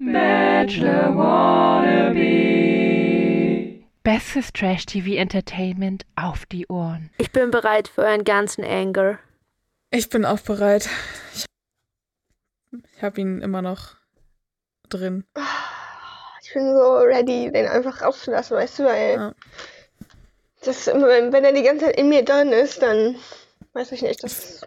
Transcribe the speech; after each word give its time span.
Bachelor 0.00 1.16
Wannabe. 1.16 2.18
Bestes 4.04 4.52
Trash-TV-Entertainment 4.52 6.06
auf 6.14 6.46
die 6.46 6.66
Ohren. 6.68 7.10
Ich 7.18 7.32
bin 7.32 7.50
bereit 7.50 7.88
für 7.88 8.02
euren 8.02 8.22
ganzen 8.24 8.62
Anger. 8.64 9.18
Ich 9.90 10.08
bin 10.08 10.24
auch 10.24 10.38
bereit. 10.38 10.88
Ich, 11.34 11.46
ich 12.94 13.02
habe 13.02 13.20
ihn 13.20 13.40
immer 13.42 13.60
noch 13.60 13.96
drin. 14.88 15.24
Ich 16.42 16.52
bin 16.54 16.72
so 16.76 16.98
ready, 16.98 17.50
den 17.50 17.66
einfach 17.66 18.00
rauszulassen, 18.02 18.56
weißt 18.56 18.78
du, 18.78 18.84
weil 18.84 19.14
Ja. 19.16 19.34
das, 20.62 20.86
wenn 20.86 21.32
wenn 21.32 21.44
er 21.44 21.52
die 21.52 21.62
ganze 21.64 21.86
Zeit 21.86 21.96
in 21.98 22.08
mir 22.08 22.24
drin 22.24 22.52
ist, 22.52 22.80
dann 22.82 23.16
weiß 23.72 23.90
ich 23.92 24.02
nicht, 24.02 24.22
das 24.22 24.60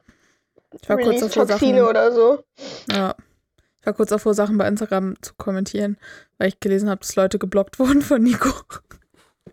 Ich 0.73 0.89
war 0.89 0.97
kurz 0.97 1.21
davor, 1.21 1.47
Toxine 1.47 1.77
Sachen, 1.79 1.89
oder 1.89 2.11
so. 2.11 2.43
ja. 2.91 3.15
Ich 3.81 3.85
war 3.87 3.93
kurz 3.93 4.09
davor, 4.09 4.33
Sachen 4.33 4.57
bei 4.57 4.67
Instagram 4.67 5.15
zu 5.21 5.33
kommentieren, 5.35 5.97
weil 6.37 6.47
ich 6.49 6.59
gelesen 6.59 6.89
habe, 6.89 7.01
dass 7.01 7.15
Leute 7.15 7.39
geblockt 7.39 7.79
wurden 7.79 8.01
von 8.01 8.21
Nico. 8.23 8.49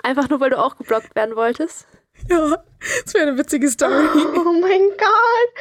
Einfach 0.02 0.29
nur, 0.29 0.39
weil 0.41 0.51
du 0.51 0.59
auch 0.59 0.77
geblockt 0.77 1.15
werden 1.16 1.35
wolltest. 1.35 1.87
Ja, 2.29 2.62
das 3.05 3.15
wäre 3.15 3.29
eine 3.29 3.38
witzige 3.38 3.69
Story. 3.71 4.07
Oh 4.37 4.52
mein 4.61 4.83
Gott! 4.97 5.55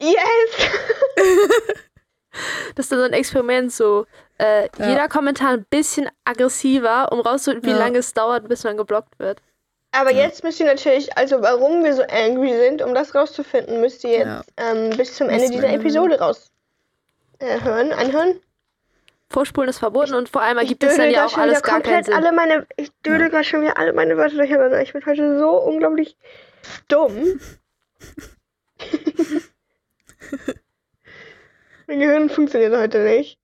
Yes! 0.00 0.70
Das 2.76 2.86
ist 2.86 2.92
dann 2.92 3.00
so 3.00 3.04
ein 3.06 3.12
Experiment, 3.12 3.72
so 3.72 4.06
äh, 4.38 4.68
Ja. 4.78 4.88
jeder 4.88 5.08
Kommentar 5.08 5.50
ein 5.54 5.66
bisschen 5.68 6.08
aggressiver, 6.24 7.10
um 7.10 7.18
rauszufinden, 7.20 7.68
wie 7.68 7.72
Ja. 7.72 7.78
lange 7.78 7.98
es 7.98 8.14
dauert, 8.14 8.48
bis 8.48 8.62
man 8.62 8.76
geblockt 8.76 9.18
wird. 9.18 9.42
Aber 9.90 10.12
jetzt 10.12 10.44
müsst 10.44 10.60
ihr 10.60 10.66
natürlich, 10.66 11.14
also 11.18 11.42
warum 11.42 11.82
wir 11.82 11.92
so 11.92 12.02
angry 12.04 12.54
sind, 12.56 12.82
um 12.82 12.94
das 12.94 13.12
rauszufinden, 13.16 13.80
müsst 13.80 14.04
ihr 14.04 14.10
jetzt 14.10 14.26
Ja. 14.26 14.42
ähm, 14.58 14.96
bis 14.96 15.14
zum 15.16 15.28
Ende 15.28 15.50
dieser. 15.50 15.70
Episode 15.70 16.20
raus 16.20 16.46
hören, 17.40 17.92
anhören. 17.92 18.40
Vorspulen 19.28 19.68
ist 19.70 19.78
verboten 19.78 20.14
und 20.14 20.28
vor 20.28 20.42
allem 20.42 20.58
ergibt 20.58 20.82
es 20.82 20.96
dann 20.96 21.10
ja 21.10 21.24
auch 21.24 21.38
alles 21.38 21.62
gar 21.62 21.80
keinen 21.80 21.82
komplett 21.82 22.06
Sinn. 22.06 22.14
alle 22.14 22.32
meine, 22.32 22.66
ich 22.76 22.90
dödel 23.06 23.30
gerade 23.30 23.44
schon 23.44 23.62
wieder 23.62 23.78
alle 23.78 23.92
meine 23.92 24.16
Wörter 24.16 24.36
durcheinander. 24.36 24.82
Ich 24.82 24.92
bin 24.92 25.06
heute 25.06 25.38
so 25.38 25.50
unglaublich 25.50 26.16
dumm. 26.88 27.40
mein 31.86 31.98
Gehirn 32.00 32.28
funktioniert 32.28 32.74
heute 32.76 32.98
nicht. 33.04 33.38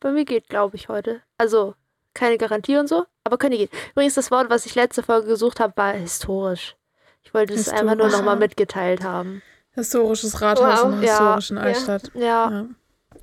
Bei 0.00 0.10
mir 0.12 0.24
geht, 0.24 0.48
glaube 0.48 0.76
ich, 0.76 0.88
heute. 0.88 1.20
Also, 1.36 1.74
keine 2.14 2.38
Garantie 2.38 2.76
und 2.78 2.88
so, 2.88 3.04
aber 3.22 3.36
könnte 3.38 3.58
gehen. 3.58 3.68
Übrigens, 3.92 4.14
das 4.14 4.30
Wort, 4.30 4.48
was 4.50 4.64
ich 4.66 4.74
letzte 4.74 5.02
Folge 5.02 5.26
gesucht 5.28 5.60
habe, 5.60 5.74
war 5.76 5.92
historisch. 5.92 6.74
Ich 7.22 7.34
wollte 7.34 7.52
es 7.52 7.68
einfach 7.68 7.96
nur 7.96 8.08
nochmal 8.08 8.36
mitgeteilt 8.36 9.04
haben. 9.04 9.42
Historisches 9.72 10.40
Rathaus 10.40 10.82
Wow. 10.82 10.92
in 10.94 11.00
der 11.00 11.06
Ja. 11.08 11.12
historischen 11.12 11.56
Ja. 11.58 11.62
Altstadt. 11.62 12.10
Ja, 12.14 12.50
Ja. 12.50 12.66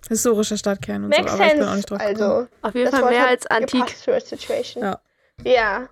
Historischer 0.08 0.58
Stadtkern 0.58 1.03
und 1.03 1.09
Makes 1.09 1.31
so, 1.31 1.38
aber 1.38 1.45
ich 1.48 1.53
bin 1.53 1.62
auch 1.64 1.66
sense. 1.66 1.76
nicht 1.78 1.90
drauf 1.92 1.98
gekommen. 2.00 2.22
Also, 2.31 2.48
auf 2.62 2.76
jeden 2.76 2.86
das 2.86 2.94
Fall 2.94 3.02
Wort 3.03 3.12
mehr 3.12 3.22
hat 3.23 3.30
als 3.30 3.48
antik. 3.48 3.72
gepasst 3.81 4.04
zur 4.04 4.20
Situation. 4.22 4.84
Ja. 4.84 5.00
Ja. 5.44 5.89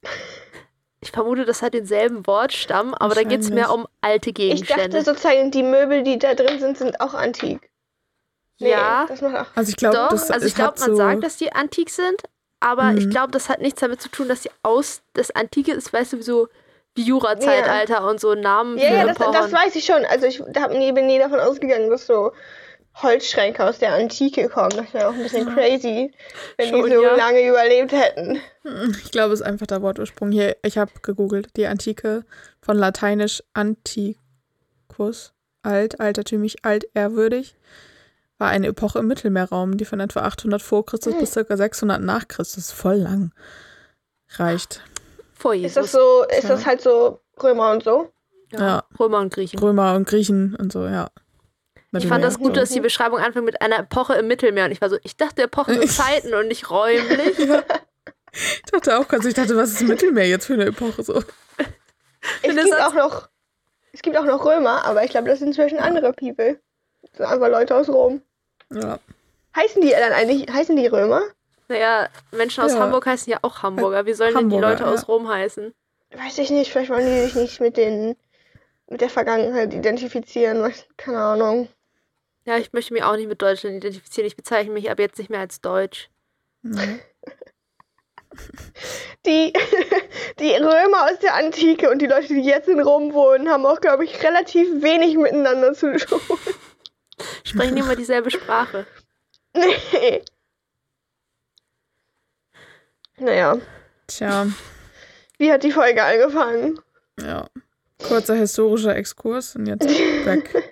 Ich 1.00 1.12
vermute, 1.12 1.44
das 1.44 1.62
hat 1.62 1.74
denselben 1.74 2.26
Wortstamm, 2.26 2.92
aber 2.94 3.14
da 3.14 3.22
geht 3.22 3.42
es 3.42 3.50
mehr 3.50 3.72
um 3.72 3.86
alte 4.00 4.30
Ich 4.30 4.34
Gegenstände. 4.34 4.88
dachte 4.98 5.04
sozusagen, 5.04 5.50
die 5.50 5.62
Möbel, 5.62 6.02
die 6.02 6.18
da 6.18 6.34
drin 6.34 6.58
sind, 6.58 6.78
sind 6.78 7.00
auch 7.00 7.14
antik. 7.14 7.70
Nee, 8.60 8.70
ja, 8.70 9.06
Das 9.08 9.20
macht 9.20 9.36
auch. 9.36 9.46
Also 9.54 9.70
ich 9.70 9.76
glaube, 9.76 9.98
Also 10.10 10.46
ich 10.46 10.54
glaube, 10.54 10.80
man 10.80 10.90
so, 10.90 10.96
sagt, 10.96 11.22
dass 11.22 11.36
die 11.36 11.52
antik 11.52 11.90
sind, 11.90 12.22
aber 12.60 12.94
ich 12.96 13.06
Mhm. 13.06 13.10
glaube, 13.10 13.30
das 13.30 13.48
hat 13.48 13.60
nichts 13.60 13.80
damit 13.80 14.02
zu 14.02 14.08
tun, 14.08 14.28
dass 14.28 14.40
die 14.42 14.50
aus 14.64 15.02
das 15.14 15.30
Antike 15.30 15.72
ist, 15.72 15.92
weißt 15.92 16.14
du, 16.14 16.22
so 16.22 16.48
wie 16.96 17.02
Jura-Zeitalter 17.02 18.04
und 18.08 18.18
so 18.20 18.34
Namen 18.34 18.76
Ja, 18.78 18.92
ja, 18.92 19.06
das, 19.06 19.18
das 19.18 19.52
weiß 19.52 19.76
ich 19.76 19.84
schon. 19.84 20.04
Also 20.06 20.26
ich 20.26 20.40
hab 20.40 20.72
nie, 20.72 20.90
bin 20.90 21.06
nie 21.06 21.20
davon 21.20 21.38
ausgegangen, 21.38 21.88
dass 21.90 22.08
so 22.08 22.32
Holzschränke 23.02 23.64
aus 23.64 23.78
der 23.78 23.94
Antike 23.94 24.48
kommen. 24.48 24.70
Das 24.76 24.92
wäre 24.92 25.08
auch 25.08 25.12
ein 25.14 25.22
bisschen 25.22 25.54
crazy, 25.54 26.12
wenn 26.56 26.68
Schon, 26.70 26.86
die 26.86 26.94
so 26.94 27.02
ja. 27.02 27.16
lange 27.16 27.46
überlebt 27.48 27.92
hätten. 27.92 28.40
ich 29.02 29.10
glaube, 29.10 29.34
es 29.34 29.40
ist 29.40 29.46
einfach 29.46 29.66
der 29.66 29.82
Wortursprung. 29.82 30.32
Hier, 30.32 30.56
ich 30.64 30.78
habe 30.78 30.90
gegoogelt, 31.02 31.48
die 31.56 31.66
Antike 31.66 32.24
von 32.60 32.76
lateinisch 32.76 33.42
antiquus, 33.54 35.32
alt, 35.62 36.00
altertümlich, 36.00 36.64
altehrwürdig, 36.64 37.54
war 38.38 38.48
eine 38.48 38.68
Epoche 38.68 39.00
im 39.00 39.06
Mittelmeerraum, 39.08 39.76
die 39.76 39.84
von 39.84 40.00
etwa 40.00 40.20
800 40.22 40.62
vor 40.62 40.86
Christus 40.86 41.14
bis 41.18 41.34
ca. 41.34 41.56
600 41.56 42.00
nach 42.00 42.28
Christus 42.28 42.70
voll 42.72 42.96
lang 42.96 43.32
reicht. 44.36 44.82
vor 45.34 45.54
Ist 45.54 45.62
Jesus. 45.62 45.74
das 45.74 45.92
so, 45.92 46.24
ist 46.36 46.42
Ja. 46.44 46.48
das 46.50 46.66
halt 46.66 46.80
so 46.80 47.20
Römer 47.42 47.72
und 47.72 47.84
so? 47.84 48.12
Ja. 48.52 48.84
Römer 48.98 49.18
und 49.20 49.32
Griechen. 49.32 49.58
Römer 49.58 49.94
und 49.94 50.06
Griechen 50.08 50.54
und 50.56 50.72
so, 50.72 50.86
ja. 50.86 51.10
Ich 51.98 52.08
fand 52.08 52.24
das 52.24 52.38
gut, 52.38 52.56
dass 52.56 52.70
die 52.70 52.80
Beschreibung 52.80 53.18
anfängt 53.18 53.44
mit 53.44 53.60
einer 53.62 53.80
Epoche 53.80 54.14
im 54.14 54.26
Mittelmeer. 54.28 54.66
Und 54.66 54.72
ich 54.72 54.80
war 54.80 54.90
so, 54.90 54.98
ich 55.02 55.16
dachte 55.16 55.42
Epochen 55.42 55.74
sind 55.74 55.90
Zeiten 55.90 56.34
und 56.34 56.48
nicht 56.48 56.70
räumlich. 56.70 57.36
Ich 58.30 58.70
dachte 58.70 58.98
auch 58.98 59.08
ganz, 59.08 59.24
ich 59.24 59.34
dachte, 59.34 59.56
was 59.56 59.70
ist 59.72 59.82
Mittelmeer 59.82 60.28
jetzt 60.28 60.46
für 60.46 60.52
eine 60.52 60.66
Epoche 60.66 61.02
so? 61.02 61.22
Es 62.42 62.54
gibt 62.54 62.74
auch 62.74 62.94
noch, 62.94 63.28
es 63.92 64.02
gibt 64.02 64.16
auch 64.16 64.24
noch 64.24 64.44
Römer, 64.44 64.84
aber 64.84 65.02
ich 65.02 65.10
glaube, 65.10 65.28
das 65.28 65.38
sind 65.38 65.48
inzwischen 65.48 65.78
andere 65.78 66.12
People. 66.12 66.60
Das 67.02 67.12
sind 67.16 67.26
einfach 67.26 67.48
Leute 67.48 67.74
aus 67.74 67.88
Rom. 67.88 68.20
Ja. 68.70 68.98
Heißen 69.56 69.80
die 69.80 69.90
dann 69.90 70.12
eigentlich, 70.12 70.52
heißen 70.52 70.76
die 70.76 70.86
Römer? 70.86 71.22
Naja, 71.68 72.08
Menschen 72.32 72.64
aus 72.64 72.74
Ja. 72.74 72.80
Hamburg 72.80 73.06
heißen 73.06 73.30
ja 73.30 73.38
auch 73.42 73.62
Hamburger. 73.62 74.04
Wie 74.04 74.12
sollen 74.14 74.34
Hamburger, 74.34 74.50
denn 74.50 74.76
die 74.76 74.82
Leute 74.82 74.84
ja. 74.84 74.90
aus 74.90 75.08
Rom 75.08 75.28
heißen? 75.28 75.74
Weiß 76.16 76.38
ich 76.38 76.50
nicht, 76.50 76.70
vielleicht 76.70 76.90
wollen 76.90 77.06
die 77.06 77.20
sich 77.22 77.34
nicht 77.34 77.60
mit 77.60 77.76
den, 77.76 78.16
mit 78.88 79.00
der 79.00 79.10
Vergangenheit 79.10 79.72
identifizieren, 79.74 80.72
keine 80.96 81.18
Ahnung. 81.18 81.68
Ja, 82.48 82.56
ich 82.56 82.72
möchte 82.72 82.94
mich 82.94 83.02
auch 83.02 83.14
nicht 83.14 83.28
mit 83.28 83.42
Deutschland 83.42 83.76
identifizieren. 83.76 84.26
Ich 84.26 84.34
bezeichne 84.34 84.72
mich 84.72 84.90
ab 84.90 84.98
jetzt 84.98 85.18
nicht 85.18 85.28
mehr 85.28 85.40
als 85.40 85.60
Deutsch. 85.60 86.08
ja. 86.62 86.80
Die, 89.26 89.52
die 90.38 90.52
Römer 90.52 91.10
aus 91.10 91.18
der 91.18 91.34
Antike 91.34 91.90
und 91.90 92.00
die 92.00 92.06
Leute, 92.06 92.28
die 92.28 92.42
jetzt 92.42 92.68
in 92.68 92.80
Rom 92.80 93.12
wohnen, 93.12 93.48
haben 93.48 93.66
auch, 93.66 93.80
glaube 93.80 94.04
ich, 94.04 94.22
relativ 94.22 94.66
wenig 94.82 95.16
miteinander 95.16 95.72
zu 95.74 95.96
tun. 95.96 96.20
Sprechen 97.44 97.76
immer 97.76 97.96
dieselbe 97.96 98.30
Sprache. 98.30 98.86
Nee. 99.54 100.22
Naja, 103.16 103.58
Tja, 104.06 104.46
wie 105.38 105.50
hat 105.50 105.64
die 105.64 105.72
Folge 105.72 106.02
angefangen? 106.02 106.78
ja. 107.20 107.48
Kurzer 108.06 108.36
historischer 108.36 108.94
Exkurs 108.94 109.56
und 109.56 109.66
jetzt 109.66 109.88
back, 110.24 110.70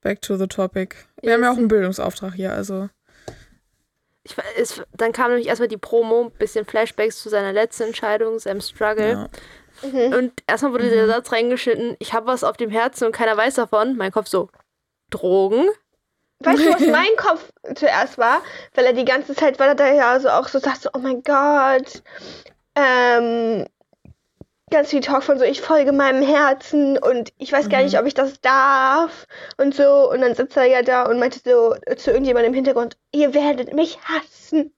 back 0.00 0.20
to 0.22 0.36
the 0.36 0.46
topic. 0.46 0.96
Wir 1.22 1.34
haben 1.34 1.42
ja 1.42 1.52
auch 1.52 1.56
einen 1.56 1.68
Bildungsauftrag 1.68 2.34
hier, 2.34 2.52
also. 2.52 2.88
Ich, 4.22 4.36
es, 4.56 4.82
dann 4.92 5.12
kam 5.12 5.30
nämlich 5.30 5.48
erstmal 5.48 5.68
die 5.68 5.76
Promo, 5.76 6.24
ein 6.24 6.38
bisschen 6.38 6.66
Flashbacks 6.66 7.22
zu 7.22 7.28
seiner 7.28 7.52
letzten 7.52 7.84
Entscheidung, 7.84 8.38
seinem 8.38 8.60
Struggle. 8.60 9.10
Ja. 9.10 9.28
Mhm. 9.82 10.12
Und 10.12 10.32
erstmal 10.46 10.72
wurde 10.72 10.90
der 10.90 11.06
Satz 11.06 11.32
reingeschnitten, 11.32 11.96
ich 11.98 12.12
habe 12.12 12.26
was 12.26 12.44
auf 12.44 12.56
dem 12.56 12.70
Herzen 12.70 13.04
und 13.06 13.12
keiner 13.12 13.36
weiß 13.36 13.54
davon. 13.54 13.96
Mein 13.96 14.12
Kopf 14.12 14.28
so, 14.28 14.50
Drogen? 15.10 15.68
Weißt 16.40 16.64
du, 16.64 16.72
was 16.72 16.80
mein 16.86 17.16
Kopf 17.16 17.50
zuerst 17.74 18.18
war? 18.18 18.42
Weil 18.74 18.86
er 18.86 18.92
die 18.92 19.04
ganze 19.04 19.34
Zeit, 19.34 19.58
weil 19.58 19.68
er 19.68 19.74
da 19.74 19.92
ja 19.92 20.18
so 20.20 20.28
auch 20.28 20.48
so 20.48 20.58
sagt, 20.58 20.82
so, 20.82 20.90
oh 20.92 20.98
mein 20.98 21.22
Gott, 21.22 22.02
ähm, 22.74 23.66
ganz 24.70 24.90
viel 24.90 25.00
Talk 25.00 25.22
von 25.22 25.38
so, 25.38 25.44
ich 25.44 25.60
folge 25.60 25.92
meinem 25.92 26.22
Herzen 26.22 26.98
und 26.98 27.32
ich 27.38 27.52
weiß 27.52 27.68
gar 27.68 27.82
nicht, 27.82 27.98
ob 27.98 28.06
ich 28.06 28.14
das 28.14 28.40
darf 28.40 29.26
und 29.56 29.74
so. 29.74 30.10
Und 30.10 30.20
dann 30.20 30.34
sitzt 30.34 30.56
er 30.56 30.66
ja 30.66 30.82
da 30.82 31.04
und 31.04 31.18
meinte 31.18 31.40
so 31.44 31.74
zu 31.96 32.10
irgendjemandem 32.10 32.52
im 32.52 32.54
Hintergrund, 32.54 32.96
ihr 33.12 33.34
werdet 33.34 33.74
mich 33.74 33.98
hassen. 34.02 34.72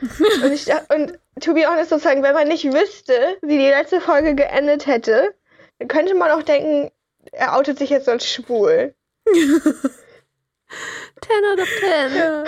und 0.42 0.52
ich 0.52 0.66
und 0.94 1.18
to 1.40 1.54
be 1.54 1.66
honest 1.66 1.90
sozusagen, 1.90 2.22
wenn 2.22 2.34
man 2.34 2.48
nicht 2.48 2.64
wüsste, 2.64 3.36
wie 3.42 3.58
die 3.58 3.68
letzte 3.68 4.00
Folge 4.00 4.34
geendet 4.34 4.86
hätte, 4.86 5.34
dann 5.78 5.88
könnte 5.88 6.14
man 6.14 6.30
auch 6.30 6.42
denken, 6.42 6.90
er 7.32 7.56
outet 7.56 7.78
sich 7.78 7.90
jetzt 7.90 8.08
als 8.08 8.28
schwul. 8.28 8.94
10 11.20 11.44
out 11.44 11.60
of 11.60 11.68
10. 11.80 12.44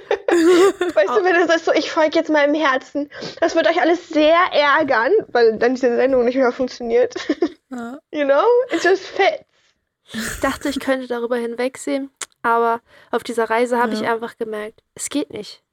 Ja. 0.36 0.94
Weißt 0.94 1.08
du, 1.08 1.24
wenn 1.24 1.46
das 1.46 1.56
ist 1.56 1.64
so, 1.64 1.72
ich 1.72 1.90
folge 1.90 2.16
jetzt 2.18 2.30
meinem 2.30 2.54
Herzen. 2.54 3.08
Das 3.40 3.54
wird 3.54 3.66
euch 3.68 3.80
alles 3.80 4.08
sehr 4.08 4.36
ärgern, 4.52 5.12
weil 5.28 5.58
dann 5.58 5.74
diese 5.74 5.96
Sendung 5.96 6.24
nicht 6.24 6.36
mehr 6.36 6.52
funktioniert. 6.52 7.14
Ja. 7.70 7.98
you 8.12 8.24
know? 8.24 8.44
It 8.70 8.84
just 8.84 9.04
fits. 9.06 9.44
Ich 10.12 10.40
dachte, 10.40 10.68
ich 10.68 10.78
könnte 10.78 11.08
darüber 11.08 11.36
hinwegsehen, 11.36 12.10
aber 12.42 12.80
auf 13.10 13.24
dieser 13.24 13.50
Reise 13.50 13.78
habe 13.78 13.94
ich 13.94 14.00
Ja. 14.02 14.14
einfach 14.14 14.36
gemerkt, 14.38 14.82
es 14.94 15.08
geht 15.08 15.30
nicht. 15.30 15.64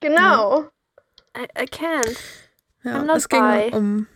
Genau. 0.00 0.62
I, 1.36 1.44
I 1.62 1.64
can't. 1.64 2.16
Ja, 2.82 3.00
I'm 3.00 3.04
not 3.04 3.16
es 3.16 3.28
ging 3.28 3.42
um 3.72 4.06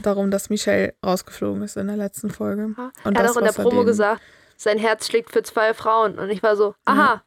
darum, 0.00 0.30
dass 0.30 0.50
Michelle 0.50 0.94
rausgeflogen 1.04 1.62
ist 1.62 1.76
in 1.76 1.86
der 1.86 1.96
letzten 1.96 2.30
Folge. 2.30 2.74
Ja. 2.76 2.90
Und 3.04 3.14
er 3.14 3.22
hat 3.22 3.28
das, 3.30 3.36
auch 3.36 3.40
in 3.40 3.44
der 3.46 3.56
er 3.56 3.62
Promo 3.62 3.84
gesagt, 3.84 4.20
sein 4.56 4.78
Herz 4.78 5.06
schlägt 5.06 5.30
für 5.30 5.42
zwei 5.42 5.72
Frauen. 5.74 6.18
Und 6.18 6.28
ich 6.30 6.42
war 6.42 6.56
so, 6.56 6.74
aha. 6.84 7.22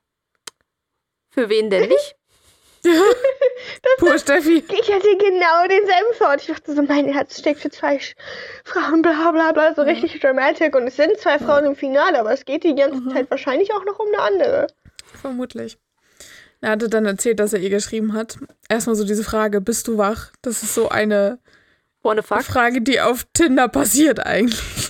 Für 1.29 1.49
wen 1.49 1.69
denn 1.69 1.89
nicht? 1.89 2.15
Pur 3.97 4.17
Steffi. 4.17 4.63
Ich 4.69 4.91
hatte 4.91 5.17
genau 5.17 5.67
denselben 5.67 6.17
Thought. 6.17 6.41
Ich 6.41 6.47
dachte 6.47 6.75
so, 6.75 6.81
mein 6.81 7.11
Herz 7.11 7.37
steckt 7.39 7.59
für 7.59 7.69
zwei 7.69 7.99
Frauen, 8.63 9.01
bla 9.01 9.31
bla 9.31 9.51
bla, 9.51 9.73
so 9.75 9.81
richtig 9.81 10.19
dramatic. 10.21 10.75
Und 10.75 10.87
es 10.87 10.95
sind 10.95 11.17
zwei 11.17 11.39
Frauen 11.39 11.65
im 11.65 11.75
Finale, 11.75 12.19
aber 12.19 12.31
es 12.31 12.45
geht 12.45 12.63
die 12.63 12.75
ganze 12.75 13.07
Zeit 13.09 13.29
wahrscheinlich 13.29 13.73
auch 13.73 13.83
noch 13.85 13.99
um 13.99 14.07
eine 14.07 14.21
andere. 14.21 14.67
Vermutlich. 15.21 15.77
Er 16.61 16.71
hatte 16.71 16.89
dann 16.89 17.05
erzählt, 17.05 17.39
dass 17.39 17.53
er 17.53 17.59
ihr 17.59 17.69
geschrieben 17.69 18.13
hat. 18.13 18.37
Erstmal 18.67 18.95
so 18.95 19.05
diese 19.05 19.23
Frage, 19.23 19.61
bist 19.61 19.87
du 19.87 19.97
wach? 19.97 20.31
Das 20.41 20.63
ist 20.63 20.73
so 20.73 20.89
eine? 20.89 21.39
Frage, 22.45 22.81
die 22.81 23.01
auf 23.01 23.25
Tinder 23.33 23.67
passiert 23.67 24.25
eigentlich. 24.25 24.88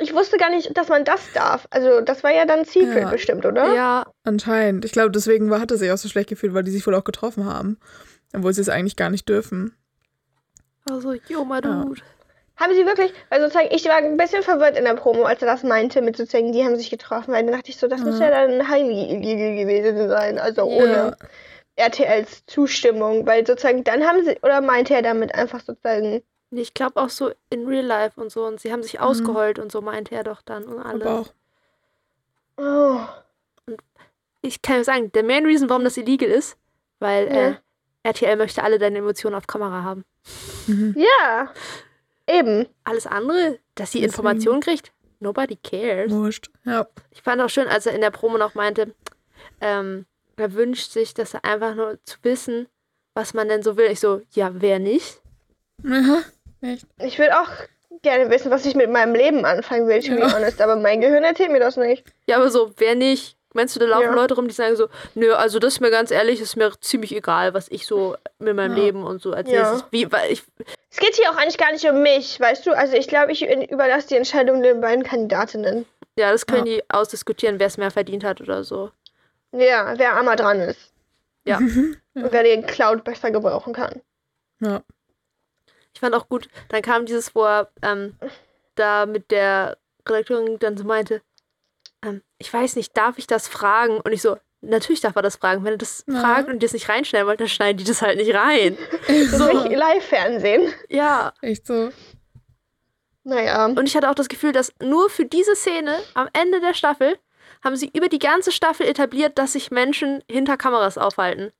Ich 0.00 0.14
wusste 0.14 0.36
gar 0.36 0.50
nicht, 0.50 0.76
dass 0.76 0.88
man 0.88 1.04
das 1.04 1.20
darf. 1.32 1.66
Also, 1.70 2.00
das 2.00 2.22
war 2.22 2.32
ja 2.32 2.46
dann 2.46 2.64
Secret 2.64 3.02
Ja. 3.02 3.10
bestimmt, 3.10 3.44
oder? 3.46 3.74
Ja, 3.74 4.06
Anscheinend. 4.24 4.84
Ich 4.84 4.92
glaube, 4.92 5.10
deswegen 5.10 5.50
war, 5.50 5.60
hat 5.60 5.70
er 5.70 5.78
sich 5.78 5.90
auch 5.90 5.96
so 5.96 6.08
schlecht 6.08 6.28
gefühlt, 6.28 6.52
weil 6.54 6.64
die 6.64 6.70
sich 6.70 6.86
wohl 6.86 6.94
auch 6.94 7.04
getroffen 7.04 7.46
haben. 7.46 7.78
Obwohl 8.34 8.52
sie 8.52 8.60
es 8.60 8.68
eigentlich 8.68 8.96
gar 8.96 9.08
nicht 9.10 9.28
dürfen. 9.28 9.74
also, 10.90 11.12
yo, 11.28 11.44
my 11.44 11.60
Ja. 11.64 11.82
dude. 11.82 12.02
Haben 12.56 12.74
sie 12.74 12.84
wirklich, 12.84 13.12
weil 13.30 13.40
sozusagen, 13.40 13.68
ich 13.70 13.84
war 13.84 13.96
ein 13.98 14.16
bisschen 14.16 14.42
verwirrt 14.42 14.76
in 14.76 14.84
der 14.84 14.94
Promo, 14.94 15.22
als 15.24 15.40
er 15.42 15.46
das 15.46 15.62
meinte, 15.62 16.02
mit 16.02 16.16
sozusagen, 16.16 16.52
die 16.52 16.64
haben 16.64 16.74
sich 16.74 16.90
getroffen, 16.90 17.32
weil 17.32 17.44
dann 17.44 17.52
dachte 17.54 17.70
ich 17.70 17.76
so, 17.76 17.86
das 17.86 18.00
muss 18.00 18.18
ja 18.18 18.30
dann 18.30 18.68
highly 18.68 19.12
illegal 19.12 19.56
gewesen 19.56 20.08
sein, 20.08 20.38
also 20.40 20.62
ohne 20.64 21.16
RTLs 21.76 22.46
Zustimmung, 22.46 23.26
weil 23.26 23.46
sozusagen, 23.46 23.84
dann 23.84 24.02
haben 24.02 24.24
sie, 24.24 24.36
oder 24.42 24.60
meinte 24.60 24.92
er 24.94 25.02
damit 25.02 25.34
einfach 25.36 25.60
sozusagen, 25.60 26.22
Ich 26.50 26.72
glaube 26.74 27.00
auch 27.00 27.10
so 27.10 27.30
in 27.50 27.66
real 27.66 27.84
life 27.84 28.18
und 28.20 28.30
so. 28.30 28.44
Und 28.46 28.60
sie 28.60 28.72
haben 28.72 28.82
sich 28.82 29.00
ausgeheult 29.00 29.58
und 29.58 29.70
so, 29.70 29.80
meinte 29.82 30.14
er 30.14 30.24
doch 30.24 30.40
dann 30.42 30.64
und 30.64 30.78
alles. 30.80 31.02
Aber 31.06 31.20
auch. 31.20 31.28
oh, 32.56 33.74
Ich 34.42 34.62
kann 34.62 34.76
ja 34.76 34.84
sagen, 34.84 35.12
der 35.12 35.24
Main 35.24 35.44
Reason, 35.44 35.68
warum 35.68 35.84
das 35.84 35.96
illegal 35.96 36.28
ist, 36.28 36.56
weil 37.00 37.26
äh, 37.28 37.50
Ja. 37.50 37.58
RTL 38.04 38.36
möchte 38.36 38.62
alle 38.62 38.78
deine 38.78 38.98
Emotionen 38.98 39.34
auf 39.34 39.46
Kamera 39.46 39.82
haben. 39.82 40.04
Mhm. 40.66 40.94
ja, 40.96 41.52
eben. 42.26 42.66
Alles 42.84 43.06
andere, 43.06 43.58
dass 43.74 43.92
sie 43.92 43.98
Deswegen. 44.00 44.04
Informationen 44.04 44.60
kriegt, 44.60 44.92
nobody 45.20 45.56
cares. 45.56 46.10
Wurscht. 46.10 46.50
Ja. 46.64 46.86
Ich 47.10 47.20
fand 47.22 47.42
auch 47.42 47.50
schön, 47.50 47.68
als 47.68 47.84
er 47.86 47.94
in 47.94 48.00
der 48.00 48.10
Promo 48.10 48.38
noch 48.38 48.54
meinte, 48.54 48.94
ähm, 49.60 50.06
er 50.36 50.54
wünscht 50.54 50.92
sich, 50.92 51.12
dass 51.14 51.34
er 51.34 51.44
einfach 51.44 51.74
nur 51.74 51.98
zu 52.04 52.16
wissen, 52.22 52.68
was 53.14 53.34
man 53.34 53.48
denn 53.48 53.62
so 53.62 53.76
will. 53.76 53.90
Ich 53.90 54.00
so, 54.00 54.22
ja, 54.30 54.50
wer 54.54 54.78
nicht? 54.78 55.20
ja. 55.82 56.22
Echt. 56.60 56.86
Ich 57.02 57.18
würde 57.18 57.38
auch 57.40 57.48
gerne 58.02 58.30
wissen, 58.30 58.50
was 58.50 58.64
ich 58.66 58.74
mit 58.74 58.90
meinem 58.90 59.14
Leben 59.14 59.44
anfangen 59.44 59.88
will, 59.88 60.00
to 60.02 60.14
be 60.14 60.20
Ja. 60.20 60.34
honest, 60.34 60.60
aber 60.60 60.76
mein 60.76 61.00
Gehirn 61.00 61.24
erzählt 61.24 61.50
mir 61.50 61.60
das 61.60 61.76
nicht. 61.76 62.04
Ja, 62.26 62.36
aber 62.36 62.50
so, 62.50 62.72
wer 62.76 62.94
nicht? 62.94 63.36
Meinst 63.54 63.74
du, 63.74 63.80
da 63.80 63.86
laufen 63.86 64.02
Ja. 64.04 64.14
Leute 64.14 64.34
rum, 64.34 64.46
die 64.46 64.54
sagen 64.54 64.76
so, 64.76 64.88
nö, 65.14 65.32
also 65.32 65.58
das 65.58 65.74
ist 65.74 65.80
mir 65.80 65.90
ganz 65.90 66.10
ehrlich, 66.10 66.40
ist 66.40 66.54
mir 66.56 66.70
ziemlich 66.80 67.14
egal, 67.16 67.54
was 67.54 67.68
ich 67.70 67.86
so 67.86 68.14
mit 68.38 68.54
meinem 68.54 68.76
Ja. 68.76 68.84
Leben 68.84 69.04
und 69.04 69.22
so 69.22 69.32
als 69.32 69.50
Ja. 69.50 69.80
Wie, 69.90 70.10
weil 70.12 70.30
ich, 70.32 70.42
Es 70.90 70.98
geht 70.98 71.14
hier 71.16 71.30
auch 71.30 71.36
eigentlich 71.36 71.58
gar 71.58 71.72
nicht 71.72 71.88
um 71.88 72.02
mich, 72.02 72.38
weißt 72.38 72.66
du? 72.66 72.72
Also 72.72 72.94
ich 72.94 73.08
glaube, 73.08 73.32
ich 73.32 73.42
überlasse 73.70 74.08
die 74.08 74.16
Entscheidung 74.16 74.62
den 74.62 74.80
beiden 74.80 75.02
Kandidatinnen. 75.02 75.86
ja, 76.16 76.30
das 76.30 76.46
können 76.46 76.66
Ja. 76.66 76.74
die 76.76 76.82
ausdiskutieren, 76.90 77.58
wer 77.58 77.68
es 77.68 77.78
mehr 77.78 77.90
verdient 77.90 78.22
hat 78.22 78.40
oder 78.40 78.64
so. 78.64 78.90
Ja, 79.52 79.94
wer 79.96 80.16
einmal 80.16 80.36
dran 80.36 80.60
ist. 80.60 80.92
Ja. 81.44 81.56
Und 81.56 81.96
wer 82.14 82.42
den 82.42 82.66
Cloud 82.66 83.04
besser 83.04 83.30
gebrauchen 83.30 83.72
kann. 83.72 84.02
Ja. 84.60 84.82
Ich 85.98 86.00
fand 86.00 86.14
auch 86.14 86.28
gut, 86.28 86.48
dann 86.68 86.80
kam 86.80 87.06
dieses, 87.06 87.34
wo 87.34 87.42
er 87.44 87.72
ähm, 87.82 88.14
da 88.76 89.04
mit 89.04 89.32
der 89.32 89.78
Redakteurin 90.08 90.56
dann 90.60 90.76
so 90.76 90.84
meinte, 90.84 91.22
ähm, 92.04 92.22
ich 92.38 92.52
weiß 92.54 92.76
nicht, 92.76 92.96
darf 92.96 93.18
ich 93.18 93.26
das 93.26 93.48
fragen? 93.48 94.00
Und 94.00 94.12
ich 94.12 94.22
so, 94.22 94.36
natürlich 94.60 95.00
darf 95.00 95.16
er 95.16 95.22
das 95.22 95.34
fragen. 95.34 95.64
Wenn 95.64 95.72
er 95.72 95.78
das 95.78 96.04
Ja. 96.06 96.20
fragt 96.20 96.46
und 96.46 96.60
die 96.60 96.66
das 96.66 96.72
nicht 96.72 96.88
reinschneiden 96.88 97.26
wollt, 97.26 97.40
dann 97.40 97.48
schneiden 97.48 97.78
die 97.78 97.82
das 97.84 98.00
halt 98.00 98.16
nicht 98.16 98.32
rein. 98.32 98.78
Nicht 99.08 99.32
Live-Fernsehen. 99.76 100.72
Ja, 100.88 101.32
Echt 101.42 101.66
so. 101.66 101.90
Naja. 103.24 103.66
und 103.66 103.88
ich 103.88 103.96
hatte 103.96 104.08
auch 104.08 104.14
das 104.14 104.28
Gefühl, 104.28 104.52
dass 104.52 104.72
nur 104.80 105.10
für 105.10 105.24
diese 105.24 105.56
Szene 105.56 105.98
am 106.14 106.28
Ende 106.32 106.60
der 106.60 106.74
Staffel 106.74 107.18
haben 107.64 107.74
sie 107.74 107.90
über 107.92 108.08
die 108.08 108.20
ganze 108.20 108.52
Staffel 108.52 108.86
etabliert, 108.86 109.36
dass 109.36 109.54
sich 109.54 109.72
Menschen 109.72 110.22
hinter 110.30 110.56
Kameras 110.56 110.96
aufhalten. 110.96 111.50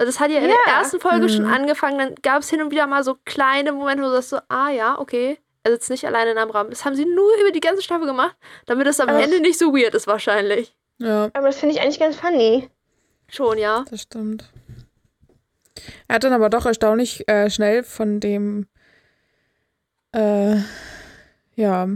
Also 0.00 0.12
das 0.12 0.18
hat 0.18 0.30
ja 0.30 0.38
in 0.38 0.44
der 0.48 0.56
Ja. 0.66 0.78
ersten 0.78 0.98
Folge 0.98 1.28
schon 1.28 1.44
Mhm. 1.44 1.52
angefangen, 1.52 1.98
dann 1.98 2.14
gab 2.22 2.40
es 2.40 2.48
hin 2.48 2.62
und 2.62 2.70
wieder 2.70 2.86
mal 2.86 3.04
so 3.04 3.18
kleine 3.26 3.72
Momente, 3.72 4.02
wo 4.02 4.06
du 4.06 4.12
sagst 4.14 4.30
so, 4.30 4.38
ah 4.48 4.70
ja, 4.70 4.98
okay, 4.98 5.38
er 5.62 5.72
sitzt 5.72 5.90
nicht 5.90 6.06
alleine 6.06 6.30
in 6.30 6.38
einem 6.38 6.50
Raum. 6.50 6.70
Das 6.70 6.86
haben 6.86 6.94
sie 6.96 7.04
nur 7.04 7.30
über 7.42 7.50
die 7.52 7.60
ganze 7.60 7.82
Staffel 7.82 8.06
gemacht, 8.06 8.34
damit 8.64 8.86
es 8.86 8.98
am 8.98 9.10
Aber- 9.10 9.22
Ende 9.22 9.40
nicht 9.40 9.58
so 9.58 9.74
weird 9.74 9.94
ist 9.94 10.06
wahrscheinlich. 10.06 10.74
Ja, 10.96 11.28
Aber 11.34 11.48
das 11.48 11.58
finde 11.58 11.74
ich 11.74 11.82
eigentlich 11.82 11.98
ganz 12.00 12.16
funny. 12.16 12.70
Schon, 13.28 13.58
ja. 13.58 13.84
das 13.90 14.00
stimmt. 14.02 14.50
Er 16.08 16.14
hat 16.14 16.24
dann 16.24 16.32
aber 16.32 16.48
doch 16.48 16.64
erstaunlich 16.64 17.28
äh, 17.28 17.50
schnell 17.50 17.82
von 17.84 18.20
dem, 18.20 18.68
äh, 20.12 20.56
ja, 21.56 21.88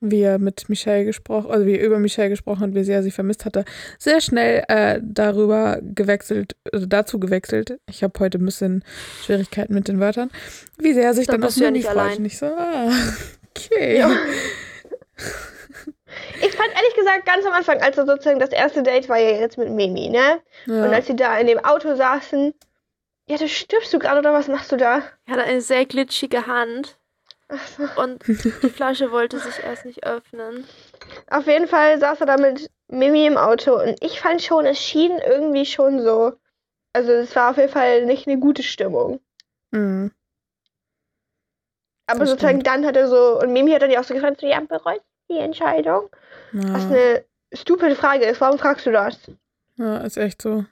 wie 0.00 0.20
er 0.22 0.38
mit 0.38 0.68
Michelle 0.68 1.04
gesprochen, 1.04 1.50
also 1.50 1.66
wie 1.66 1.78
er 1.78 1.84
über 1.84 1.98
Michelle 1.98 2.28
gesprochen 2.28 2.60
hat, 2.60 2.74
wie 2.74 2.84
sehr 2.84 2.96
er 2.96 3.02
sie 3.02 3.10
vermisst 3.10 3.44
hatte, 3.44 3.64
sehr 3.98 4.20
schnell 4.20 4.62
äh, 4.68 5.00
darüber 5.02 5.78
gewechselt, 5.82 6.54
also 6.72 6.86
dazu 6.86 7.18
gewechselt. 7.18 7.78
Ich 7.88 8.02
habe 8.02 8.12
heute 8.20 8.38
ein 8.38 8.44
bisschen 8.44 8.84
Schwierigkeiten 9.24 9.72
mit 9.74 9.88
den 9.88 9.98
Wörtern. 10.00 10.30
Wie 10.78 10.92
sehr 10.92 11.04
er 11.04 11.14
sich 11.14 11.26
Da 11.26 11.32
dann 11.32 11.40
bist 11.42 11.56
du 11.56 11.62
ja 11.64 11.66
Mimi 11.70 11.78
nicht 11.78 11.86
freut. 11.88 11.96
allein. 11.98 12.18
Und 12.18 12.24
ich 12.26 12.38
so, 12.38 12.46
ah, 12.46 12.90
okay. 13.50 13.98
Ja. 13.98 14.10
Ich 16.40 16.52
fand 16.54 16.68
ehrlich 16.74 16.94
gesagt 16.96 17.26
ganz 17.26 17.44
am 17.46 17.52
Anfang, 17.52 17.80
also 17.80 18.04
sozusagen 18.06 18.38
das 18.38 18.50
erste 18.50 18.82
Date 18.82 19.08
war 19.08 19.18
ja 19.18 19.30
jetzt 19.38 19.58
mit 19.58 19.70
Mimi, 19.70 20.08
ne? 20.08 20.40
Und 20.66 20.74
Ja. 20.74 20.90
als 20.90 21.06
sie 21.06 21.16
da 21.16 21.36
in 21.38 21.46
dem 21.46 21.58
Auto 21.58 21.94
saßen, 21.94 22.52
ja, 23.28 23.36
du 23.38 23.48
stirbst 23.48 23.92
du 23.92 23.98
gerade 23.98 24.20
oder 24.20 24.32
was 24.32 24.48
machst 24.48 24.70
du 24.72 24.76
da? 24.76 25.02
Er 25.26 25.34
hat 25.36 25.44
eine 25.46 25.60
sehr 25.60 25.84
glitschige 25.84 26.46
Hand. 26.46 26.98
Und 27.96 28.26
die 28.26 28.70
Flasche 28.70 29.10
wollte 29.12 29.38
sich 29.38 29.62
erst 29.62 29.84
nicht 29.84 30.04
öffnen. 30.04 30.64
Auf 31.30 31.46
jeden 31.46 31.68
Fall 31.68 31.98
saß 32.00 32.20
er 32.20 32.26
da 32.26 32.36
mit 32.36 32.70
Mimi 32.88 33.26
im 33.26 33.36
Auto 33.36 33.80
und 33.80 33.96
ich 34.02 34.20
fand 34.20 34.42
schon, 34.42 34.66
es 34.66 34.78
schien 34.80 35.12
irgendwie 35.18 35.66
schon 35.66 36.02
so. 36.02 36.32
Also 36.92 37.12
es 37.12 37.34
war 37.36 37.50
auf 37.50 37.56
jeden 37.56 37.72
Fall 37.72 38.04
nicht 38.06 38.26
eine 38.26 38.38
gute 38.38 38.62
Stimmung. 38.62 39.20
Mhm. 39.70 40.10
Aber 42.08 42.20
Das 42.20 42.30
sozusagen 42.30 42.60
stimmt. 42.60 42.66
dann 42.66 42.86
hat 42.86 42.96
er 42.96 43.08
so, 43.08 43.40
und 43.40 43.52
Mimi 43.52 43.72
hat 43.72 43.82
dann 43.82 43.90
ja 43.90 44.00
auch 44.00 44.04
so 44.04 44.14
gefragt, 44.14 44.40
so, 44.40 44.46
ja, 44.46 44.60
bereut 44.60 45.02
die 45.28 45.38
Entscheidung? 45.38 46.08
Was 46.52 46.84
Ja. 46.84 46.88
eine 46.90 47.24
stupide 47.52 47.96
Frage 47.96 48.24
ist, 48.26 48.40
warum 48.40 48.58
fragst 48.58 48.86
du 48.86 48.92
das? 48.92 49.18
ja, 49.76 49.98
ist 49.98 50.16
echt 50.16 50.40
so. 50.40 50.64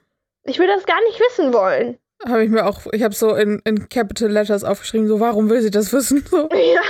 Ich 0.43 0.59
würde 0.59 0.73
das 0.73 0.85
gar 0.85 1.01
nicht 1.03 1.19
wissen 1.19 1.53
wollen. 1.53 1.97
Habe 2.27 2.43
ich 2.43 2.49
mir 2.49 2.65
auch, 2.65 2.81
ich 2.91 3.03
habe 3.03 3.13
so 3.13 3.35
in, 3.35 3.61
in 3.65 3.89
Capital 3.89 4.29
Letters 4.31 4.63
aufgeschrieben, 4.63 5.07
so, 5.07 5.19
warum 5.19 5.49
will 5.49 5.61
sie 5.61 5.69
das 5.71 5.91
wissen? 5.93 6.25
So, 6.29 6.49
Ja, 6.53 6.81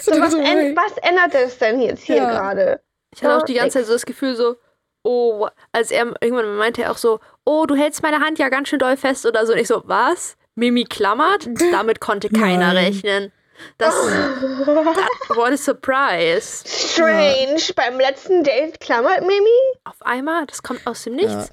so, 0.00 0.12
so, 0.14 0.20
was, 0.20 0.32
so, 0.32 0.38
änd 0.38 0.46
hey. 0.46 0.76
was 0.76 0.96
ändert 0.98 1.34
es 1.34 1.58
denn 1.58 1.80
jetzt 1.80 2.02
hier 2.04 2.16
Ja. 2.16 2.30
gerade? 2.30 2.80
Ich 3.14 3.22
hatte 3.22 3.34
auch 3.36 3.40
Ja, 3.40 3.44
die 3.46 3.54
ganze 3.54 3.78
Zeit 3.78 3.86
so 3.86 3.92
das 3.92 4.06
Gefühl 4.06 4.34
so, 4.34 4.56
oh, 5.04 5.46
als 5.70 5.90
er 5.90 6.06
irgendwann 6.20 6.56
meinte 6.56 6.82
er 6.82 6.90
auch 6.92 6.96
so, 6.96 7.20
oh, 7.44 7.66
du 7.66 7.76
hältst 7.76 8.02
meine 8.02 8.20
Hand 8.20 8.38
ja 8.38 8.48
ganz 8.48 8.68
schön 8.68 8.78
doll 8.78 8.96
fest 8.96 9.26
oder 9.26 9.46
so. 9.46 9.52
Und 9.52 9.58
ich 9.58 9.68
so, 9.68 9.82
was? 9.84 10.36
Mimi 10.56 10.84
klammert? 10.84 11.46
Damit 11.72 12.00
konnte 12.00 12.28
keiner 12.30 12.72
Nein. 12.72 12.86
rechnen. 12.86 13.32
Das, 13.78 13.94
that, 14.64 15.36
what 15.36 15.52
a 15.52 15.56
surprise. 15.56 16.64
Strange. 16.66 17.60
Beim 17.76 17.98
letzten 18.00 18.42
Date 18.42 18.80
klammert 18.80 19.20
Mimi? 19.20 19.50
Auf 19.84 20.00
einmal, 20.00 20.46
das 20.46 20.62
kommt 20.62 20.84
aus 20.86 21.04
dem 21.04 21.14
Nichts. 21.16 21.32
Ja. 21.32 21.44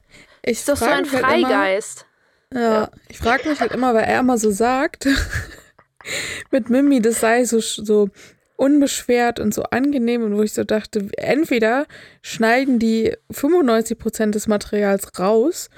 Ich 0.44 0.52
Ist 0.54 0.70
doch 0.70 0.78
so 0.78 0.86
ein 0.86 0.92
halt 1.06 1.14
immer- 1.14 1.20
Freigeist. 1.20 2.06
Ja, 2.54 2.90
ich 3.10 3.18
frage 3.18 3.48
mich 3.50 3.60
halt 3.60 3.72
immer, 3.74 3.94
weil 3.94 4.04
er 4.04 4.20
immer 4.20 4.38
so 4.38 4.52
sagt, 4.52 5.08
mit 6.52 6.70
Mimi, 6.70 7.02
das 7.02 7.20
sei 7.20 7.46
so, 7.46 7.60
so 7.60 8.10
unbeschwert 8.58 9.40
und 9.40 9.54
so 9.54 9.64
angenehm 9.64 10.24
und 10.24 10.36
wo 10.36 10.44
ich 10.44 10.54
so 10.54 10.64
dachte, 10.64 11.08
entweder 11.18 11.86
schneiden 12.22 12.78
die 12.78 13.14
95% 13.34 14.32
des 14.32 14.48
Materials 14.48 15.18
raus 15.18 15.70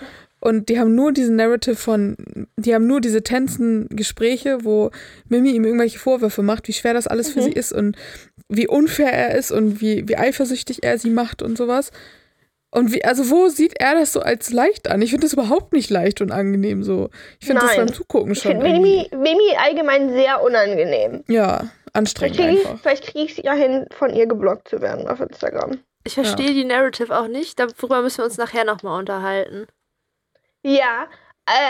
und 0.42 0.68
die 0.68 0.78
haben 0.80 0.94
nur 0.94 1.14
diesen 1.14 1.38
Narrative 1.38 1.78
von, 1.78 2.18
die 2.58 2.76
haben 2.76 2.86
nur 2.88 3.00
diese 3.00 3.24
tensen 3.24 3.88
Gespräche, 3.90 4.66
wo 4.66 4.92
Mimi 5.30 5.52
ihm 5.52 5.64
irgendwelche 5.64 6.00
Vorwürfe 6.00 6.42
macht, 6.44 6.68
wie 6.68 6.74
schwer 6.74 6.94
das 6.94 7.08
alles 7.08 7.30
für 7.30 7.40
Mhm. 7.40 7.44
sie 7.46 7.52
ist 7.54 7.72
und 7.72 7.96
wie 8.50 8.68
unfair 8.68 9.14
er 9.14 9.38
ist 9.38 9.52
und 9.52 9.80
wie, 9.80 10.08
wie 10.10 10.18
eifersüchtig 10.18 10.84
er 10.84 10.98
sie 10.98 11.10
macht 11.12 11.42
und 11.42 11.58
sowas. 11.58 11.92
Und 12.74 12.92
wie, 12.94 13.04
also 13.06 13.30
wo 13.30 13.50
sieht 13.50 13.80
er 13.80 13.94
das 13.96 14.14
so 14.14 14.20
als 14.22 14.52
leicht 14.52 14.90
an? 14.90 15.02
Ich 15.02 15.12
finde 15.12 15.26
das 15.26 15.34
überhaupt 15.34 15.74
nicht 15.74 15.90
leicht 15.90 16.22
und 16.22 16.32
angenehm 16.32 16.84
so. 16.84 17.10
Ich 17.40 17.46
finde 17.48 17.62
das 17.62 17.76
beim 17.76 17.94
Zugucken 17.94 18.32
Ich 18.34 18.40
schon. 18.42 18.52
finde 18.54 18.68
Mimi, 18.68 19.08
Mimi 19.12 19.56
allgemein 19.64 20.10
sehr 20.12 20.42
unangenehm. 20.44 21.24
Ja, 21.28 21.58
Vielleicht 21.60 21.96
anstrengend 21.96 22.38
kriege 22.38 22.50
ich, 22.52 22.66
einfach. 22.66 22.80
vielleicht 22.82 23.04
krieg 23.06 23.26
ich 23.26 23.38
es 23.38 23.44
ja 23.46 23.54
hin, 23.54 23.86
von 23.92 24.12
ihr 24.14 24.26
geblockt 24.26 24.68
zu 24.70 24.82
werden 24.82 25.08
auf 25.08 25.20
Instagram. 25.20 25.78
Ich 26.04 26.16
verstehe 26.16 26.52
die 26.54 26.66
Narrative 26.66 27.16
auch 27.18 27.28
nicht. 27.28 27.60
Darüber 27.60 28.02
müssen 28.02 28.18
wir 28.18 28.26
uns 28.26 28.38
nachher 28.38 28.66
nochmal 28.66 29.00
unterhalten. 29.00 29.68
Ja, 30.64 31.08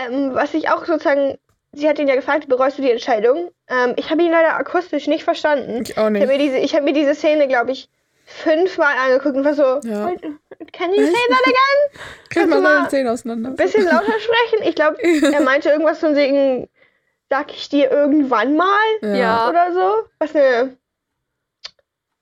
ähm, 0.07 0.33
was 0.33 0.53
ich 0.53 0.69
auch 0.69 0.85
sozusagen 0.85 1.37
sie 1.75 1.89
hat 1.89 1.97
ihn 1.99 2.07
ja 2.07 2.15
gefragt, 2.15 2.47
bereust 2.47 2.77
du 2.77 2.81
die 2.83 2.91
Entscheidung? 2.91 3.49
Ähm, 3.67 3.93
ich 3.97 4.09
habe 4.11 4.21
ihn 4.23 4.31
leider 4.31 4.55
akustisch 4.55 5.07
nicht 5.07 5.23
verstanden. 5.23 5.81
Ich 5.83 5.97
auch 5.97 6.05
Ich 6.07 6.11
nicht. 6.13 6.21
habe 6.21 6.31
mir 6.33 6.37
diese, 6.37 6.57
ich 6.59 6.75
hab 6.75 6.83
mir 6.83 6.93
diese 6.93 7.15
Szene, 7.15 7.47
glaube 7.47 7.71
ich, 7.71 7.89
fünfmal 8.25 8.95
angeguckt 9.05 9.35
und 9.35 9.43
war 9.43 9.53
so, 9.55 9.79
Ja. 9.87 10.11
Can 10.71 10.93
you 10.93 11.05
say 11.05 11.11
that 11.29 11.41
again? 11.43 12.01
Kannst 12.29 12.53
du 12.53 12.61
mal 12.61 12.61
seine 12.75 12.87
Zähne 12.89 13.11
auseinander. 13.11 13.49
Ein 13.49 13.55
bisschen 13.55 13.85
lauter 13.85 14.13
sprechen? 14.19 14.67
Ich 14.67 14.75
glaube, 14.75 14.97
er 15.33 15.41
meinte 15.41 15.69
irgendwas 15.69 15.99
von 15.99 16.15
wegen, 16.15 16.69
sag 17.29 17.51
ich 17.51 17.69
dir 17.69 17.91
irgendwann 17.91 18.55
mal 18.55 18.79
Ja. 19.01 19.49
oder 19.49 19.73
so. 19.73 20.07
Was 20.19 20.35
eine 20.35 20.77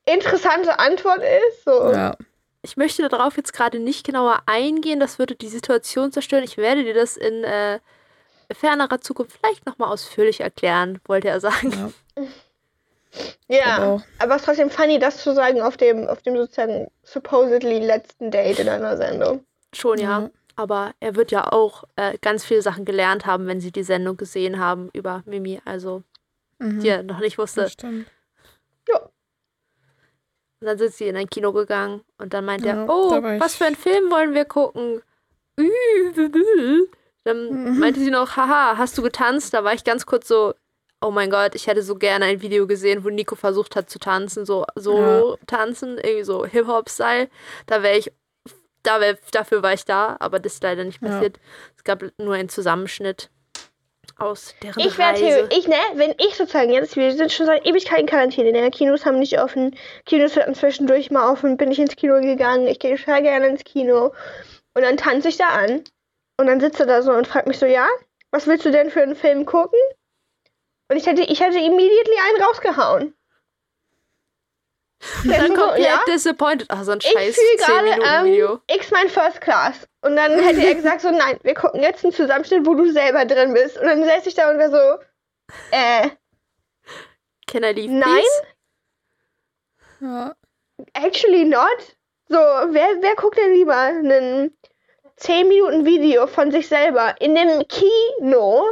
interessante 0.06 0.80
Antwort 0.80 1.20
ist. 1.22 1.64
So. 1.66 1.92
Ja. 1.92 2.16
Ich 2.64 2.78
möchte 2.78 3.08
darauf 3.10 3.38
jetzt 3.38 3.54
gerade 3.54 3.80
nicht 3.80 4.06
genauer 4.06 4.44
eingehen, 4.46 5.00
das 5.00 5.18
würde 5.20 5.36
die 5.36 5.48
Situation 5.48 6.12
zerstören. 6.12 6.44
Ich 6.44 6.58
werde 6.58 6.84
dir 6.84 6.94
das 6.94 7.18
in 7.18 7.44
äh, 7.44 7.80
fernerer 8.54 9.02
Zukunft 9.02 9.38
vielleicht 9.38 9.66
nochmal 9.66 9.90
ausführlich 9.90 10.42
erklären, 10.42 11.00
wollte 11.06 11.30
er 11.30 11.40
sagen. 11.40 11.94
ja. 12.18 12.24
Ja, 13.48 13.78
Aber 13.78 14.04
aber 14.20 14.36
es 14.36 14.42
ist 14.42 14.46
trotzdem 14.46 14.70
funny, 14.70 15.00
das 15.00 15.18
zu 15.22 15.34
sagen 15.34 15.62
auf 15.62 15.78
dem, 15.78 16.08
auf 16.08 16.22
dem 16.22 16.38
sozusagen 16.38 16.90
supposedly 17.04 17.80
letzten 17.80 18.32
Date 18.32 18.60
in 18.60 18.70
einer 18.70 18.96
Sendung. 18.98 19.44
Schon, 19.74 20.00
ja. 20.00 20.22
Ja. 20.22 20.30
Aber 20.56 20.94
er 21.00 21.16
wird 21.16 21.32
ja 21.32 21.52
auch 21.52 21.86
äh, 21.96 22.18
ganz 22.20 22.44
viele 22.46 22.62
Sachen 22.62 22.86
gelernt 22.86 23.26
haben, 23.26 23.48
wenn 23.48 23.60
sie 23.62 23.72
die 23.72 23.84
Sendung 23.84 24.18
gesehen 24.18 24.60
haben 24.60 24.90
über 24.94 25.24
Mimi, 25.26 25.62
also 25.66 26.04
Mhm. 26.60 26.80
die 26.82 26.90
er 26.90 27.04
noch 27.04 27.20
nicht 27.20 27.38
wusste. 27.38 27.62
Das 27.64 27.72
stimmt. 27.74 28.08
Und 30.62 30.68
dann 30.68 30.78
sind 30.78 30.94
sie 30.94 31.08
in 31.08 31.18
ein 31.18 31.28
Kino 31.30 31.54
gegangen 31.54 32.02
und 32.20 32.34
dann 32.36 32.46
meint 32.46 32.64
Ja, 32.64 32.84
er, 32.84 32.90
oh, 32.90 33.12
was 33.40 33.56
für 33.56 33.66
einen 33.66 33.76
Film 33.76 34.12
wollen 34.12 34.36
wir 34.36 34.46
gucken? 34.46 35.02
Dann 37.24 37.74
Mhm. 37.74 37.80
meinte 37.80 38.00
sie 38.00 38.12
noch, 38.12 38.36
haha, 38.38 38.78
hast 38.78 38.96
du 38.98 39.02
getanzt? 39.02 39.56
Da 39.56 39.64
war 39.64 39.74
ich 39.74 39.84
ganz 39.84 40.06
kurz 40.06 40.28
so, 40.28 40.54
oh 41.02 41.12
mein 41.12 41.30
Gott, 41.30 41.56
ich 41.56 41.68
hätte 41.68 41.82
so 41.82 41.96
gerne 41.96 42.26
ein 42.26 42.42
Video 42.42 42.68
gesehen, 42.68 43.04
wo 43.04 43.10
Nico 43.10 43.36
versucht 43.36 43.76
hat 43.76 43.90
zu 43.90 44.00
tanzen, 44.00 44.46
so 44.46 44.66
solo 44.76 45.38
tanzen, 45.48 45.98
irgendwie 45.98 46.24
so 46.24 46.46
Hip-Hop-Style. 46.46 47.30
Da 47.66 47.84
wäre 47.84 47.98
ich, 47.98 48.12
da 48.84 49.02
wär, 49.02 49.18
dafür 49.32 49.64
war 49.64 49.74
ich 49.74 49.86
da, 49.86 50.16
aber 50.20 50.40
das 50.40 50.54
ist 50.54 50.64
leider 50.64 50.84
nicht 50.84 51.02
Ja. 51.02 51.10
passiert. 51.10 51.40
Es 51.76 51.84
gab 51.84 52.04
nur 52.18 52.36
einen 52.36 52.50
Zusammenschnitt 52.50 53.30
aus 54.18 54.54
deren 54.62 54.80
Ich. 54.80 54.96
Theo, 54.96 55.48
ich, 55.50 55.68
ne, 55.68 55.76
wenn 55.96 56.12
ich 56.20 56.36
sozusagen 56.36 56.72
jetzt, 56.72 56.96
wir 56.96 57.12
sind 57.14 57.32
schon 57.32 57.48
seit 57.48 57.66
Ewigkeiten 57.66 58.02
in 58.02 58.08
Quarantäne, 58.08 58.52
ne? 58.52 58.70
Kinos 58.70 59.06
haben 59.06 59.20
nicht 59.20 59.40
offen, 59.40 59.76
Kinos 60.06 60.38
hatten 60.38 60.54
zwischendurch 60.54 61.10
mal 61.10 61.32
offen, 61.32 61.58
bin 61.58 61.72
ich 61.72 61.80
ins 61.80 61.96
Kino 61.96 62.20
gegangen, 62.22 62.68
ich 62.68 62.80
gehe 62.80 62.96
total 62.98 63.24
gerne 63.24 63.48
ins 63.48 63.64
Kino 63.64 64.14
und 64.76 64.82
dann 64.84 64.98
tanze 64.98 65.30
ich 65.30 65.38
da 65.38 65.50
an 65.50 65.84
und 66.40 66.48
dann 66.48 66.60
sitzt 66.60 66.80
er 66.80 66.86
da 66.86 67.02
so 67.02 67.12
und 67.12 67.28
fragt 67.28 67.48
mich 67.48 67.58
so, 67.58 67.66
ja, 67.66 67.88
was 68.32 68.48
willst 68.48 68.66
du 68.66 68.72
denn 68.72 68.92
für 68.92 69.02
einen 69.02 69.16
Film 69.16 69.46
gucken? 69.46 69.80
Und 70.92 70.98
ich 70.98 71.06
hätte, 71.06 71.22
ich 71.22 71.40
hätte 71.40 71.58
immediately 71.58 72.18
einen 72.20 72.44
rausgehauen. 72.44 73.16
Der 75.24 75.38
dann 75.40 75.52
ist 75.52 75.58
so, 75.58 75.64
komplett 75.64 75.86
ja, 75.86 76.04
disappointed. 76.06 76.68
Ach, 76.70 76.84
so 76.84 76.92
ein 76.92 77.00
ich 77.02 77.08
scheiß 77.08 77.34
fühle 77.34 77.58
10 77.58 77.66
gerade 77.66 77.88
ähm, 78.04 78.26
Video. 78.26 78.60
X 78.68 78.92
mein 78.92 79.08
First 79.08 79.40
Class. 79.40 79.88
Und 80.02 80.18
dann 80.18 80.38
hätte 80.38 80.62
er 80.62 80.76
gesagt 80.76 81.00
so, 81.00 81.10
nein, 81.10 81.40
wir 81.44 81.54
gucken 81.54 81.82
jetzt 81.82 82.04
einen 82.04 82.12
Zusammenschnitt, 82.12 82.66
wo 82.66 82.74
du 82.74 82.92
selber 82.92 83.24
drin 83.24 83.54
bist. 83.54 83.78
Und 83.78 83.86
dann 83.86 84.04
säße 84.04 84.28
ich 84.28 84.36
da 84.36 84.50
und 84.50 84.58
wäre 84.58 84.70
so, 84.70 85.56
äh, 85.72 86.10
Can 87.48 87.64
I 87.64 87.72
leave, 87.72 87.94
Nein? 87.94 88.24
Ja. 90.02 90.36
Actually 90.92 91.46
not. 91.46 91.96
So, 92.28 92.36
wer, 92.36 92.98
wer 93.00 93.16
guckt 93.16 93.38
denn 93.38 93.54
lieber 93.54 93.78
einen 93.78 94.58
10 95.16 95.48
Minuten 95.48 95.86
Video 95.86 96.28
von 96.28 96.52
sich 96.52 96.68
selber 96.68 97.16
in 97.22 97.34
dem 97.34 97.66
Kino? 97.70 98.66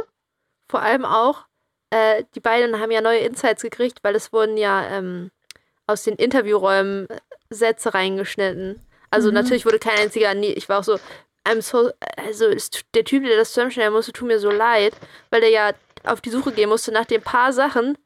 Vor 0.68 0.82
allem 0.82 1.06
auch, 1.06 1.46
äh, 1.90 2.24
die 2.34 2.40
beiden 2.40 2.78
haben 2.80 2.90
ja 2.90 3.00
neue 3.00 3.18
Insights 3.20 3.62
gekriegt, 3.62 3.98
weil 4.02 4.14
es 4.14 4.32
wurden 4.32 4.56
ja 4.56 4.86
ähm, 4.88 5.30
aus 5.86 6.04
den 6.04 6.14
Interviewräumen 6.16 7.08
äh, 7.08 7.16
Sätze 7.50 7.94
reingeschnitten. 7.94 8.80
Also 9.10 9.28
Mhm. 9.28 9.34
natürlich 9.34 9.66
wurde 9.66 9.78
kein 9.80 9.98
einziger, 9.98 10.32
nie, 10.34 10.52
ich 10.52 10.68
war 10.68 10.78
auch 10.80 10.84
so, 10.84 10.98
I'm 11.46 11.62
so, 11.62 11.90
also 12.16 12.50
tut- 12.50 12.84
der 12.94 13.04
Typ, 13.04 13.24
der 13.24 13.36
das 13.36 13.48
zusammenschneiden 13.52 13.92
musste, 13.92 14.12
tut 14.12 14.28
mir 14.28 14.38
so 14.38 14.50
leid, 14.50 14.94
weil 15.30 15.40
der 15.40 15.50
ja 15.50 15.72
auf 16.04 16.20
die 16.20 16.30
Suche 16.30 16.52
gehen 16.52 16.68
musste 16.68 16.92
nach 16.92 17.06
den 17.06 17.22
paar 17.22 17.52
Sachen, 17.52 17.98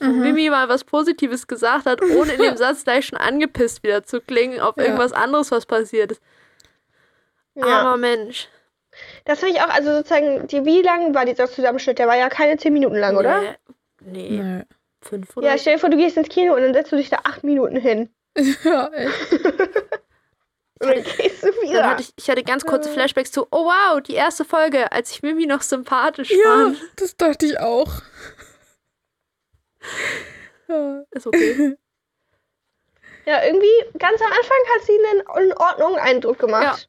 wo 0.00 0.06
Mhm. 0.06 0.20
Mimi 0.20 0.50
mal 0.50 0.68
was 0.68 0.84
Positives 0.84 1.46
gesagt 1.46 1.86
hat, 1.86 2.02
ohne 2.02 2.32
in 2.34 2.40
dem 2.42 2.56
Satz 2.56 2.84
gleich 2.84 3.06
schon 3.06 3.18
angepisst 3.18 3.82
wieder 3.82 4.04
zu 4.04 4.20
klingen 4.20 4.60
auf 4.60 4.76
Ja. 4.76 4.84
irgendwas 4.84 5.12
anderes, 5.12 5.50
was 5.50 5.64
passiert 5.66 6.12
ist. 6.12 6.22
Armer 7.60 7.96
Mensch. 7.96 8.48
Das 9.24 9.40
finde 9.40 9.54
ich 9.54 9.60
auch, 9.60 9.68
also 9.68 9.92
sozusagen, 9.96 10.46
die, 10.48 10.64
wie 10.64 10.82
lang 10.82 11.14
war 11.14 11.24
dieser 11.24 11.48
Zusammenschnitt? 11.50 11.98
Der 11.98 12.06
war 12.08 12.16
ja 12.16 12.28
keine 12.28 12.56
10 12.56 12.72
Minuten 12.72 12.96
lang, 12.96 13.16
oder? 13.16 13.40
Nee, 14.00 14.28
nee 14.30 14.42
Nee. 14.42 14.62
fünf 15.02 15.36
oder 15.36 15.46
Ja, 15.48 15.58
stell 15.58 15.74
dir 15.74 15.78
vor, 15.80 15.90
du 15.90 15.96
gehst 15.96 16.16
ins 16.16 16.28
Kino 16.28 16.54
und 16.54 16.62
dann 16.62 16.74
setzt 16.74 16.92
du 16.92 16.96
dich 16.96 17.10
da 17.10 17.18
8 17.24 17.44
Minuten 17.44 17.76
hin. 17.76 18.10
ja, 18.64 18.88
echt. 18.88 19.32
Und 20.80 20.86
dann 20.90 21.02
gehst 21.02 21.42
du 21.42 21.48
wieder. 21.48 21.80
Dann 21.80 21.90
hatte 21.90 22.02
ich, 22.02 22.12
ich 22.16 22.30
hatte 22.30 22.44
ganz 22.44 22.64
kurze 22.64 22.88
Flashbacks 22.88 23.32
zu, 23.32 23.48
oh 23.50 23.64
wow, 23.64 24.00
die 24.00 24.14
erste 24.14 24.44
Folge, 24.44 24.92
als 24.92 25.10
ich 25.10 25.22
Mimi 25.24 25.44
noch 25.44 25.62
sympathisch 25.62 26.30
Ja, 26.30 26.36
fand. 26.44 26.78
das 26.94 27.16
dachte 27.16 27.46
ich 27.46 27.58
auch. 27.58 27.90
Ja. 30.68 31.02
Ist 31.10 31.26
okay. 31.26 31.76
ja, 33.26 33.44
irgendwie, 33.44 33.98
ganz 33.98 34.20
am 34.20 34.28
Anfang 34.32 34.58
hat 34.74 34.82
sie 34.84 34.98
einen 35.04 35.48
in 35.48 35.52
Ordnung 35.56 35.96
Eindruck 35.96 36.38
gemacht. 36.38 36.88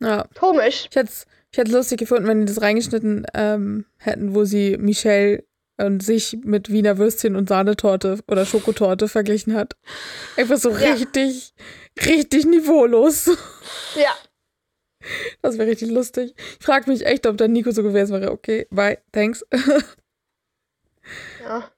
ja. 0.00 0.26
Komisch. 0.38 0.86
Ich 0.90 0.96
hätte 0.96 1.08
es 1.08 1.26
ich 1.52 1.58
hätt's 1.58 1.70
lustig 1.70 1.98
gefunden, 1.98 2.26
wenn 2.28 2.40
die 2.40 2.46
das 2.46 2.60
reingeschnitten 2.62 3.26
ähm, 3.34 3.86
hätten, 3.98 4.34
wo 4.34 4.44
sie 4.44 4.76
Michelle 4.78 5.44
und 5.78 6.02
sich 6.02 6.38
mit 6.44 6.70
Wiener 6.70 6.98
Würstchen 6.98 7.36
und 7.36 7.48
Sahnetorte 7.48 8.18
oder 8.28 8.44
Schokotorte 8.44 9.08
verglichen 9.08 9.54
hat. 9.54 9.76
Einfach 10.36 10.58
so 10.58 10.70
Ja. 10.70 10.92
richtig, 10.92 11.54
richtig 12.06 12.44
niveaulos. 12.46 13.30
Ja. 13.96 14.14
Das 15.40 15.56
wäre 15.56 15.70
richtig 15.70 15.90
lustig. 15.90 16.34
Ich 16.58 16.64
frage 16.66 16.90
mich 16.90 17.06
echt, 17.06 17.26
ob 17.26 17.38
dann 17.38 17.52
Nico 17.52 17.70
so 17.70 17.82
gewesen 17.82 18.20
wäre. 18.20 18.30
Okay, 18.32 18.66
bye, 18.70 18.98
thanks. 19.12 19.44
Ja. 21.42 21.70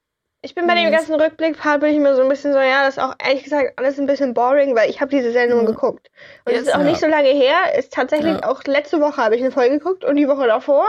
Ich 0.44 0.56
bin 0.56 0.66
bei 0.66 0.74
dem 0.74 0.84
Nice. 0.90 1.06
ganzen 1.06 1.14
Rückblick-Part 1.14 1.80
bin 1.80 1.90
ich 1.94 2.00
mir 2.00 2.16
so 2.16 2.22
ein 2.22 2.28
bisschen 2.28 2.52
so, 2.52 2.58
ja, 2.58 2.84
das 2.84 2.96
ist 2.96 3.02
auch 3.02 3.14
ehrlich 3.24 3.44
gesagt 3.44 3.74
alles 3.76 3.96
ein 4.00 4.06
bisschen 4.06 4.34
boring, 4.34 4.74
weil 4.74 4.90
ich 4.90 5.00
habe 5.00 5.08
diese 5.10 5.30
Sendung 5.30 5.60
Ja. 5.60 5.66
geguckt. 5.66 6.10
Und 6.44 6.52
es 6.52 6.58
Yes. 6.58 6.68
ist 6.68 6.74
auch 6.74 6.78
Ja. 6.80 6.84
nicht 6.84 6.98
so 7.00 7.06
lange 7.06 7.28
her. 7.28 7.78
Ist 7.78 7.92
tatsächlich 7.92 8.40
Ja. 8.40 8.48
auch 8.48 8.64
letzte 8.64 9.00
Woche 9.00 9.18
habe 9.18 9.36
ich 9.36 9.40
eine 9.40 9.52
Folge 9.52 9.78
geguckt 9.78 10.04
und 10.04 10.16
die 10.16 10.26
Woche 10.26 10.48
davor 10.48 10.86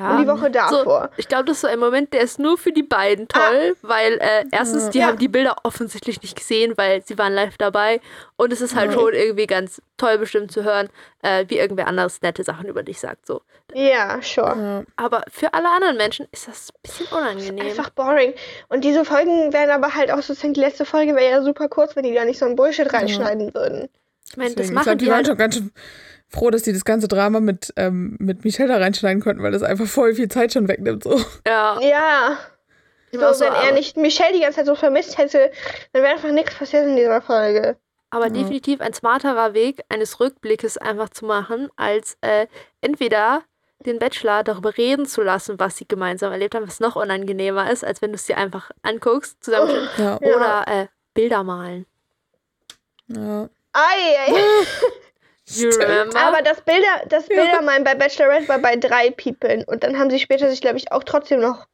Ja. 0.00 0.10
und 0.16 0.22
die 0.22 0.28
Woche 0.28 0.46
So, 0.46 0.48
davor. 0.48 1.10
ich 1.16 1.28
glaube, 1.28 1.44
das 1.44 1.56
ist 1.56 1.60
so 1.62 1.66
ein 1.68 1.78
Moment, 1.78 2.12
der 2.12 2.22
ist 2.22 2.38
nur 2.38 2.56
für 2.58 2.72
die 2.72 2.82
beiden 2.82 3.28
toll, 3.28 3.76
weil 3.82 4.14
äh, 4.14 4.44
erstens, 4.50 4.90
die 4.90 4.98
Ja. 5.00 5.06
haben 5.08 5.18
die 5.18 5.28
Bilder 5.28 5.56
offensichtlich 5.64 6.20
nicht 6.22 6.36
gesehen, 6.36 6.72
weil 6.76 7.02
sie 7.04 7.18
waren 7.18 7.32
live 7.34 7.56
dabei. 7.58 8.00
Und 8.36 8.52
es 8.52 8.60
ist 8.60 8.74
halt 8.74 8.92
Ja. 8.92 8.98
schon 8.98 9.12
irgendwie 9.12 9.46
ganz 9.46 9.82
toll 9.98 10.16
bestimmt 10.18 10.50
zu 10.52 10.64
hören, 10.64 10.88
äh, 11.22 11.44
wie 11.48 11.58
irgendwer 11.58 11.86
anderes 11.86 12.22
nette 12.22 12.42
Sachen 12.44 12.66
über 12.68 12.82
dich 12.82 12.98
sagt. 13.00 13.26
So. 13.26 13.42
Ja, 13.74 14.18
sure. 14.22 14.56
Ja. 14.58 14.82
Aber 14.96 15.22
für 15.30 15.52
alle 15.52 15.68
anderen 15.68 15.96
Menschen 15.96 16.26
ist 16.32 16.48
das 16.48 16.70
ein 16.70 16.78
bisschen 16.82 17.06
unangenehm. 17.16 17.66
Einfach 17.66 17.90
boring. 17.90 18.32
Und 18.68 18.82
diese 18.84 19.04
Folgen 19.04 19.52
wären 19.52 19.70
aber 19.70 19.94
halt 19.94 20.10
auch 20.10 20.22
sozusagen, 20.22 20.54
die 20.54 20.60
letzte 20.60 20.84
Folge 20.86 21.14
wäre 21.14 21.30
ja 21.30 21.42
super 21.42 21.68
kurz, 21.68 21.94
wenn 21.96 22.04
die 22.04 22.14
da 22.14 22.24
nicht 22.24 22.38
so 22.38 22.46
ein 22.46 22.56
Bullshit 22.56 22.90
reinschneiden 22.92 23.52
würden. 23.54 23.88
ich 24.28 24.36
meine, 24.36 24.50
das 24.50 24.56
Deswegen, 24.56 24.68
ich 24.70 24.74
machen 24.74 24.84
glaube, 24.84 24.96
die 24.98 25.04
die 25.04 25.10
waren 25.10 25.16
halt 25.18 25.26
schon 25.26 25.36
ganz 25.36 25.54
schön 25.56 25.72
froh, 26.30 26.50
dass 26.50 26.62
die 26.62 26.72
das 26.72 26.84
ganze 26.84 27.08
Drama 27.08 27.40
mit, 27.40 27.72
ähm, 27.76 28.16
mit 28.18 28.44
Michelle 28.44 28.68
da 28.68 28.78
reinschneiden 28.78 29.22
konnten, 29.22 29.42
weil 29.42 29.52
das 29.52 29.62
einfach 29.62 29.86
voll 29.86 30.14
viel 30.14 30.28
Zeit 30.28 30.52
schon 30.52 30.68
wegnimmt. 30.68 31.04
So. 31.04 31.20
Ja, 31.46 31.78
Ja. 31.80 32.38
ich 33.10 33.18
So, 33.18 33.32
so, 33.32 33.44
wenn 33.44 33.52
er 33.52 33.72
nicht 33.72 33.96
Michelle 33.96 34.32
die 34.34 34.40
ganze 34.40 34.58
Zeit 34.58 34.66
so 34.66 34.74
vermisst 34.76 35.18
hätte, 35.18 35.50
dann 35.92 36.02
wäre 36.02 36.14
einfach 36.14 36.30
nichts 36.30 36.54
passiert 36.54 36.86
in 36.86 36.96
dieser 36.96 37.20
Folge. 37.20 37.76
Aber 38.10 38.26
Ja. 38.26 38.32
definitiv 38.32 38.80
ein 38.80 38.92
smarterer 38.94 39.54
Weg 39.54 39.82
eines 39.88 40.18
Rückblickes 40.20 40.78
einfach 40.78 41.10
zu 41.10 41.24
machen, 41.26 41.68
als 41.76 42.16
äh, 42.22 42.46
entweder 42.80 43.42
den 43.86 43.98
Bachelor 43.98 44.42
darüber 44.44 44.76
reden 44.76 45.06
zu 45.06 45.22
lassen, 45.22 45.58
was 45.58 45.76
sie 45.78 45.88
gemeinsam 45.88 46.30
erlebt 46.32 46.54
haben, 46.54 46.66
was 46.66 46.80
noch 46.80 46.96
unangenehmer 46.96 47.70
ist, 47.70 47.84
als 47.84 48.02
wenn 48.02 48.10
du 48.10 48.16
es 48.16 48.26
dir 48.26 48.36
einfach 48.36 48.70
anguckst, 48.82 49.42
zusammen 49.42 49.88
Ja. 49.96 50.18
Ja. 50.22 50.36
oder 50.36 50.64
äh, 50.68 50.86
Bilder 51.14 51.42
malen. 51.44 51.86
ja. 53.08 53.48
Ei, 53.72 54.18
ei. 54.26 54.32
You 55.56 55.68
remember? 55.70 56.18
Aber 56.20 56.42
das 56.42 56.60
Bilder, 56.60 56.86
das 57.08 57.28
Ja. 57.28 57.36
Bildermalen 57.42 57.84
bei 57.84 57.94
Bachelorette 57.94 58.48
war 58.48 58.58
bei 58.58 58.76
drei 58.76 59.10
People. 59.10 59.64
Und 59.66 59.82
dann 59.84 59.98
haben 59.98 60.10
sie 60.10 60.18
später 60.18 60.48
sich, 60.50 60.60
glaube 60.60 60.76
ich, 60.78 60.92
auch 60.92 61.04
trotzdem 61.04 61.40
noch. 61.40 61.66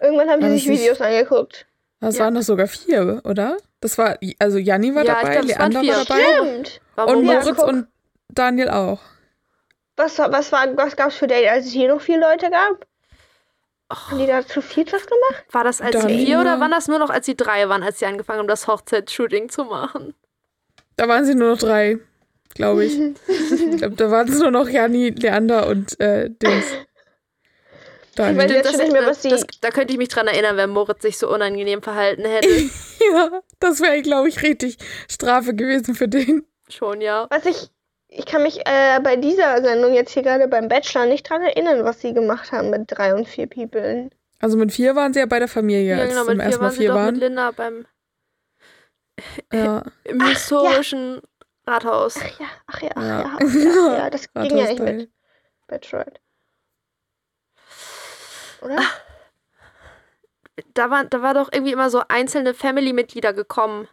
Irgendwann 0.00 0.28
haben 0.30 0.42
sie 0.42 0.50
sich 0.58 0.68
Videos 0.68 1.00
angeguckt. 1.00 1.66
Das 2.00 2.18
Ja. 2.18 2.24
waren 2.24 2.34
doch 2.34 2.42
sogar 2.42 2.66
vier, 2.66 3.20
oder? 3.24 3.56
Das 3.80 3.96
war, 3.98 4.18
also 4.38 4.58
Janni 4.58 4.94
war 4.94 5.04
Ja, 5.04 5.12
ich 5.12 5.18
dabei, 5.18 5.32
glaub, 5.36 5.44
Leander 5.46 5.80
war 5.82 6.04
dabei 6.04 6.22
Stimmt. 6.22 6.80
Und 6.96 7.24
Moritz- 7.24 7.44
Moritz 7.44 7.58
guck. 7.58 7.68
und 7.68 7.86
Daniel 8.28 8.68
auch. 8.70 9.00
Was, 9.96 10.18
was, 10.18 10.50
war, 10.52 10.76
was 10.76 10.96
gab 10.96 11.08
es 11.10 11.16
für 11.16 11.26
Date, 11.28 11.48
als 11.48 11.66
es 11.66 11.72
hier 11.72 11.88
noch 11.88 12.00
vier 12.00 12.18
Leute 12.18 12.50
gab? 12.50 12.84
Haben 13.92 14.18
die 14.18 14.26
da 14.26 14.44
zu 14.44 14.60
viel 14.60 14.86
was 14.90 15.06
gemacht? 15.06 15.44
War 15.52 15.62
das 15.62 15.80
als 15.80 16.02
sie 16.02 16.08
vier 16.26 16.40
oder 16.40 16.58
waren 16.58 16.70
das 16.72 16.88
nur 16.88 16.98
noch 16.98 17.10
als 17.10 17.26
sie 17.26 17.36
drei 17.36 17.68
waren, 17.68 17.82
als 17.82 17.98
sie 18.00 18.06
angefangen 18.06 18.40
haben, 18.40 18.48
das 18.48 18.66
Hochzeitsshooting 18.66 19.50
zu 19.50 19.64
machen? 19.64 20.14
Da 20.96 21.06
waren 21.06 21.24
sie 21.24 21.34
nur 21.34 21.50
noch 21.50 21.58
drei, 21.58 21.98
glaube 22.54 22.84
ich. 22.84 22.98
ich 23.28 23.76
glaube, 23.78 23.96
da 23.96 24.10
waren 24.10 24.28
es 24.28 24.38
nur 24.38 24.50
noch 24.50 24.68
Janni, 24.68 25.10
Leander 25.10 25.66
und 25.66 25.98
äh, 26.00 26.30
Dings. 26.30 26.64
Dann, 28.16 28.36
weiß 28.36 28.50
jetzt 28.50 28.66
das, 28.66 28.72
schon 28.74 28.80
nicht 28.82 28.92
mehr, 28.92 29.06
was 29.06 29.20
die- 29.22 29.28
das, 29.30 29.44
da 29.60 29.70
könnte 29.70 29.92
ich 29.92 29.98
mich 29.98 30.08
dran 30.08 30.28
erinnern, 30.28 30.56
wenn 30.56 30.70
Moritz 30.70 31.02
sich 31.02 31.18
so 31.18 31.28
unangenehm 31.32 31.82
verhalten 31.82 32.24
hätte. 32.24 32.48
ja, 33.12 33.40
das 33.58 33.80
wäre, 33.80 34.00
glaube 34.02 34.28
ich, 34.28 34.42
richtig 34.42 34.78
Strafe 35.10 35.52
gewesen 35.54 35.94
für 35.96 36.06
den. 36.06 36.46
Schon, 36.68 37.00
ja. 37.00 37.26
Was 37.30 37.44
ich, 37.44 37.70
ich 38.08 38.24
kann 38.26 38.44
mich 38.44 38.60
äh, 38.66 39.00
bei 39.02 39.16
dieser 39.16 39.60
Sendung 39.62 39.94
jetzt 39.94 40.12
hier 40.12 40.22
gerade 40.22 40.46
beim 40.46 40.68
Bachelor 40.68 41.06
nicht 41.06 41.28
dran 41.28 41.42
erinnern, 41.42 41.84
was 41.84 42.00
sie 42.00 42.14
gemacht 42.14 42.52
haben 42.52 42.70
mit 42.70 42.82
drei 42.86 43.14
und 43.14 43.26
vier 43.28 43.48
People. 43.48 44.10
Also 44.40 44.56
mit 44.56 44.70
vier 44.72 44.94
waren 44.94 45.12
sie 45.12 45.18
ja 45.20 45.26
bei 45.26 45.40
der 45.40 45.48
Familie, 45.48 45.96
Ja, 45.96 46.02
als 46.02 46.10
genau, 46.10 46.22
sie 46.22 46.28
zum 46.28 46.36
mit 46.36 46.42
vier 46.44 46.50
ersten 46.50 46.60
Mal 46.62 46.66
waren 46.66 46.72
sie 46.72 46.78
vier 46.78 46.88
doch 46.88 46.94
mit 46.94 47.04
waren. 47.04 47.14
Linda 47.16 47.50
beim 47.50 47.86
Ja, 49.52 49.82
im 50.04 50.24
historischen 50.24 51.20
Rathaus. 51.66 52.16
Ach 52.18 52.40
ja, 52.40 52.46
ach 52.66 52.82
ja, 52.82 52.90
ach 52.94 53.02
Ja. 53.02 53.20
ja, 53.20 53.36
ach 53.40 53.54
ja, 53.54 53.96
ja, 53.98 54.10
das 54.10 54.32
ging 54.34 54.56
ja 54.56 54.66
nicht 54.68 54.78
mit 54.80 55.10
Bachelorette. 55.66 56.20
Oder? 58.60 58.80
Da 60.74 60.90
war, 60.90 61.04
da 61.04 61.20
war 61.22 61.34
doch 61.34 61.50
irgendwie 61.52 61.72
immer 61.72 61.90
so 61.90 62.02
einzelne 62.08 62.54
Family-Mitglieder 62.54 63.32
gekommen. 63.32 63.88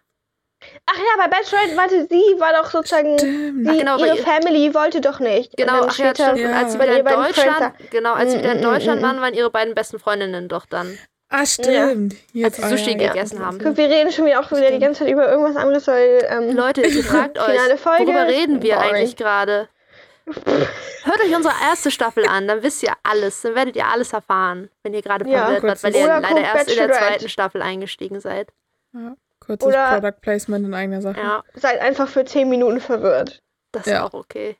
Ach 0.85 0.95
ja, 0.97 1.03
bei 1.17 1.27
Bachelorette, 1.27 1.75
warte, 1.75 2.07
sie 2.07 2.39
war 2.39 2.53
doch 2.53 2.69
sozusagen, 2.69 3.17
Stimmt. 3.17 3.65
sie, 3.65 3.69
Ach, 3.71 3.77
genau, 3.79 3.97
ihre 3.97 4.17
ihr- 4.17 4.23
Family 4.23 4.73
wollte 4.75 5.01
doch 5.01 5.19
nicht. 5.19 5.57
Genau, 5.57 5.85
ach 5.87 5.97
ja, 5.97 6.13
stimmt. 6.13 6.39
Und 6.39 6.45
als 6.53 6.73
sie 6.73 6.77
Ja. 6.77 6.83
wieder 6.83 6.91
in 6.91 6.97
Ihre 6.97 7.03
beiden 7.03 7.23
Deutschland, 7.23 7.73
genau, 7.89 8.13
als 8.13 8.31
sie 8.31 8.37
wieder 8.39 8.51
in 8.51 8.57
Mm, 8.59 8.61
mm, 8.61 8.63
Deutschland 8.63 9.01
mm, 9.01 9.03
waren, 9.05 9.21
waren 9.21 9.33
ihre 9.33 9.49
beiden 9.49 9.73
besten 9.73 9.97
Freundinnen 9.97 10.49
doch 10.49 10.67
dann. 10.67 10.99
Ah, 11.33 11.45
stimmt. 11.45 12.15
Jetzt, 12.33 12.61
Als 12.61 12.69
sie 12.71 12.77
Sushi 12.77 12.91
ah, 12.91 12.97
ja, 12.97 13.01
ja. 13.03 13.13
gegessen 13.13 13.39
haben. 13.45 13.57
Guck, 13.57 13.77
wir 13.77 13.89
reden 13.89 14.11
schon 14.11 14.25
wieder 14.25 14.39
auch 14.41 14.51
wieder 14.51 14.59
die 14.61 14.67
Stimmt. 14.67 14.81
ganze 14.83 15.00
Zeit 15.05 15.13
über 15.13 15.31
irgendwas 15.31 15.55
anderes, 15.55 15.88
weil 15.88 16.25
ähm, 16.29 16.55
Leute, 16.55 16.81
ihr 16.81 17.03
fragt 17.03 17.39
euch, 17.39 17.79
Folge. 17.79 18.05
worüber 18.07 18.27
reden 18.27 18.61
wir 18.61 18.75
Boring. 18.75 18.89
eigentlich 18.95 19.15
gerade? 19.15 19.69
Hört 20.25 21.19
euch 21.25 21.35
unsere 21.35 21.53
erste 21.63 21.89
Staffel 21.89 22.25
an, 22.27 22.47
dann 22.47 22.61
wisst 22.63 22.83
ihr 22.83 22.93
alles, 23.03 23.41
dann 23.41 23.55
werdet 23.55 23.75
ihr 23.75 23.88
alles 23.88 24.13
erfahren, 24.13 24.69
wenn 24.83 24.93
ihr 24.93 25.01
gerade 25.01 25.27
Ja. 25.29 25.45
verwirrt 25.45 25.63
wart, 25.63 25.83
weil 25.83 25.95
ihr 25.95 26.05
leider 26.07 26.41
erst 26.41 26.69
in 26.69 26.77
der 26.77 26.91
zweiten 26.91 27.29
Staffel 27.29 27.61
eingestiegen 27.61 28.19
seid. 28.19 28.50
Ja, 28.93 29.15
kurzes 29.39 29.67
Oder- 29.67 30.00
Product 30.00 30.21
Placement 30.21 30.65
in 30.65 30.73
eigener 30.73 31.01
Sache. 31.01 31.19
Ja, 31.19 31.43
seid 31.55 31.79
einfach 31.81 32.07
für 32.07 32.23
10 32.25 32.50
Minuten 32.50 32.79
verwirrt. 32.81 33.41
das 33.71 33.85
Ja. 33.85 33.97
ist 34.05 34.13
auch 34.13 34.19
okay. 34.19 34.57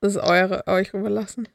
Das 0.00 0.14
ist 0.16 0.22
eure, 0.22 0.64
euch 0.66 0.92
überlassen. 0.94 1.48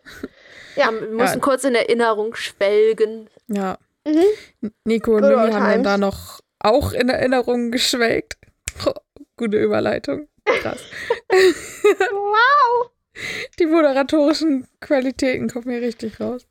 Ja. 0.75 0.91
Wir 0.91 1.09
mussten 1.09 1.39
Ja. 1.39 1.43
kurz 1.45 1.63
in 1.63 1.75
Erinnerung 1.75 2.33
schwelgen. 2.35 3.29
Ja. 3.47 3.77
Mhm. 4.05 4.71
Nico 4.85 5.15
und 5.15 5.21
Good 5.21 5.31
Mimi 5.31 5.51
haben 5.51 5.65
dann 5.65 5.83
da 5.83 5.97
noch 5.97 6.41
auch 6.59 6.91
in 6.93 7.09
Erinnerung 7.09 7.71
geschwelgt. 7.71 8.37
Gute 9.37 9.61
Überleitung. 9.61 10.27
Krass. 10.45 10.81
Wow! 11.29 12.91
Die 13.59 13.65
moderatorischen 13.65 14.67
Qualitäten 14.79 15.49
kommen 15.49 15.69
hier 15.69 15.81
richtig 15.81 16.19
raus. 16.19 16.47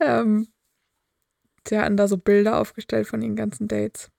Ähm, 0.00 0.48
sie 1.66 1.78
hatten 1.78 1.96
da 1.96 2.08
so 2.08 2.16
Bilder 2.16 2.60
aufgestellt 2.60 3.06
von 3.06 3.20
ihren 3.22 3.36
ganzen 3.36 3.68
Dates. 3.68 4.10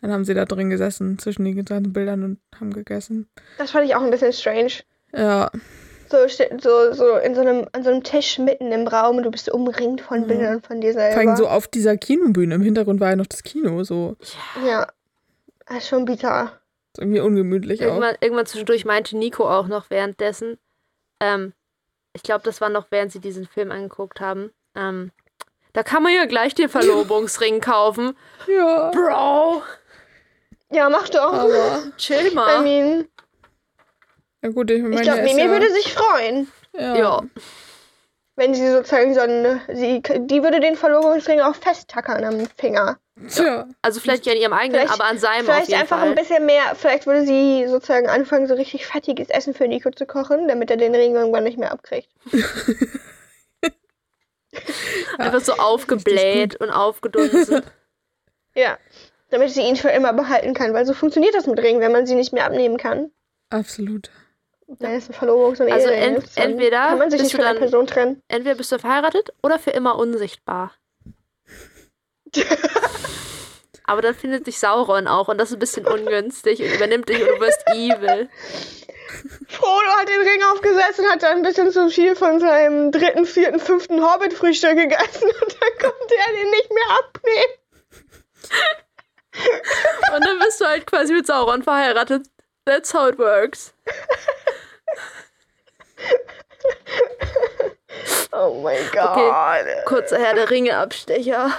Dann 0.00 0.12
haben 0.12 0.24
sie 0.24 0.34
da 0.34 0.44
drin 0.44 0.70
gesessen, 0.70 1.18
zwischen 1.18 1.44
den 1.44 1.64
ganzen 1.64 1.92
Bildern 1.92 2.22
und 2.22 2.40
haben 2.58 2.72
gegessen. 2.72 3.28
Das 3.58 3.72
fand 3.72 3.86
ich 3.86 3.94
auch 3.94 4.02
ein 4.02 4.10
bisschen 4.10 4.32
strange. 4.32 4.72
Ja, 5.12 5.50
So, 6.10 6.26
so, 6.58 6.92
so 6.92 7.16
in 7.16 7.34
so 7.34 7.40
einem, 7.42 7.66
an 7.72 7.82
so 7.84 7.90
einem 7.90 8.02
Tisch 8.02 8.38
mitten 8.38 8.72
im 8.72 8.86
Raum 8.86 9.18
und 9.18 9.24
du 9.24 9.30
bist 9.30 9.50
umringt 9.50 10.00
von 10.00 10.22
Ja. 10.22 10.26
Bildern 10.26 10.62
von 10.62 10.80
dir 10.80 10.92
selber. 10.94 11.12
vor 11.12 11.20
allem 11.28 11.36
so 11.36 11.46
auf 11.48 11.68
dieser 11.68 11.96
Kinobühne. 11.96 12.54
Im 12.54 12.62
Hintergrund 12.62 12.98
war 13.00 13.10
ja 13.10 13.16
noch 13.16 13.26
das 13.26 13.42
Kino, 13.42 13.84
so 13.84 14.16
Ja. 14.66 14.86
Das 15.66 15.78
ist 15.78 15.88
schon 15.88 16.06
bizarr. 16.06 16.52
ist 16.94 17.00
irgendwie 17.00 17.20
ungemütlich 17.20 17.80
auch. 17.82 17.88
Irgendwann, 17.88 18.16
irgendwann 18.22 18.46
zwischendurch 18.46 18.84
meinte 18.86 19.18
Nico 19.18 19.46
auch 19.48 19.66
noch 19.68 19.90
währenddessen, 19.90 20.58
ähm, 21.20 21.52
ich 22.14 22.22
glaube, 22.22 22.42
das 22.44 22.60
war 22.62 22.70
noch 22.70 22.86
während 22.90 23.12
sie 23.12 23.20
diesen 23.20 23.46
Film 23.46 23.70
angeguckt 23.70 24.20
haben, 24.20 24.50
ähm, 24.74 25.10
da 25.74 25.82
kann 25.82 26.02
man 26.02 26.14
ja 26.14 26.24
gleich 26.24 26.54
den 26.54 26.70
Verlobungsring 26.70 27.60
kaufen. 27.60 28.16
Ja, 28.46 28.90
Bro, 28.92 29.62
Ja, 30.72 30.88
mach 30.88 31.08
doch. 31.10 31.34
aber 31.34 31.82
chill 31.98 32.28
I 32.32 32.34
mal. 32.34 32.62
mean, 32.62 33.08
ja 34.42 34.48
gut, 34.50 34.70
ich 34.70 34.82
meine, 34.82 34.94
ich 34.96 35.02
glaube, 35.02 35.22
Mimi 35.22 35.40
ja, 35.42 35.48
würde 35.50 35.70
sich 35.72 35.92
freuen, 35.92 36.48
ja, 36.72 36.96
Ja, 36.96 37.22
wenn 38.36 38.54
sie 38.54 38.70
sozusagen 38.70 39.14
so 39.14 39.20
einen, 39.20 39.60
sie, 39.74 40.00
die 40.02 40.42
würde 40.42 40.60
den 40.60 40.76
Verlobungsring 40.76 41.40
auch 41.40 41.54
festtackern 41.56 42.22
am 42.24 42.46
Finger. 42.56 42.98
Tja, 43.28 43.66
also 43.82 43.98
vielleicht 43.98 44.24
nicht 44.26 44.34
an 44.36 44.40
ihrem 44.40 44.52
eigenen, 44.52 44.80
Vielleicht- 44.82 44.94
aber 45.00 45.10
an 45.10 45.18
seinem 45.18 45.40
auf 45.40 45.44
Vielleicht 45.46 45.68
jeden 45.70 45.80
einfach 45.80 45.98
Fall. 45.98 46.08
ein 46.10 46.14
bisschen 46.14 46.46
mehr, 46.46 46.74
vielleicht 46.76 47.06
würde 47.06 47.26
sie 47.26 47.66
sozusagen 47.66 48.06
anfangen, 48.08 48.46
so 48.46 48.54
richtig 48.54 48.86
fettiges 48.86 49.28
Essen 49.28 49.54
für 49.54 49.66
Nico 49.66 49.90
zu 49.90 50.06
kochen, 50.06 50.46
damit 50.46 50.70
er 50.70 50.76
den 50.76 50.94
Ring 50.94 51.16
irgendwann 51.16 51.42
nicht 51.42 51.58
mehr 51.58 51.72
abkriegt. 51.72 52.08
Einfach 55.18 55.40
so 55.40 55.54
aufgebläht 55.54 56.56
und 56.60 56.70
aufgedunsen. 56.70 57.62
Ja. 58.54 58.76
Damit 59.30 59.50
sie 59.50 59.60
ihn 59.60 59.76
für 59.76 59.90
immer 59.90 60.12
behalten 60.12 60.52
kann, 60.54 60.72
weil 60.74 60.84
so 60.84 60.94
funktioniert 60.94 61.34
das 61.34 61.46
mit 61.46 61.60
Ringen, 61.60 61.80
wenn 61.80 61.92
man 61.92 62.06
sie 62.06 62.16
nicht 62.16 62.32
mehr 62.32 62.44
abnehmen 62.46 62.76
kann. 62.76 63.12
absolut. 63.50 64.10
Dann 64.68 64.92
ist 64.92 65.08
eine 65.08 65.18
Verlobungs- 65.18 65.60
und 65.62 65.72
Also 65.72 65.88
ent- 65.88 66.24
ist, 66.24 66.36
entweder 66.36 66.88
kann 66.88 66.98
man 66.98 67.10
sich 67.10 67.20
bist 67.20 67.32
nicht 67.32 67.34
du 67.34 67.42
von 67.42 67.46
einer 67.50 67.58
Person 67.58 67.86
trennen. 67.86 68.22
Entweder 68.28 68.54
bist 68.54 68.70
du 68.70 68.78
verheiratet 68.78 69.32
oder 69.42 69.58
für 69.58 69.70
immer 69.70 69.96
unsichtbar. 69.96 70.72
Aber 73.84 74.02
dann 74.02 74.14
findet 74.14 74.44
sich 74.44 74.58
Sauron 74.58 75.08
auch 75.08 75.28
und 75.28 75.38
das 75.38 75.48
ist 75.48 75.56
ein 75.56 75.60
bisschen 75.60 75.86
ungünstig 75.86 76.60
und 76.60 76.70
übernimmt 76.74 77.08
dich 77.08 77.22
und 77.22 77.28
du 77.28 77.40
wirst 77.40 77.66
evil. 77.68 78.28
Frodo 79.48 79.88
hat 79.96 80.06
den 80.10 80.20
Ring 80.20 80.42
aufgesetzt 80.52 80.98
und 80.98 81.08
hat 81.10 81.22
dann 81.22 81.38
ein 81.38 81.42
bisschen 81.42 81.72
zu 81.72 81.88
viel 81.88 82.14
von 82.14 82.38
seinem 82.38 82.92
dritten, 82.92 83.24
vierten, 83.24 83.58
fünften 83.58 84.04
Hobbit-Frühstück 84.04 84.76
gegessen 84.76 85.30
und 85.42 85.56
dann 85.58 85.78
konnte 85.90 86.14
er 86.26 86.32
den 86.34 86.50
nicht 86.50 86.70
mehr 86.70 86.98
abnehmen. 86.98 87.54
Und 90.14 90.26
dann 90.26 90.38
bist 90.40 90.60
du 90.60 90.66
halt 90.66 90.84
quasi 90.86 91.14
mit 91.14 91.26
Sauron 91.26 91.62
verheiratet. 91.62 92.26
That's 92.66 92.92
how 92.92 93.08
it 93.08 93.18
works. 93.18 93.72
Oh 98.32 98.60
mein 98.62 98.78
Gott. 98.92 99.66
Kurzer 99.86 100.18
Herr 100.18 100.34
der 100.34 100.50
Ringe-Abstecher. 100.50 101.50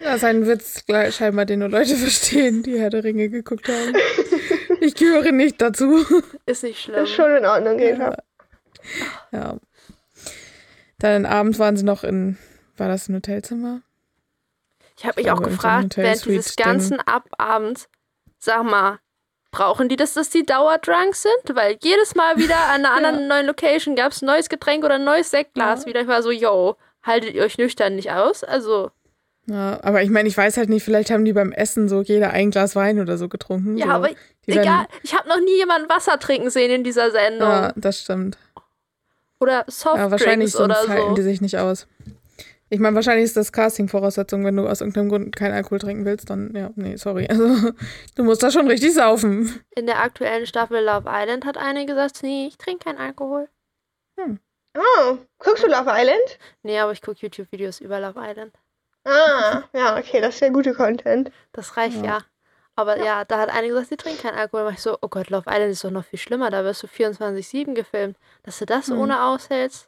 Ja, 0.00 0.14
ist 0.14 0.24
ein 0.24 0.46
Witz, 0.46 0.84
scheinbar, 1.10 1.44
den 1.44 1.60
nur 1.60 1.68
Leute 1.68 1.96
verstehen, 1.96 2.62
die 2.62 2.78
Herr 2.78 2.90
der 2.90 3.04
Ringe 3.04 3.28
geguckt 3.28 3.68
haben. 3.68 3.94
Ich 4.80 4.94
gehöre 4.94 5.32
nicht 5.32 5.60
dazu. 5.60 6.04
Ist 6.46 6.62
nicht 6.62 6.80
schlimm. 6.82 6.96
Das 6.96 7.10
ist 7.10 7.14
schon 7.14 7.36
in 7.36 7.44
Ordnung, 7.44 7.76
Greta. 7.76 8.16
Ja. 9.32 9.56
Dann 10.98 11.26
abends 11.26 11.58
waren 11.58 11.76
sie 11.76 11.84
noch 11.84 12.04
in, 12.04 12.38
war 12.76 12.88
das 12.88 13.08
ein 13.08 13.14
Hotelzimmer? 13.14 13.82
Ich 14.96 15.04
habe 15.04 15.20
mich 15.20 15.26
Ich 15.26 15.32
auch 15.32 15.42
gefragt, 15.42 15.96
während 15.96 16.24
dieses 16.24 16.56
ganzen 16.56 17.00
Ababends, 17.00 17.88
sag 18.38 18.64
mal, 18.64 18.98
brauchen 19.58 19.88
die 19.88 19.96
das, 19.96 20.14
dass 20.14 20.30
die 20.30 20.46
dauerdrunk 20.46 21.14
sind? 21.16 21.56
Weil 21.56 21.76
jedes 21.82 22.14
Mal 22.14 22.36
wieder 22.36 22.56
an 22.68 22.84
einer 22.84 22.92
anderen 22.96 23.28
neuen 23.28 23.46
Location 23.46 23.96
gab 23.96 24.12
es 24.12 24.22
ein 24.22 24.26
neues 24.26 24.48
Getränk 24.48 24.84
oder 24.84 24.94
ein 24.94 25.04
neues 25.04 25.30
Sektglas. 25.30 25.80
Ja. 25.82 25.86
Wieder 25.86 26.02
ich 26.02 26.06
war 26.08 26.22
so, 26.22 26.30
yo, 26.30 26.76
haltet 27.02 27.34
ihr 27.34 27.42
euch 27.42 27.58
nüchtern 27.58 27.96
nicht 27.96 28.10
aus? 28.12 28.44
Also, 28.44 28.90
Ja, 29.46 29.80
aber 29.82 30.02
ich 30.02 30.10
meine, 30.10 30.28
ich 30.28 30.36
weiß 30.36 30.56
halt 30.56 30.68
nicht, 30.68 30.84
vielleicht 30.84 31.10
haben 31.10 31.24
die 31.24 31.32
beim 31.32 31.50
Essen 31.52 31.88
so 31.88 32.02
jeder 32.02 32.30
ein 32.30 32.50
Glas 32.50 32.76
Wein 32.76 33.00
oder 33.00 33.18
so 33.18 33.28
getrunken. 33.28 33.76
ja, 33.76 33.86
so. 33.86 33.92
aber 33.92 34.10
die 34.46 34.52
egal. 34.52 34.86
Ich 35.02 35.14
habe 35.14 35.28
noch 35.28 35.40
nie 35.40 35.56
jemanden 35.56 35.88
Wasser 35.88 36.18
trinken 36.20 36.50
sehen 36.50 36.70
in 36.70 36.84
dieser 36.84 37.10
Sendung. 37.10 37.48
Ja, 37.48 37.72
das 37.74 38.00
stimmt. 38.00 38.38
Oder 39.40 39.64
Ja, 39.66 40.10
wahrscheinlich 40.10 40.52
Softdrinks 40.52 40.52
sonst 40.52 40.60
oder 40.84 40.88
halten 40.88 41.08
so. 41.10 41.14
die 41.14 41.22
sich 41.22 41.40
nicht 41.40 41.58
aus. 41.58 41.86
Ich 42.70 42.80
meine, 42.80 42.94
wahrscheinlich 42.96 43.24
ist 43.24 43.36
das 43.36 43.52
Casting-Voraussetzung, 43.52 44.44
wenn 44.44 44.56
du 44.56 44.68
aus 44.68 44.80
irgendeinem 44.80 45.08
Grund 45.08 45.36
keinen 45.36 45.54
Alkohol 45.54 45.78
trinken 45.78 46.04
willst, 46.04 46.28
dann, 46.28 46.54
ja, 46.54 46.70
nee, 46.76 46.96
sorry. 46.96 47.26
Also, 47.28 47.72
du 48.16 48.24
musst 48.24 48.42
da 48.42 48.50
schon 48.50 48.68
richtig 48.68 48.94
saufen. 48.94 49.60
In 49.74 49.86
der 49.86 50.02
aktuellen 50.02 50.46
Staffel 50.46 50.84
Love 50.84 51.08
Island 51.08 51.46
hat 51.46 51.56
eine 51.56 51.86
gesagt, 51.86 52.22
nee, 52.22 52.46
ich 52.48 52.58
trinke 52.58 52.84
keinen 52.84 52.98
Alkohol. 52.98 53.48
Oh, 54.76 55.18
guckst 55.38 55.64
du 55.64 55.68
Love 55.68 55.90
Island? 55.92 56.38
Nee, 56.62 56.78
aber 56.78 56.92
ich 56.92 57.02
gucke 57.02 57.18
YouTube-Videos 57.20 57.80
über 57.80 57.98
Love 58.00 58.20
Island. 58.22 58.52
Ah, 59.04 59.62
ja, 59.72 59.96
okay, 59.98 60.20
das 60.20 60.34
ist 60.34 60.40
ja 60.40 60.50
guter 60.50 60.74
Content. 60.74 61.32
Das 61.52 61.76
reicht 61.76 61.96
ja. 61.98 62.04
Ja. 62.04 62.18
Aber 62.76 62.98
ja. 63.02 63.24
da 63.24 63.38
hat 63.38 63.48
eine 63.48 63.68
gesagt, 63.68 63.88
sie 63.88 63.96
trinkt 63.96 64.22
keinen 64.22 64.38
Alkohol. 64.38 64.60
Da 64.60 64.66
war 64.66 64.72
ich 64.72 64.82
so, 64.82 64.96
oh 65.00 65.08
Gott, 65.08 65.30
Love 65.30 65.50
Island 65.50 65.72
ist 65.72 65.82
doch 65.82 65.90
noch 65.90 66.04
viel 66.04 66.18
schlimmer. 66.18 66.50
Da 66.50 66.62
wirst 66.62 66.82
du 66.82 66.86
24-7 66.86 67.74
gefilmt. 67.74 68.16
Dass 68.44 68.58
du 68.58 68.66
das 68.66 68.88
Mhm. 68.88 68.98
ohne 69.00 69.24
aushältst, 69.24 69.87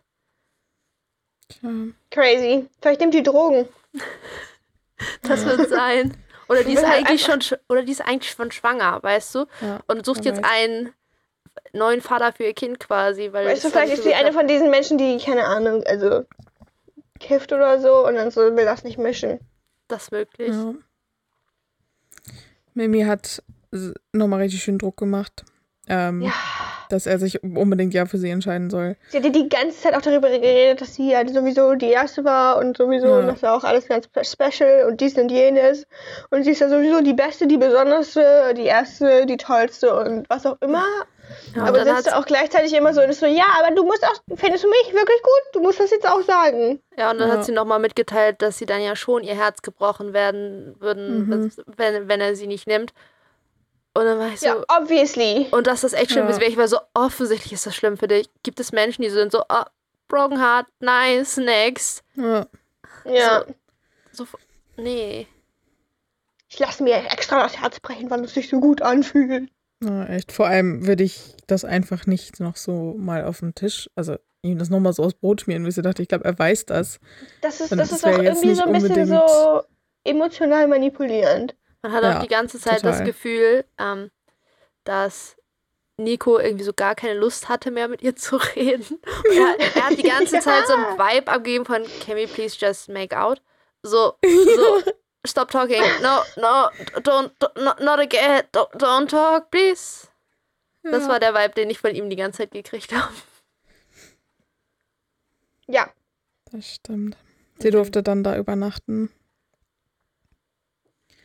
Tja. 1.50 1.70
Crazy. 2.10 2.66
Vielleicht 2.80 3.00
nimmt 3.00 3.14
die 3.14 3.22
Drogen. 3.22 3.68
das 5.22 5.44
wird 5.44 5.68
sein. 5.68 6.16
Oder 6.48 6.64
die 6.64 6.72
ist 6.72 6.82
will 6.82 6.88
halt 6.88 7.06
eigentlich 7.06 7.22
schon 7.22 7.40
sch- 7.40 7.58
oder 7.68 7.82
die 7.84 7.92
ist 7.92 8.00
eigentlich 8.00 8.30
schon 8.32 8.50
schwanger, 8.50 9.00
weißt 9.02 9.34
du? 9.36 9.46
Ja, 9.60 9.80
Und 9.86 10.04
sucht 10.04 10.24
jetzt 10.24 10.42
weiß. 10.42 10.50
einen 10.50 10.92
neuen 11.72 12.00
Vater 12.00 12.32
für 12.32 12.44
ihr 12.44 12.54
Kind 12.54 12.80
quasi. 12.80 13.32
Weil 13.32 13.46
Weißt 13.46 13.64
du, 13.64 13.70
vielleicht 13.70 13.92
ist 13.92 13.98
so 13.98 14.08
sie 14.08 14.14
eine 14.14 14.28
gesagt- 14.28 14.36
von 14.38 14.48
diesen 14.48 14.70
Menschen, 14.70 14.98
die, 14.98 15.18
keine 15.18 15.44
Ahnung, 15.44 15.84
also 15.84 16.24
kifft 17.20 17.52
oder 17.52 17.80
so 17.80 18.06
und 18.06 18.14
dann 18.16 18.30
so 18.30 18.40
will 18.56 18.64
das 18.64 18.82
nicht 18.82 18.98
mischen. 18.98 19.38
Das 19.88 20.04
ist 20.04 20.12
möglich. 20.12 20.48
Ja. 20.48 20.74
Mimi 22.74 23.02
hat 23.02 23.42
nochmal 24.12 24.40
richtig 24.40 24.62
schön 24.62 24.78
Druck 24.78 24.96
gemacht. 24.96 25.44
Ähm, 25.88 26.22
Ja. 26.22 26.32
Dass 26.92 27.06
er 27.06 27.18
sich 27.18 27.42
unbedingt 27.42 27.94
ja 27.94 28.06
für 28.06 28.18
sie 28.18 28.30
entscheiden 28.30 28.70
soll. 28.70 28.96
Sie 29.08 29.16
hat 29.18 29.24
ja 29.24 29.30
die 29.30 29.48
ganze 29.48 29.80
Zeit 29.80 29.94
auch 29.94 30.02
darüber 30.02 30.28
geredet, 30.28 30.80
dass 30.80 30.94
sie 30.94 31.10
ja 31.12 31.26
sowieso 31.26 31.74
die 31.74 31.90
erste 31.90 32.24
war 32.24 32.58
und 32.58 32.76
sowieso, 32.76 33.06
Ja. 33.08 33.18
und 33.18 33.26
das 33.28 33.42
war 33.42 33.54
auch 33.56 33.64
alles 33.64 33.86
ganz 33.88 34.08
special 34.22 34.86
und 34.88 35.00
dies 35.00 35.16
und 35.16 35.30
jenes. 35.30 35.86
Und 36.30 36.44
sie 36.44 36.50
ist 36.50 36.60
ja 36.60 36.68
sowieso 36.68 37.00
die 37.00 37.14
beste, 37.14 37.46
die 37.46 37.58
besonderste, 37.58 38.54
die 38.56 38.64
erste, 38.66 39.26
die 39.26 39.36
tollste 39.36 39.94
und 39.98 40.28
was 40.28 40.46
auch 40.46 40.56
immer. 40.60 40.84
Ja, 41.54 41.62
aber 41.64 41.78
sie 41.80 41.84
dann 41.84 41.96
ist 41.98 42.12
auch 42.12 42.26
gleichzeitig 42.26 42.72
immer 42.74 42.92
so, 42.92 43.00
so, 43.12 43.26
ja, 43.26 43.44
aber 43.62 43.74
du 43.74 43.84
musst 43.84 44.04
auch, 44.04 44.20
findest 44.34 44.64
du 44.64 44.68
mich 44.68 44.92
wirklich 44.92 45.22
gut? 45.22 45.42
Du 45.54 45.60
musst 45.60 45.78
das 45.78 45.90
jetzt 45.92 46.08
auch 46.08 46.22
sagen. 46.22 46.80
Ja, 46.98 47.12
und 47.12 47.18
dann 47.20 47.28
Ja. 47.28 47.36
hat 47.36 47.44
sie 47.44 47.52
nochmal 47.52 47.78
mitgeteilt, 47.78 48.42
dass 48.42 48.58
sie 48.58 48.66
dann 48.66 48.82
ja 48.82 48.96
schon 48.96 49.22
ihr 49.22 49.36
Herz 49.36 49.62
gebrochen 49.62 50.12
werden 50.12 50.74
würden, 50.80 51.28
Mhm. 51.28 51.50
wenn, 51.76 52.08
wenn 52.08 52.20
er 52.20 52.34
sie 52.34 52.48
nicht 52.48 52.66
nimmt. 52.66 52.92
Und 53.94 54.04
dann 54.04 54.18
war 54.18 54.28
ich 54.28 54.40
so, 54.40 54.46
Ja, 54.46 54.56
obviously. 54.68 55.46
und 55.50 55.66
dass 55.66 55.80
das 55.80 55.92
echt 55.92 56.12
schlimm 56.12 56.24
Ja. 56.26 56.30
ist, 56.30 56.40
wäre 56.40 56.50
ich 56.50 56.56
war 56.56 56.68
so, 56.68 56.78
offensichtlich 56.94 57.52
ist 57.52 57.66
das 57.66 57.74
schlimm 57.74 57.96
für 57.96 58.06
dich. 58.08 58.28
Gibt 58.42 58.60
es 58.60 58.72
Menschen, 58.72 59.02
die 59.02 59.08
so 59.10 59.16
sind 59.16 59.32
so, 59.32 59.42
oh, 59.48 59.64
broken 60.08 60.40
heart, 60.40 60.66
nice, 60.80 61.36
next. 61.38 62.02
Ja. 62.14 62.46
Ja. 63.04 63.44
So, 64.12 64.26
nee. 64.76 65.26
Ich 66.48 66.58
lasse 66.58 66.82
mir 66.82 66.96
extra 67.10 67.42
das 67.42 67.60
Herz 67.60 67.80
brechen, 67.80 68.10
weil 68.10 68.24
es 68.24 68.34
sich 68.34 68.48
so 68.48 68.60
gut 68.60 68.82
anfühlt. 68.82 69.50
ja, 69.82 70.04
echt. 70.06 70.32
Vor 70.32 70.46
allem 70.46 70.86
würde 70.86 71.04
ich 71.04 71.34
das 71.46 71.64
einfach 71.64 72.06
nicht 72.06 72.40
noch 72.40 72.56
so 72.56 72.94
mal 72.98 73.24
auf 73.24 73.40
den 73.40 73.54
Tisch, 73.54 73.88
also 73.96 74.16
ihm 74.42 74.58
das 74.58 74.70
nochmal 74.70 74.92
so 74.92 75.02
aus 75.04 75.14
Brot 75.14 75.42
schmieren, 75.42 75.66
ich 75.66 75.74
so 75.74 75.82
dachte, 75.82 76.02
ich 76.02 76.08
glaube, 76.08 76.24
er 76.24 76.38
weiß 76.38 76.66
das. 76.66 76.98
Das 77.40 77.60
ist, 77.60 77.72
Und 77.72 77.78
das 77.78 77.90
das 77.90 77.98
ist 77.98 78.04
auch 78.06 78.18
irgendwie 78.18 78.54
so 78.54 78.62
ein 78.64 78.72
bisschen 78.72 79.06
so 79.06 79.62
emotional 80.04 80.66
manipulierend. 80.68 81.54
Man 81.82 81.92
hat 81.92 82.02
Ja, 82.02 82.16
auch 82.18 82.22
die 82.22 82.28
ganze 82.28 82.58
Zeit 82.58 82.84
das 82.84 82.98
total. 82.98 83.04
Gefühl, 83.06 83.64
ähm, 83.78 84.10
dass 84.84 85.36
Nico 85.96 86.38
irgendwie 86.38 86.64
so 86.64 86.72
gar 86.72 86.94
keine 86.94 87.14
Lust 87.14 87.48
hatte 87.48 87.70
mehr 87.70 87.88
mit 87.88 88.02
ihr 88.02 88.16
zu 88.16 88.36
reden. 88.36 89.00
Er, 89.30 89.58
er 89.76 89.84
hat 89.86 89.98
die 89.98 90.02
ganze 90.02 90.40
Zeit 90.40 90.66
so 90.66 90.74
einen 90.74 90.98
Vibe 90.98 91.30
abgegeben 91.30 91.64
von 91.64 91.82
Can 92.04 92.16
we 92.16 92.26
please 92.26 92.56
just 92.58 92.88
make 92.88 93.16
out? 93.16 93.40
So, 93.82 94.14
so, 94.22 94.82
stop 95.26 95.50
talking. 95.50 95.82
No, 96.02 96.20
no, 96.36 96.68
don't, 97.00 97.30
don't 97.38 97.62
not, 97.62 97.80
not 97.80 97.98
again. 97.98 98.42
Don't, 98.52 98.70
don't 98.74 99.08
talk, 99.08 99.50
please. 99.50 100.08
Das 100.82 101.02
Ja. 101.04 101.08
war 101.10 101.20
der 101.20 101.34
Vibe, 101.34 101.54
den 101.54 101.70
ich 101.70 101.78
von 101.78 101.94
ihm 101.94 102.08
die 102.10 102.16
ganze 102.16 102.38
Zeit 102.38 102.50
gekriegt 102.52 102.92
habe. 102.94 103.12
Ja. 105.66 105.88
Das 106.50 106.66
stimmt. 106.74 107.16
Sie 107.58 107.70
durfte 107.70 108.02
dann 108.02 108.24
da 108.24 108.36
übernachten. 108.36 109.10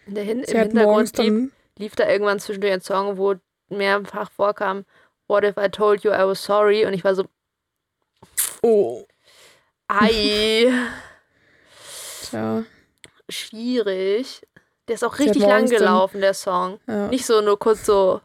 In 0.06 0.16
der 0.16 0.24
Hin 0.24 0.44
Im 0.44 0.58
Hintergrund 0.60 1.18
lief, 1.18 1.52
lief 1.78 1.96
da 1.96 2.08
irgendwann 2.10 2.40
zwischendurch 2.40 2.74
ein 2.74 2.82
Song, 2.82 3.18
wo 3.18 3.36
mehrfach 3.70 4.30
vorkam, 4.32 4.86
What 5.28 5.44
if 5.44 5.58
I 5.58 5.70
told 5.70 6.04
you 6.04 6.12
I 6.12 6.26
was 6.26 6.44
sorry? 6.44 6.86
Und 6.86 6.94
ich 6.94 7.04
war 7.04 7.16
so, 7.16 7.26
Oh. 8.62 9.06
ei. 9.88 10.72
Tja. 12.30 12.64
schwierig. 13.30 14.42
Der 14.88 14.96
ist 14.96 15.04
auch 15.04 15.16
Sie 15.16 15.24
richtig 15.24 15.42
lang 15.44 15.68
gelaufen, 15.68 16.22
der 16.22 16.34
Song. 16.36 16.80
Ja. 16.88 17.08
Nicht 17.08 17.26
so 17.26 17.42
nur 17.42 17.58
kurz 17.58 17.86
so 17.86 18.22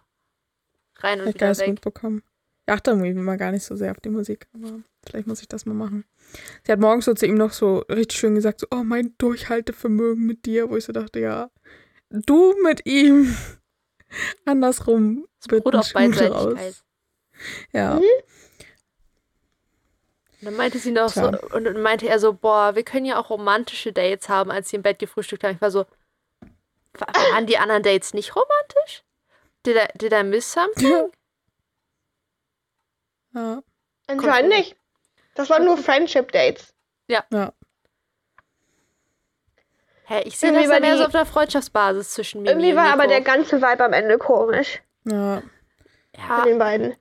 rein 0.98 1.20
und 1.22 1.34
wieder 1.34 1.56
weg. 1.58 1.68
mitbekommen. 1.68 2.22
Ich 2.66 2.72
achte 2.74 2.90
irgendwie 2.90 3.14
mal 3.14 3.36
gar 3.38 3.50
nicht 3.50 3.64
so 3.64 3.76
sehr 3.76 3.90
auf 3.90 4.00
die 4.00 4.10
Musik, 4.10 4.46
aber 4.54 4.80
vielleicht 5.06 5.26
muss 5.26 5.40
ich 5.40 5.48
das 5.48 5.64
mal 5.64 5.74
machen. 5.74 6.04
Sie 6.64 6.70
hat 6.72 6.78
morgens 6.78 7.06
so 7.06 7.14
zu 7.14 7.26
ihm 7.26 7.34
noch 7.34 7.52
so 7.52 7.78
richtig 7.90 8.18
schön 8.18 8.34
gesagt, 8.34 8.60
so, 8.60 8.66
oh, 8.70 8.84
mein 8.84 9.14
Durchhaltevermögen 9.18 10.24
mit 10.26 10.44
dir, 10.44 10.68
wo 10.70 10.76
ich 10.76 10.84
so 10.84 10.92
dachte, 10.92 11.18
ja, 11.20 11.50
du 12.10 12.54
mit 12.62 12.84
ihm. 12.86 13.36
Andersrum 14.44 15.26
beruht 15.48 15.74
ein 15.74 15.80
auf 15.80 15.92
Beidseitigkeit. 15.92 16.74
Ja, 17.72 17.94
Und 17.96 18.04
dann 20.42 20.56
meinte 20.56 20.78
sie 20.78 20.90
noch 20.90 21.08
so, 21.10 21.30
Tja. 21.30 21.38
und 21.54 21.64
dann 21.64 21.80
meinte 21.80 22.08
er 22.08 22.18
so, 22.18 22.32
boah, 22.34 22.74
wir 22.74 22.82
können 22.82 23.06
ja 23.06 23.18
auch 23.20 23.30
romantische 23.30 23.92
Dates 23.92 24.28
haben, 24.28 24.50
als 24.50 24.68
sie 24.70 24.76
im 24.76 24.82
Bett 24.82 24.98
gefrühstückt 24.98 25.44
haben. 25.44 25.54
Ich 25.54 25.60
war 25.60 25.70
so, 25.70 25.86
wa- 26.94 27.06
waren 27.32 27.46
die 27.46 27.56
anderen 27.58 27.82
Dates 27.82 28.12
nicht 28.14 28.34
romantisch? 28.36 29.04
Did 29.64 29.76
I, 29.76 29.86
did 29.98 30.12
I 30.12 30.22
miss 30.24 30.50
something? 30.50 31.10
ja, 33.34 33.62
Anscheinend 34.06 34.50
nicht. 34.50 34.76
Das 35.34 35.48
waren 35.50 35.64
nur 35.64 35.76
Friendship-Dates. 35.78 36.74
ja. 37.08 37.24
Hä, 40.12 40.22
ich 40.24 40.36
sehe 40.38 40.48
Irgendwie 40.50 40.64
das 40.66 40.72
war 40.74 40.80
mehr 40.80 40.92
die- 40.92 40.98
so 40.98 41.04
auf 41.06 41.14
einer 41.14 41.24
Freundschaftsbasis 41.26 42.10
zwischen 42.10 42.42
mir 42.42 42.48
Irgendwie 42.50 42.70
und 42.70 42.76
war 42.76 42.84
Nico. 42.86 42.94
aber 42.94 43.06
der 43.06 43.20
ganze 43.20 43.62
Vibe 43.62 43.84
am 43.84 43.92
Ende 43.92 44.18
komisch. 44.18 44.82
ja. 45.04 45.36
ja, 46.16 46.36
Von 46.40 46.48
den 46.48 46.58
beiden. 46.58 46.94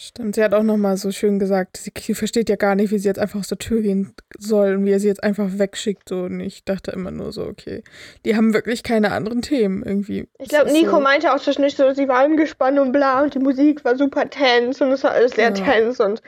Stimmt, 0.00 0.36
sie 0.36 0.44
hat 0.44 0.54
auch 0.54 0.62
nochmal 0.62 0.96
so 0.96 1.10
schön 1.10 1.40
gesagt, 1.40 1.76
sie, 1.76 1.92
sie 1.98 2.14
versteht 2.14 2.48
ja 2.48 2.54
gar 2.54 2.76
nicht, 2.76 2.92
wie 2.92 2.98
sie 3.00 3.08
jetzt 3.08 3.18
einfach 3.18 3.40
aus 3.40 3.48
der 3.48 3.58
Tür 3.58 3.82
gehen 3.82 4.14
soll 4.38 4.76
und 4.76 4.84
wie 4.84 4.92
er 4.92 5.00
sie 5.00 5.08
jetzt 5.08 5.24
einfach 5.24 5.48
wegschickt. 5.58 6.08
So. 6.08 6.20
Und 6.20 6.38
ich 6.38 6.62
dachte 6.64 6.92
immer 6.92 7.10
nur 7.10 7.32
so, 7.32 7.42
okay, 7.42 7.82
die 8.24 8.36
haben 8.36 8.54
wirklich 8.54 8.84
keine 8.84 9.10
anderen 9.10 9.42
Themen 9.42 9.82
irgendwie. 9.82 10.28
Ich 10.38 10.50
glaube, 10.50 10.70
Nico 10.70 10.92
so, 10.92 11.00
meinte 11.00 11.34
auch 11.34 11.40
zwischendurch 11.40 11.74
so, 11.74 11.92
sie 11.94 12.06
war 12.06 12.20
angespannt 12.20 12.78
und 12.78 12.92
bla 12.92 13.22
und 13.24 13.34
die 13.34 13.40
Musik 13.40 13.84
war 13.84 13.96
super 13.96 14.30
tense 14.30 14.84
und 14.84 14.92
es 14.92 15.02
war 15.02 15.10
alles 15.10 15.32
sehr 15.32 15.48
Ja. 15.48 15.64
tense 15.64 16.04
und 16.04 16.22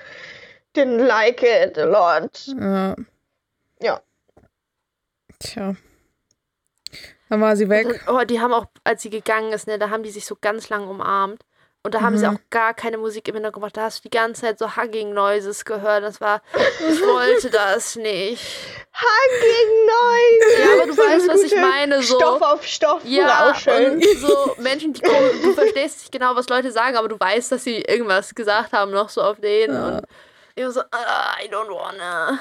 didn't 0.75 1.07
like 1.07 1.41
it 1.45 1.79
a 1.79 1.85
lot. 1.85 2.49
Ja. 2.59 2.97
Ja. 3.81 4.01
Tja. 5.39 5.77
Dann 7.31 7.41
war 7.41 7.57
sie 7.57 7.69
weg. 7.71 7.87
Und, 7.87 8.01
oh, 8.15 8.25
die 8.25 8.41
haben 8.41 8.53
auch, 8.53 8.67
als 8.85 9.01
sie 9.03 9.09
gegangen 9.11 9.53
ist, 9.53 9.67
ne, 9.67 9.79
da 9.79 9.89
haben 9.89 10.03
die 10.03 10.11
sich 10.11 10.27
so 10.27 10.37
ganz 10.41 10.69
lang 10.69 10.87
umarmt. 10.89 11.43
Und 11.83 11.95
da 11.95 12.03
haben 12.03 12.19
sie 12.19 12.27
Mhm. 12.29 12.37
auch 12.37 12.41
gar 12.51 12.75
keine 12.75 12.99
Musik 12.99 13.27
im 13.29 13.37
Hintergrund 13.37 13.63
gemacht. 13.63 13.77
Da 13.79 13.85
hast 13.85 14.01
du 14.05 14.11
die 14.11 14.15
ganze 14.15 14.43
Zeit 14.43 14.59
so 14.59 14.77
Hugging 14.77 15.15
Noises 15.15 15.65
gehört. 15.65 16.03
Das 16.05 16.21
war, 16.21 16.43
ich 16.87 17.01
wollte 17.01 17.49
das 17.51 17.97
nicht. 17.97 18.45
Hugging 18.93 19.87
Noise! 19.87 20.63
Ja, 20.63 20.75
aber 20.75 20.87
du 20.93 20.99
weißt, 20.99 21.29
was 21.29 21.43
ich 21.43 21.55
meine, 21.55 22.03
so. 22.03 22.17
Stoff 22.17 22.43
auf 22.43 22.67
Stoff 22.67 23.01
Ja, 23.05 23.49
rauschen. 23.49 23.93
und 23.95 24.05
so 24.19 24.55
Menschen, 24.59 24.93
die 24.93 25.01
kommen, 25.01 25.31
du 25.43 25.55
verstehst 25.55 26.01
nicht 26.01 26.13
genau, 26.13 26.37
was 26.37 26.51
Leute 26.51 26.71
sagen, 26.71 26.97
aber 26.99 27.09
du 27.09 27.19
weißt, 27.19 27.51
dass 27.53 27.65
sie 27.65 27.77
irgendwas 27.81 28.35
gesagt 28.35 28.75
haben, 28.75 28.91
noch 28.91 29.09
so 29.09 29.23
auf 29.23 29.41
denen. 29.41 29.73
Ja. 29.75 29.87
Und 29.99 30.05
ich 30.57 30.65
war 30.65 30.73
so, 30.73 30.81
ah, 30.91 31.37
I 31.43 31.49
don't 31.49 31.71
wanna. 31.71 32.39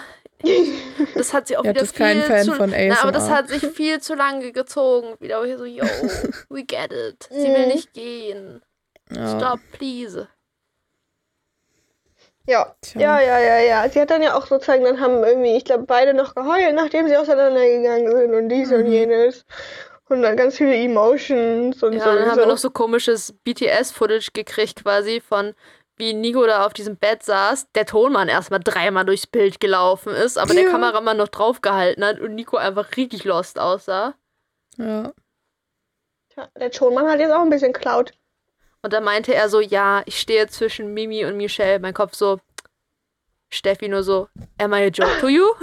Das 1.15 1.33
hat 1.33 1.47
sie 1.47 1.57
auch 1.57 1.63
Ja, 1.65 1.71
wieder 1.71 1.81
das 1.81 1.89
ist 1.91 1.95
kein 1.97 2.17
viel 2.17 2.27
Fan 2.27 2.43
zu, 2.45 2.53
von 2.53 2.69
Na, 2.75 3.01
aber 3.01 3.11
das 3.11 3.29
hat 3.29 3.49
sich 3.49 3.65
viel 3.65 3.99
zu 3.99 4.15
lange 4.15 4.51
gezogen. 4.51 5.15
Wieder 5.19 5.43
hier 5.45 5.57
so, 5.57 5.65
yo, 5.65 5.83
we 6.49 6.63
get 6.63 6.91
it. 6.93 7.27
Sie 7.29 7.43
will 7.47 7.63
Mhm. 7.67 7.67
nicht 7.73 7.93
gehen. 7.93 8.61
Ja. 9.11 9.37
Stop, 9.39 9.59
please. 9.71 10.27
Ja. 12.47 12.75
Tja. 12.81 12.99
ja, 13.01 13.21
ja, 13.21 13.39
ja, 13.39 13.59
ja. 13.59 13.89
Sie 13.89 13.99
hat 14.01 14.09
dann 14.09 14.23
ja 14.23 14.35
auch 14.35 14.47
sozusagen, 14.47 14.83
dann 14.83 14.99
haben 14.99 15.23
irgendwie, 15.23 15.55
ich 15.55 15.65
glaube, 15.65 15.83
beide 15.85 16.13
noch 16.13 16.33
geheult, 16.33 16.73
nachdem 16.73 17.07
sie 17.07 17.15
auseinandergegangen 17.17 18.11
sind 18.15 18.33
und 18.33 18.49
dies 18.49 18.71
und 18.71 18.85
Mhm. 18.85 18.91
jenes. 18.91 19.45
Und 20.09 20.23
dann 20.23 20.35
ganz 20.35 20.57
viele 20.57 20.73
Emotions 20.75 21.83
und 21.83 21.93
Ja, 21.93 21.99
so. 21.99 22.05
dann 22.15 22.31
haben 22.31 22.37
wir 22.39 22.47
noch 22.47 22.57
so 22.57 22.71
komisches 22.71 23.31
BTS-Footage 23.43 24.29
gekriegt, 24.33 24.83
quasi 24.83 25.21
von 25.21 25.53
wie 25.99 26.13
Nico 26.13 26.45
da 26.47 26.65
auf 26.65 26.73
diesem 26.73 26.95
Bett 26.97 27.21
saß, 27.23 27.67
der 27.75 27.85
Tonmann 27.85 28.29
erstmal 28.29 28.61
dreimal 28.61 29.05
durchs 29.05 29.27
Bild 29.27 29.59
gelaufen 29.59 30.13
ist, 30.13 30.37
aber 30.37 30.53
der 30.53 30.63
Ja. 30.63 30.71
Kameramann 30.71 31.17
noch 31.17 31.27
draufgehalten 31.27 32.03
hat 32.03 32.19
und 32.19 32.33
Nico 32.35 32.57
einfach 32.57 32.95
richtig 32.97 33.25
lost 33.25 33.59
aussah. 33.59 34.15
Ja. 34.77 35.11
Tja, 36.33 36.47
Der 36.57 36.71
Tonmann 36.71 37.07
hat 37.07 37.19
jetzt 37.19 37.31
auch 37.31 37.41
ein 37.41 37.49
bisschen 37.49 37.73
Cloud. 37.73 38.13
Und 38.81 38.93
da 38.93 39.01
meinte 39.01 39.35
er 39.35 39.49
so, 39.49 39.59
ja, 39.59 40.03
ich 40.05 40.19
stehe 40.21 40.47
zwischen 40.47 40.93
Mimi 40.93 41.25
und 41.25 41.35
Michelle. 41.35 41.79
Mein 41.79 41.93
Kopf 41.93 42.15
so, 42.15 42.39
Steffi 43.49 43.89
nur 43.89 44.03
so, 44.03 44.29
am 44.57 44.73
I 44.73 44.83
a 44.83 44.87
joke 44.87 45.19
to 45.19 45.27
you? 45.27 45.45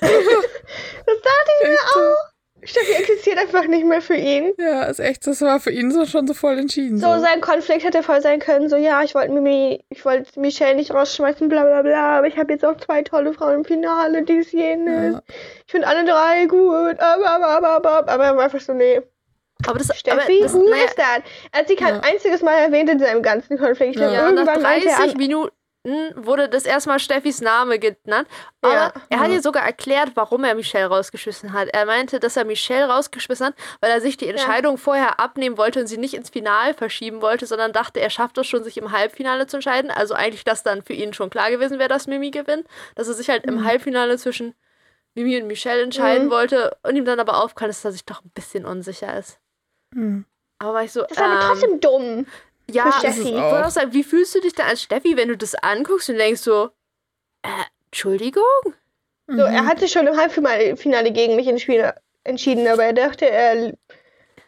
Das 0.00 1.20
dachte 1.22 1.50
ich 1.62 1.68
mir 1.68 1.76
auch. 1.94 2.33
Steffi 2.64 2.92
existiert 2.92 3.38
einfach 3.38 3.66
nicht 3.66 3.84
mehr 3.84 4.00
für 4.00 4.14
ihn. 4.16 4.52
Ja, 4.58 4.84
ist 4.84 5.00
echt, 5.00 5.26
das 5.26 5.40
war 5.42 5.60
für 5.60 5.70
ihn 5.70 5.90
so 5.90 6.06
schon 6.06 6.26
so 6.26 6.34
voll 6.34 6.58
entschieden. 6.58 6.98
So, 6.98 7.18
sein 7.18 7.40
Konflikt 7.40 7.84
hätte 7.84 8.02
voll 8.02 8.20
sein 8.22 8.40
können, 8.40 8.68
so, 8.68 8.76
ja, 8.76 9.02
ich 9.02 9.14
wollte 9.14 9.32
Mimi, 9.32 9.84
ich 9.90 10.04
wollte 10.04 10.38
Michelle 10.40 10.74
nicht 10.76 10.92
rausschmeißen, 10.92 11.48
bla 11.48 11.64
bla 11.64 11.82
bla, 11.82 12.18
aber 12.18 12.26
ich 12.26 12.36
habe 12.38 12.52
jetzt 12.52 12.64
auch 12.64 12.76
zwei 12.76 13.02
tolle 13.02 13.32
Frauen 13.32 13.54
im 13.56 13.64
Finale, 13.64 14.22
dies, 14.22 14.52
jenes. 14.52 15.14
Ja. 15.14 15.22
Ich 15.66 15.72
finde 15.72 15.86
alle 15.86 16.04
drei 16.04 16.46
gut, 16.46 16.98
aber, 17.00 17.28
aber, 17.30 17.48
aber, 17.48 17.70
aber, 17.70 18.08
aber 18.08 18.24
er 18.24 18.36
war 18.36 18.44
einfach 18.44 18.60
so, 18.60 18.72
nee. 18.72 19.00
Aber 19.66 19.78
das, 19.78 19.96
Steffi, 19.96 20.18
aber 20.20 20.42
das, 20.42 20.52
who 20.52 20.68
naja, 20.68 20.84
is 20.84 20.94
that? 20.96 21.22
Er 21.52 21.60
hat 21.60 21.68
sie 21.68 21.76
kein 21.76 21.94
Ja. 21.94 22.00
einziges 22.02 22.42
Mal 22.42 22.54
erwähnt 22.58 22.90
in 22.90 22.98
seinem 22.98 23.22
ganzen 23.22 23.56
Konflikt. 23.56 23.94
Ich 23.94 24.00
Ja. 24.00 24.08
glaub, 24.08 24.14
ja, 24.14 24.22
nach 24.24 24.30
irgendwann 24.32 24.62
meinte 24.62 24.88
er, 24.88 24.96
30 24.96 25.16
Minuten 25.16 25.53
wurde 26.16 26.48
das 26.48 26.64
erstmal 26.64 26.98
Steffis 26.98 27.40
Name 27.42 27.78
genannt. 27.78 28.26
Aber 28.62 28.72
Ja. 28.74 28.92
er 29.10 29.20
hat 29.20 29.28
Ja. 29.28 29.34
ihr 29.34 29.42
sogar 29.42 29.62
erklärt, 29.64 30.12
warum 30.14 30.42
er 30.44 30.54
Michelle 30.54 30.86
rausgeschmissen 30.86 31.52
hat. 31.52 31.68
Er 31.72 31.84
meinte, 31.84 32.20
dass 32.20 32.36
er 32.38 32.44
Michelle 32.46 32.86
rausgeschmissen 32.88 33.48
hat, 33.48 33.54
weil 33.80 33.90
er 33.90 34.00
sich 34.00 34.16
die 34.16 34.28
Entscheidung 34.28 34.78
vorher 34.78 35.20
abnehmen 35.20 35.58
wollte 35.58 35.80
und 35.80 35.86
sie 35.86 35.98
nicht 35.98 36.14
ins 36.14 36.30
Finale 36.30 36.72
verschieben 36.72 37.20
wollte, 37.20 37.44
sondern 37.46 37.72
dachte, 37.72 38.00
er 38.00 38.08
schafft 38.10 38.38
es 38.38 38.46
schon, 38.46 38.64
sich 38.64 38.78
im 38.78 38.92
Halbfinale 38.92 39.46
zu 39.46 39.58
entscheiden. 39.58 39.90
Also 39.90 40.14
eigentlich, 40.14 40.44
dass 40.44 40.62
dann 40.62 40.82
für 40.82 40.94
ihn 40.94 41.12
schon 41.12 41.28
klar 41.28 41.50
gewesen 41.50 41.78
wäre, 41.78 41.88
dass 41.90 42.06
Mimi 42.06 42.30
gewinnt. 42.30 42.66
Dass 42.94 43.08
er 43.08 43.14
sich 43.14 43.28
halt 43.28 43.44
im 43.44 43.64
Halbfinale 43.64 44.16
zwischen 44.16 44.54
Mimi 45.14 45.40
und 45.40 45.46
Michelle 45.46 45.82
entscheiden 45.82 46.26
Mhm. 46.26 46.30
wollte 46.30 46.76
und 46.82 46.96
ihm 46.96 47.04
dann 47.04 47.20
aber 47.20 47.42
aufkam, 47.44 47.68
dass 47.68 47.84
er 47.84 47.92
sich 47.92 48.04
doch 48.06 48.24
ein 48.24 48.30
bisschen 48.34 48.64
unsicher 48.64 49.16
ist. 49.18 49.38
Hm. 49.94 50.24
Aber 50.58 50.74
war 50.74 50.82
ich 50.84 50.92
so, 50.92 51.02
das 51.02 51.18
war 51.18 51.26
aber 51.26 51.34
ähm, 51.34 51.40
trotzdem 51.46 51.80
dumm. 51.80 52.26
Ja, 52.70 52.90
Steffi. 52.98 53.20
ich 53.28 53.32
wollte 53.34 53.66
auch 53.66 53.70
sagen, 53.70 53.92
wie 53.92 54.02
fühlst 54.04 54.34
du 54.34 54.40
dich 54.40 54.54
da 54.54 54.64
als 54.64 54.82
Steffi, 54.82 55.16
wenn 55.16 55.28
du 55.28 55.36
das 55.36 55.54
anguckst 55.54 56.08
und 56.08 56.16
denkst 56.16 56.40
so, 56.40 56.70
äh, 57.42 57.48
Entschuldigung? 57.86 58.42
Mhm. 59.26 59.36
So, 59.38 59.42
er 59.44 59.66
hat 59.66 59.80
sich 59.80 59.92
schon 59.92 60.06
im 60.06 60.16
Halbfinale 60.16 60.76
Finale 60.76 61.12
gegen 61.12 61.36
mich 61.36 61.46
entschieden, 61.46 61.92
entschieden, 62.24 62.66
aber 62.68 62.84
er 62.84 62.92
dachte, 62.94 63.28
er 63.28 63.74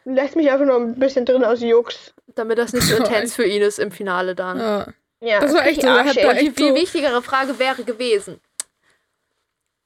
lässt 0.05 0.35
mich 0.35 0.49
einfach 0.51 0.65
nur 0.65 0.77
ein 0.77 0.95
bisschen 0.99 1.25
drin 1.25 1.43
aus 1.43 1.61
Jux. 1.61 2.13
Damit 2.35 2.57
das 2.57 2.73
nicht 2.73 2.87
so 2.87 2.95
intens 2.97 3.35
für 3.35 3.45
ihn 3.45 3.61
ist 3.61 3.79
im 3.79 3.91
Finale 3.91 4.35
dann. 4.35 4.59
Ja. 4.59 4.87
Ja, 5.19 5.39
Das 5.39 5.53
war 5.53 5.65
echt 5.65 5.81
so, 5.81 5.87
er 5.87 6.05
hat 6.05 6.15
da 6.17 6.33
die 6.33 6.47
echt 6.47 6.57
viel 6.57 6.69
so- 6.69 6.75
wichtigere 6.75 7.21
Frage 7.23 7.57
wäre 7.57 7.83
gewesen, 7.83 8.39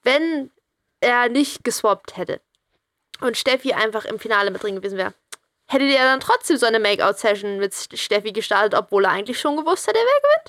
wenn 0.03 0.51
er 0.99 1.29
nicht 1.29 1.63
geswappt 1.63 2.17
hätte 2.17 2.41
und 3.21 3.37
Steffi 3.37 3.73
einfach 3.73 4.05
im 4.05 4.19
Finale 4.19 4.51
mit 4.51 4.61
drin 4.63 4.75
gewesen 4.75 4.97
wäre, 4.97 5.13
hättet 5.71 5.89
ihr 5.89 5.97
dann 5.97 6.19
trotzdem 6.19 6.57
so 6.57 6.65
eine 6.65 6.79
Make-out-Session 6.79 7.57
mit 7.57 7.73
Steffi 7.73 8.31
gestartet, 8.31 8.73
obwohl 8.75 9.05
er 9.05 9.11
eigentlich 9.11 9.39
schon 9.39 9.57
gewusst 9.57 9.87
hätte, 9.87 9.99
wer 9.99 10.41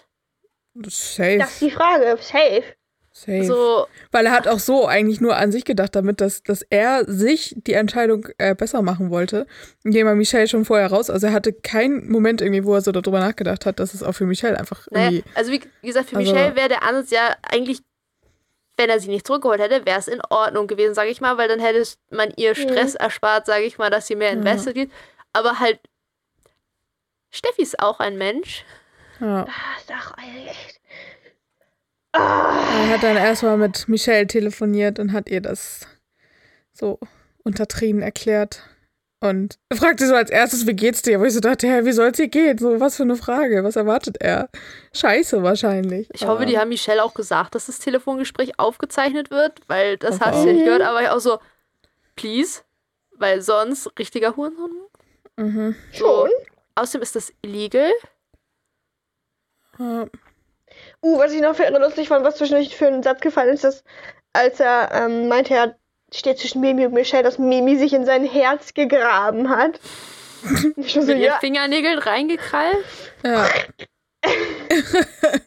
Safe. 0.88 1.38
Das 1.38 1.52
ist 1.52 1.61
die 1.61 1.70
Frage. 1.70 2.16
Safe. 2.20 2.64
safe. 3.12 3.44
So, 3.44 3.87
Weil 4.11 4.26
er 4.26 4.32
hat 4.32 4.48
auch 4.48 4.58
so 4.58 4.87
eigentlich 4.87 5.20
nur 5.20 5.37
an 5.37 5.52
sich 5.52 5.64
gedacht, 5.64 5.94
damit, 5.94 6.20
dass, 6.20 6.42
dass 6.42 6.62
er 6.70 7.04
sich 7.06 7.54
die 7.66 7.74
Entscheidung 7.74 8.28
äh, 8.38 8.54
besser 8.54 8.80
machen 8.82 9.11
wollte, 9.11 9.46
indem 9.85 10.06
er 10.06 10.14
Michelle 10.14 10.48
schon 10.48 10.64
vorher 10.64 10.88
raus. 10.90 11.11
Also 11.11 11.26
er 11.26 11.32
hatte 11.35 11.52
keinen 11.52 12.11
Moment 12.11 12.40
irgendwie, 12.40 12.64
wo 12.64 12.74
er 12.74 12.80
so 12.80 12.90
darüber 12.90 13.20
nachgedacht 13.20 13.66
hat, 13.66 13.80
dass 13.80 13.92
es 13.94 14.02
auch 14.02 14.14
für 14.14 14.24
Michelle 14.24 14.58
einfach 14.58 14.87
naja, 14.90 15.11
irgendwie. 15.11 15.24
also 15.35 15.52
wie, 15.52 15.61
gesagt, 15.87 16.08
für 16.11 16.16
Also- 16.16 16.32
Michelle 16.32 16.56
wäre 16.56 16.68
der 16.68 16.82
Ansatz 16.85 17.11
ja 17.11 17.37
eigentlich, 17.42 17.80
wenn 18.78 18.88
er 18.88 18.98
sie 18.98 19.08
nicht 19.11 19.26
zurückgeholt 19.26 19.61
hätte, 19.61 19.85
wäre 19.85 19.98
es 19.98 20.08
in 20.08 20.22
Ordnung 20.30 20.66
gewesen, 20.66 20.94
sage 20.94 21.11
ich 21.11 21.20
mal, 21.20 21.37
weil 21.37 21.48
dann 21.48 21.61
hätte 21.61 21.87
man 22.11 22.32
ihr 22.37 22.54
Stress 22.54 22.94
erspart, 22.94 23.44
sage 23.44 23.64
ich 23.64 23.76
mal, 23.76 23.90
dass 23.90 24.06
sie 24.06 24.16
mehr 24.16 24.30
invested 24.32 24.74
geht. 24.74 24.90
Aber 25.32 25.58
halt, 25.58 25.80
Steffi 27.30 27.62
ist 27.62 27.80
auch 27.80 28.00
ein 28.00 28.18
Mensch. 28.18 28.64
Ja. 29.20 29.44
Auch 29.44 30.18
echt. 30.18 30.80
Ah, 32.12 32.58
Er 32.84 32.88
hat 32.94 33.02
dann 33.02 33.16
erstmal 33.16 33.56
mit 33.56 33.88
Michelle 33.88 34.26
telefoniert 34.26 34.98
und 34.98 35.12
hat 35.12 35.28
ihr 35.30 35.40
das 35.40 35.86
so 36.72 36.98
unter 37.44 37.66
Tränen 37.66 38.02
erklärt. 38.02 38.62
Und 39.20 39.56
er 39.68 39.76
fragte 39.76 40.06
so 40.08 40.14
als 40.16 40.30
erstes, 40.30 40.66
wie 40.66 40.74
geht's 40.74 41.00
dir? 41.02 41.20
Wo 41.20 41.24
ich 41.24 41.32
so 41.32 41.38
dachte, 41.40 41.68
hä, 41.68 41.84
wie 41.84 41.92
soll's 41.92 42.16
dir 42.16 42.26
gehen? 42.28 42.58
So, 42.58 42.80
was 42.80 42.96
für 42.96 43.04
eine 43.04 43.14
Frage? 43.16 43.62
Was 43.62 43.76
erwartet 43.76 44.16
er? 44.20 44.48
Scheiße 44.92 45.42
wahrscheinlich. 45.44 46.08
Ich 46.12 46.22
hoffe, 46.22 46.32
Aber- 46.38 46.46
die 46.46 46.58
haben 46.58 46.70
Michelle 46.70 47.02
auch 47.04 47.14
gesagt, 47.14 47.54
dass 47.54 47.66
das 47.66 47.78
Telefongespräch 47.78 48.58
aufgezeichnet 48.58 49.30
wird, 49.30 49.60
weil 49.68 49.96
das 49.96 50.16
Hoffe 50.16 50.24
hast 50.26 50.42
du 50.42 50.48
ja 50.48 50.52
nicht 50.54 50.64
gehört, 50.64 50.82
aber 50.82 51.02
ich 51.02 51.08
auch 51.08 51.20
so, 51.20 51.38
please, 52.16 52.62
weil 53.16 53.40
sonst 53.42 53.90
richtiger 53.98 54.34
Hurensohn. 54.36 54.72
Mhm. 55.36 55.74
schon. 55.92 56.30
Außerdem 56.74 57.02
ist 57.02 57.16
das 57.16 57.32
illegal. 57.42 57.90
Ja. 59.78 60.06
Uh, 61.02 61.18
was 61.18 61.32
ich 61.32 61.40
noch 61.40 61.54
für 61.54 61.68
lustig 61.70 62.08
fand, 62.08 62.24
was 62.24 62.36
zwischendurch 62.36 62.76
für 62.76 62.86
einen 62.86 63.02
Satz 63.02 63.20
gefallen 63.20 63.54
ist, 63.54 63.64
dass 63.64 63.84
als 64.32 64.60
er 64.60 64.90
ähm, 64.92 65.28
meinte, 65.28 65.54
er 65.54 65.76
steht 66.12 66.38
zwischen 66.38 66.60
Mimi 66.60 66.86
und 66.86 66.94
Michelle, 66.94 67.22
dass 67.22 67.38
Mimi 67.38 67.76
sich 67.76 67.92
in 67.92 68.06
sein 68.06 68.24
Herz 68.24 68.74
gegraben 68.74 69.48
hat. 69.50 69.78
So, 70.44 70.68
Mit 70.76 71.08
ihren 71.08 71.20
ja, 71.20 71.38
Fingernägeln 71.38 71.98
reingekrallt. 72.00 72.84
ja. 73.24 73.48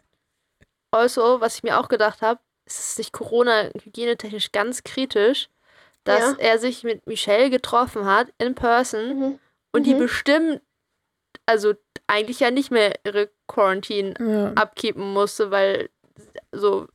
Also, 0.91 1.41
was 1.41 1.55
ich 1.57 1.63
mir 1.63 1.77
auch 1.79 1.89
gedacht 1.89 2.21
habe, 2.21 2.39
ist 2.65 2.79
es 2.79 2.97
nicht 2.97 3.11
Corona-hygienetechnisch 3.11 4.51
ganz 4.53 4.83
kritisch, 4.83 5.49
dass 6.05 6.21
Ja. 6.21 6.35
er 6.39 6.59
sich 6.59 6.83
mit 6.85 7.05
Michelle 7.07 7.49
getroffen 7.49 8.05
hat, 8.05 8.29
in 8.37 8.55
person, 8.55 9.19
Mhm. 9.19 9.39
Und 9.75 9.85
die 9.85 9.93
Mhm. 9.93 9.99
bestimmt, 9.99 10.61
also 11.45 11.73
eigentlich 12.07 12.39
ja 12.39 12.51
nicht 12.51 12.71
mehr 12.71 12.93
ihre 13.05 13.29
Quarantine 13.47 14.13
ja. 14.19 14.53
abkeepen 14.53 15.13
musste, 15.13 15.51
weil 15.51 15.89
so, 16.51 16.87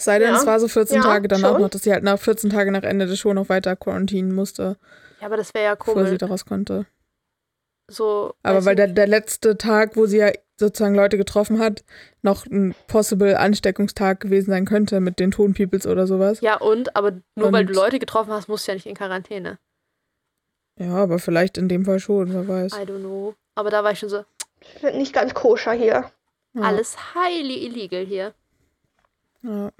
Sei 0.00 0.18
denn, 0.20 0.30
Ja. 0.32 0.36
es 0.36 0.46
war 0.46 0.60
so 0.60 0.68
14 0.68 0.98
Ja, 0.98 1.02
Tage 1.02 1.26
danach 1.28 1.52
schon. 1.52 1.62
noch, 1.62 1.70
dass 1.70 1.82
sie 1.82 1.92
halt 1.92 2.04
nach 2.04 2.18
14 2.20 2.50
Tagen 2.50 2.72
nach 2.72 2.84
Ende 2.84 3.06
des 3.06 3.18
Show 3.18 3.32
noch 3.34 3.48
weiter 3.48 3.74
quarantinen 3.74 4.32
musste, 4.34 4.76
ja, 5.20 5.26
aber 5.26 5.36
das 5.36 5.54
wäre 5.54 5.64
ja 5.64 5.74
bevor 5.74 5.94
sie 5.94 6.04
komisch. 6.04 6.18
daraus 6.18 6.44
konnte. 6.44 6.86
So, 7.90 8.34
Aber 8.42 8.64
weil 8.66 8.76
der, 8.76 8.88
der 8.88 9.06
letzte 9.06 9.56
Tag, 9.56 9.96
wo 9.96 10.04
sie 10.06 10.18
ja 10.18 10.30
sozusagen 10.58 10.94
Leute 10.94 11.16
getroffen 11.16 11.58
hat, 11.58 11.84
noch 12.20 12.44
ein 12.46 12.74
possible 12.86 13.38
Ansteckungstag 13.38 14.20
gewesen 14.20 14.50
sein 14.50 14.66
könnte 14.66 15.00
mit 15.00 15.18
den 15.18 15.30
Ton 15.30 15.54
Peoples 15.54 15.86
oder 15.86 16.06
sowas. 16.06 16.42
Ja, 16.42 16.56
und, 16.60 16.94
aber 16.96 17.12
nur 17.34 17.50
weil 17.52 17.64
du 17.64 17.70
Und- 17.72 17.76
Leute 17.76 17.98
getroffen 17.98 18.30
hast, 18.32 18.46
musst 18.48 18.66
du 18.68 18.72
ja 18.72 18.74
nicht 18.74 18.86
in 18.86 18.94
Quarantäne. 18.94 19.58
Ja, 20.78 20.94
aber 20.96 21.18
vielleicht 21.18 21.58
in 21.58 21.68
dem 21.68 21.84
Fall 21.84 21.98
schon, 21.98 22.32
wer 22.32 22.46
weiß. 22.46 22.72
I 22.74 22.82
don't 22.82 23.00
know. 23.00 23.34
Aber 23.54 23.70
da 23.70 23.82
war 23.82 23.92
ich 23.92 23.98
schon 23.98 24.08
so, 24.08 24.24
Ich 24.60 24.68
find 24.80 24.96
nicht 24.96 25.12
ganz 25.12 25.34
koscher 25.34 25.72
hier. 25.72 26.10
Ja, 26.54 26.62
alles 26.62 26.96
highly 27.14 27.66
illegal 27.66 28.04
hier. 28.04 28.32
Ja. 29.42 29.70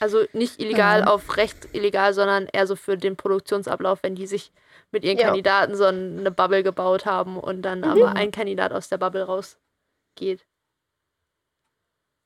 Also 0.00 0.24
nicht 0.32 0.60
illegal 0.60 1.00
Ja. 1.00 1.06
auf 1.06 1.36
Recht 1.36 1.68
illegal, 1.72 2.12
sondern 2.12 2.46
eher 2.52 2.66
so 2.66 2.76
für 2.76 2.96
den 2.98 3.16
Produktionsablauf, 3.16 4.02
wenn 4.02 4.14
die 4.14 4.26
sich 4.26 4.52
mit 4.92 5.04
ihren 5.04 5.18
Ja. 5.18 5.26
Kandidaten 5.26 5.74
so 5.74 5.84
eine 5.84 6.30
Bubble 6.30 6.62
gebaut 6.62 7.06
haben 7.06 7.38
und 7.38 7.62
dann 7.62 7.84
aber 7.84 8.14
ein 8.14 8.30
Kandidat 8.30 8.72
aus 8.72 8.88
der 8.88 8.98
Bubble 8.98 9.22
rausgeht. 9.24 10.44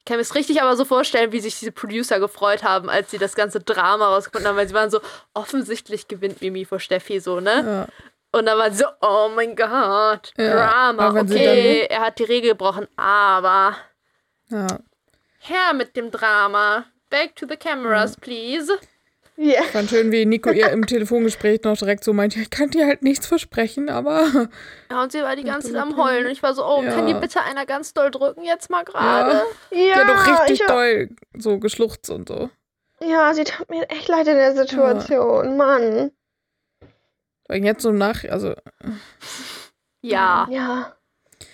Ich 0.01 0.07
kann 0.07 0.17
mir 0.17 0.23
es 0.23 0.35
richtig 0.35 0.63
aber 0.63 0.77
so 0.77 0.87
vorstellen, 0.87 1.31
wie 1.31 1.41
sich 1.41 1.59
diese 1.59 1.73
Producer 1.73 2.19
gefreut 2.19 2.65
haben, 2.65 2.89
als 2.89 3.11
sie 3.11 3.19
das 3.19 3.35
ganze 3.35 3.61
Drama 3.61 4.09
rausgefunden 4.09 4.49
haben, 4.49 4.57
weil 4.57 4.67
sie 4.67 4.75
waren 4.75 4.91
so, 4.91 5.01
offensichtlich 5.35 6.09
gewinnt 6.09 6.41
Mimi 6.41 6.65
vor 6.65 6.81
Steffi 6.81 7.21
so, 7.21 7.41
ne? 7.41 7.87
Ja. 7.93 8.09
Und 8.33 8.47
dann 8.47 8.59
waren 8.59 8.73
sie 8.73 8.79
so, 8.79 8.87
oh 9.03 9.31
mein 9.35 9.55
Gott, 9.55 10.33
Ja, 10.39 10.93
Drama, 10.93 11.21
okay, 11.21 11.87
er 11.89 12.01
hat 12.01 12.19
die 12.19 12.25
Regel 12.25 12.53
gebrochen, 12.53 12.89
aber 12.97 13.77
ja. 14.49 14.67
her 15.41 15.75
mit 15.75 15.97
dem 15.97 16.11
Drama. 16.11 16.87
Back 17.11 17.37
to 17.37 17.47
the 17.47 17.57
cameras, 17.57 18.17
please. 18.17 18.73
Ja. 19.42 19.62
Fand 19.62 19.88
schön, 19.88 20.12
wie 20.12 20.26
Nico 20.26 20.50
ihr 20.50 20.68
im 20.68 20.85
Telefongespräch 20.87 21.62
noch 21.62 21.74
direkt 21.79 22.05
so 22.05 22.12
meinte, 22.12 22.38
ich 22.40 22.50
kann 22.50 22.68
dir 22.68 22.87
halt 22.87 23.00
nichts 23.03 23.26
versprechen, 23.26 23.88
aber 23.88 24.48
Ja, 24.90 25.03
und 25.03 25.12
sie 25.12 25.22
war 25.22 25.35
die 25.35 25.44
ganze 25.44 25.72
Zeit 25.72 25.81
am. 25.81 25.96
Heulen. 25.96 26.26
Und 26.26 26.31
ich 26.33 26.42
war 26.42 26.53
so, 26.53 26.62
oh, 26.62 26.83
Ja. 26.83 26.92
kann 26.92 27.07
die 27.07 27.14
bitte 27.14 27.40
einer 27.42 27.64
ganz 27.64 27.94
doll 27.94 28.11
drücken 28.11 28.44
jetzt 28.44 28.68
mal 28.68 28.85
gerade? 28.85 29.40
Ja, 29.70 29.79
die 29.79 29.94
hat 29.94 30.09
doch 30.11 30.40
richtig 30.42 30.61
ich, 30.61 30.66
doll 30.66 31.09
so 31.38 31.59
geschluchzt 31.59 32.11
und 32.11 32.29
so. 32.29 32.50
ja, 33.03 33.33
sie 33.33 33.44
tat 33.44 33.70
mir 33.70 33.88
echt 33.88 34.09
leid 34.09 34.29
in 34.29 34.37
der 34.37 34.55
Situation. 34.55 35.57
Mann. 35.57 36.11
Und 37.48 37.64
jetzt 37.64 37.83
so 37.83 37.92
nach, 37.92 38.22
also 38.24 38.55
Ja. 40.03 40.46
Ja. 40.50 40.94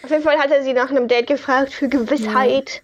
Auf 0.02 0.10
jeden 0.10 0.24
Fall 0.24 0.38
hat 0.38 0.50
er 0.50 0.64
sie 0.64 0.72
nach 0.72 0.90
einem 0.90 1.06
Date 1.06 1.28
gefragt 1.28 1.72
für 1.72 1.88
Gewissheit. 1.88 2.82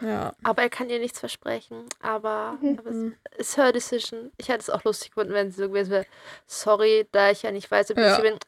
Ja. 0.00 0.34
Aber 0.42 0.62
er 0.62 0.70
kann 0.70 0.90
ihr 0.90 0.98
nichts 0.98 1.18
versprechen. 1.20 1.84
Aber, 2.00 2.58
Mhm. 2.60 2.78
aber 2.78 2.90
es 3.38 3.48
ist 3.48 3.56
her 3.56 3.72
decision. 3.72 4.32
Ich 4.36 4.48
hätte 4.48 4.60
es 4.60 4.70
auch 4.70 4.84
lustig 4.84 5.10
gefunden, 5.10 5.32
wenn 5.34 5.50
sie 5.50 5.62
so 5.62 5.68
gewesen 5.68 5.90
wäre. 5.90 6.06
Sorry, 6.46 7.06
da 7.12 7.30
ich 7.30 7.42
ja 7.42 7.50
nicht 7.50 7.70
weiß, 7.70 7.90
ob 7.90 7.98
ich 7.98 8.04
Ja. 8.04 8.16
sie 8.16 8.22
bin. 8.22 8.38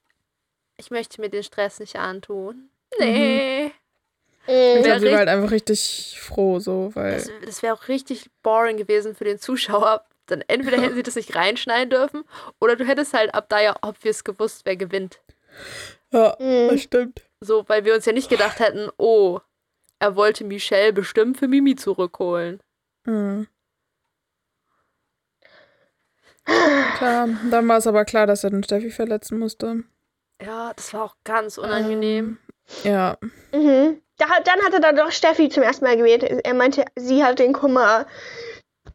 Ich 0.78 0.90
möchte 0.90 1.20
mir 1.20 1.28
den 1.30 1.42
Stress 1.42 1.80
nicht 1.80 1.96
antun. 1.96 2.68
Nee. 2.98 3.66
Mhm. 3.66 3.72
Ich 4.76 4.84
glaube, 4.84 5.00
sie 5.00 5.10
war 5.10 5.18
halt 5.18 5.28
einfach 5.28 5.50
richtig 5.50 6.18
froh, 6.20 6.58
so, 6.60 6.90
weil. 6.94 7.14
Das, 7.14 7.30
das 7.44 7.62
wäre 7.62 7.74
auch 7.74 7.88
richtig 7.88 8.30
boring 8.42 8.76
gewesen 8.76 9.14
für 9.16 9.24
den 9.24 9.38
Zuschauer. 9.38 10.04
Dann 10.26 10.42
entweder 10.48 10.80
hätten 10.80 10.94
sie 10.96 11.02
das 11.02 11.14
nicht 11.16 11.34
reinschneiden 11.36 11.90
dürfen 11.90 12.24
oder 12.60 12.74
du 12.76 12.84
hättest 12.84 13.12
halt 13.14 13.32
ab 13.34 13.46
da 13.48 13.60
ja 13.60 13.76
obvious 13.82 14.24
gewusst, 14.24 14.62
wer 14.64 14.76
gewinnt. 14.76 15.20
Ja, 16.12 16.36
Mhm. 16.38 16.68
das 16.70 16.80
stimmt. 16.82 17.22
So, 17.40 17.64
weil 17.68 17.84
wir 17.84 17.94
uns 17.94 18.06
ja 18.06 18.12
nicht 18.12 18.28
gedacht 18.28 18.58
hätten, 18.60 18.88
oh, 18.98 19.40
er 19.98 20.16
wollte 20.16 20.44
Michelle 20.44 20.92
bestimmt 20.92 21.38
für 21.38 21.48
Mimi 21.48 21.76
zurückholen. 21.76 22.60
Mhm. 23.04 23.46
Klar, 26.96 27.28
dann 27.50 27.68
war 27.68 27.78
es 27.78 27.86
aber 27.86 28.04
klar, 28.04 28.26
dass 28.26 28.44
er 28.44 28.50
den 28.50 28.62
Steffi 28.62 28.90
verletzen 28.90 29.38
musste. 29.38 29.82
Ja, 30.40 30.72
das 30.74 30.94
war 30.94 31.04
auch 31.04 31.16
ganz 31.24 31.58
unangenehm. 31.58 32.38
Ja, 32.84 33.16
Mhm. 33.52 34.00
Da, 34.18 34.26
dann 34.44 34.60
hat 34.64 34.72
er 34.72 34.80
dann 34.80 34.96
doch 34.96 35.10
Steffi 35.10 35.50
zum 35.50 35.62
ersten 35.62 35.84
Mal 35.84 35.96
gewählt. 35.96 36.22
Er 36.22 36.54
meinte, 36.54 36.84
sie 36.96 37.22
hat 37.22 37.38
den 37.38 37.52
Kummer, 37.52 38.06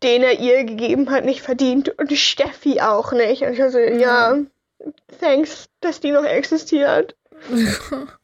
den 0.01 0.23
er 0.23 0.39
ihr 0.39 0.63
gegeben 0.63 1.09
hat, 1.11 1.25
nicht 1.25 1.41
verdient 1.41 1.89
und 1.99 2.11
Steffi 2.17 2.81
auch 2.81 3.11
nicht. 3.11 3.43
Und 3.43 3.53
ich 3.53 3.59
war 3.59 3.69
so, 3.69 3.77
ja, 3.77 4.37
thanks, 5.19 5.69
dass 5.79 5.99
die 5.99 6.11
noch 6.11 6.23
existiert. 6.23 7.15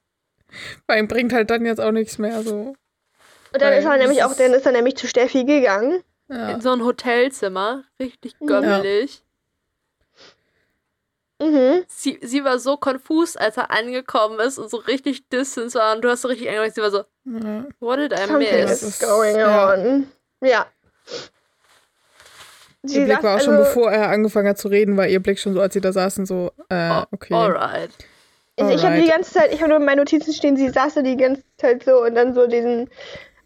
Weil 0.88 1.00
ihm 1.00 1.08
bringt 1.08 1.34
halt 1.34 1.50
dann 1.50 1.66
jetzt 1.66 1.80
auch 1.82 1.92
nichts 1.92 2.18
mehr 2.18 2.42
so. 2.44 2.76
Und 3.54 3.62
dann 3.62 3.72
Weil 3.72 3.80
ist 3.80 3.86
er 3.86 3.98
nämlich 3.98 4.24
auch, 4.24 4.34
dann 4.36 4.54
ist 4.54 4.66
er 4.66 4.72
nämlich 4.72 4.98
zu 4.98 5.08
Steffi 5.08 5.44
gegangen. 5.46 6.04
Ja. 6.30 6.50
In 6.50 6.62
so 6.62 6.72
ein 6.72 6.84
Hotelzimmer, 6.84 7.84
richtig 8.00 8.36
gömmelig. 8.46 9.24
Mhm. 11.40 11.84
Sie, 11.88 12.20
sie 12.24 12.44
war 12.44 12.58
so 12.60 12.78
konfus, 12.78 13.38
als 13.38 13.58
er 13.58 13.70
angekommen 13.72 14.40
ist 14.40 14.58
und 14.58 14.70
so 14.70 14.78
richtig 14.78 15.30
distance 15.30 15.78
war. 15.78 15.96
Und 15.96 16.02
du 16.04 16.10
hast 16.10 16.24
so 16.24 16.28
richtig 16.28 16.50
angemerkt, 16.50 16.76
sie 16.76 16.82
war 16.82 16.90
so, 16.92 17.04
ja. 17.26 17.66
what 17.80 18.00
did 18.00 18.12
I 18.14 18.26
Something 18.28 18.66
miss? 18.66 18.82
is 18.82 19.00
going 19.00 19.38
Ja. 19.38 19.74
on. 19.74 20.08
Ja. 20.42 20.66
Ihr 22.84 23.06
Blick 23.06 23.22
war 23.24 23.38
auch 23.38 23.42
schon, 23.42 23.54
also- 23.56 23.66
bevor 23.66 23.92
er 23.92 24.10
angefangen 24.10 24.48
hat 24.50 24.58
zu 24.58 24.68
reden, 24.68 24.98
war 24.98 25.08
ihr 25.08 25.22
Blick 25.22 25.40
schon 25.40 25.54
so, 25.54 25.62
als 25.62 25.74
sie 25.74 25.82
da 25.82 25.92
saßen, 25.94 26.26
so, 26.26 26.52
äh, 26.70 27.02
okay. 27.12 27.34
Alright. 27.34 27.92
Also 28.60 28.74
ich 28.74 28.84
habe 28.84 28.96
die 28.96 29.02
Alright. 29.02 29.16
ganze 29.16 29.34
Zeit, 29.34 29.54
ich 29.54 29.60
habe 29.60 29.70
nur 29.70 29.78
in 29.80 29.86
meinen 29.86 30.00
Notizen 30.00 30.34
stehen, 30.34 30.58
sie 30.58 30.70
saß 30.70 30.96
da 30.96 31.02
die 31.02 31.16
ganze 31.18 31.44
Zeit 31.58 31.84
so 31.84 32.04
und 32.04 32.16
dann 32.16 32.34
so 32.34 32.48
diesen 32.48 32.90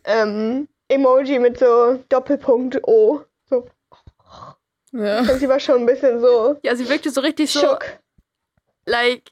ähm, 0.05 0.67
Emoji 0.87 1.39
mit 1.39 1.57
so 1.59 1.99
Doppelpunkt 2.09 2.87
O. 2.87 3.21
So. 3.49 3.67
Ja. 4.93 5.19
Und 5.19 5.39
sie 5.39 5.47
war 5.49 5.59
schon 5.59 5.81
ein 5.81 5.85
bisschen 5.85 6.19
so 6.21 6.57
Ja, 6.63 6.75
sie 6.75 6.87
wirkte 6.89 7.09
so 7.11 7.21
richtig 7.21 7.51
so, 7.51 7.59
schock. 7.59 7.85
like, 8.85 9.31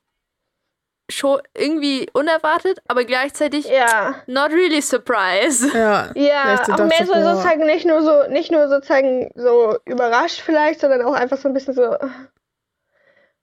schon 1.12 1.42
irgendwie 1.58 2.08
unerwartet, 2.14 2.80
aber 2.88 3.04
gleichzeitig 3.04 3.68
Ja. 3.68 4.16
not 4.28 4.52
really 4.52 4.82
surprised. 4.82 5.74
Ja. 5.74 6.12
Ja, 6.16 6.64
so 6.66 6.74
aber 6.74 6.86
mehr 6.86 7.06
so 7.06 7.14
sozusagen 7.14 7.66
nicht 7.66 7.86
nur 7.86 8.04
so, 8.04 8.28
nicht 8.30 8.52
nur 8.52 8.68
sozusagen 8.70 9.32
so 9.36 9.78
überrascht 9.86 10.42
vielleicht, 10.42 10.82
sondern 10.82 11.02
auch 11.04 11.14
einfach 11.14 11.38
so 11.38 11.48
ein 11.48 11.54
bisschen 11.54 11.74
so. 11.74 11.98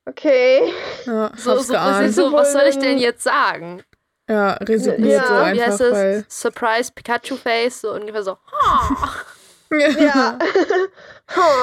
Okay. 0.06 0.72
Ja, 1.04 1.32
So, 1.36 1.58
so, 1.58 1.72
geahnt. 1.72 2.14
so, 2.14 2.32
was 2.32 2.52
soll 2.52 2.62
ich 2.68 2.78
denn 2.78 2.98
jetzt 2.98 3.22
sagen? 3.24 3.82
Ja, 4.28 4.52
resümiert 4.54 5.22
Ja, 5.22 5.26
so 5.26 5.34
Wie 5.34 5.38
einfach, 5.38 5.66
heißt 5.66 5.80
das? 5.80 5.92
weil. 5.92 6.24
Surprise 6.28 6.92
Pikachu 6.94 7.36
Face, 7.36 7.80
so 7.80 7.92
ungefähr 7.92 8.22
so. 8.22 8.36
Ja. 9.98 10.38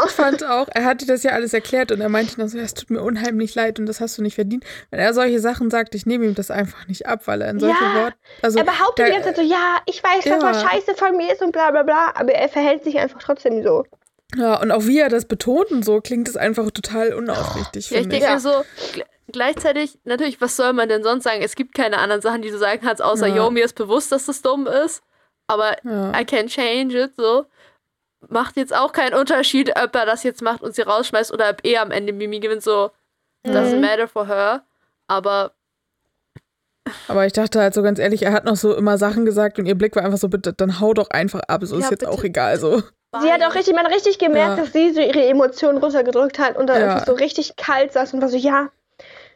Ich 0.06 0.12
fand 0.12 0.44
auch, 0.44 0.68
er 0.74 0.84
hatte 0.84 1.06
das 1.06 1.24
ja 1.24 1.32
alles 1.32 1.54
erklärt 1.54 1.94
und 1.94 2.02
er 2.02 2.10
meinte 2.10 2.36
dann 2.36 2.50
so, 2.50 2.58
ja, 2.58 2.66
es 2.66 2.74
tut 2.74 2.90
mir 2.90 3.02
unheimlich 3.02 3.56
leid 3.56 3.80
und 3.80 3.86
das 3.86 4.02
hast 4.02 4.18
du 4.18 4.22
nicht 4.22 4.36
verdient. 4.36 4.66
Wenn 4.92 5.00
er 5.00 5.14
solche 5.14 5.40
Sachen 5.40 5.72
sagt, 5.72 5.96
ich 5.96 6.06
nehme 6.06 6.26
ihm 6.26 6.36
das 6.36 6.52
einfach 6.52 6.86
nicht 6.90 7.06
ab, 7.08 7.22
weil 7.28 7.42
er 7.42 7.50
in 7.52 7.62
solche 7.62 7.82
Ja, 7.82 7.94
Worte. 8.04 8.18
Also, 8.42 8.60
er 8.60 8.66
behauptet 8.66 9.00
da- 9.00 9.06
die 9.06 9.12
ganze 9.14 9.30
Zeit 9.30 9.36
so, 9.38 9.42
ja, 9.42 9.78
ich 9.86 10.04
weiß, 10.04 10.26
dass 10.26 10.44
was 10.44 10.62
Ja. 10.64 10.70
scheiße 10.70 10.96
von 10.96 11.16
mir 11.16 11.32
ist 11.32 11.42
und 11.42 11.54
bla 11.54 11.72
bla 11.72 11.84
bla, 11.84 12.12
aber 12.16 12.34
er 12.34 12.50
verhält 12.50 12.84
sich 12.84 13.00
einfach 13.00 13.20
trotzdem 13.24 13.64
so. 13.64 13.86
Ja, 14.36 14.60
und 14.62 14.72
auch 14.72 14.86
wie 14.86 15.00
er 15.00 15.10
das 15.10 15.26
betont 15.26 15.72
und 15.72 15.84
so, 15.86 16.02
klingt 16.02 16.28
es 16.28 16.38
einfach 16.38 16.70
total 16.72 17.14
unaufrichtig, 17.14 17.90
Ja, 17.92 18.00
ich 18.00 18.10
denke 18.10 18.28
mir 18.32 18.40
so, 18.40 18.50
gl- 18.50 19.04
gleichzeitig, 19.32 20.00
natürlich, 20.06 20.42
was 20.42 20.56
soll 20.56 20.74
man 20.74 20.90
denn 20.90 21.04
sonst 21.04 21.24
sagen? 21.24 21.42
Es 21.44 21.56
gibt 21.56 21.76
keine 21.76 22.00
anderen 22.00 22.22
Sachen, 22.22 22.42
die 22.42 22.50
du 22.50 22.58
sagen 22.58 22.82
kannst, 22.84 23.02
außer, 23.02 23.28
Ja. 23.28 23.36
yo, 23.36 23.52
mir 23.52 23.66
ist 23.66 23.76
bewusst, 23.76 24.12
dass 24.12 24.26
das 24.26 24.42
dumm 24.42 24.66
ist, 24.68 25.04
aber 25.48 25.76
Ja. 25.84 26.20
I 26.20 26.26
can 26.26 26.48
change 26.48 26.98
it, 27.00 27.12
so. 27.16 27.46
Macht 28.30 28.56
jetzt 28.56 28.74
auch 28.74 28.94
keinen 28.94 29.14
Unterschied, 29.16 29.72
ob 29.78 29.94
er 29.96 30.06
das 30.06 30.24
jetzt 30.24 30.42
macht 30.42 30.62
und 30.64 30.74
sie 30.74 30.82
rausschmeißt 30.82 31.32
oder 31.34 31.50
ob 31.50 31.58
er 31.64 31.82
am 31.82 31.92
Ende 31.92 32.14
Mimi 32.14 32.40
gewinnt, 32.40 32.64
so. 32.64 32.90
Doesn't 33.46 33.76
Mhm. 33.76 33.82
matter 33.82 34.08
for 34.08 34.28
her. 34.28 34.64
Aber 35.08 35.52
Aber 37.08 37.26
ich 37.26 37.34
dachte 37.34 37.60
halt 37.62 37.74
so 37.74 37.82
ganz 37.82 38.00
ehrlich, 38.00 38.24
er 38.24 38.34
hat 38.34 38.46
noch 38.46 38.56
so 38.56 38.74
immer 38.76 38.98
Sachen 38.98 39.26
gesagt 39.26 39.58
und 39.60 39.66
ihr 39.66 39.76
Blick 39.76 39.96
war 39.96 40.04
einfach 40.04 40.18
so, 40.18 40.28
bitte, 40.30 40.54
dann 40.54 40.80
hau 40.80 40.94
doch 40.94 41.10
einfach 41.10 41.42
ab, 41.48 41.62
so 41.64 41.76
Ja, 41.76 41.84
ist 41.86 41.92
jetzt 41.92 42.00
bitte. 42.02 42.12
auch 42.12 42.24
egal, 42.24 42.58
so. 42.60 42.82
Sie 43.22 43.32
hat 43.32 43.44
auch 43.44 43.54
richtig, 43.56 43.76
man 43.76 43.86
hat 43.86 43.94
richtig 43.94 44.18
gemerkt, 44.18 44.58
Ja. 44.58 44.64
dass 44.64 44.74
sie 44.74 44.92
so 44.94 45.00
ihre 45.02 45.24
Emotionen 45.26 45.78
runtergedrückt 45.78 46.40
hat 46.40 46.58
und 46.58 46.68
dann 46.68 46.82
Ja. 46.82 46.88
einfach 46.88 47.06
so 47.06 47.14
richtig 47.14 47.56
kalt 47.56 47.94
saß 47.94 48.14
und 48.14 48.22
war 48.22 48.30
so, 48.30 48.38
ja, 48.38 48.70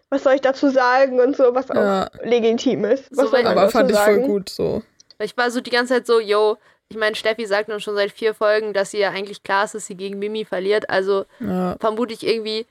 was 0.09 0.23
soll 0.23 0.33
ich 0.33 0.41
dazu 0.41 0.69
sagen 0.69 1.19
und 1.19 1.35
so, 1.37 1.53
was 1.53 1.67
Ja. 1.69 2.07
auch 2.07 2.23
legitim 2.23 2.85
ist. 2.85 3.09
Was 3.11 3.17
So, 3.25 3.27
soll 3.27 3.45
Aber 3.45 3.69
fand 3.69 3.91
ich 3.91 3.97
voll 3.97 4.05
sagen? 4.15 4.25
gut, 4.27 4.49
so. 4.49 4.81
ich 5.19 5.35
war 5.37 5.51
so 5.51 5.61
die 5.61 5.69
ganze 5.69 5.93
Zeit 5.93 6.07
so, 6.07 6.19
yo, 6.19 6.57
ich 6.89 6.97
meine, 6.97 7.15
Steffi 7.15 7.45
sagt 7.45 7.69
nun 7.69 7.79
schon 7.81 7.95
seit 7.95 8.11
vier 8.11 8.33
Folgen, 8.33 8.73
dass 8.73 8.91
sie 8.91 8.99
ja 8.99 9.09
eigentlich 9.09 9.43
klar 9.43 9.65
ist, 9.65 9.75
dass 9.75 9.85
sie 9.85 9.95
gegen 9.95 10.17
Mimi 10.19 10.45
verliert, 10.45 10.89
also 10.89 11.25
Ja. 11.39 11.75
vermute 11.79 12.13
ich 12.13 12.25
irgendwie, 12.25 12.65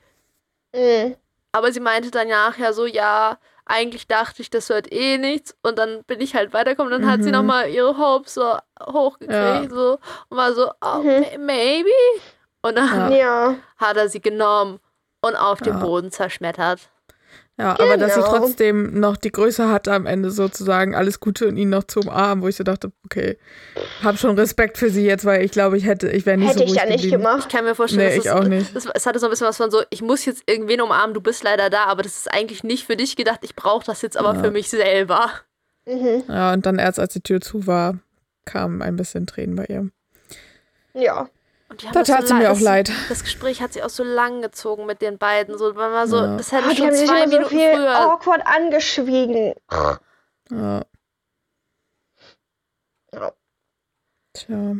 Mhm. 0.75 1.15
Aber 1.53 1.71
sie 1.71 1.79
meinte 1.79 2.11
dann 2.11 2.27
nachher 2.27 2.73
so, 2.73 2.85
ja, 2.85 3.37
eigentlich 3.67 4.07
dachte 4.07 4.41
ich, 4.41 4.49
das 4.49 4.69
wird 4.69 4.91
eh 4.91 5.17
nichts. 5.17 5.55
Und 5.63 5.77
dann 5.77 6.03
bin 6.05 6.21
ich 6.21 6.35
halt 6.35 6.53
weitergekommen. 6.53 6.91
Dann 6.91 7.09
hat 7.09 7.21
sie 7.21 7.29
Mhm. 7.29 7.35
nochmal 7.35 7.69
ihre 7.69 7.97
Hopes 7.97 8.33
so 8.35 8.57
hochgekriegt 8.85 9.33
Ja. 9.33 9.69
so, 9.69 9.99
und 10.29 10.37
war 10.37 10.53
so, 10.53 10.71
oh, 10.81 10.99
Mhm. 11.03 11.21
ma- 11.21 11.37
maybe. 11.53 11.89
Und 12.61 12.75
dann 12.77 13.11
Ja. 13.11 13.55
Hat 13.77 13.97
er 13.97 14.09
sie 14.09 14.21
genommen 14.21 14.79
und 15.21 15.35
auf 15.35 15.59
den 15.59 15.73
Ja. 15.73 15.79
Boden 15.79 16.11
zerschmettert. 16.11 16.89
Ja, 17.59 17.71
aber 17.79 17.97
dass 17.97 18.13
sie 18.13 18.21
Genau. 18.21 18.37
trotzdem 18.37 18.99
noch 18.99 19.17
die 19.17 19.31
Größe 19.31 19.67
hatte 19.71 19.91
am 19.91 20.05
Ende 20.05 20.29
sozusagen, 20.29 20.93
alles 20.93 21.19
Gute 21.19 21.47
und 21.47 21.57
ihn 21.57 21.69
noch 21.69 21.85
zu 21.85 22.01
umarmen, 22.01 22.43
wo 22.43 22.47
ich 22.47 22.55
so 22.55 22.63
dachte, 22.63 22.91
okay, 23.05 23.39
hab 24.03 24.19
schon 24.19 24.37
Respekt 24.37 24.77
für 24.77 24.91
sie 24.91 25.03
jetzt, 25.05 25.25
weil 25.25 25.43
ich 25.43 25.51
glaube, 25.51 25.75
ich 25.75 25.85
hätte, 25.87 26.07
ich 26.11 26.27
wäre 26.27 26.37
nicht 26.37 26.49
Hätte 26.49 26.59
so 26.59 26.63
ich 26.65 26.69
ruhig 26.71 26.79
ja 26.81 26.85
nicht 26.85 27.01
geblieben. 27.01 27.21
Ich 27.23 27.29
gemacht. 27.29 27.49
kann 27.51 27.65
mir 27.65 27.73
vorstellen, 27.73 28.09
Nee, 28.09 28.15
dass 28.17 28.25
ich 28.25 28.31
es, 28.31 28.37
auch 28.37 28.43
nicht. 28.43 28.75
Das, 28.75 28.85
es 28.93 29.05
hatte 29.07 29.17
so 29.17 29.25
ein 29.25 29.31
bisschen 29.31 29.47
was 29.47 29.57
von 29.57 29.71
so, 29.71 29.81
ich 29.89 30.03
muss 30.03 30.23
jetzt 30.25 30.43
irgendwen 30.45 30.81
umarmen, 30.81 31.15
du 31.15 31.21
bist 31.21 31.43
leider 31.43 31.71
da, 31.71 31.85
aber 31.85 32.03
das 32.03 32.15
ist 32.17 32.31
eigentlich 32.31 32.63
nicht 32.63 32.85
für 32.85 32.95
dich 32.95 33.15
gedacht, 33.15 33.39
ich 33.41 33.55
brauche 33.55 33.83
das 33.85 34.03
jetzt 34.03 34.17
aber 34.17 34.35
Ja. 34.35 34.43
für 34.43 34.51
mich 34.51 34.69
selber. 34.69 35.31
Mhm. 35.87 36.25
Ja, 36.27 36.53
und 36.53 36.63
dann 36.67 36.77
erst 36.77 36.99
als 36.99 37.13
die 37.13 37.21
Tür 37.21 37.41
zu 37.41 37.65
war, 37.65 37.97
kamen 38.45 38.83
ein 38.83 38.97
bisschen 38.97 39.25
Tränen 39.25 39.55
bei 39.55 39.65
ihr. 39.65 39.89
Ja. 40.93 41.27
Und 41.69 41.81
die 41.81 41.87
haben 41.87 41.93
Da 41.93 41.99
das 41.99 42.07
so 42.07 42.13
tat 42.13 42.27
sie 42.27 42.33
mir 42.33 42.49
auch 42.49 42.53
das, 42.53 42.61
leid. 42.61 42.91
Das 43.09 43.23
Gespräch 43.23 43.61
hat 43.61 43.73
sich 43.73 43.83
auch 43.83 43.89
so 43.89 44.03
lang 44.03 44.41
gezogen 44.41 44.85
mit 44.85 45.01
den 45.01 45.17
beiden. 45.17 45.57
So, 45.57 45.75
wenn 45.75 45.91
man 45.91 46.07
so, 46.07 46.17
Ja. 46.17 46.37
das 46.37 46.51
hätte 46.51 46.65
Oh, 46.67 46.69
die 46.71 46.77
schon 46.77 46.93
zwei 46.93 47.23
immer 47.23 47.29
so 47.31 47.37
Minuten 47.37 47.49
viel 47.49 47.73
früher. 47.75 47.99
awkward 47.99 48.41
angeschwiegen. 48.47 49.53
Ja. 49.71 49.99
Ja. 53.13 53.33
Tja. 54.33 54.75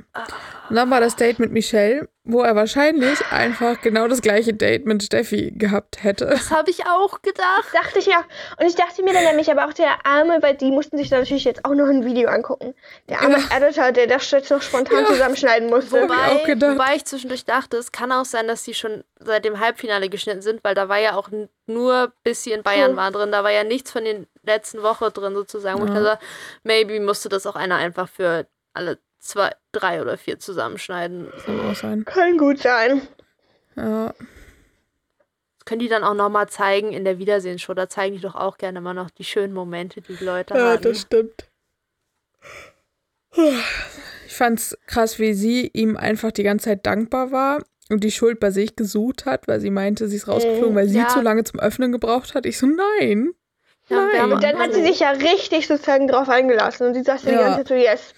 Und 0.69 0.75
dann 0.75 0.89
war 0.91 0.99
das 0.99 1.15
Date 1.15 1.39
mit 1.39 1.51
Michelle, 1.51 2.09
wo 2.25 2.41
er 2.41 2.55
wahrscheinlich 2.55 3.19
einfach 3.31 3.79
genau 3.81 4.07
das 4.09 4.21
gleiche 4.21 4.53
Date 4.53 4.85
mit 4.85 5.01
Steffi 5.01 5.51
gehabt 5.55 6.03
hätte. 6.03 6.25
Das 6.25 6.51
habe 6.51 6.69
ich 6.69 6.85
auch 6.85 7.21
gedacht. 7.21 7.67
Dachte 7.73 7.99
ich 7.99 8.05
ja. 8.07 8.23
Und 8.59 8.65
ich 8.67 8.75
dachte 8.75 9.01
mir 9.01 9.13
dann 9.13 9.23
nämlich 9.23 9.49
aber 9.49 9.65
auch 9.65 9.71
der 9.73 10.05
Arme, 10.05 10.39
weil 10.41 10.55
die 10.55 10.69
mussten 10.71 10.97
sich 10.97 11.09
natürlich 11.09 11.45
jetzt 11.45 11.63
auch 11.63 11.73
noch 11.73 11.87
ein 11.87 12.03
Video 12.03 12.27
angucken. 12.29 12.73
Der 13.07 13.21
arme 13.21 13.37
Ja. 13.37 13.57
Editor, 13.57 13.91
der 13.93 14.07
das 14.07 14.29
jetzt 14.31 14.51
noch 14.51 14.61
spontan 14.61 15.03
Ja. 15.03 15.05
zusammenschneiden 15.07 15.69
musste. 15.69 16.01
hab 16.01 16.09
ich 16.09 16.17
auch 16.17 16.47
Wobei, 16.47 16.73
wobei 16.73 16.95
ich 16.95 17.05
zwischendurch 17.05 17.45
dachte, 17.45 17.77
es 17.77 17.93
kann 17.93 18.11
auch 18.11 18.25
sein, 18.25 18.47
dass 18.49 18.63
die 18.63 18.73
schon 18.73 19.05
seit 19.19 19.45
dem 19.45 19.61
Halbfinale 19.61 20.09
geschnitten 20.09 20.41
sind, 20.41 20.63
weil 20.65 20.75
da 20.75 20.89
war 20.89 20.99
ja 20.99 21.15
auch 21.15 21.29
nur 21.65 22.11
bis 22.23 22.43
sie 22.43 22.51
in 22.51 22.63
Bayern 22.63 22.91
Hm. 22.91 22.97
waren 22.97 23.13
drin. 23.13 23.31
Da 23.31 23.43
war 23.45 23.51
ja 23.51 23.63
nichts 23.63 23.91
von 23.91 24.03
den 24.03 24.27
letzten 24.43 24.83
Woche 24.83 25.11
drin 25.11 25.33
sozusagen. 25.33 25.79
Ich 25.81 25.87
Ja. 25.87 25.93
dann 25.95 26.03
sag, 26.03 26.19
maybe 26.63 26.99
musste 26.99 27.29
das 27.29 27.45
auch 27.47 27.55
einer 27.55 27.75
einfach 27.77 28.09
für 28.09 28.47
alle 28.73 28.97
zwei, 29.19 29.51
drei 29.71 30.01
oder 30.01 30.17
vier 30.17 30.39
zusammenschneiden. 30.39 31.27
So. 31.37 31.43
Kann 31.45 31.59
auch 31.71 31.75
sein. 31.75 32.05
Kann 32.05 32.37
gut 32.37 32.59
sein. 32.59 33.01
Ja. 33.75 34.13
Das 35.57 35.65
können 35.65 35.79
die 35.79 35.89
dann 35.89 36.03
auch 36.03 36.13
nochmal 36.13 36.47
zeigen 36.49 36.93
in 36.93 37.03
der 37.05 37.19
Wiedersehensshow. 37.19 37.73
Da 37.73 37.89
zeigen 37.89 38.15
die 38.15 38.21
doch 38.21 38.35
auch 38.35 38.57
gerne 38.57 38.81
mal 38.81 38.93
noch 38.93 39.09
die 39.09 39.23
schönen 39.25 39.53
Momente, 39.53 40.01
die 40.01 40.15
die 40.15 40.23
Leute 40.23 40.53
ja, 40.57 40.71
hatten. 40.71 40.83
das 40.83 41.01
stimmt. 41.01 41.47
Ich 44.25 44.33
fand's 44.35 44.77
krass, 44.87 45.19
wie 45.19 45.33
sie 45.33 45.69
ihm 45.73 45.95
einfach 45.97 46.31
die 46.31 46.43
ganze 46.43 46.65
Zeit 46.65 46.85
dankbar 46.85 47.31
war 47.31 47.63
und 47.89 48.03
die 48.03 48.11
Schuld 48.11 48.39
bei 48.39 48.51
sich 48.51 48.75
gesucht 48.75 49.25
hat, 49.25 49.47
weil 49.47 49.59
sie 49.59 49.69
meinte, 49.69 50.07
sie 50.07 50.15
ist 50.15 50.27
rausgeflogen, 50.27 50.75
weil 50.75 50.87
sie 50.87 50.97
Ja. 50.99 51.07
zu 51.07 51.21
lange 51.21 51.43
zum 51.43 51.59
Öffnen 51.59 51.91
gebraucht 51.91 52.33
hat. 52.35 52.45
Ich 52.45 52.57
so, 52.57 52.65
nein. 52.65 53.33
Ja, 53.89 54.05
Nein. 54.05 54.21
haben 54.21 54.31
Und 54.33 54.43
dann 54.43 54.57
hat 54.59 54.73
sie 54.73 54.83
sich 54.83 54.99
ja 54.99 55.11
richtig 55.11 55.67
sozusagen 55.67 56.07
drauf 56.09 56.27
eingelassen. 56.27 56.87
Und 56.87 56.93
sie 56.93 57.03
sagte 57.03 57.27
die 57.27 57.31
Ja. 57.33 57.41
ganze 57.41 57.59
Zeit 57.59 57.67
so, 57.69 57.73
yes. 57.75 58.13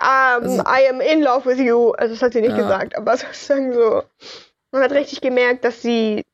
Um, 0.00 0.06
Also- 0.06 0.62
I 0.66 0.88
am 0.88 1.00
in 1.00 1.22
love 1.22 1.44
with 1.44 1.58
you. 1.58 1.90
Also 1.92 2.14
das 2.14 2.22
hat 2.22 2.32
sie 2.32 2.40
nicht 2.40 2.52
Ja. 2.56 2.62
gesagt, 2.62 2.96
aber 2.96 3.16
sozusagen 3.16 3.72
so. 3.74 4.02
Man 4.72 4.82
hat 4.82 4.92
richtig 4.92 5.20
gemerkt, 5.20 5.64
dass 5.64 5.82
sie 5.82 6.24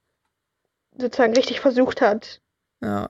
sozusagen 0.98 1.35
richtig 1.35 1.61
versucht 1.61 2.00
hat, 2.00 2.40
Man 2.81 3.09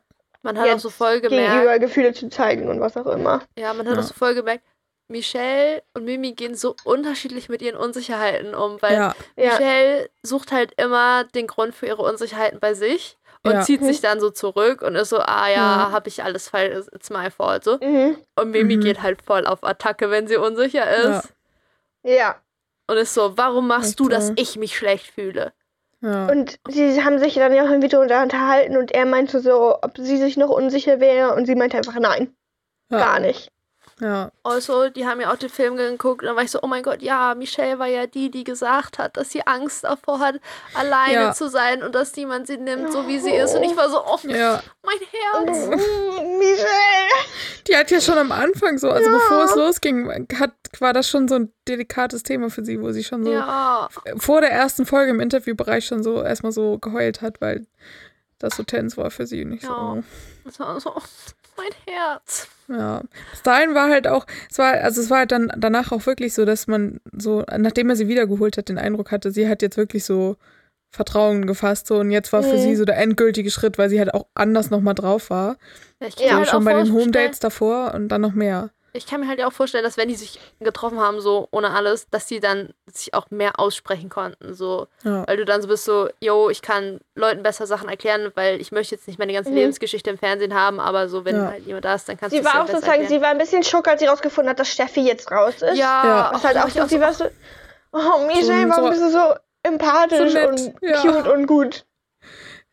Ja. 0.54 0.62
hat 0.62 0.70
auch 0.70 0.78
so 0.78 0.90
voll 0.90 1.20
gemerkt. 1.20 1.50
gegenüber 1.52 1.78
Gefühle 1.78 2.12
zu 2.14 2.28
zeigen 2.28 2.68
und 2.68 2.80
was 2.80 2.96
auch 2.96 3.06
immer. 3.06 3.42
Ja, 3.58 3.74
man 3.74 3.86
hat 3.88 3.94
Ja. 3.96 4.00
auch 4.00 4.06
so 4.06 4.14
voll 4.14 4.34
gemerkt, 4.34 4.64
Michelle 5.08 5.82
und 5.94 6.04
Mimi 6.04 6.32
gehen 6.32 6.54
so 6.54 6.74
unterschiedlich 6.84 7.48
mit 7.48 7.62
ihren 7.62 7.76
Unsicherheiten 7.76 8.54
um, 8.54 8.80
weil 8.80 8.94
Ja. 8.94 9.14
Ja. 9.36 9.52
Michelle 9.52 10.10
sucht 10.22 10.52
halt 10.52 10.72
immer 10.80 11.24
den 11.24 11.46
Grund 11.48 11.74
für 11.74 11.86
ihre 11.86 12.02
Unsicherheiten 12.02 12.58
bei 12.60 12.74
sich 12.74 13.16
und 13.46 13.52
Ja. 13.52 13.60
zieht 13.62 13.82
sich 13.84 14.00
dann 14.00 14.20
so 14.20 14.30
zurück 14.30 14.82
und 14.82 14.94
ist 14.96 15.10
so, 15.10 15.18
ah 15.18 15.48
ja, 15.48 15.54
Ja. 15.54 15.90
habe 15.92 16.08
ich 16.08 16.22
alles 16.22 16.48
falsch, 16.48 16.86
it's 16.92 17.10
my 17.10 17.30
fault 17.30 17.64
so. 17.64 17.78
Mhm. 17.78 18.16
Und 18.36 18.50
Mimi 18.50 18.76
Mhm. 18.76 18.80
geht 18.80 19.02
halt 19.02 19.22
voll 19.22 19.46
auf 19.46 19.64
Attacke, 19.64 20.10
wenn 20.10 20.26
sie 20.26 20.36
unsicher 20.36 20.84
Ja. 20.84 21.18
ist 21.18 21.32
Ja. 22.02 22.36
und 22.88 22.96
ist 22.96 23.14
so, 23.14 23.36
warum 23.36 23.66
machst 23.68 23.90
Echt 23.90 24.00
du, 24.00 24.08
dass 24.08 24.32
ich 24.36 24.56
mich 24.56 24.76
schlecht 24.76 25.06
fühle? 25.12 25.52
Ja. 26.02 26.26
Und 26.28 26.58
sie 26.68 27.02
haben 27.02 27.18
sich 27.18 27.34
dann 27.34 27.54
ja 27.54 27.64
auch 27.64 27.70
im 27.70 27.82
Video 27.82 28.00
unterhalten 28.00 28.76
und 28.76 28.92
er 28.92 29.06
meinte 29.06 29.40
so, 29.40 29.78
ob 29.82 29.96
sie 29.96 30.18
sich 30.18 30.36
noch 30.36 30.50
unsicher 30.50 31.00
wäre 31.00 31.34
und 31.34 31.46
sie 31.46 31.54
meinte 31.54 31.76
einfach 31.78 31.94
nein, 31.98 32.34
Ja. 32.90 32.98
gar 32.98 33.20
nicht. 33.20 33.50
Ja. 34.00 34.30
Also, 34.42 34.90
die 34.90 35.06
haben 35.06 35.20
ja 35.20 35.32
auch 35.32 35.36
den 35.36 35.48
Film 35.48 35.76
geguckt 35.76 36.22
und 36.22 36.26
dann 36.26 36.36
war 36.36 36.42
ich 36.42 36.50
so, 36.50 36.60
oh 36.62 36.66
mein 36.66 36.82
Gott, 36.82 37.00
ja, 37.02 37.34
Michelle 37.34 37.78
war 37.78 37.86
ja 37.86 38.06
die, 38.06 38.30
die 38.30 38.44
gesagt 38.44 38.98
hat, 38.98 39.16
dass 39.16 39.30
sie 39.30 39.46
Angst 39.46 39.84
davor 39.84 40.18
hat, 40.20 40.36
alleine 40.74 41.12
Ja. 41.14 41.32
zu 41.32 41.48
sein 41.48 41.82
und 41.82 41.94
dass 41.94 42.14
niemand 42.16 42.46
sie 42.46 42.58
nimmt, 42.58 42.92
so 42.92 43.06
wie 43.08 43.18
sie 43.18 43.30
ist. 43.34 43.54
Und 43.54 43.62
ich 43.62 43.76
war 43.76 43.88
so, 43.88 44.02
oh, 44.04 44.18
Ja. 44.28 44.62
mein 44.84 44.98
Herz. 45.46 45.66
Michelle! 46.38 47.24
Die 47.68 47.76
hat 47.76 47.90
ja 47.90 48.00
schon 48.00 48.18
am 48.18 48.32
Anfang 48.32 48.78
so, 48.78 48.90
also 48.90 49.10
bevor 49.10 49.44
es 49.44 49.54
losging, 49.56 50.08
hat, 50.38 50.52
war 50.78 50.92
das 50.92 51.08
schon 51.08 51.26
so 51.26 51.36
ein 51.36 51.52
delikates 51.66 52.22
Thema 52.22 52.48
für 52.50 52.64
sie, 52.64 52.80
wo 52.80 52.92
sie 52.92 53.02
schon 53.02 53.24
so 53.24 53.32
Ja, 53.32 53.88
vor 54.18 54.40
der 54.40 54.50
ersten 54.52 54.86
Folge 54.86 55.10
im 55.10 55.20
Interviewbereich 55.20 55.86
schon 55.86 56.02
so 56.02 56.22
erstmal 56.22 56.52
so 56.52 56.78
geheult 56.78 57.22
hat, 57.22 57.40
weil 57.40 57.66
das 58.38 58.54
so 58.56 58.62
tens 58.62 58.96
war 58.96 59.10
für 59.10 59.26
sie 59.26 59.44
nicht 59.44 59.64
Ja. 59.64 59.68
so. 59.70 60.02
das 60.44 60.60
war 60.60 60.80
so, 60.80 60.92
oh, 60.94 61.02
mein 61.56 61.94
Herz. 61.94 62.48
Ja. 62.68 63.02
Bis 63.30 63.42
dahin 63.42 63.74
war 63.74 63.88
halt 63.90 64.06
auch, 64.08 64.26
es 64.50 64.58
war, 64.58 64.72
also 64.74 65.00
es 65.00 65.08
war 65.10 65.18
halt 65.18 65.32
dann 65.32 65.52
danach 65.56 65.92
auch 65.92 66.04
wirklich 66.06 66.34
so, 66.34 66.44
dass 66.44 66.66
man 66.66 67.00
so, 67.16 67.44
nachdem 67.56 67.90
er 67.90 67.96
sie 67.96 68.08
wiedergeholt 68.08 68.56
hat, 68.58 68.68
den 68.68 68.78
Eindruck 68.78 69.12
hatte, 69.12 69.30
sie 69.30 69.48
hat 69.48 69.62
jetzt 69.62 69.76
wirklich 69.76 70.04
so 70.04 70.36
Vertrauen 70.90 71.46
gefasst 71.46 71.86
so 71.88 71.96
und 71.98 72.10
jetzt 72.10 72.32
war 72.32 72.42
für 72.42 72.56
Mhm. 72.56 72.60
sie 72.60 72.76
so 72.76 72.84
der 72.84 72.96
endgültige 72.98 73.50
Schritt, 73.50 73.76
weil 73.78 73.88
sie 73.90 73.98
halt 73.98 74.14
auch 74.14 74.26
anders 74.34 74.70
nochmal 74.70 74.94
drauf 74.94 75.30
war. 75.30 75.56
Ja, 76.00 76.06
ich 76.08 76.18
Ja, 76.20 76.36
halt 76.38 76.48
schon 76.48 76.62
auch 76.62 76.64
bei 76.64 76.74
den 76.82 76.92
Home 76.92 77.10
Dates 77.10 77.38
davor 77.38 77.92
und 77.94 78.08
dann 78.08 78.20
noch 78.22 78.32
mehr. 78.32 78.70
Ich 78.96 79.06
kann 79.06 79.20
mir 79.20 79.28
halt 79.28 79.42
auch 79.42 79.52
vorstellen, 79.52 79.84
dass 79.84 79.96
wenn 79.96 80.08
die 80.08 80.14
sich 80.14 80.40
getroffen 80.60 80.98
haben, 81.00 81.20
so 81.20 81.46
ohne 81.50 81.70
alles, 81.70 82.08
dass 82.10 82.26
die 82.26 82.40
dann 82.40 82.72
sich 82.86 83.14
auch 83.14 83.30
mehr 83.30 83.60
aussprechen 83.60 84.08
konnten. 84.08 84.54
So, 84.54 84.88
Ja. 85.04 85.26
weil 85.28 85.36
du 85.36 85.44
dann 85.44 85.62
so 85.62 85.68
bist 85.68 85.84
so, 85.84 86.08
yo, 86.20 86.48
ich 86.50 86.62
kann 86.62 87.00
Leuten 87.14 87.42
besser 87.42 87.66
Sachen 87.66 87.88
erklären, 87.88 88.32
weil 88.34 88.60
ich 88.60 88.72
möchte 88.72 88.94
jetzt 88.94 89.06
nicht 89.06 89.18
meine 89.18 89.32
ganze 89.32 89.50
Mhm. 89.50 89.56
Lebensgeschichte 89.56 90.10
im 90.10 90.18
Fernsehen 90.18 90.54
haben, 90.54 90.80
aber 90.80 91.08
so, 91.08 91.24
wenn 91.24 91.36
Ja. 91.36 91.50
halt 91.50 91.66
jemand 91.66 91.84
da 91.84 91.94
ist, 91.94 92.08
dann 92.08 92.16
kannst 92.16 92.34
Sie 92.34 92.40
du 92.40 92.46
es 92.46 92.52
war 92.52 92.54
ja 92.54 92.62
auch 92.62 92.66
besser 92.66 92.78
sozusagen, 92.78 93.02
erklären. 93.02 93.20
sie 93.20 93.24
war 93.24 93.30
ein 93.30 93.38
bisschen 93.38 93.62
schock, 93.62 93.86
als 93.88 94.00
sie 94.00 94.06
rausgefunden 94.06 94.50
hat, 94.50 94.58
dass 94.58 94.68
Steffi 94.68 95.00
jetzt 95.00 95.30
raus 95.30 95.54
ist. 95.62 95.76
Ja, 95.78 96.02
Ja. 96.04 96.30
Was 96.32 96.44
halt 96.44 96.56
auch 96.58 96.68
so, 96.68 96.86
sie 96.86 97.00
war 97.00 97.12
so, 97.12 97.26
oh, 97.92 98.26
Michelle, 98.26 98.62
So- 98.64 98.68
warum 98.76 98.90
bist 98.90 99.02
du 99.02 99.10
so 99.10 99.34
empathisch 99.62 100.32
So 100.32 100.38
nett, 100.38 100.48
und 100.48 100.74
ja. 100.82 101.00
cute 101.02 101.28
und 101.28 101.46
gut? 101.46 101.84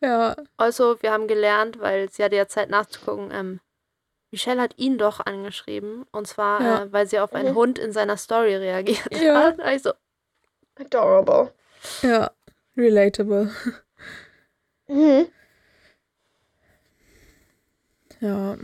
Ja. 0.02 0.36
Also, 0.58 1.02
wir 1.02 1.12
haben 1.12 1.28
gelernt, 1.28 1.80
weil 1.80 2.10
sie 2.10 2.24
hatte 2.24 2.36
ja 2.36 2.48
Zeit 2.48 2.70
nachzugucken, 2.70 3.30
ähm, 3.34 3.60
Michelle 4.34 4.60
hat 4.60 4.74
ihn 4.78 4.98
doch 4.98 5.20
angeschrieben. 5.24 6.06
Und 6.12 6.26
zwar, 6.26 6.60
Ja. 6.60 6.84
äh, 6.86 6.92
weil 6.92 7.06
sie 7.08 7.20
auf 7.20 7.34
einen 7.34 7.52
Mhm. 7.52 7.56
Hund 7.56 7.78
in 7.80 7.92
seiner 7.92 8.18
Story 8.18 8.56
reagiert 8.56 9.00
Ja. 9.22 9.44
hat. 9.44 9.60
Also, 9.60 9.92
Adorable. 10.80 11.54
Ja. 12.02 12.32
Relatable. 12.76 13.52
Mhm. 14.88 15.28
Ja. 18.22 18.56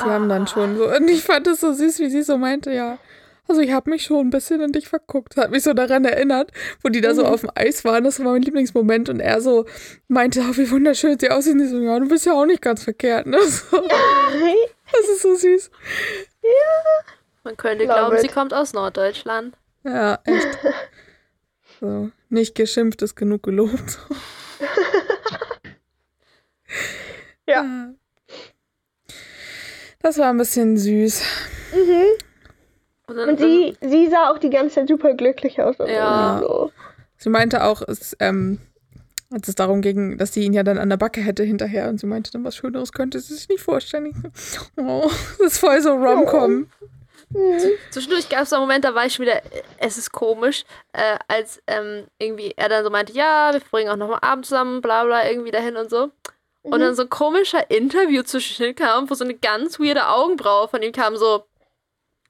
Die 0.00 0.04
haben 0.04 0.28
dann 0.28 0.46
schon 0.48 0.76
so, 0.76 0.88
und 0.88 1.08
ich 1.08 1.22
fand 1.22 1.46
es 1.46 1.60
so 1.60 1.72
süß, 1.72 1.98
wie 2.00 2.10
sie 2.10 2.22
so 2.22 2.36
meinte, 2.36 2.72
ja. 2.72 2.98
Also 3.46 3.60
ich 3.62 3.72
habe 3.72 3.90
mich 3.90 4.04
schon 4.04 4.26
ein 4.26 4.30
bisschen 4.30 4.60
in 4.60 4.70
dich 4.72 4.88
verguckt. 4.88 5.36
Hat 5.36 5.50
mich 5.50 5.64
so 5.64 5.72
daran 5.72 6.04
erinnert, 6.04 6.52
wo 6.82 6.88
die 6.88 7.00
da 7.00 7.14
so 7.14 7.22
Mhm. 7.22 7.28
auf 7.28 7.40
dem 7.40 7.50
Eis 7.54 7.84
waren. 7.84 8.04
Das 8.04 8.18
war 8.20 8.32
mein 8.32 8.42
Lieblingsmoment. 8.42 9.08
Und 9.08 9.18
er 9.20 9.40
so 9.40 9.66
meinte, 10.08 10.40
oh, 10.48 10.56
wie 10.56 10.70
wunderschön 10.70 11.18
sie 11.18 11.30
aussehen. 11.30 11.58
Die 11.58 11.66
so, 11.66 11.78
ja, 11.80 11.98
du 11.98 12.08
bist 12.08 12.26
ja 12.26 12.32
auch 12.32 12.46
nicht 12.46 12.62
ganz 12.62 12.84
verkehrt, 12.84 13.26
ne? 13.26 13.38
So, 13.48 13.82
das 14.92 15.08
ist 15.08 15.22
so 15.22 15.34
süß. 15.34 15.70
man 17.44 17.56
könnte 17.56 17.84
Love 17.84 17.94
glauben, 17.94 18.16
it. 18.16 18.22
sie 18.22 18.28
kommt 18.28 18.54
aus 18.54 18.72
Norddeutschland. 18.72 19.56
Ja, 19.84 20.18
echt. 20.24 20.58
So, 21.80 22.10
nicht 22.28 22.54
geschimpft 22.54 23.00
ist 23.00 23.16
genug 23.16 23.42
gelobt. 23.42 23.98
Ja. 27.50 27.64
Das 30.02 30.18
war 30.18 30.30
ein 30.30 30.38
bisschen 30.38 30.76
süß. 30.76 31.22
Mhm. 31.72 32.04
Und, 33.06 33.16
dann, 33.16 33.28
Und 33.30 33.40
sie, 33.40 33.76
sie 33.80 34.08
sah 34.08 34.30
auch 34.30 34.38
die 34.38 34.50
ganze 34.50 34.76
Zeit 34.76 34.88
super 34.88 35.14
glücklich 35.14 35.60
aus. 35.60 35.78
und 35.80 35.88
Ja. 35.88 36.38
So. 36.40 36.72
Sie 37.16 37.28
meinte 37.28 37.64
auch, 37.64 37.82
es, 37.82 38.16
ähm, 38.20 38.60
als 39.32 39.48
es 39.48 39.54
darum 39.54 39.80
ging, 39.80 40.18
dass 40.18 40.32
sie 40.34 40.44
ihn 40.44 40.52
ja 40.52 40.62
dann 40.62 40.78
an 40.78 40.90
der 40.90 40.96
Backe 40.96 41.20
hätte 41.20 41.42
hinterher 41.42 41.88
und 41.88 41.98
sie 41.98 42.06
meinte 42.06 42.30
dann, 42.32 42.44
was 42.44 42.56
Schöneres 42.56 42.92
könnte 42.92 43.20
sie 43.20 43.34
sich 43.34 43.48
nicht 43.48 43.62
vorstellen. 43.62 44.32
Oh, 44.76 45.08
das 45.38 45.52
ist 45.52 45.58
voll 45.58 45.80
so 45.80 45.92
Rom-Com. 45.94 46.68
Mhm. 47.32 47.60
Zwischendurch 47.90 48.28
gab 48.28 48.42
es 48.42 48.52
einen 48.52 48.62
Moment, 48.62 48.84
da 48.84 48.94
war 48.94 49.06
ich 49.06 49.14
schon 49.14 49.24
wieder, 49.26 49.40
es 49.78 49.98
ist 49.98 50.10
komisch, 50.10 50.64
äh, 50.92 51.16
als 51.28 51.62
ähm, 51.68 52.06
irgendwie 52.18 52.52
er 52.56 52.68
dann 52.68 52.82
so 52.84 52.90
meinte, 52.90 53.12
ja, 53.12 53.50
wir 53.52 53.60
verbringen 53.60 53.90
auch 53.90 53.96
nochmal 53.96 54.18
Abend 54.22 54.46
zusammen, 54.46 54.80
bla 54.80 55.04
bla, 55.04 55.28
irgendwie 55.30 55.52
dahin 55.52 55.76
und 55.76 55.88
so. 55.90 56.10
Und 56.62 56.78
Mhm. 56.78 56.80
dann 56.80 56.94
so 56.96 57.02
ein 57.02 57.08
komischer 57.10 57.70
Interview-Zuschnitt 57.70 58.76
kam, 58.76 59.08
wo 59.08 59.14
so 59.14 59.24
eine 59.24 59.34
ganz 59.34 59.78
weirde 59.78 60.08
Augenbraue 60.08 60.68
von 60.68 60.82
ihm 60.82 60.92
kam, 60.92 61.16
so. 61.16 61.44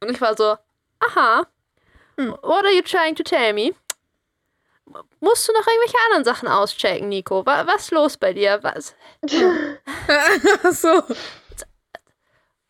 Und 0.03 0.11
ich 0.11 0.21
war 0.21 0.37
so, 0.37 0.57
aha, 1.01 1.47
Hm. 2.19 2.31
what 2.43 2.65
are 2.65 2.73
you 2.75 2.83
trying 2.83 3.15
to 3.15 3.23
tell 3.23 3.53
me? 3.55 3.73
Musst 5.21 5.49
du 5.49 5.53
noch 5.53 5.67
irgendwelche 5.67 5.99
anderen 6.07 6.25
Sachen 6.25 6.49
auschecken, 6.49 7.09
Nico? 7.09 7.45
Wa 7.47 7.67
was 7.67 7.83
ist 7.83 7.91
los 7.91 8.17
bei 8.17 8.33
dir? 8.33 8.59
Was? 8.63 8.95
so. 10.81 11.03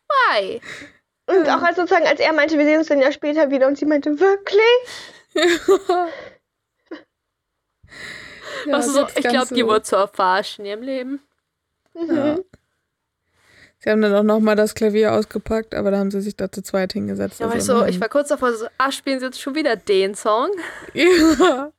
Why? 0.07 0.61
Und 1.27 1.49
auch 1.49 1.61
als 1.61 1.77
sozusagen, 1.77 2.07
als 2.07 2.19
er 2.19 2.33
meinte, 2.33 2.57
wir 2.57 2.65
sehen 2.65 2.79
uns 2.79 2.87
dann 2.87 2.99
ja 2.99 3.11
später 3.11 3.49
wieder 3.49 3.67
und 3.67 3.77
sie 3.77 3.85
meinte, 3.85 4.19
wirklich? 4.19 4.63
Ja, 8.65 8.75
also 8.75 8.91
so, 8.91 9.01
das 9.03 9.15
ich 9.15 9.27
glaube, 9.27 9.53
die 9.53 9.65
wurde 9.65 9.83
zur 9.83 10.07
verarschen 10.07 10.65
in 10.65 10.71
ihrem 10.71 10.81
Leben. 10.83 11.19
Mhm. 11.93 12.15
Ja. 12.15 12.37
Sie 13.79 13.89
haben 13.89 14.01
dann 14.01 14.13
auch 14.13 14.23
nochmal 14.23 14.55
das 14.55 14.75
Klavier 14.75 15.13
ausgepackt, 15.13 15.73
aber 15.73 15.89
da 15.89 15.97
haben 15.97 16.11
sie 16.11 16.21
sich 16.21 16.35
da 16.35 16.51
zu 16.51 16.61
zweit 16.61 16.93
hingesetzt. 16.93 17.39
Ja, 17.39 17.47
also 17.47 17.57
weißt 17.57 17.69
du, 17.69 17.89
ich 17.89 17.99
war 17.99 18.09
kurz 18.09 18.27
davor, 18.29 18.53
so, 18.53 18.67
ah, 18.77 18.91
spielen 18.91 19.19
sie 19.19 19.25
jetzt 19.25 19.41
schon 19.41 19.55
wieder 19.55 19.75
den 19.75 20.13
Song? 20.13 20.51
ja. 20.93 21.71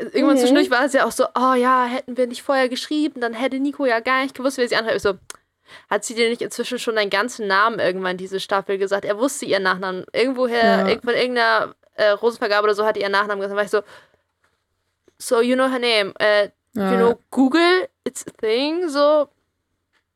Irgendwann 0.00 0.34
Mhm. 0.36 0.38
zwischendurch 0.40 0.70
war 0.70 0.84
es 0.84 0.92
ja 0.92 1.04
auch 1.06 1.12
so, 1.12 1.26
oh 1.34 1.54
ja, 1.54 1.84
hätten 1.84 2.16
wir 2.16 2.26
nicht 2.26 2.42
vorher 2.42 2.68
geschrieben, 2.68 3.20
dann 3.20 3.34
hätte 3.34 3.58
Nico 3.60 3.84
ja 3.86 4.00
gar 4.00 4.22
nicht 4.22 4.34
gewusst, 4.34 4.58
wer 4.58 4.68
sie 4.68 4.76
anhört. 4.76 4.96
Ich 4.96 5.02
so, 5.02 5.14
hat 5.88 6.04
sie 6.04 6.14
dir 6.14 6.28
nicht 6.28 6.42
inzwischen 6.42 6.78
schon 6.78 6.96
deinen 6.96 7.10
ganzen 7.10 7.46
Namen 7.46 7.78
irgendwann 7.78 8.16
diese 8.16 8.40
Staffel 8.40 8.78
gesagt? 8.78 9.04
Er 9.04 9.18
wusste 9.18 9.44
ihren 9.46 9.62
Nachnamen. 9.62 10.04
Irgendwoher, 10.12 10.88
Ja. 10.88 10.98
von 11.00 11.14
irgendeiner 11.14 11.74
äh, 11.94 12.10
Rosenvergabe 12.10 12.64
oder 12.64 12.74
so 12.74 12.84
hat 12.86 12.96
er 12.96 13.02
ihren 13.02 13.12
Nachnamen 13.12 13.40
gesagt. 13.40 13.52
Da 13.52 13.56
war 13.56 13.64
ich 13.64 13.70
so, 13.70 13.82
so, 15.18 15.40
you 15.42 15.54
know 15.54 15.68
her 15.68 15.78
name. 15.78 16.14
Äh, 16.18 16.48
Ja. 16.72 16.92
You 16.92 16.96
know, 16.98 17.18
Google, 17.32 17.88
it's 18.04 18.24
a 18.26 18.30
thing. 18.40 18.88
So, 18.88 19.28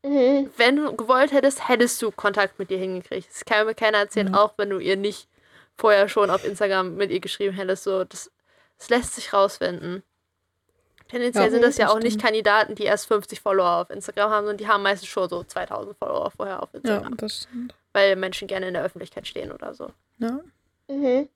Mhm. 0.04 0.50
wenn 0.56 0.76
du 0.76 0.94
gewollt 0.94 1.32
hättest, 1.32 1.68
hättest 1.68 2.00
du 2.00 2.10
Kontakt 2.12 2.58
mit 2.60 2.70
ihr 2.70 2.78
hingekriegt. 2.78 3.28
Das 3.28 3.44
kann 3.44 3.66
mir 3.66 3.74
keiner 3.74 3.98
erzählen, 3.98 4.32
Ja. 4.32 4.40
auch 4.40 4.54
wenn 4.56 4.70
du 4.70 4.78
ihr 4.78 4.96
nicht 4.96 5.28
vorher 5.76 6.08
schon 6.08 6.30
auf 6.30 6.44
Instagram 6.44 6.94
mit 6.96 7.10
ihr 7.10 7.18
geschrieben 7.20 7.54
hättest. 7.56 7.82
So, 7.84 8.04
das, 8.04 8.30
das 8.78 8.88
lässt 8.90 9.14
sich 9.14 9.32
rausfinden. 9.32 10.02
Tendenziell 11.08 11.44
Ja, 11.44 11.50
sind 11.50 11.62
das 11.62 11.76
ja 11.76 11.88
auch 11.90 11.98
nicht 11.98 12.12
stimmt. 12.14 12.24
Kandidaten, 12.24 12.74
die 12.74 12.84
erst 12.84 13.06
50 13.06 13.40
Follower 13.40 13.82
auf 13.82 13.90
Instagram 13.90 14.30
haben, 14.30 14.46
sondern 14.46 14.56
die 14.58 14.68
haben 14.68 14.82
meistens 14.82 15.08
schon 15.08 15.28
so 15.28 15.44
2000 15.44 15.96
Follower 15.96 16.30
vorher 16.30 16.62
auf 16.62 16.70
ja, 16.72 16.78
Instagram. 16.80 17.16
das 17.16 17.42
stimmt. 17.42 17.74
Weil 17.92 18.16
Menschen 18.16 18.48
gerne 18.48 18.68
in 18.68 18.74
der 18.74 18.82
Öffentlichkeit 18.82 19.26
stehen 19.26 19.52
oder 19.52 19.74
so. 19.74 19.90
Ja. 20.18 20.40
Mhm. 20.88 21.28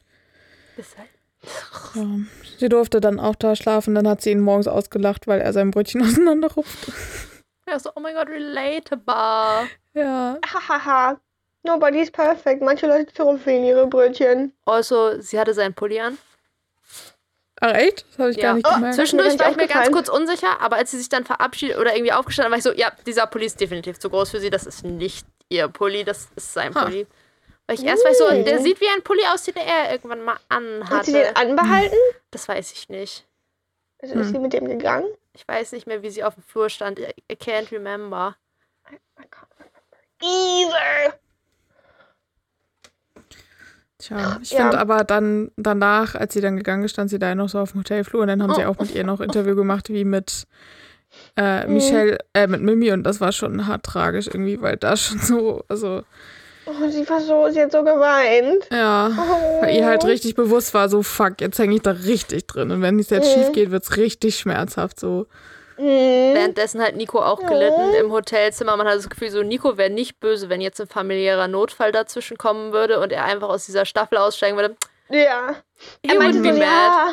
Halt. 0.96 1.08
ja. 1.94 2.06
Sie 2.58 2.68
durfte 2.68 3.00
dann 3.00 3.20
auch 3.20 3.34
da 3.34 3.54
schlafen, 3.56 3.94
dann 3.94 4.08
hat 4.08 4.22
sie 4.22 4.30
ihn 4.30 4.40
morgens 4.40 4.68
ausgelacht, 4.68 5.26
weil 5.26 5.40
er 5.40 5.52
sein 5.52 5.70
Brötchen 5.70 6.02
auseinanderrupft. 6.06 6.92
Ja, 7.68 7.78
so, 7.78 7.90
oh 7.94 8.00
mein 8.00 8.14
Gott, 8.14 8.28
relatable. 8.28 9.68
Ja. 9.94 10.38
Hahaha. 10.46 11.20
Nobody's 11.62 12.10
perfect. 12.10 12.62
Manche 12.62 12.86
Leute 12.86 13.12
zerrüffeln 13.12 13.64
ihre 13.64 13.86
Brötchen. 13.86 14.52
Also, 14.64 15.20
sie 15.20 15.38
hatte 15.38 15.52
seinen 15.52 15.74
Pulli 15.74 16.00
an. 16.00 16.16
Ach 17.60 17.72
echt? 17.74 18.06
Das 18.10 18.18
habe 18.18 18.30
ich 18.30 18.36
Ja. 18.36 18.42
gar 18.44 18.54
nicht 18.54 18.66
Oh, 18.68 18.74
gemerkt. 18.74 18.94
Zwischendurch 18.96 19.38
war 19.38 19.50
ich 19.50 19.56
mir 19.56 19.66
ganz 19.66 19.90
kurz 19.90 20.08
unsicher, 20.08 20.60
aber 20.60 20.76
als 20.76 20.90
sie 20.92 20.98
sich 20.98 21.08
dann 21.08 21.24
verabschiedet 21.24 21.76
oder 21.78 21.94
irgendwie 21.94 22.12
aufgestanden 22.12 22.50
war 22.52 22.58
ich 22.58 22.64
so, 22.64 22.72
ja, 22.72 22.92
dieser 23.06 23.26
Pulli 23.26 23.46
ist 23.46 23.60
definitiv 23.60 23.98
zu 23.98 24.10
groß 24.10 24.30
für 24.30 24.40
sie. 24.40 24.50
Das 24.50 24.64
ist 24.66 24.84
nicht 24.84 25.26
ihr 25.48 25.68
Pulli, 25.68 26.04
das 26.04 26.28
ist 26.36 26.52
sein 26.52 26.74
Ha. 26.74 26.84
Pulli. 26.84 27.06
Weil 27.66 27.78
ich 27.78 27.84
erst 27.84 28.04
war 28.04 28.10
ich 28.12 28.18
so, 28.18 28.28
der 28.30 28.60
sieht 28.60 28.80
wie 28.80 28.88
ein 28.88 29.02
Pulli 29.02 29.22
aus, 29.32 29.42
den 29.42 29.56
er 29.56 29.92
irgendwann 29.92 30.22
mal 30.24 30.36
Hat 30.88 31.04
sie 31.04 31.12
den 31.12 31.22
anhatte. 31.26 31.36
anbehalten? 31.36 31.96
Das 32.30 32.48
weiß 32.48 32.72
ich 32.72 32.88
nicht. 32.88 33.26
Also 34.00 34.14
ist 34.14 34.26
Hm. 34.28 34.32
sie 34.32 34.38
mit 34.38 34.52
dem 34.52 34.66
gegangen? 34.68 35.08
Ich 35.34 35.46
weiß 35.46 35.72
nicht 35.72 35.86
mehr, 35.86 36.02
wie 36.02 36.10
sie 36.10 36.22
auf 36.24 36.34
dem 36.34 36.42
Flur 36.44 36.68
stand. 36.70 36.98
I 36.98 37.12
I 37.30 37.34
can't 37.34 37.70
remember. 37.72 38.36
Either. 40.22 41.18
Tja, 43.98 44.38
ich 44.42 44.52
Ja. 44.52 44.58
finde 44.62 44.78
aber 44.78 45.02
dann 45.04 45.50
danach, 45.56 46.14
als 46.14 46.32
sie 46.34 46.40
dann 46.40 46.56
gegangen 46.56 46.84
ist, 46.84 46.92
stand 46.92 47.10
sie 47.10 47.18
da 47.18 47.34
noch 47.34 47.48
so 47.48 47.58
auf 47.58 47.72
dem 47.72 47.80
Hotelflur 47.80 48.22
und 48.22 48.28
dann 48.28 48.42
haben 48.42 48.54
sie 48.54 48.64
Oh. 48.64 48.70
auch 48.70 48.78
mit 48.78 48.94
ihr 48.94 49.04
noch 49.04 49.20
Interview 49.20 49.54
gemacht, 49.56 49.88
wie 49.90 50.04
mit 50.04 50.44
äh, 51.36 51.66
Mhm. 51.66 51.72
Michelle, 51.74 52.18
äh, 52.34 52.46
mit 52.46 52.60
Mimi 52.60 52.92
und 52.92 53.02
das 53.02 53.20
war 53.20 53.32
schon 53.32 53.66
hart 53.66 53.82
tragisch 53.82 54.26
irgendwie, 54.26 54.60
weil 54.60 54.76
da 54.76 54.94
schon 54.96 55.18
so, 55.18 55.64
also, 55.68 56.02
Oh, 56.66 56.90
sie 56.90 57.08
war 57.08 57.18
so, 57.20 57.48
sie 57.50 57.62
hat 57.62 57.72
so 57.72 57.82
geweint. 57.82 58.68
ja, 58.70 59.10
Oh. 59.18 59.62
weil 59.62 59.74
ihr 59.74 59.86
halt 59.86 60.04
richtig 60.04 60.34
bewusst 60.34 60.74
war, 60.74 60.88
so 60.90 61.02
fuck, 61.02 61.40
jetzt 61.40 61.58
hänge 61.58 61.74
ich 61.76 61.80
da 61.82 61.92
richtig 61.92 62.46
drin 62.46 62.70
und 62.70 62.82
wenn 62.82 62.98
es 62.98 63.08
jetzt 63.10 63.34
Mhm. 63.34 63.40
schief 63.40 63.52
geht, 63.52 63.70
wird 63.70 63.82
es 63.84 63.96
richtig 63.96 64.38
schmerzhaft, 64.38 65.00
so. 65.00 65.26
Mhm. 65.78 66.34
Währenddessen 66.34 66.82
hat 66.82 66.96
Nico 66.96 67.20
auch 67.20 67.38
gelitten 67.46 67.94
im 68.00 68.12
Hotelzimmer. 68.12 68.76
Man 68.76 68.86
hat 68.86 68.96
das 68.96 69.08
Gefühl, 69.08 69.30
so 69.30 69.42
Nico 69.42 69.76
wäre 69.78 69.90
nicht 69.90 70.20
böse, 70.20 70.48
wenn 70.48 70.60
jetzt 70.60 70.80
ein 70.80 70.88
familiärer 70.88 71.48
Notfall 71.48 71.92
dazwischen 71.92 72.36
kommen 72.36 72.72
würde 72.72 73.00
und 73.00 73.12
er 73.12 73.24
einfach 73.24 73.48
aus 73.48 73.66
dieser 73.66 73.84
Staffel 73.84 74.18
aussteigen 74.18 74.56
würde. 74.56 74.76
Ja. 75.08 75.54
He 76.04 76.10
Er 76.12 76.18
meinte 76.18 76.38
so, 76.38 76.44
mad. 76.44 76.60
ja. 76.60 77.08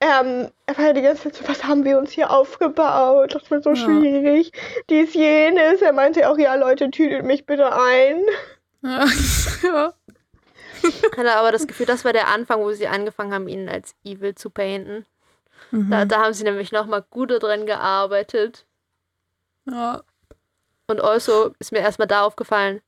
Ähm, 0.00 0.50
er 0.66 0.76
war 0.76 0.86
ja 0.86 0.92
die 0.92 1.00
ganze 1.02 1.22
Zeit 1.22 1.36
so, 1.36 1.48
was 1.48 1.64
haben 1.64 1.84
wir 1.84 1.96
uns 1.98 2.10
hier 2.10 2.30
aufgebaut? 2.30 3.34
Das 3.34 3.50
wird 3.50 3.64
so 3.64 3.70
Ja. 3.70 3.76
schwierig. 3.76 4.52
Dies, 4.90 5.14
jenes. 5.14 5.80
Er 5.80 5.92
meinte 5.94 6.28
auch, 6.28 6.36
ja, 6.36 6.54
Leute, 6.56 6.90
tütet 6.90 7.24
mich 7.24 7.46
bitte 7.46 7.72
ein. 7.74 8.20
Ja, 8.82 9.06
ja. 9.62 9.94
hatte 11.16 11.32
aber 11.32 11.52
das 11.52 11.66
Gefühl, 11.66 11.86
das 11.86 12.04
war 12.04 12.12
der 12.12 12.28
Anfang, 12.28 12.60
wo 12.60 12.72
sie 12.72 12.86
angefangen 12.88 13.32
haben, 13.32 13.48
ihn 13.48 13.68
als 13.68 13.94
evil 14.04 14.34
zu 14.34 14.50
painten. 14.50 15.06
Mhm. 15.70 15.90
Da, 15.90 16.04
da 16.04 16.22
haben 16.22 16.34
sie 16.34 16.44
nämlich 16.44 16.72
nochmal 16.72 17.04
gut 17.10 17.30
dran 17.30 17.66
gearbeitet. 17.66 18.66
ja. 19.66 20.02
Und 20.86 21.00
also 21.00 21.54
ist 21.58 21.72
mir 21.72 21.78
erstmal 21.78 22.08
da 22.08 22.24
aufgefallen, 22.24 22.82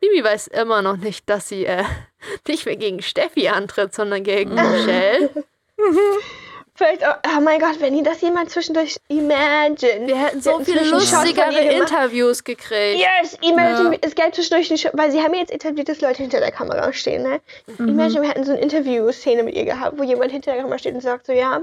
Bibi 0.00 0.22
weiß 0.22 0.48
immer 0.48 0.82
noch 0.82 0.96
nicht, 0.96 1.28
dass 1.28 1.48
sie 1.48 1.64
äh, 1.64 1.84
nicht 2.48 2.66
mehr 2.66 2.76
gegen 2.76 3.02
Steffi 3.02 3.48
antritt, 3.48 3.94
sondern 3.94 4.22
gegen 4.22 4.54
Michelle. 4.54 5.44
Vielleicht 6.76 7.06
auch, 7.06 7.16
oh 7.36 7.40
mein 7.40 7.60
Gott, 7.60 7.80
wenn 7.80 7.94
ihr 7.96 8.02
das 8.02 8.20
jemand 8.20 8.50
zwischendurch 8.50 8.96
imagine. 9.06 10.06
Wir 10.08 10.16
hätten 10.18 10.40
so 10.42 10.58
viele 10.58 10.82
lustigere. 10.84 11.56
Interviews 11.72 12.42
gekriegt. 12.42 12.98
Yes, 13.00 13.38
imagine, 13.42 13.92
Ja. 13.92 13.98
es 14.02 14.14
gäbe 14.16 14.32
zwischendurch 14.32 14.70
eine 14.70 14.78
Show, 14.78 14.88
weil 14.92 15.12
sie 15.12 15.22
haben 15.22 15.34
jetzt 15.34 15.52
etabliert, 15.52 15.88
dass 15.88 16.00
Leute 16.00 16.22
hinter 16.22 16.40
der 16.40 16.50
Kamera 16.50 16.92
stehen, 16.92 17.22
ne? 17.22 17.40
Imagine, 17.78 18.22
wir 18.22 18.28
hätten 18.28 18.44
so 18.44 18.50
eine 18.52 18.60
Interview-Szene 18.60 19.44
mit 19.44 19.54
ihr 19.54 19.64
gehabt, 19.64 19.98
wo 19.98 20.02
jemand 20.02 20.32
hinter 20.32 20.52
der 20.52 20.62
Kamera 20.62 20.78
steht 20.78 20.94
und 20.94 21.00
sagt 21.00 21.26
so, 21.26 21.32
ja, 21.32 21.60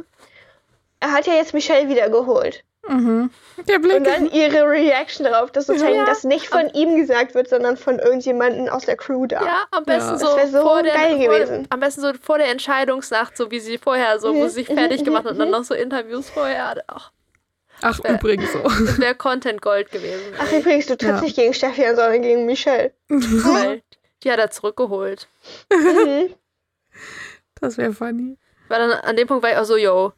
er 1.01 1.11
hat 1.11 1.27
ja 1.27 1.33
jetzt 1.33 1.53
Michelle 1.53 1.89
wiedergeholt. 1.89 2.63
Mhm. 2.87 3.29
Der 3.67 3.77
Blick. 3.79 3.97
Und 3.97 4.07
dann 4.07 4.29
ihre 4.31 4.63
Reaction 4.67 5.25
darauf, 5.25 5.51
dass 5.51 5.67
sozusagen 5.67 5.95
Ja. 5.97 6.05
das 6.05 6.23
nicht 6.23 6.47
von 6.47 6.67
ihm 6.73 6.95
gesagt 6.95 7.35
wird, 7.35 7.47
sondern 7.47 7.77
von 7.77 7.99
irgendjemandem 7.99 8.69
aus 8.69 8.85
der 8.85 8.97
Crew 8.97 9.27
da. 9.27 9.43
Ja, 9.45 9.63
am 9.71 9.83
besten 9.83 10.11
Ja. 10.13 10.17
so, 10.17 10.25
Das 10.25 10.35
wär 10.37 10.47
so 10.47 10.61
vor 10.67 10.81
der, 10.81 10.93
geil 10.95 11.17
vor, 11.17 11.35
gewesen. 11.35 11.67
Am 11.69 11.79
besten 11.79 12.01
so 12.01 12.11
vor 12.19 12.39
der 12.39 12.47
Entscheidungsnacht, 12.49 13.37
so 13.37 13.51
wie 13.51 13.59
sie 13.59 13.77
vorher, 13.77 14.19
so 14.19 14.33
wo 14.35 14.43
sie 14.47 14.53
sich 14.55 14.67
fertig 14.67 15.03
gemacht 15.03 15.25
hat 15.25 15.33
und 15.33 15.39
dann 15.39 15.51
noch 15.51 15.63
so 15.63 15.75
Interviews 15.75 16.29
vorher 16.31 16.69
hatte. 16.69 16.83
Ach, 16.87 17.11
Ach, 17.83 17.99
Äh. 18.03 18.13
übrigens 18.13 18.51
so. 18.51 18.59
das 18.63 18.99
wäre 18.99 19.15
Content 19.15 19.61
Gold 19.61 19.91
gewesen. 19.91 20.33
Ach, 20.39 20.51
übrigens, 20.51 20.87
du 20.87 20.97
trittst 20.97 21.15
Ja. 21.17 21.21
nicht 21.21 21.35
gegen 21.35 21.53
Steffi 21.53 21.85
an, 21.85 21.95
sondern 21.95 22.21
gegen 22.23 22.45
Michelle. 22.47 22.93
Weil 23.09 23.83
die 24.23 24.31
hat 24.31 24.39
er 24.39 24.49
zurückgeholt. 24.51 25.27
Mhm. 25.71 26.33
Das 27.59 27.77
wäre 27.77 27.93
funny. 27.93 28.37
Weil 28.69 28.79
dann 28.87 28.91
an 28.99 29.15
dem 29.15 29.27
Punkt 29.27 29.43
war 29.43 29.51
ich 29.51 29.57
auch 29.57 29.65
so, 29.65 29.77
yo, 29.77 30.13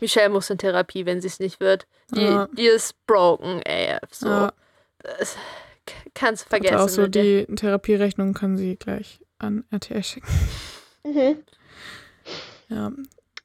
Michelle 0.00 0.28
muss 0.28 0.50
in 0.50 0.58
Therapie, 0.58 1.06
wenn 1.06 1.20
sie 1.20 1.28
es 1.28 1.38
nicht 1.40 1.60
wird. 1.60 1.86
Die, 2.14 2.20
Ja. 2.22 2.48
die 2.52 2.66
ist 2.66 2.94
broken, 3.06 3.62
ey. 3.62 3.96
So, 4.10 4.28
Ja. 4.28 4.52
das 5.02 5.36
kannst 6.14 6.44
du 6.46 6.48
vergessen. 6.50 6.76
auch 6.76 6.88
so 6.88 7.06
der- 7.06 7.22
die 7.46 7.54
Therapierechnung 7.54 8.34
kann 8.34 8.56
sie 8.56 8.76
gleich 8.76 9.20
an 9.38 9.64
RTL 9.70 10.02
schicken. 10.02 10.26
Mhm. 11.04 11.44
Ja. 12.68 12.90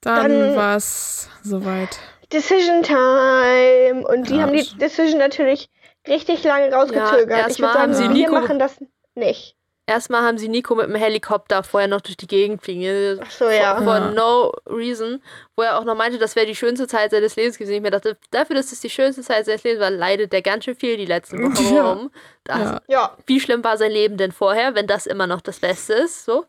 Dann, 0.01 0.31
Dann- 0.31 0.55
war 0.55 0.77
es 0.77 1.29
soweit. 1.43 1.99
Decision 2.33 2.81
Time. 2.81 4.03
Und 4.07 4.29
die 4.29 4.35
Ja, 4.37 4.41
haben 4.43 4.53
die 4.53 4.65
Decision 4.79 5.19
natürlich 5.19 5.69
richtig 6.07 6.43
lange 6.43 6.73
rausgezögert. 6.73 7.29
Ja, 7.29 7.37
ich 7.41 7.59
erstmal 7.59 7.69
würde 7.75 7.79
sagen, 7.79 7.81
haben 7.81 7.93
sie 7.93 8.03
wir 8.19 8.25
Nico- 8.27 8.31
machen 8.33 8.57
das 8.57 8.79
nicht. 9.13 9.55
Erstmal 9.91 10.21
haben 10.21 10.37
sie 10.37 10.47
Nico 10.47 10.73
mit 10.73 10.85
dem 10.87 10.95
Helikopter 10.95 11.63
vorher 11.63 11.89
noch 11.89 11.99
durch 11.99 12.15
die 12.15 12.25
Gegend 12.27 12.63
fliegen. 12.63 13.19
Ach 13.21 13.29
so, 13.29 13.49
ja. 13.49 13.75
For, 13.75 13.83
for 13.83 13.95
Ja. 13.97 14.11
no 14.11 14.51
reason. 14.67 15.21
Wo 15.57 15.63
er 15.63 15.77
auch 15.77 15.83
noch 15.83 15.95
meinte, 15.95 16.17
das 16.17 16.37
wäre 16.37 16.45
die 16.45 16.55
schönste 16.55 16.87
Zeit 16.87 17.11
seines 17.11 17.35
Lebens 17.35 17.57
gewesen. 17.57 17.73
Ich 17.73 17.81
mir 17.81 17.91
dachte, 17.91 18.15
dafür, 18.31 18.55
dass 18.55 18.71
es 18.71 18.79
die 18.79 18.89
schönste 18.89 19.21
Zeit 19.21 19.45
seines 19.45 19.63
Lebens 19.65 19.81
war, 19.81 19.89
leidet 19.91 20.31
der 20.31 20.41
ganz 20.41 20.63
schön 20.63 20.75
viel 20.77 20.95
die 20.95 21.05
letzten 21.05 21.43
Wochen 21.43 21.75
Ja. 21.75 21.91
rum. 21.91 22.09
Das, 22.45 22.79
Ja. 22.87 23.17
Wie 23.25 23.41
schlimm 23.41 23.65
war 23.65 23.77
sein 23.77 23.91
Leben 23.91 24.15
denn 24.15 24.31
vorher, 24.31 24.75
wenn 24.75 24.87
das 24.87 25.05
immer 25.07 25.27
noch 25.27 25.41
das 25.41 25.59
Beste 25.59 25.93
ist? 25.93 26.23
So, 26.23 26.45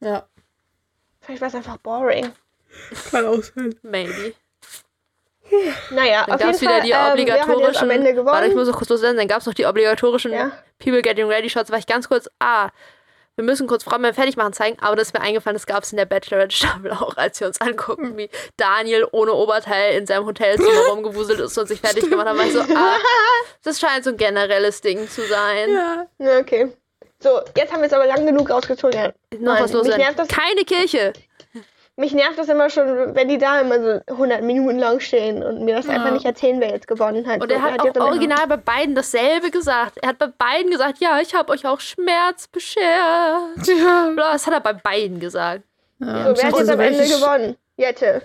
Ja. 0.00 0.26
vielleicht 1.20 1.42
war 1.42 1.48
es 1.48 1.54
einfach 1.54 1.76
boring. 1.76 2.32
Kann 3.10 3.26
auch 3.26 3.42
sein. 3.42 3.74
maybe. 3.82 4.32
Naja, 5.90 6.24
Dann 6.26 6.38
gab 6.38 6.50
es 6.50 6.60
wieder 6.60 6.70
Fall, 6.72 6.80
die 6.82 6.90
ähm, 6.90 6.98
wer 7.04 7.12
obligatorischen. 7.12 7.82
am 7.82 7.90
Ende 7.90 8.12
gewonnen. 8.14 8.34
Warte, 8.34 8.48
ich 8.48 8.54
muss 8.54 8.68
noch 8.68 8.76
kurz 8.76 8.88
loswerden. 8.90 9.16
Dann 9.16 9.28
gab 9.28 9.40
es 9.40 9.46
noch 9.46 9.54
die 9.54 9.66
obligatorischen 9.66 10.32
Ja. 10.32 10.52
People 10.78 11.02
Getting 11.02 11.26
Ready 11.28 11.48
Shots. 11.50 11.70
War 11.70 11.78
ich 11.78 11.86
ganz 11.86 12.08
kurz, 12.08 12.28
ah, 12.40 12.68
wir 13.36 13.44
müssen 13.44 13.66
kurz 13.66 13.84
Frauen 13.84 14.00
beim 14.02 14.14
Fertigmachen 14.14 14.52
zeigen, 14.54 14.78
aber 14.80 14.96
das 14.96 15.08
ist 15.08 15.14
mir 15.14 15.20
eingefallen, 15.20 15.54
das 15.56 15.66
gab 15.66 15.82
es 15.82 15.90
in 15.92 15.98
der 15.98 16.06
Bachelorette-Staffel 16.06 16.90
auch, 16.92 17.16
als 17.18 17.38
wir 17.40 17.46
uns 17.46 17.60
angucken, 17.60 18.16
wie 18.16 18.30
Daniel 18.56 19.06
ohne 19.12 19.34
Oberteil 19.34 19.94
in 19.98 20.06
seinem 20.06 20.24
Hotelzimmer 20.24 20.70
rumgewuselt 20.90 21.40
ist 21.40 21.56
und 21.58 21.66
sich 21.68 21.80
fertig 21.80 22.08
gemacht 22.08 22.26
hat. 22.28 22.36
War 22.38 22.46
ich 22.46 22.52
so, 22.54 22.60
ah, 22.60 22.96
das 23.62 23.78
scheint 23.78 24.04
so 24.04 24.10
ein 24.10 24.16
generelles 24.16 24.80
Ding 24.80 25.08
zu 25.08 25.20
sein. 25.26 25.70
Ja. 25.70 26.06
Ja, 26.18 26.38
okay. 26.38 26.72
So, 27.18 27.40
jetzt 27.56 27.72
haben 27.72 27.80
wir 27.80 27.86
es 27.86 27.92
aber 27.92 28.06
lang 28.06 28.26
genug 28.26 28.48
rausgezogen. 28.50 28.98
Ja. 28.98 29.06
Noch 29.38 29.54
Nein, 29.54 29.62
was 29.64 29.72
das- 29.72 30.28
Keine 30.28 30.64
Kirche. 30.66 31.12
Mich 31.98 32.12
nervt 32.12 32.38
das 32.38 32.48
immer 32.50 32.68
schon, 32.68 33.14
wenn 33.14 33.26
die 33.28 33.38
da 33.38 33.58
immer 33.62 33.80
so 33.82 34.00
100 34.12 34.42
Minuten 34.42 34.78
lang 34.78 35.00
stehen 35.00 35.42
und 35.42 35.64
mir 35.64 35.74
das 35.76 35.88
einfach 35.88 36.10
nicht 36.10 36.26
erzählen, 36.26 36.60
wer 36.60 36.68
jetzt 36.68 36.86
gewonnen 36.86 37.26
hat. 37.26 37.40
Und 37.40 37.48
So, 37.48 37.54
er 37.56 37.62
hat 37.62 37.72
jetzt 37.72 37.80
auch 37.82 37.86
Ende- 37.86 38.02
original 38.02 38.46
bei 38.46 38.58
beiden 38.58 38.94
dasselbe 38.94 39.50
gesagt. 39.50 39.96
Er 40.02 40.10
hat 40.10 40.18
bei 40.18 40.26
beiden 40.26 40.70
gesagt, 40.70 40.98
ja, 40.98 41.18
ich 41.22 41.34
habe 41.34 41.50
euch 41.52 41.66
auch 41.66 41.80
Schmerz 41.80 42.48
beschert. 42.48 42.82
Ja. 43.66 44.12
Das 44.14 44.46
hat 44.46 44.52
er 44.52 44.60
bei 44.60 44.74
beiden 44.74 45.20
gesagt. 45.20 45.62
ja. 46.00 46.34
So, 46.34 46.42
wer 46.42 46.48
hat 46.50 46.58
jetzt 46.58 46.70
am 46.70 46.80
Ende 46.80 46.98
welche- 46.98 47.14
gewonnen? 47.18 47.56
Jette. 47.78 48.22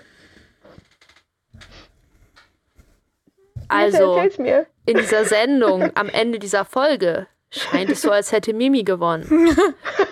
Also, 3.68 4.16
in 4.84 4.96
dieser 4.98 5.24
Sendung, 5.24 5.90
am 5.94 6.08
Ende 6.08 6.38
dieser 6.38 6.64
Folge, 6.64 7.26
scheint 7.50 7.90
es 7.90 8.02
so, 8.02 8.10
als 8.10 8.32
hätte 8.32 8.52
Mimi 8.52 8.82
gewonnen. 8.82 9.24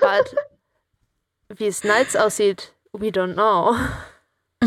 But 0.01 0.35
wie 1.59 1.67
es 1.67 1.85
Nights 1.85 2.17
aussieht, 2.17 2.73
we 2.93 3.09
don't 3.11 3.35
know. 3.35 3.77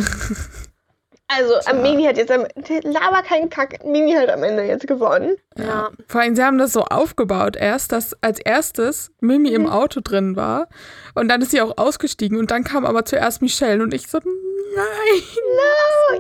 Also, 1.36 1.55
am 1.65 1.82
Mimi 1.82 2.03
hat 2.03 2.17
jetzt 2.17 2.32
am. 2.32 2.45
Laber 2.84 3.24
keinen 3.24 3.49
Kack. 3.49 3.84
Mimi 3.86 4.11
hat 4.11 4.30
am 4.30 4.43
Ende 4.43 4.63
jetzt 4.65 4.86
gewonnen. 4.86 5.36
Ja. 5.57 5.89
Vor 6.07 6.21
allem, 6.21 6.36
sie 6.36 6.43
haben 6.43 6.59
das 6.59 6.74
so 6.74 6.84
aufgebaut 6.84 7.55
erst, 7.55 7.91
dass 7.91 8.13
als 8.21 8.39
erstes 8.39 9.09
Mimi 9.19 9.49
Mhm. 9.49 9.55
im 9.55 9.69
Auto 9.69 9.99
drin 10.03 10.36
war 10.36 10.67
und 11.15 11.30
dann 11.30 11.41
ist 11.41 11.49
sie 11.49 11.61
auch 11.61 11.78
ausgestiegen 11.78 12.38
und 12.38 12.51
dann 12.51 12.63
kam 12.63 12.86
aber 12.86 13.05
zuerst 13.05 13.41
Michelle 13.41 13.82
und 13.82 13.95
ich 13.95 14.07
so, 14.07 14.19
nein. 14.19 15.24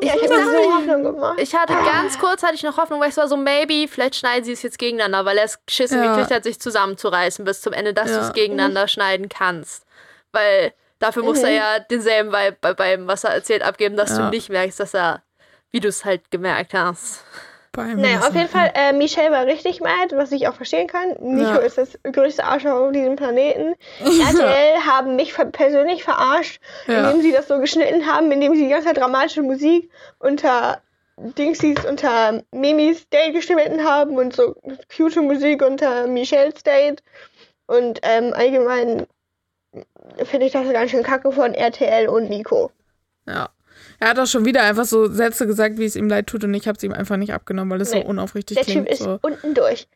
Ja, 0.01 0.13
ich 0.15 0.23
habe 0.31 0.45
so 0.45 0.73
Hoffnung 0.73 1.03
gemacht. 1.03 1.37
Ich 1.39 1.53
hatte 1.53 1.73
ganz 1.73 2.17
kurz 2.17 2.41
hatte 2.41 2.55
ich 2.55 2.63
noch 2.63 2.77
Hoffnung, 2.77 2.99
weil 2.99 3.09
ich 3.09 3.17
war 3.17 3.27
so, 3.27 3.37
maybe, 3.37 3.87
vielleicht 3.87 4.15
schneiden 4.15 4.45
sie 4.45 4.53
es 4.53 4.63
jetzt 4.63 4.79
gegeneinander, 4.79 5.25
weil 5.25 5.37
er 5.37 5.45
es 5.45 5.59
geschissen 5.67 6.01
Ja. 6.03 6.15
gekriegt 6.15 6.33
hat, 6.33 6.43
sich 6.43 6.59
zusammenzureißen 6.59 7.45
bis 7.45 7.61
zum 7.61 7.73
Ende, 7.73 7.93
dass 7.93 8.09
Ja. 8.09 8.19
du 8.19 8.23
es 8.27 8.33
gegeneinander 8.33 8.87
schneiden 8.87 9.29
kannst. 9.29 9.83
Weil 10.31 10.73
dafür 11.03 11.23
muss 11.23 11.43
er 11.43 11.51
ja 11.51 11.79
denselben 11.79 12.31
Vibe 12.31 12.57
bei 12.61 12.73
beim, 12.73 13.07
was 13.07 13.23
er 13.23 13.31
erzählt, 13.31 13.61
abgeben, 13.63 13.95
dass 13.95 14.17
Ja. 14.17 14.23
du 14.25 14.29
nicht 14.29 14.49
merkst, 14.49 14.79
dass 14.79 14.93
er, 14.93 15.21
wie 15.71 15.79
du 15.79 15.87
es 15.89 16.05
halt 16.05 16.31
gemerkt 16.31 16.73
hast. 16.73 17.23
Naja, 17.75 18.19
auf 18.19 18.35
jeden 18.35 18.49
Fall, 18.49 18.71
äh, 18.75 18.93
Michelle 18.93 19.31
war 19.31 19.45
richtig 19.47 19.81
mad, 19.81 20.15
was 20.15 20.31
ich 20.31 20.47
auch 20.47 20.53
verstehen 20.53 20.85
kann. 20.87 21.15
Nico 21.19 21.53
Ja. 21.53 21.57
ist 21.57 21.79
das 21.79 21.97
größte 22.03 22.43
Arschloch 22.43 22.71
auf 22.73 22.91
diesem 22.91 23.15
Planeten. 23.15 23.73
RTL 23.99 24.85
haben 24.85 25.15
mich 25.15 25.33
ver 25.33 25.45
persönlich 25.45 26.03
verarscht, 26.03 26.61
Ja. 26.85 26.99
indem 27.09 27.21
sie 27.23 27.31
das 27.31 27.47
so 27.47 27.57
geschnitten 27.59 28.05
haben, 28.05 28.31
indem 28.31 28.53
sie 28.53 28.65
die 28.65 28.69
ganze 28.69 28.89
Zeit 28.89 28.97
dramatische 28.97 29.41
Musik 29.41 29.89
unter 30.19 30.81
Dingsies, 31.17 31.83
unter 31.85 32.43
Mimis 32.51 33.09
Date 33.09 33.33
geschnitten 33.33 33.83
haben 33.83 34.17
und 34.17 34.35
so 34.35 34.55
cute 34.95 35.21
Musik 35.21 35.63
unter 35.63 36.05
Michelles 36.05 36.61
Date. 36.61 37.01
Und 37.65 37.99
ähm, 38.03 38.33
allgemein 38.35 39.07
finde 40.25 40.45
ich 40.45 40.51
das 40.53 40.71
ganz 40.71 40.91
schön 40.91 41.03
kacke 41.03 41.31
von 41.31 41.53
RTL 41.53 42.07
und 42.09 42.29
Nico. 42.29 42.71
Ja. 43.27 43.49
Er 43.99 44.09
hat 44.09 44.19
auch 44.19 44.27
schon 44.27 44.45
wieder 44.45 44.63
einfach 44.63 44.85
so 44.85 45.07
Sätze 45.11 45.47
gesagt, 45.47 45.77
wie 45.77 45.85
es 45.85 45.95
ihm 45.95 46.07
leid 46.09 46.27
tut 46.27 46.43
und 46.43 46.53
ich 46.53 46.67
habe 46.67 46.77
es 46.77 46.83
ihm 46.83 46.93
einfach 46.93 47.17
nicht 47.17 47.33
abgenommen, 47.33 47.71
weil 47.71 47.81
es 47.81 47.91
Nee. 47.91 48.01
so 48.01 48.07
unaufrichtig 48.07 48.55
Der 48.57 48.65
klingt. 48.65 48.85
Typ 48.87 48.93
ist 48.93 49.03
so. 49.03 49.19
unten 49.21 49.53
durch. 49.53 49.87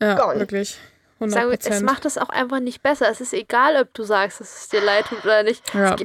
Ja, 0.00 0.14
gone. 0.14 0.38
wirklich. 0.40 0.78
Sagen 1.20 1.32
100 1.36 1.64
wir, 1.64 1.72
es 1.72 1.82
macht 1.82 2.04
es 2.04 2.18
auch 2.18 2.28
einfach 2.28 2.60
nicht 2.60 2.82
besser. 2.82 3.08
Es 3.10 3.20
ist 3.20 3.32
egal, 3.32 3.76
ob 3.80 3.94
du 3.94 4.02
sagst, 4.02 4.40
dass 4.40 4.54
es 4.62 4.68
dir 4.68 4.80
leid 4.82 5.06
tut 5.06 5.24
oder 5.24 5.42
nicht. 5.42 5.72
Ja. 5.74 5.96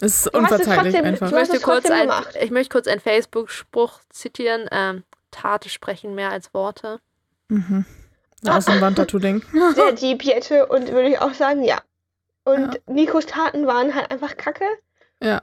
Es 0.00 0.26
ist 0.26 0.34
unverzeihlich 0.34 0.94
trotzdem- 0.94 1.04
einfach. 1.04 1.26
Ich 1.26 1.32
möchte, 1.32 1.60
kurz 1.60 1.90
ein, 1.90 2.10
ich 2.40 2.50
möchte 2.50 2.72
kurz 2.72 2.86
einen 2.86 3.00
Facebook-Spruch 3.00 4.00
zitieren. 4.10 4.68
Ähm, 4.70 5.04
Tate 5.30 5.68
sprechen 5.68 6.14
mehr 6.14 6.30
als 6.30 6.52
Worte. 6.54 7.00
Mhm. 7.48 7.84
Aus 8.46 8.66
dem 8.66 8.80
Wandtattoo-Ding. 8.80 9.42
sehr 9.74 9.92
deep 9.92 10.22
Jette 10.22 10.66
und 10.66 10.90
würde 10.92 11.08
ich 11.08 11.18
auch 11.18 11.34
sagen, 11.34 11.62
ja. 11.62 11.80
Und 12.46 12.74
Ja. 12.74 12.80
Nikos 12.86 13.26
Taten 13.26 13.66
waren 13.66 13.94
halt 13.94 14.10
einfach 14.10 14.36
kacke. 14.36 14.64
Ja. 15.22 15.42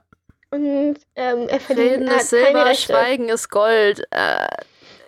Und 0.51 0.95
ähm, 1.15 1.47
er 1.49 1.59
verdient 1.59 1.91
Reden 1.91 2.07
ist 2.07 2.29
Silber. 2.29 2.73
Schweigen 2.75 3.29
ist 3.29 3.49
Gold. 3.49 4.03
Äh, 4.11 4.47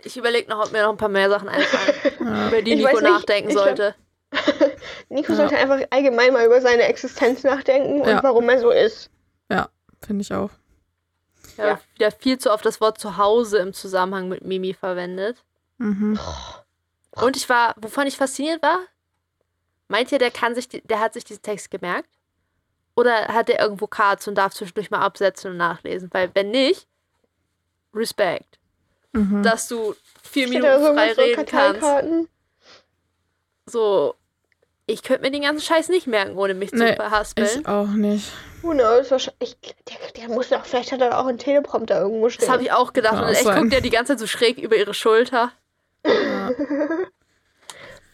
ich 0.03 0.17
überlege 0.17 0.49
noch, 0.49 0.65
ob 0.65 0.71
mir 0.71 0.83
noch 0.83 0.89
ein 0.91 0.97
paar 0.97 1.09
mehr 1.09 1.29
Sachen 1.29 1.47
einfallen, 1.49 1.95
Ja. 2.19 2.47
über 2.49 2.61
die 2.61 2.73
Ich 2.73 2.77
Nico 2.77 2.91
nicht, 2.99 3.01
nachdenken 3.03 3.49
ich 3.49 3.55
glaub- 3.55 3.65
sollte. 3.65 3.95
Nico 5.09 5.31
Ja. 5.31 5.35
sollte 5.37 5.57
einfach 5.57 5.79
allgemein 5.89 6.33
mal 6.33 6.45
über 6.45 6.61
seine 6.61 6.83
Existenz 6.83 7.43
nachdenken 7.43 8.01
und 8.01 8.09
Ja. 8.09 8.21
warum 8.23 8.47
er 8.49 8.59
so 8.59 8.69
ist. 8.71 9.09
Finde 10.05 10.21
ich 10.21 10.33
auch. 10.33 10.51
Ja, 11.57 11.67
Ja. 11.67 11.79
wieder 11.95 12.11
viel 12.11 12.37
zu 12.37 12.51
oft 12.51 12.63
das 12.65 12.79
Wort 12.81 12.99
Zuhause 12.99 13.57
im 13.59 13.73
Zusammenhang 13.73 14.27
mit 14.29 14.43
Mimi 14.43 14.73
verwendet. 14.73 15.43
Mhm. 15.77 16.19
Und 17.11 17.37
ich 17.37 17.47
war, 17.49 17.73
wovon 17.77 18.05
ich 18.05 18.17
fasziniert 18.17 18.61
war, 18.61 18.79
meint 19.87 20.11
ihr, 20.11 20.19
der 20.19 20.31
kann 20.31 20.55
sich, 20.55 20.67
die- 20.69 20.81
der 20.81 20.99
hat 20.99 21.13
sich 21.13 21.23
diesen 21.23 21.41
Text 21.43 21.71
gemerkt? 21.71 22.09
Oder 22.95 23.27
hat 23.27 23.49
er 23.49 23.59
irgendwo 23.61 23.87
Cards 23.87 24.27
und 24.27 24.35
darf 24.35 24.53
zwischendurch 24.53 24.89
mal 24.89 24.99
absetzen 25.01 25.51
und 25.51 25.57
nachlesen? 25.57 26.09
Weil 26.13 26.31
wenn 26.33 26.51
nicht, 26.51 26.87
Respekt. 27.93 28.57
Mhm. 29.11 29.43
Dass 29.43 29.67
du 29.67 29.95
vier 30.23 30.47
Steht 30.47 30.61
Minuten 30.61 30.83
so 30.83 30.93
frei 30.93 31.11
reden 31.13 31.45
kannst. 31.45 32.27
So, 33.65 34.15
ich 34.85 35.01
könnte 35.03 35.23
mir 35.23 35.31
den 35.31 35.41
ganzen 35.41 35.63
Scheiß 35.65 35.89
nicht 35.89 36.05
merken, 36.07 36.37
ohne 36.37 36.53
mich 36.53 36.71
Nee, 36.71 36.89
zu 36.91 36.95
verhaspeln. 36.95 37.61
Ich 37.61 37.67
auch 37.67 37.87
nicht. 37.87 38.31
Who 38.61 38.71
knows? 38.71 39.09
Wahrscheinlich- 39.11 39.57
der, 39.87 40.11
der 40.15 40.29
muss 40.29 40.49
doch, 40.49 40.65
vielleicht 40.65 40.91
hat 40.91 41.01
er 41.01 41.19
auch 41.19 41.25
einen 41.25 41.37
Teleprompter 41.37 41.99
irgendwo 42.01 42.29
stehen. 42.29 42.41
Das 42.45 42.49
habe 42.53 42.63
ich 42.63 42.71
auch 42.71 42.93
gedacht. 42.93 43.15
Kann 43.15 43.23
Und 43.23 43.35
auch 43.35 43.39
ich 43.39 43.43
guckt 43.45 43.73
ja 43.73 43.79
die 43.81 43.89
ganze 43.89 44.13
Zeit 44.13 44.19
so 44.19 44.27
schräg 44.27 44.57
über 44.57 44.75
ihre 44.75 44.93
Schulter. 44.93 45.51
Ja. 46.05 46.51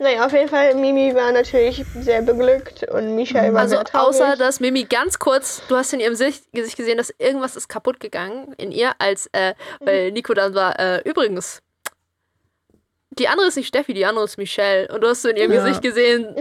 Naja, 0.02 0.26
auf 0.26 0.34
jeden 0.34 0.50
Fall, 0.50 0.74
Mimi 0.74 1.14
war 1.14 1.32
natürlich 1.32 1.86
sehr 2.00 2.24
beglückt 2.24 2.84
und 2.90 3.16
Michelle 3.16 3.54
war 3.54 3.62
Also 3.62 3.76
sehr 3.76 3.84
traurig. 3.84 4.08
außer, 4.08 4.36
dass 4.36 4.60
Mimi 4.60 4.84
ganz 4.86 5.20
kurz, 5.20 5.62
du 5.68 5.76
hast 5.76 5.94
in 5.94 6.00
ihrem 6.00 6.16
Sicht, 6.16 6.52
Gesicht 6.54 6.76
gesehen, 6.76 6.98
dass 6.98 7.14
irgendwas 7.20 7.56
ist 7.56 7.68
kaputt 7.70 8.00
gegangen 8.00 8.54
in 8.58 8.72
ihr, 8.72 8.94
als, 8.98 9.30
äh, 9.34 9.54
weil 9.80 10.12
Nico 10.12 10.34
dann 10.34 10.56
war, 10.56 10.80
äh, 10.80 11.02
übrigens, 11.08 11.62
die 13.12 13.28
andere 13.28 13.48
ist 13.50 13.58
nicht 13.58 13.68
Steffi, 13.68 13.94
die 13.94 14.06
andere 14.06 14.24
ist 14.26 14.38
Michelle. 14.38 14.88
Und 14.88 15.02
du 15.02 15.08
hast 15.10 15.22
so 15.22 15.30
in 15.30 15.36
ihrem 15.38 15.52
Ja. 15.52 15.64
Gesicht 15.66 15.82
gesehen, 15.84 16.34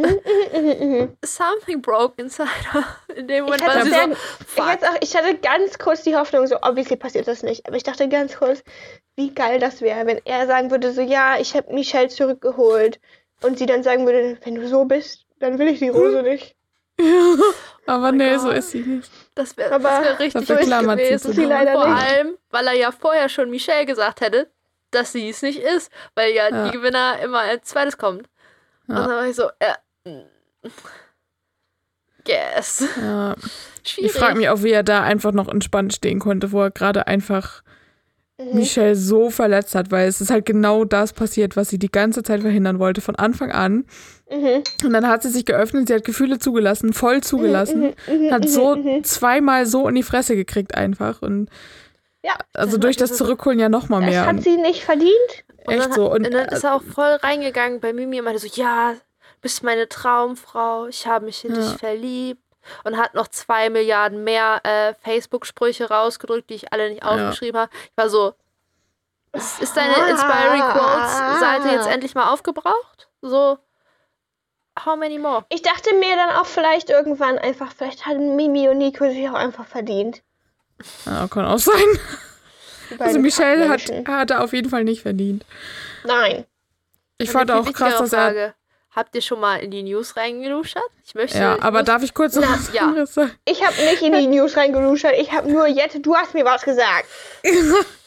Mhm, 0.55 1.17
something 1.25 1.83
broke 1.83 2.15
inside 2.23 2.49
her. 2.73 2.85
In 3.17 3.27
dem 3.29 3.45
Moment 3.45 3.61
Ich 3.61 3.67
war 3.67 3.75
hatte, 3.75 3.85
sie 3.87 3.91
sehr, 3.91 4.07
so, 4.09 4.15
ich, 4.57 4.63
hatte 4.63 4.89
auch, 4.91 4.97
ich 5.01 5.17
hatte 5.17 5.37
ganz 5.39 5.79
kurz 5.79 6.03
die 6.03 6.17
Hoffnung, 6.17 6.47
so 6.47 6.57
obviously 6.63 6.97
passiert 6.97 7.27
das 7.29 7.43
nicht, 7.43 7.67
aber 7.67 7.77
ich 7.77 7.83
dachte 7.83 8.09
ganz 8.09 8.37
kurz, 8.37 8.63
wie 9.17 9.35
geil 9.35 9.59
das 9.59 9.81
wäre, 9.83 10.07
wenn 10.07 10.21
er 10.25 10.47
sagen 10.47 10.71
würde, 10.71 10.93
so 10.93 11.01
ja, 11.03 11.39
ich 11.41 11.55
habe 11.57 11.75
Michelle 11.75 12.09
zurückgeholt 12.09 13.01
und 13.43 13.59
sie 13.59 13.67
dann 13.67 13.83
sagen 13.83 14.07
würde, 14.07 14.39
wenn 14.45 14.55
du 14.55 14.69
so 14.69 14.85
bist, 14.85 15.27
dann 15.39 15.59
will 15.59 15.69
ich 15.69 15.79
die 15.79 15.89
Rose 15.89 16.23
nicht. 16.23 16.57
Aber 17.87 17.99
mein 18.03 18.17
nee, 18.19 18.33
Gott. 18.33 18.41
so 18.43 18.51
ist 18.51 18.71
sie 18.71 18.81
nicht. 18.83 19.11
Das 19.35 19.57
wäre 19.57 19.83
wär 19.83 20.19
richtig 20.19 20.47
dafür 20.47 20.65
klammert 20.65 20.99
sie 20.99 21.05
gewesen. 21.07 21.27
zu 21.29 21.33
Sie 21.33 21.45
leider 21.47 21.73
Vor 21.73 21.89
nicht. 21.89 22.03
allem, 22.03 22.37
weil 22.51 22.67
er 22.67 22.75
ja 22.75 22.93
vorher 22.93 23.29
schon 23.29 23.51
Michelle 23.51 23.87
gesagt 23.87 24.21
hätte, 24.21 24.51
dass 24.91 25.13
sie 25.13 25.29
es 25.29 25.41
nicht 25.43 25.61
ist, 25.61 25.91
weil 26.15 26.33
ja, 26.33 26.49
Ja. 26.51 26.67
die 26.67 26.73
Gewinner 26.77 27.19
immer 27.23 27.41
als 27.41 27.69
zweites 27.69 27.97
kommt. 27.97 28.29
Und 28.87 28.97
Ja. 28.97 29.03
dann 29.03 29.11
war 29.11 29.27
ich 29.27 29.37
so, 29.37 29.49
äh, 29.61 30.21
yes. 32.27 32.85
Ja. 33.01 33.35
Schwierig. 33.87 34.11
Ich 34.11 34.19
frage 34.19 34.37
mich 34.37 34.49
auch, 34.51 34.63
wie 34.63 34.73
er 34.73 34.83
da 34.83 35.03
einfach 35.03 35.33
noch 35.33 35.49
entspannt 35.49 35.95
stehen 35.95 36.19
konnte, 36.19 36.53
wo 36.53 36.61
er 36.63 36.71
gerade 36.71 37.07
einfach 37.07 37.63
Mhm. 38.41 38.59
Michelle 38.59 38.97
so 38.97 39.31
verletzt 39.31 39.75
hat, 39.75 39.91
weil 39.91 40.09
es 40.09 40.21
ist 40.21 40.31
halt 40.31 40.47
genau 40.47 40.85
das 40.85 41.13
passiert, 41.13 41.57
was 41.57 41.69
sie 41.69 41.79
die 41.79 41.91
ganze 41.91 42.23
Zeit 42.23 42.41
verhindern 42.41 42.79
wollte, 42.79 43.01
von 43.01 43.17
Anfang 43.17 43.51
an. 43.53 43.85
Mhm. 44.31 44.63
Und 44.85 44.93
dann 44.93 45.07
hat 45.09 45.23
sie 45.23 45.29
sich 45.31 45.45
geöffnet, 45.45 45.89
sie 45.89 45.95
hat 45.95 46.05
Gefühle 46.05 46.39
zugelassen, 46.39 46.93
voll 46.93 47.21
zugelassen, 47.23 47.95
Mhm, 48.07 48.31
hat 48.33 48.43
mhm, 48.45 48.49
so 48.49 48.77
mhm. 48.77 49.05
zweimal 49.05 49.67
so 49.67 49.89
in 49.89 49.95
die 49.95 50.03
Fresse 50.03 50.37
gekriegt 50.37 50.75
einfach. 50.75 51.23
Und 51.23 51.49
Ja, 52.25 52.35
also 52.55 52.77
durch 52.79 52.97
das 52.97 53.17
Zurückholen 53.17 53.59
ja 53.59 53.69
noch 53.69 53.89
mal 53.89 54.01
das 54.01 54.11
mehr. 54.11 54.27
hat 54.27 54.43
sie 54.43 54.57
nicht 54.57 54.83
verdient. 54.85 55.13
Und 55.67 55.75
Echt 55.75 55.85
dann, 55.87 55.93
so. 55.93 56.11
Und, 56.11 56.27
Und, 56.27 56.33
dann 56.35 56.49
ist 56.49 56.65
er 56.65 56.75
auch 56.75 56.83
voll 56.83 57.13
reingegangen 57.23 57.81
bei 57.81 57.93
Mimi 57.93 58.19
und 58.19 58.25
meinte 58.25 58.41
so, 58.41 58.49
ja, 58.53 58.95
bist 59.43 59.63
meine 59.63 59.89
Traumfrau, 59.89 60.87
ich 60.87 61.07
habe 61.07 61.25
mich 61.27 61.45
in 61.45 61.55
Ja. 61.55 61.61
dich 61.61 61.71
verliebt. 61.79 62.41
Und 62.85 62.97
hat 62.99 63.15
noch 63.15 63.29
zwei 63.29 63.71
Milliarden 63.71 64.25
mehr 64.25 64.61
äh, 64.65 64.95
Facebook-Sprüche 65.03 65.89
rausgedrückt, 65.89 66.51
die 66.51 66.55
ich 66.55 66.73
alle 66.73 66.91
nicht 66.91 67.03
aufgeschrieben 67.03 67.61
habe. 67.61 67.73
Ich 67.85 67.97
war 67.97 68.09
so, 68.09 68.35
ist, 69.33 69.61
ist 69.63 69.77
deine 69.77 69.95
Inspiring 70.11 70.61
Quotes-Seite 70.61 71.69
jetzt 71.75 71.89
endlich 71.89 72.15
mal 72.15 72.33
aufgebraucht? 72.33 73.09
So, 73.23 73.59
how 74.85 74.97
many 74.97 75.19
more? 75.19 75.45
Ich 75.49 75.63
dachte 75.63 75.95
mir 75.95 76.17
dann 76.17 76.31
auch 76.31 76.47
vielleicht 76.47 76.91
irgendwann 76.91 77.39
einfach, 77.39 77.73
vielleicht 77.73 78.07
hatten 78.07 78.37
Mimi 78.37 78.69
und 78.69 78.79
Nico 78.79 79.09
sich 79.09 79.29
auch 79.29 79.35
einfach 79.35 79.67
verdient. 79.67 80.23
ja, 81.07 81.29
kann 81.29 81.45
auch 81.45 81.59
sein. 81.59 81.85
Also 82.99 83.21
Michelle 83.21 83.69
hat, 83.69 83.83
hat 84.09 84.31
er 84.33 84.43
auf 84.43 84.53
jeden 84.53 84.69
Fall 84.69 84.83
nicht 84.83 85.03
verdient. 85.03 85.45
Nein. 86.05 86.45
Ich 87.19 87.31
fand 87.31 87.51
auch 87.51 87.73
krass, 87.73 87.99
dass 87.99 88.13
er. 88.13 88.55
Habt 88.93 89.15
ihr 89.15 89.23
schon 89.23 89.39
mal 89.39 89.57
in 89.57 89.71
die 89.71 89.85
News 89.85 90.17
reingeluschert? 90.17 90.83
Ich 91.07 91.15
möchte. 91.15 91.39
Ja, 91.39 91.55
ich 91.57 91.63
aber 91.63 91.79
muss, 91.79 91.87
darf 91.87 92.03
ich 92.03 92.13
kurz 92.13 92.35
noch 92.35 92.43
was 92.43 92.73
ja. 92.73 93.07
sagen? 93.07 93.31
Ich 93.45 93.65
habe 93.65 93.77
nicht 93.77 94.03
in 94.03 94.13
die 94.13 94.27
News 94.27 94.57
reingeluschert. 94.57 95.15
Ich 95.17 95.31
habe 95.31 95.51
nur, 95.51 95.69
Jette, 95.69 96.01
du 96.01 96.17
hast 96.17 96.35
mir 96.35 96.45
was 96.45 96.63
gesagt. 96.63 97.07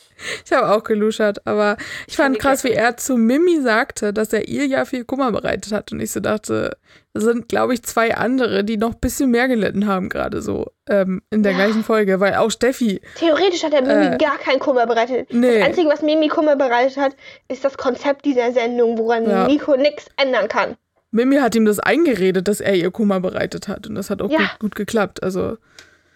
Ich 0.45 0.51
habe 0.51 0.71
auch 0.73 0.83
geluschert, 0.83 1.45
aber 1.45 1.77
ich 2.07 2.15
fand 2.17 2.39
krass, 2.39 2.63
wie 2.63 2.71
er 2.71 2.97
zu 2.97 3.17
Mimi 3.17 3.61
sagte, 3.61 4.13
dass 4.13 4.33
er 4.33 4.47
ihr 4.47 4.65
ja 4.65 4.85
viel 4.85 5.05
Kummer 5.05 5.31
bereitet 5.31 5.71
hat. 5.71 5.91
Und 5.91 5.99
ich 5.99 6.11
so 6.11 6.19
dachte, 6.19 6.77
das 7.13 7.23
sind, 7.23 7.47
glaube 7.49 7.73
ich, 7.73 7.83
zwei 7.83 8.15
andere, 8.15 8.63
die 8.63 8.77
noch 8.77 8.93
ein 8.93 8.99
bisschen 8.99 9.29
mehr 9.31 9.47
gelitten 9.47 9.87
haben, 9.87 10.09
gerade 10.09 10.41
so 10.41 10.71
ähm, 10.89 11.21
in 11.29 11.43
der 11.43 11.51
Ja. 11.53 11.57
gleichen 11.59 11.83
Folge, 11.83 12.19
weil 12.19 12.35
auch 12.35 12.49
Steffi, 12.51 13.01
Theoretisch 13.15 13.63
hat 13.63 13.73
er 13.73 13.81
Mimi 13.81 14.15
Äh, 14.15 14.17
gar 14.17 14.37
keinen 14.37 14.59
Kummer 14.59 14.85
bereitet. 14.87 15.27
nee. 15.31 15.59
Das 15.59 15.67
Einzige, 15.67 15.89
was 15.89 16.01
Mimi 16.01 16.27
Kummer 16.27 16.55
bereitet 16.55 16.97
hat, 16.97 17.15
ist 17.47 17.63
das 17.63 17.77
Konzept 17.77 18.25
dieser 18.25 18.51
Sendung, 18.51 18.97
woran 18.97 19.29
Ja. 19.29 19.47
Nico 19.47 19.75
nichts 19.75 20.07
ändern 20.17 20.47
kann. 20.47 20.75
Mimi 21.11 21.35
hat 21.37 21.53
ihm 21.53 21.65
das 21.65 21.79
eingeredet, 21.79 22.47
dass 22.47 22.59
er 22.59 22.73
ihr 22.73 22.89
Kummer 22.89 23.19
bereitet 23.19 23.67
hat. 23.67 23.85
Und 23.85 23.93
das 23.95 24.09
hat 24.09 24.21
auch 24.21 24.31
Ja. 24.31 24.39
gut, 24.39 24.59
gut 24.59 24.75
geklappt. 24.75 25.21
Also, 25.21 25.57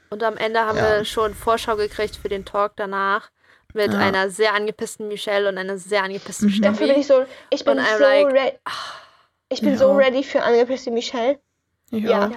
Und 0.10 0.24
am 0.24 0.38
Ende 0.38 0.62
haben 0.62 0.78
Ja. 0.78 0.98
wir 0.98 1.06
schon 1.06 1.34
Vorschau 1.36 1.76
gekriegt 1.76 2.16
für 2.16 2.30
den 2.30 2.46
Talk 2.46 2.72
danach. 2.78 3.30
Mit 3.78 3.94
Ja. 3.94 4.00
einer 4.00 4.30
sehr 4.30 4.54
angepissten 4.54 5.08
Michelle 5.08 5.48
und 5.50 5.58
einer 5.58 5.78
sehr 5.78 6.04
angepissten 6.04 6.50
Mhm. 6.50 6.62
Dafür 6.64 6.88
bin 6.88 6.96
Steffi. 6.96 7.00
ich 7.02 7.08
so, 7.08 7.26
ich 7.52 7.64
bin 7.64 7.78
Und 7.78 7.86
so 7.86 8.04
like, 8.04 8.28
ready. 8.34 8.58
Ich 9.50 9.62
bin 9.62 9.72
Ja. 9.74 9.78
so 9.78 9.92
ready 9.94 10.24
für 10.24 10.42
angepisste 10.44 10.90
Michelle. 10.92 11.40
ich 11.92 12.04
Ja. 12.04 12.32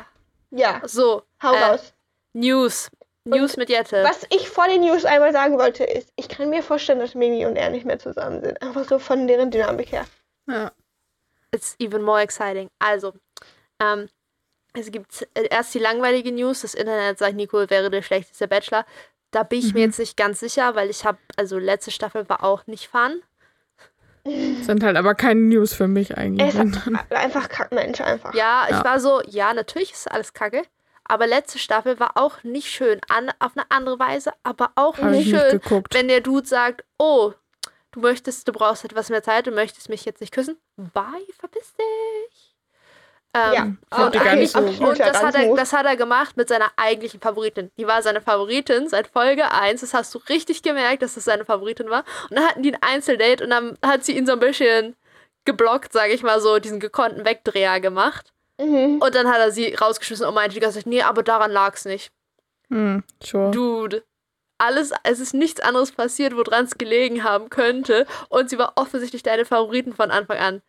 Ja, 0.51 0.83
So, 0.85 1.23
hau 1.43 1.55
Äh, 1.55 1.63
raus. 1.65 1.93
News. 2.35 2.91
News 3.25 3.57
mit 3.57 3.69
Jette. 3.71 4.03
Was 4.05 4.27
ich 4.31 4.49
vor 4.49 4.67
den 4.69 4.81
News 4.83 5.05
einmal 5.05 5.33
sagen 5.33 5.59
wollte, 5.59 5.85
ist, 5.85 6.11
ich 6.17 6.29
kann 6.29 6.51
mir 6.51 6.63
vorstellen, 6.63 6.99
dass 7.01 7.15
Mimi 7.15 7.45
und 7.47 7.57
er 7.57 7.71
nicht 7.71 7.85
mehr 7.87 7.99
zusammen 7.99 8.43
sind. 8.43 8.61
Einfach 8.63 8.85
so 8.89 8.99
von 8.99 9.27
deren 9.27 9.51
Dynamik 9.51 9.93
her. 9.93 10.07
Ja. 10.49 10.73
It's 11.55 11.75
even 11.79 12.03
more 12.03 12.21
exciting. 12.21 12.71
Also, 12.79 13.13
ähm, 13.81 14.09
es 14.75 14.91
gibt 14.91 15.27
äh, 15.35 15.49
erst 15.51 15.75
die 15.75 15.79
langweilige 15.81 16.33
News. 16.33 16.63
Das 16.63 16.75
Internet 16.75 17.19
sagt, 17.19 17.35
Nico 17.37 17.69
wäre 17.71 17.91
der 17.91 18.03
schlechteste 18.03 18.47
Bachelor. 18.49 18.85
Da 19.33 19.43
bin 19.45 19.61
ich 19.61 19.75
mir 19.75 19.81
Mhm. 19.81 19.87
jetzt 19.87 19.99
nicht 19.99 20.17
ganz 20.17 20.41
sicher, 20.41 20.75
weil 20.75 20.91
ich 20.91 21.05
habe, 21.05 21.19
also 21.37 21.59
letzte 21.59 21.91
Staffel 21.91 22.29
war 22.29 22.43
auch 22.45 22.67
nicht 22.67 22.89
fun. 22.89 23.23
Sind 24.63 24.83
halt 24.83 24.97
aber 24.97 25.15
keine 25.15 25.41
News 25.41 25.73
für 25.73 25.89
mich 25.89 26.17
eigentlich. 26.19 26.55
ist 26.55 26.89
einfach 27.11 27.49
Kackmensch, 27.49 28.01
einfach. 28.01 28.35
Ja, 28.35 28.65
ich 28.69 28.77
Ja. 28.77 28.85
war 28.85 29.01
so, 29.01 29.23
ja, 29.27 29.55
natürlich 29.55 29.93
ist 29.93 30.11
alles 30.11 30.33
kacke. 30.33 30.63
Aber 31.05 31.27
letzte 31.27 31.59
Staffel 31.59 31.99
war 31.99 32.13
auch 32.17 32.45
nicht 32.45 32.69
schön. 32.71 33.01
An, 33.09 33.31
auf 33.41 33.57
eine 33.57 33.69
andere 33.71 33.99
Weise, 33.99 34.33
aber 34.45 34.71
auch 34.77 34.97
ich 34.99 35.05
nicht 35.05 35.33
nicht 35.33 35.41
schön. 35.41 35.59
geguckt. 35.61 35.93
Wenn 35.95 36.07
der 36.09 36.21
Dude 36.21 36.47
sagt, 36.47 36.85
oh, 36.99 37.33
du 37.91 38.01
möchtest, 38.01 38.47
du 38.47 38.53
brauchst 38.53 38.85
etwas 38.85 39.09
mehr 39.11 39.23
Zeit, 39.23 39.47
du 39.49 39.51
möchtest 39.51 39.89
mich 39.89 40.05
jetzt 40.05 40.21
nicht 40.21 40.33
küssen. 40.33 40.57
Bye, 40.77 41.27
verpiss 41.39 41.75
dich. 41.75 42.50
Ähm, 43.33 43.79
Ja, 43.93 44.11
die 44.11 44.19
gar 44.19 44.35
nicht 44.35 44.51
so- 44.51 44.59
und 44.59 44.99
das 44.99 45.23
hat, 45.23 45.37
er, 45.37 45.55
das 45.55 45.73
hat 45.73 45.87
er 45.87 45.97
gemacht 45.97 46.37
mit 46.37 46.49
seiner 46.49 46.71
eigentlichen 46.77 47.21
Favoritin. 47.21 47.71
Die 47.79 47.87
war 47.87 48.03
seine 48.03 48.21
Favoritin 48.21 48.89
seit 48.89 49.07
Folge 49.07 49.53
1. 49.53 49.83
Das 49.83 49.95
hast 49.95 50.13
du 50.15 50.19
richtig 50.29 50.63
gemerkt, 50.63 51.03
dass 51.03 51.15
das 51.15 51.25
seine 51.25 51.45
Favoritin 51.45 51.91
war. 51.91 52.05
Und 52.29 52.37
dann 52.37 52.49
hatten 52.49 52.63
die 52.63 52.75
ein 52.75 52.83
Einzeldate 52.83 53.45
und 53.45 53.51
dann 53.51 53.79
hat 53.85 54.05
sie 54.05 54.17
ihn 54.17 54.27
so 54.27 54.33
ein 54.33 54.41
bisschen 54.41 54.97
geblockt, 55.45 55.93
sage 55.93 56.13
ich 56.13 56.23
mal 56.25 56.41
so, 56.41 56.59
diesen 56.59 56.81
gekonnten 56.81 57.25
Wegdreher 57.25 57.81
gemacht. 57.81 58.33
Mhm. 58.59 59.01
Und 59.01 59.15
dann 59.15 59.29
hat 59.29 59.39
er 59.39 59.53
sie 59.53 59.75
rausgeschmissen 59.75 60.27
und 60.27 60.35
meinte 60.35 60.55
die 60.55 60.61
ganze 60.61 60.79
Zeit, 60.79 60.87
nee, 60.87 61.03
aber 61.03 61.23
daran 61.23 61.53
lag's 61.53 61.85
nicht. 61.85 62.13
Hm, 62.69 63.05
sure. 63.23 63.51
Dude. 63.53 64.03
Alles, 64.59 64.93
es 65.05 65.21
ist 65.21 65.33
nichts 65.35 65.61
anderes 65.61 65.93
passiert, 65.93 66.37
woran 66.37 66.65
es 66.67 66.77
gelegen 66.77 67.25
haben 67.25 67.49
könnte. 67.49 68.07
Und 68.29 68.51
sie 68.51 68.59
war 68.59 68.73
offensichtlich 68.77 69.23
deine 69.23 69.45
Favoriten 69.45 69.95
von 69.95 70.11
Anfang 70.11 70.39
an. 70.39 70.63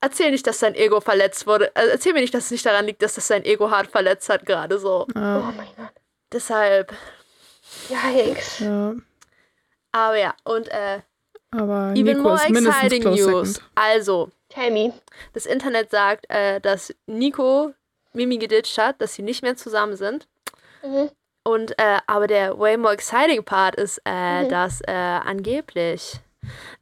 Erzähl 0.00 0.30
nicht, 0.30 0.46
dass 0.46 0.60
sein 0.60 0.74
Ego 0.74 1.00
verletzt 1.00 1.46
wurde. 1.46 1.70
Also 1.74 1.90
erzähl 1.90 2.12
mir 2.12 2.20
nicht, 2.20 2.32
dass 2.34 2.44
es 2.46 2.50
nicht 2.52 2.64
daran 2.66 2.86
liegt, 2.86 3.02
dass 3.02 3.14
das 3.14 3.26
sein 3.26 3.44
Ego 3.44 3.70
hart 3.70 3.88
verletzt 3.90 4.28
hat, 4.28 4.46
gerade 4.46 4.78
so. 4.78 5.06
Oh 5.08 5.18
Ja, 5.18 5.52
mein 5.56 5.66
Gott. 5.76 5.90
Deshalb. 6.32 6.92
Yikes. 7.88 8.60
ja. 8.60 8.94
Aber 9.92 10.16
ja, 10.16 10.34
und 10.44 10.68
äh, 10.68 11.00
Aber 11.50 11.92
even 11.96 12.18
Nico 12.18 12.22
more 12.22 12.40
exciting 12.46 13.02
news. 13.04 13.54
second. 13.54 13.70
Also, 13.74 14.30
Tell 14.50 14.70
me. 14.70 14.92
das 15.32 15.46
Internet 15.46 15.90
sagt, 15.90 16.26
äh, 16.28 16.60
dass 16.60 16.94
Nico 17.06 17.72
Mimi 18.12 18.38
geditcht 18.38 18.78
hat, 18.78 19.00
dass 19.00 19.14
sie 19.14 19.22
nicht 19.22 19.42
mehr 19.42 19.56
zusammen 19.56 19.96
sind. 19.96 20.28
Mhm. 20.82 21.10
Und 21.44 21.78
äh, 21.78 21.98
aber 22.06 22.26
der 22.26 22.58
way 22.58 22.76
more 22.76 22.92
exciting 22.94 23.42
Part 23.44 23.76
ist, 23.76 24.00
äh, 24.04 24.44
Mhm. 24.44 24.48
dass 24.50 24.80
äh, 24.82 24.92
angeblich 24.92 26.20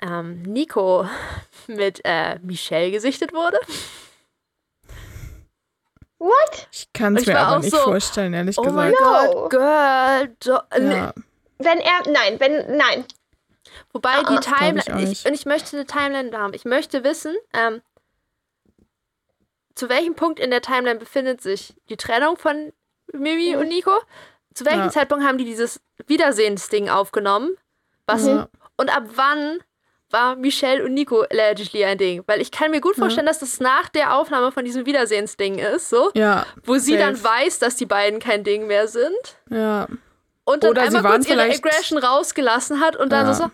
ähm, 0.00 0.42
Nico 0.42 1.08
mit 1.66 2.00
äh, 2.04 2.38
Michelle 2.42 2.90
gesichtet 2.90 3.32
wurde. 3.32 3.58
What? 6.18 6.68
Ich 6.72 6.92
kann 6.92 7.14
es 7.16 7.22
ich 7.22 7.28
mir 7.28 7.38
aber 7.38 7.56
auch 7.56 7.60
nicht 7.60 7.70
so, 7.74 7.78
vorstellen, 7.78 8.32
ehrlich 8.32 8.56
Oh 8.58 8.64
mein 8.70 8.92
gesagt. 8.92 9.34
No. 9.34 9.40
Gott, 9.42 9.50
Girl. 9.50 10.36
Do 10.40 10.58
Ja. 10.78 11.12
Wenn 11.58 11.78
er, 11.78 12.02
nein, 12.10 12.38
wenn, 12.40 12.76
nein. 12.76 13.04
Wobei 13.92 14.10
Ah, 14.14 14.24
die 14.24 14.34
ich 14.34 14.40
Timeline, 14.40 15.02
ich, 15.02 15.08
nicht. 15.08 15.26
und 15.26 15.34
ich 15.34 15.46
möchte 15.46 15.76
eine 15.76 15.86
Timeline 15.86 16.36
haben. 16.36 16.54
Ich 16.54 16.64
möchte 16.64 17.02
wissen, 17.04 17.34
ähm, 17.54 17.80
zu 19.74 19.88
welchem 19.88 20.14
Punkt 20.14 20.40
in 20.40 20.50
der 20.50 20.62
Timeline 20.62 20.98
befindet 20.98 21.42
sich 21.42 21.74
die 21.90 21.96
Trennung 21.96 22.36
von 22.38 22.72
Mimi 23.12 23.54
Mhm. 23.54 23.60
und 23.60 23.68
Nico? 23.68 23.92
Zu 24.54 24.64
welchem 24.64 24.80
Ja. 24.84 24.90
Zeitpunkt 24.90 25.24
haben 25.24 25.38
die 25.38 25.44
dieses 25.44 25.80
Wiedersehensding 26.06 26.88
aufgenommen? 26.88 27.56
Was 28.06 28.26
Ja. 28.26 28.48
Und 28.76 28.94
ab 28.94 29.04
wann 29.14 29.60
war 30.10 30.36
Michelle 30.36 30.84
und 30.84 30.94
Nico 30.94 31.22
allegedly 31.22 31.84
ein 31.84 31.98
Ding? 31.98 32.22
Weil 32.26 32.40
ich 32.40 32.50
kann 32.50 32.70
mir 32.70 32.80
gut 32.80 32.96
Ja. 32.96 33.02
vorstellen, 33.02 33.26
dass 33.26 33.40
das 33.40 33.58
nach 33.60 33.88
der 33.88 34.14
Aufnahme 34.14 34.52
von 34.52 34.64
diesem 34.64 34.86
Wiedersehensding 34.86 35.58
ist, 35.58 35.90
so, 35.90 36.10
Ja, 36.14 36.46
wo 36.64 36.74
sie 36.78 36.92
safe. 36.92 37.02
dann 37.02 37.22
weiß, 37.24 37.58
dass 37.58 37.76
die 37.76 37.86
beiden 37.86 38.20
kein 38.20 38.44
Ding 38.44 38.66
mehr 38.66 38.86
sind 38.88 39.36
ja. 39.50 39.86
und 40.44 40.62
dann 40.62 40.70
Oder 40.70 40.82
sie 40.82 40.86
einmal 40.98 41.02
waren 41.04 41.12
kurz 41.24 41.28
ihre 41.28 41.42
Aggression 41.42 41.98
rausgelassen 41.98 42.80
hat 42.80 42.94
und 42.96 43.10
dann 43.10 43.26
Ja. 43.26 43.34
so, 43.34 43.46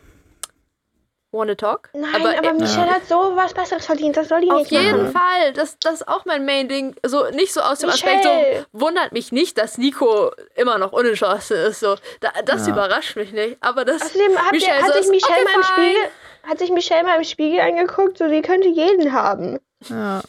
Wanna 1.32 1.54
Talk. 1.54 1.88
Nein, 1.94 2.14
aber, 2.14 2.34
äh, 2.36 2.52
Michelle 2.52 2.90
hat 2.90 3.06
so 3.08 3.34
was 3.34 3.54
Besseres 3.54 3.86
verdient. 3.86 4.16
Das 4.16 4.28
soll 4.28 4.42
die 4.42 4.50
auf 4.50 4.58
nicht 4.58 4.70
jeden 4.70 5.04
machen. 5.04 5.12
Fall, 5.12 5.52
das, 5.54 5.78
das 5.78 5.94
ist 5.94 6.08
auch 6.08 6.24
mein 6.26 6.44
Main-Ding. 6.44 6.94
So 7.06 7.30
nicht 7.30 7.52
so 7.54 7.60
aus 7.62 7.78
dem 7.78 7.88
Aspekt, 7.90 8.24
so 8.24 8.28
Michelle. 8.28 8.66
wundert 8.72 9.12
mich 9.12 9.32
nicht, 9.32 9.56
dass 9.58 9.78
Nico 9.78 10.30
immer 10.56 10.76
noch 10.78 10.92
unentschlossen 10.92 11.56
ist. 11.56 11.80
So, 11.80 11.96
da, 12.20 12.30
das 12.44 12.66
Ja. 12.66 12.74
überrascht 12.74 13.16
mich 13.16 13.32
nicht. 13.32 13.56
Aber 13.62 13.84
das. 13.86 14.02
Außerdem 14.02 14.30
ihr, 14.32 14.52
Michelle 14.52 14.82
hat 14.82 14.92
so 14.94 15.00
sich 15.02 15.10
Michelle 15.10 15.42
okay, 15.42 15.44
mal 15.44 15.56
im. 15.56 15.62
Spiegel, 15.64 16.08
hat 16.50 16.58
sich 16.58 16.70
Michelle 16.70 17.04
mal 17.04 17.16
im 17.16 17.24
Spiegel 17.24 17.60
angeguckt, 17.60 18.18
so 18.18 18.28
die 18.28 18.42
könnte 18.42 18.68
jeden 18.68 19.12
haben, 19.12 19.58
Ja. 19.88 20.20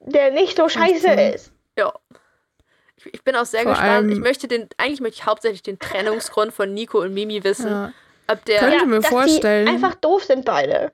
der 0.00 0.30
nicht 0.30 0.56
so 0.56 0.68
scheiße 0.68 0.98
Stimmt. 1.00 1.34
ist. 1.34 1.52
Ja. 1.76 1.92
Ich, 2.96 3.14
ich 3.14 3.24
bin 3.24 3.34
auch 3.36 3.44
sehr 3.44 3.62
Vor 3.62 3.72
gespannt. 3.72 4.12
ich 4.12 4.18
möchte 4.18 4.46
den, 4.48 4.68
eigentlich 4.76 5.00
möchte 5.00 5.20
ich 5.20 5.26
hauptsächlich 5.26 5.62
den 5.62 5.78
Trennungsgrund 5.78 6.52
von 6.52 6.72
Nico 6.74 7.00
und 7.00 7.12
Mimi 7.14 7.42
wissen. 7.44 7.68
ja. 7.70 7.92
Ob 8.30 8.44
der 8.44 8.58
Könnte 8.60 8.86
mir 8.86 9.00
dass 9.00 9.08
vorstellen- 9.08 9.66
Die 9.66 9.72
einfach 9.72 9.94
doof 9.96 10.24
sind 10.24 10.44
beide. 10.44 10.92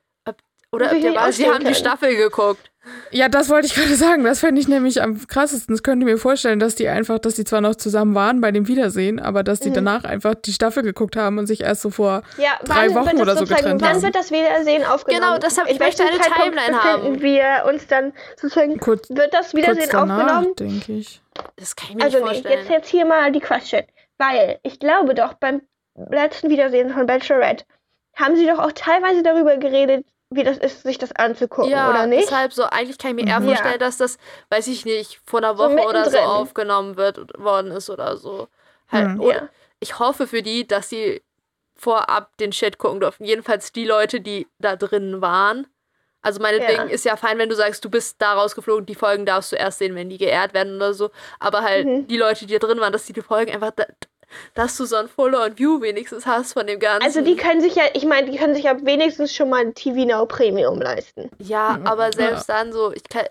oder 0.72 0.87
ob 0.87 0.91
will 0.93 0.99
ich 0.99 1.05
der 1.05 1.14
war, 1.14 1.30
sie 1.32 1.47
haben 1.47 1.59
die 1.59 1.64
können. 1.64 1.74
Staffel 1.76 2.16
geguckt. 2.16 2.70
Ja, 3.11 3.28
das 3.30 3.49
wollte 3.49 3.66
ich 3.66 3.74
gerade 3.76 3.95
sagen. 3.95 4.24
Das 4.24 4.41
fände 4.41 4.61
ich 4.61 4.68
nämlich 4.68 5.01
am 5.03 5.26
krassesten. 5.26 5.74
Das 5.74 5.82
könnte 5.82 6.05
mir 6.05 6.18
vorstellen, 6.18 6.59
dass 6.59 6.74
die 6.74 6.89
einfach, 6.89 7.18
dass 7.18 7.35
die 7.35 7.45
zwar 7.45 7.61
noch 7.62 7.76
zusammen 7.76 8.14
waren 8.14 8.41
bei 8.41 8.51
dem 8.51 8.68
Wiedersehen, 8.68 9.18
aber 9.20 9.43
dass 9.43 9.61
die 9.61 9.70
Mhm. 9.70 9.74
danach 9.74 10.05
einfach 10.05 10.35
die 10.35 10.53
Staffel 10.53 10.82
geguckt 10.82 11.16
haben 11.16 11.39
und 11.39 11.47
sich 11.47 11.62
erst 11.62 11.80
so 11.82 11.91
vor. 11.91 12.22
Ja, 12.37 12.59
Drei 12.64 12.89
wann 12.93 12.95
Wochen 13.07 13.12
das 13.16 13.20
oder 13.22 13.32
so 13.35 13.39
sozusagen- 13.41 13.62
getrennt 13.62 13.82
Wann 13.82 13.89
haben. 13.95 14.03
wird 14.03 14.14
das 14.16 14.30
Wiedersehen 14.32 14.85
aufgenommen? 14.85 15.24
Genau, 15.26 15.39
deshalb, 15.39 15.68
ich 15.68 15.74
In 15.74 15.80
welchem 15.80 16.05
möchte 16.05 16.12
eine 16.12 16.20
Zeitpunkt 16.35 16.59
Timeline 16.59 16.82
haben. 16.85 17.22
wir 17.22 17.64
uns 17.72 17.87
dann 17.87 18.12
sozusagen, 18.41 18.78
Kurz, 18.80 19.09
wird 19.11 19.32
das 19.32 19.53
kurz 19.53 19.55
Wiedersehen 19.62 19.89
danach, 19.91 20.18
aufgenommen? 20.43 20.57
denke 20.57 20.93
ich. 20.93 21.22
Das 21.57 21.74
kann 21.76 21.89
ich 21.91 21.95
mir 21.97 22.03
Also 22.05 22.18
nicht 22.18 22.26
nee, 22.26 22.32
vorstellen. 22.35 22.59
jetzt, 22.61 22.70
jetzt 22.70 22.89
hier 22.89 23.07
mal 23.07 23.32
die 23.32 23.41
Question. 23.41 23.82
Weil 24.18 24.59
ich 24.62 24.78
glaube 24.78 25.14
doch, 25.14 25.35
beim 25.35 25.62
letzten 26.11 26.51
Wiedersehen 26.51 26.91
von 26.93 27.07
Bachelorette 27.07 27.65
haben 28.15 28.37
sie 28.37 28.47
doch 28.47 28.59
auch 28.59 28.73
teilweise 28.73 29.23
darüber 29.23 29.57
geredet, 29.57 30.07
wie 30.31 30.43
das 30.45 30.59
ist, 30.59 30.83
sich 30.83 30.99
das 30.99 31.13
anzugucken, 31.13 31.71
ja, 31.71 31.91
oder 31.91 32.07
nicht? 32.07 32.25
deshalb 32.25 32.53
so, 32.53 32.65
eigentlich 32.65 32.99
kann 32.99 33.17
ich 33.17 33.25
mir 33.25 33.31
eher 33.31 33.41
Mhm. 33.41 33.47
vorstellen, 33.47 33.73
Ja. 33.75 33.79
dass 33.79 33.97
das, 33.99 34.19
weiß 34.51 34.67
ich 34.69 34.85
nicht, 34.85 35.21
vor 35.25 35.41
einer 35.41 35.57
So 35.57 35.65
Woche 35.65 35.87
oder 35.87 36.11
so 36.11 36.19
aufgenommen 36.19 36.97
wird 36.97 37.19
worden 37.39 37.71
ist 37.71 37.91
oder 37.91 38.17
so. 38.17 38.49
Halt, 38.91 39.09
Mhm. 39.15 39.21
oder, 39.21 39.35
Ja. 39.35 39.49
Ich 39.81 39.99
hoffe 39.99 40.27
für 40.27 40.43
die, 40.43 40.67
dass 40.67 40.89
sie 40.89 41.23
vorab 41.77 42.37
den 42.39 42.53
Shit 42.53 42.79
gucken 42.79 43.01
durften. 43.01 43.25
Jedenfalls 43.25 43.73
die 43.73 43.85
Leute, 43.85 44.21
die 44.21 44.47
da 44.59 44.77
drin 44.77 45.21
waren. 45.21 45.67
Also 46.23 46.41
meinetwegen 46.41 46.89
Ja. 46.89 46.95
ist 46.95 47.05
ja 47.05 47.17
fein, 47.17 47.37
wenn 47.37 47.51
du 47.51 47.55
sagst, 47.55 47.85
du 47.85 47.91
bist 47.91 48.17
da 48.23 48.33
rausgeflogen, 48.33 48.87
die 48.87 48.95
Folgen 48.95 49.27
darfst 49.27 49.53
du 49.53 49.57
erst 49.57 49.79
sehen, 49.81 49.95
wenn 49.95 50.09
die 50.09 50.17
geehrt 50.17 50.55
werden 50.55 50.77
oder 50.77 50.95
so. 50.95 51.11
Aber 51.39 51.61
halt 51.63 51.87
Mhm. 51.87 52.07
die 52.07 52.17
Leute, 52.17 52.47
die 52.47 52.57
da 52.59 52.67
drin 52.67 52.81
waren, 52.81 52.93
dass 52.95 53.05
die 53.05 53.13
die 53.13 53.21
Folgen 53.21 53.53
einfach, 53.53 53.73
da, 53.73 53.85
dass 54.55 54.76
du 54.76 54.85
so 54.85 54.97
ein 54.97 55.09
Full-on-View 55.09 55.80
wenigstens 55.80 56.26
hast 56.26 56.53
von 56.55 56.66
dem 56.66 56.78
Ganzen. 56.80 57.05
Also 57.05 57.20
die 57.22 57.37
können 57.37 57.61
sich 57.61 57.74
ja, 57.74 57.85
ich 57.95 58.05
meine, 58.05 58.30
die 58.30 58.37
können 58.39 58.55
sich 58.55 58.64
ja 58.64 58.76
wenigstens 58.85 59.35
schon 59.35 59.51
mal 59.51 59.61
ein 59.61 59.74
TV 59.74 60.05
Now 60.07 60.26
Premium 60.26 60.80
leisten. 60.80 61.30
Ja, 61.39 61.78
Mhm. 61.78 61.87
aber 61.87 62.07
Ja. 62.07 62.12
selbst 62.12 62.49
dann 62.49 62.72
so, 62.72 62.93
ich, 62.93 63.05
kann, 63.09 63.26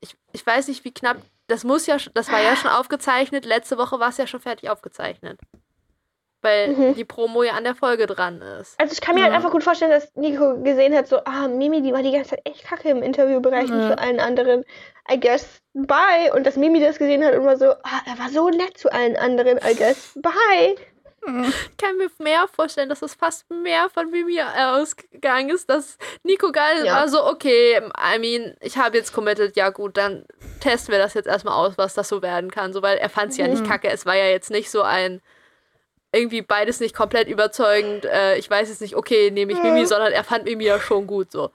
ich, 0.00 0.14
ich 0.32 0.46
weiß 0.46 0.68
nicht, 0.68 0.84
wie 0.84 0.92
knapp. 0.92 1.18
Das 1.46 1.64
muss 1.64 1.86
ja, 1.86 1.96
das 2.14 2.30
war 2.30 2.40
ja 2.40 2.54
schon 2.54 2.70
aufgezeichnet. 2.70 3.44
Letzte 3.44 3.76
Woche 3.76 3.98
war 3.98 4.10
es 4.10 4.16
ja 4.18 4.26
schon 4.26 4.40
fertig 4.40 4.70
aufgezeichnet. 4.70 5.40
Weil 6.42 6.68
Mhm. 6.68 6.94
die 6.94 7.04
Promo 7.04 7.42
ja 7.42 7.52
an 7.52 7.64
der 7.64 7.74
Folge 7.74 8.06
dran 8.06 8.40
ist. 8.40 8.80
Also 8.80 8.92
ich 8.94 9.00
kann 9.02 9.14
mir 9.14 9.20
Ja. 9.20 9.26
halt 9.26 9.34
einfach 9.36 9.50
gut 9.50 9.62
vorstellen, 9.62 9.90
dass 9.90 10.14
Nico 10.16 10.62
gesehen 10.62 10.94
hat, 10.96 11.06
so, 11.06 11.18
ah, 11.24 11.48
Mimi, 11.48 11.82
die 11.82 11.92
war 11.92 12.02
die 12.02 12.12
ganze 12.12 12.30
Zeit 12.30 12.40
echt 12.44 12.64
kacke 12.64 12.88
im 12.88 13.02
Interviewbereich 13.02 13.70
und 13.70 13.80
Ja. 13.80 13.88
zu 13.88 13.98
allen 13.98 14.20
anderen, 14.20 14.64
I 15.12 15.20
guess, 15.20 15.60
bye. 15.74 16.32
Und 16.34 16.46
dass 16.46 16.56
Mimi 16.56 16.80
das 16.80 16.98
gesehen 16.98 17.22
hat 17.24 17.34
und 17.34 17.44
war 17.44 17.58
so, 17.58 17.70
ah, 17.72 18.00
er 18.06 18.18
war 18.18 18.30
so 18.30 18.48
nett 18.48 18.78
zu 18.78 18.90
allen 18.90 19.16
anderen, 19.16 19.58
I 19.58 19.74
guess, 19.74 20.08
bye. 20.14 20.76
Ich 21.22 21.76
kann 21.76 21.98
mir 21.98 22.08
mehr 22.18 22.48
vorstellen, 22.48 22.88
dass 22.88 23.02
es 23.02 23.14
fast 23.14 23.44
mehr 23.50 23.90
von 23.90 24.10
Mimi 24.10 24.40
ausgegangen 24.40 25.50
ist, 25.50 25.68
dass 25.68 25.98
Nico 26.22 26.50
geil 26.50 26.86
Ja. 26.86 26.94
war 26.94 27.08
so, 27.08 27.22
okay, 27.26 27.76
I 27.98 28.18
mean, 28.18 28.56
ich 28.60 28.78
habe 28.78 28.96
jetzt 28.96 29.12
committed, 29.12 29.54
ja 29.56 29.68
gut, 29.68 29.98
dann 29.98 30.24
testen 30.60 30.92
wir 30.92 30.98
das 30.98 31.12
jetzt 31.12 31.26
erstmal 31.26 31.54
aus, 31.54 31.76
was 31.76 31.92
das 31.92 32.08
so 32.08 32.22
werden 32.22 32.50
kann. 32.50 32.72
So, 32.72 32.80
weil 32.80 32.96
er 32.96 33.10
fand 33.10 33.32
es 33.32 33.36
ja 33.36 33.46
nicht 33.48 33.62
Mhm. 33.64 33.68
kacke. 33.68 33.88
Es 33.90 34.06
war 34.06 34.14
ja 34.16 34.26
jetzt 34.26 34.50
nicht 34.50 34.70
so 34.70 34.80
ein 34.82 35.20
irgendwie 36.12 36.42
beides 36.42 36.80
nicht 36.80 36.94
komplett 36.94 37.28
überzeugend, 37.28 38.04
äh, 38.04 38.36
ich 38.36 38.48
weiß 38.50 38.68
jetzt 38.68 38.80
nicht, 38.80 38.96
okay, 38.96 39.30
nehme 39.30 39.52
ich 39.52 39.62
Mimi, 39.62 39.86
sondern 39.86 40.12
er 40.12 40.24
fand 40.24 40.44
Mimi 40.44 40.64
ja 40.64 40.80
schon 40.80 41.06
gut 41.06 41.30
so. 41.30 41.50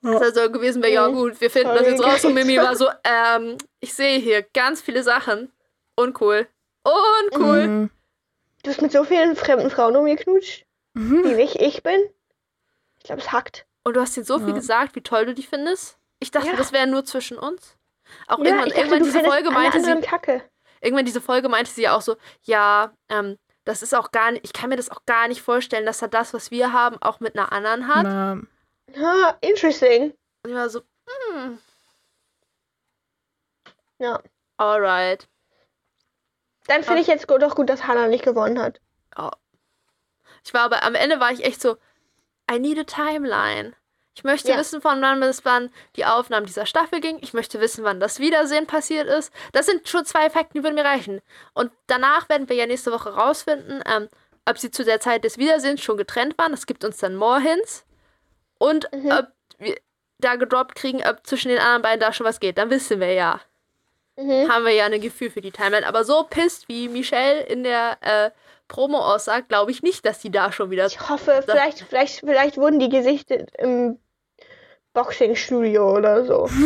Das 0.00 0.22
also 0.22 0.50
gewesen 0.50 0.82
wäre, 0.82 0.92
ja 0.92 1.08
gut, 1.08 1.40
wir 1.40 1.50
finden 1.50 1.74
das 1.74 1.86
jetzt 1.86 2.02
raus 2.04 2.24
und 2.24 2.34
Mimi 2.34 2.56
war 2.56 2.76
so, 2.76 2.88
ähm, 3.04 3.58
ich 3.80 3.92
sehe 3.94 4.18
hier 4.18 4.42
ganz 4.54 4.80
viele 4.80 5.02
Sachen. 5.02 5.50
Uncool. 5.96 6.46
Uncool. 6.84 7.66
Mhm. 7.66 7.90
Du 8.62 8.70
hast 8.70 8.80
mit 8.80 8.92
so 8.92 9.04
vielen 9.04 9.36
fremden 9.36 9.70
Frauen 9.70 9.96
umgeknutscht, 9.96 10.64
Mhm. 10.94 11.24
wie 11.24 11.34
nicht 11.34 11.56
ich 11.56 11.82
bin. 11.82 12.00
Ich 12.98 13.04
glaube, 13.04 13.20
es 13.20 13.32
hackt. 13.32 13.66
Und 13.84 13.94
du 13.96 14.00
hast 14.00 14.16
ihnen 14.16 14.26
so 14.26 14.38
viel 14.38 14.48
Ja. 14.48 14.54
gesagt, 14.54 14.94
wie 14.96 15.00
toll 15.02 15.26
du 15.26 15.34
die 15.34 15.42
findest. 15.42 15.98
Ich 16.20 16.30
dachte, 16.30 16.48
Ja. 16.48 16.56
das 16.56 16.72
wäre 16.72 16.86
nur 16.86 17.04
zwischen 17.04 17.38
uns. 17.38 17.76
Auch 18.26 18.38
Ja, 18.38 18.44
irgendwann, 18.46 18.66
ich 18.68 18.72
dachte, 18.74 18.80
irgendwann 18.86 18.98
du 19.00 19.04
diese 19.06 19.20
Folge 19.24 19.50
meinte 19.50 19.80
sie, 19.80 20.00
kacke. 20.00 20.42
irgendwann 20.80 21.04
diese 21.04 21.20
Folge 21.20 21.48
meinte 21.48 21.70
sie 21.70 21.82
ja 21.82 21.96
auch 21.96 22.00
so, 22.02 22.16
ja, 22.42 22.92
ähm, 23.08 23.36
das 23.68 23.82
ist 23.82 23.94
auch 23.94 24.10
gar 24.10 24.32
nicht, 24.32 24.44
ich 24.44 24.52
kann 24.54 24.70
mir 24.70 24.76
das 24.76 24.90
auch 24.90 25.04
gar 25.04 25.28
nicht 25.28 25.42
vorstellen, 25.42 25.84
dass 25.86 26.00
er 26.02 26.08
das, 26.08 26.32
was 26.32 26.50
wir 26.50 26.72
haben, 26.72 26.96
auch 27.02 27.20
mit 27.20 27.36
einer 27.38 27.52
anderen 27.52 27.86
hat. 27.88 28.04
Na, 28.04 28.40
Ah, 28.96 29.36
interesting. 29.42 30.14
Und 30.42 30.50
ich 30.50 30.54
war 30.56 30.70
so, 30.70 30.80
hm, 31.32 31.58
Ja. 33.98 34.20
alright. 34.56 35.28
Dann 36.68 36.82
finde 36.82 36.98
Ah. 36.98 37.02
ich 37.02 37.06
jetzt 37.08 37.26
doch 37.28 37.54
gut, 37.54 37.68
dass 37.68 37.86
Hannah 37.86 38.08
nicht 38.08 38.24
gewonnen 38.24 38.58
hat. 38.60 38.80
Ich 40.44 40.54
war 40.54 40.62
aber 40.62 40.82
am 40.84 40.94
Ende 40.94 41.20
war 41.20 41.32
ich 41.32 41.44
echt 41.44 41.60
so, 41.60 41.76
I 42.50 42.58
need 42.58 42.78
a 42.78 42.84
timeline. 42.84 43.74
Ich 44.18 44.24
möchte 44.24 44.50
Ja. 44.50 44.58
wissen, 44.58 44.80
von 44.80 45.00
wann 45.00 45.20
bis 45.20 45.44
wann 45.44 45.70
die 45.94 46.04
Aufnahmen 46.04 46.44
dieser 46.44 46.66
Staffel 46.66 47.00
ging. 47.00 47.18
Ich 47.20 47.34
möchte 47.34 47.60
wissen, 47.60 47.84
wann 47.84 48.00
das 48.00 48.18
Wiedersehen 48.18 48.66
passiert 48.66 49.06
ist. 49.06 49.32
Das 49.52 49.66
sind 49.66 49.88
schon 49.88 50.04
zwei 50.04 50.28
Fakten, 50.28 50.58
die 50.58 50.64
würden 50.64 50.74
mir 50.74 50.84
reichen. 50.84 51.20
Und 51.54 51.70
danach 51.86 52.28
werden 52.28 52.48
wir 52.48 52.56
ja 52.56 52.66
nächste 52.66 52.90
Woche 52.90 53.14
rausfinden, 53.14 53.80
ähm, 53.86 54.08
ob 54.44 54.58
sie 54.58 54.72
zu 54.72 54.84
der 54.84 54.98
Zeit 54.98 55.22
des 55.22 55.38
Wiedersehens 55.38 55.82
schon 55.82 55.96
getrennt 55.96 56.36
waren. 56.36 56.50
Das 56.50 56.66
gibt 56.66 56.84
uns 56.84 56.98
dann 56.98 57.14
more 57.14 57.40
Hints. 57.40 57.84
Und 58.58 58.88
Mhm. 58.92 59.12
ob 59.12 59.28
wir 59.58 59.76
da 60.18 60.34
gedroppt 60.34 60.74
kriegen, 60.74 61.00
ob 61.06 61.24
zwischen 61.24 61.50
den 61.50 61.58
anderen 61.60 61.82
beiden 61.82 62.00
da 62.00 62.12
schon 62.12 62.26
was 62.26 62.40
geht. 62.40 62.58
Dann 62.58 62.70
wissen 62.70 62.98
wir 62.98 63.12
ja. 63.12 63.40
Mhm. 64.16 64.50
Haben 64.52 64.64
wir 64.64 64.72
ja 64.72 64.86
ein 64.86 65.00
Gefühl 65.00 65.30
für 65.30 65.42
die 65.42 65.52
Timeline. 65.52 65.86
Aber 65.86 66.02
so 66.02 66.24
pisst, 66.28 66.68
wie 66.68 66.88
Michelle 66.88 67.42
in 67.42 67.62
der 67.62 67.98
äh, 68.00 68.30
Promo 68.66 68.98
aussagt, 68.98 69.48
glaube 69.48 69.70
ich 69.70 69.84
nicht, 69.84 70.04
dass 70.04 70.18
die 70.18 70.32
da 70.32 70.50
schon 70.50 70.72
wieder 70.72 70.86
Ich 70.86 71.08
hoffe, 71.08 71.40
vielleicht, 71.44 71.84
vielleicht, 71.88 72.18
vielleicht 72.18 72.56
wurden 72.56 72.80
die 72.80 72.88
gesichtet 72.88 73.50
im 73.58 74.00
Boxingstudio 75.02 75.96
oder 75.96 76.24
so. 76.24 76.48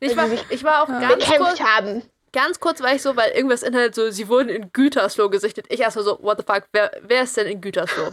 Ich 0.00 0.16
war, 0.16 0.28
sie 0.28 0.36
sich 0.36 0.44
ich 0.50 0.64
war 0.64 0.82
auch 0.82 0.88
Ja. 0.88 1.08
ganz 1.08 1.24
kurz, 1.26 1.60
haben. 1.60 2.02
ganz 2.32 2.60
kurz 2.60 2.80
war 2.82 2.94
ich 2.94 3.02
so, 3.02 3.16
weil 3.16 3.32
irgendwas 3.32 3.62
Internet 3.62 3.94
so, 3.94 4.10
sie 4.10 4.28
wurden 4.28 4.48
in 4.50 4.72
Gütersloh 4.72 5.28
gesichtet. 5.30 5.66
Ich 5.68 5.80
erstmal 5.80 6.04
so, 6.04 6.18
what 6.22 6.38
the 6.38 6.44
fuck, 6.46 6.64
wer, 6.72 6.92
wer 7.02 7.22
ist 7.22 7.36
denn 7.36 7.46
in 7.46 7.60
Gütersloh? 7.60 8.10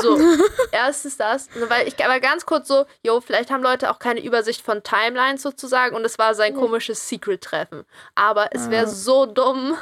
so, 0.00 0.18
erstens 0.72 1.16
das, 1.16 1.48
weil 1.68 1.88
ich 1.88 1.98
war 1.98 2.20
ganz 2.20 2.46
kurz 2.46 2.68
so, 2.68 2.84
jo, 3.02 3.20
vielleicht 3.20 3.50
haben 3.50 3.62
Leute 3.62 3.90
auch 3.90 3.98
keine 3.98 4.22
Übersicht 4.22 4.62
von 4.62 4.82
Timelines 4.82 5.42
sozusagen 5.42 5.96
und 5.96 6.04
es 6.04 6.18
war 6.18 6.34
sein 6.34 6.54
komisches 6.54 7.08
Secret-Treffen. 7.08 7.84
Aber 8.14 8.50
es 8.52 8.70
wäre 8.70 8.84
Ah. 8.84 8.88
so 8.88 9.26
dumm, 9.26 9.76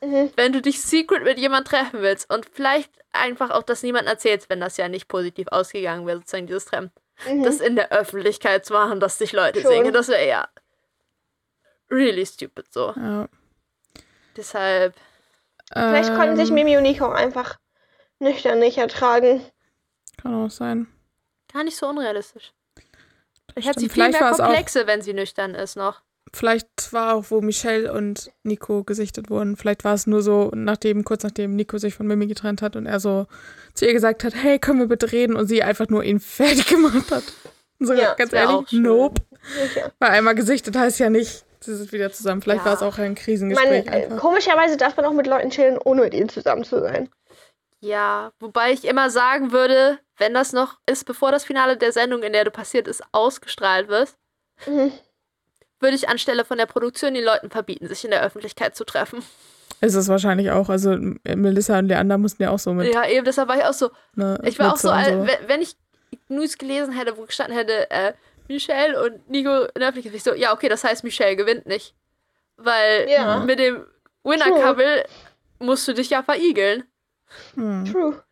Mhm. 0.00 0.30
wenn 0.36 0.52
du 0.52 0.62
dich 0.62 0.80
secret 0.82 1.22
mit 1.24 1.38
jemand 1.38 1.66
treffen 1.68 2.02
willst 2.02 2.32
und 2.32 2.46
vielleicht 2.52 2.90
einfach 3.12 3.50
auch 3.50 3.62
das 3.62 3.82
niemand 3.82 4.08
erzählst, 4.08 4.48
wenn 4.48 4.60
das 4.60 4.76
ja 4.76 4.88
nicht 4.88 5.06
positiv 5.08 5.48
ausgegangen 5.50 6.06
wäre, 6.06 6.18
sozusagen 6.18 6.46
dieses 6.46 6.64
Treffen. 6.64 6.90
Mhm. 7.26 7.42
Das 7.44 7.60
in 7.60 7.76
der 7.76 7.92
Öffentlichkeit 7.92 8.64
zu 8.66 8.72
machen, 8.72 9.00
dass 9.00 9.18
sich 9.18 9.32
Leute 9.32 9.60
Schon. 9.60 9.70
sehen, 9.70 9.92
das 9.92 10.08
wäre 10.08 10.26
ja 10.26 10.48
really 11.90 12.24
stupid 12.26 12.72
so. 12.72 12.92
ja. 12.96 13.28
Deshalb, 14.36 14.94
Vielleicht 15.72 16.14
konnten 16.14 16.36
sich 16.36 16.48
Ähm, 16.48 16.54
Mimi 16.54 16.76
und 16.76 16.82
Nico 16.84 17.08
einfach 17.10 17.58
nüchtern 18.18 18.58
nicht 18.58 18.78
ertragen. 18.78 19.44
Kann 20.20 20.34
auch 20.46 20.50
sein. 20.50 20.86
gar 21.52 21.64
nicht 21.64 21.76
so 21.76 21.86
unrealistisch. 21.88 22.52
Ich 23.54 23.66
hätte 23.66 23.80
sie 23.80 23.88
viel 23.90 24.04
Vielleicht 24.04 24.20
mehr 24.20 24.30
Komplexe, 24.32 24.86
wenn 24.86 25.02
sie 25.02 25.12
nüchtern 25.12 25.54
ist 25.54 25.76
noch. 25.76 26.00
Vielleicht 26.34 26.92
war 26.92 27.14
auch, 27.14 27.26
wo 27.30 27.40
Michelle 27.42 27.92
und 27.92 28.30
Nico 28.42 28.84
gesichtet 28.84 29.28
wurden. 29.28 29.56
Vielleicht 29.56 29.84
war 29.84 29.94
es 29.94 30.06
nur 30.06 30.22
so, 30.22 30.50
nachdem, 30.54 31.04
kurz 31.04 31.24
nachdem 31.24 31.56
Nico 31.56 31.76
sich 31.78 31.94
von 31.94 32.06
Mimi 32.06 32.26
getrennt 32.26 32.62
hat 32.62 32.74
und 32.76 32.86
er 32.86 33.00
so 33.00 33.26
zu 33.74 33.86
ihr 33.86 33.92
gesagt 33.92 34.24
hat, 34.24 34.34
hey, 34.34 34.58
können 34.58 34.78
wir 34.78 34.86
bitte 34.86 35.12
reden? 35.12 35.36
Und 35.36 35.46
sie 35.46 35.62
einfach 35.62 35.88
nur 35.88 36.04
ihn 36.04 36.20
fertig 36.20 36.66
gemacht 36.66 37.10
hat. 37.10 37.24
Und 37.78 37.86
so, 37.86 37.92
Ja, 37.94 38.14
ganz 38.14 38.32
ehrlich, 38.32 38.72
nope. 38.72 39.20
Sicher. 39.60 39.92
Weil 39.98 40.10
einmal 40.10 40.34
gesichtet 40.34 40.76
heißt 40.76 41.00
ja 41.00 41.10
nicht, 41.10 41.44
sie 41.60 41.74
sind 41.76 41.92
wieder 41.92 42.10
zusammen. 42.12 42.40
Vielleicht 42.40 42.60
Ja. 42.60 42.66
war 42.66 42.74
es 42.74 42.82
auch 42.82 42.96
ein 42.98 43.04
Man, 43.08 43.14
Krisengespräch 43.16 43.86
äh, 43.86 43.90
einfach. 43.90 44.18
komischerweise 44.18 44.76
darf 44.76 44.96
man 44.96 45.04
auch 45.04 45.12
mit 45.12 45.26
Leuten 45.26 45.50
chillen, 45.50 45.78
ohne 45.78 46.02
mit 46.02 46.14
ihnen 46.14 46.28
zusammen 46.28 46.64
zu 46.64 46.80
sein. 46.80 47.10
Ja, 47.80 48.32
wobei 48.38 48.70
ich 48.72 48.84
immer 48.84 49.10
sagen 49.10 49.50
würde, 49.52 49.98
wenn 50.16 50.32
das 50.34 50.52
noch 50.52 50.78
ist, 50.86 51.04
bevor 51.04 51.32
das 51.32 51.44
Finale 51.44 51.76
der 51.76 51.90
Sendung, 51.92 52.22
in 52.22 52.32
der 52.32 52.44
du 52.44 52.50
passiert 52.52 52.86
ist, 52.88 53.02
ausgestrahlt 53.12 53.88
wird, 53.88 54.14
Mhm. 54.66 54.92
Würde 55.82 55.96
ich 55.96 56.08
anstelle 56.08 56.44
von 56.44 56.58
der 56.58 56.66
Produktion 56.66 57.14
den 57.14 57.24
Leuten 57.24 57.50
verbieten, 57.50 57.86
sich 57.88 58.04
in 58.04 58.10
der 58.10 58.22
Öffentlichkeit 58.22 58.74
zu 58.76 58.84
treffen. 58.84 59.22
ist 59.80 59.94
es 59.94 60.08
wahrscheinlich 60.08 60.50
auch. 60.52 60.68
Also 60.68 60.96
Melissa 61.24 61.78
und 61.78 61.88
Leander 61.88 62.16
mussten 62.18 62.42
ja 62.44 62.50
auch 62.50 62.58
so 62.58 62.72
mit. 62.72 62.94
Ja, 62.94 63.06
eben, 63.08 63.24
deshalb 63.24 63.48
war 63.48 63.56
ich 63.58 63.64
auch 63.64 63.72
so. 63.72 63.90
Ne, 64.14 64.38
Ich 64.44 64.58
war 64.58 64.72
auch 64.72 64.76
so, 64.76 64.90
al- 64.90 65.26
wenn- 65.26 65.48
wenn 65.48 65.60
ich 65.62 65.74
News 66.28 66.56
gelesen 66.56 66.92
hätte, 66.94 67.16
wo 67.16 67.22
gestanden 67.26 67.56
hätte, 67.56 67.90
äh, 67.90 68.12
Michelle 68.48 69.02
und 69.02 69.28
Nico 69.30 69.50
in 69.64 69.68
der 69.80 69.88
Öffentlichkeit, 69.88 70.14
ich 70.14 70.22
so, 70.22 70.34
ja, 70.34 70.52
okay, 70.52 70.68
das 70.68 70.84
heißt, 70.84 71.04
Michelle 71.04 71.36
gewinnt 71.36 71.66
nicht. 71.66 71.94
Weil 72.56 73.08
Ja. 73.10 73.40
mit 73.40 73.58
dem 73.58 73.84
Winner-Couple 74.24 75.04
musst 75.58 75.88
du 75.88 75.94
dich 75.94 76.10
ja 76.10 76.22
verigeln. 76.22 76.84
Hm. 77.54 77.84
True. 77.90 78.22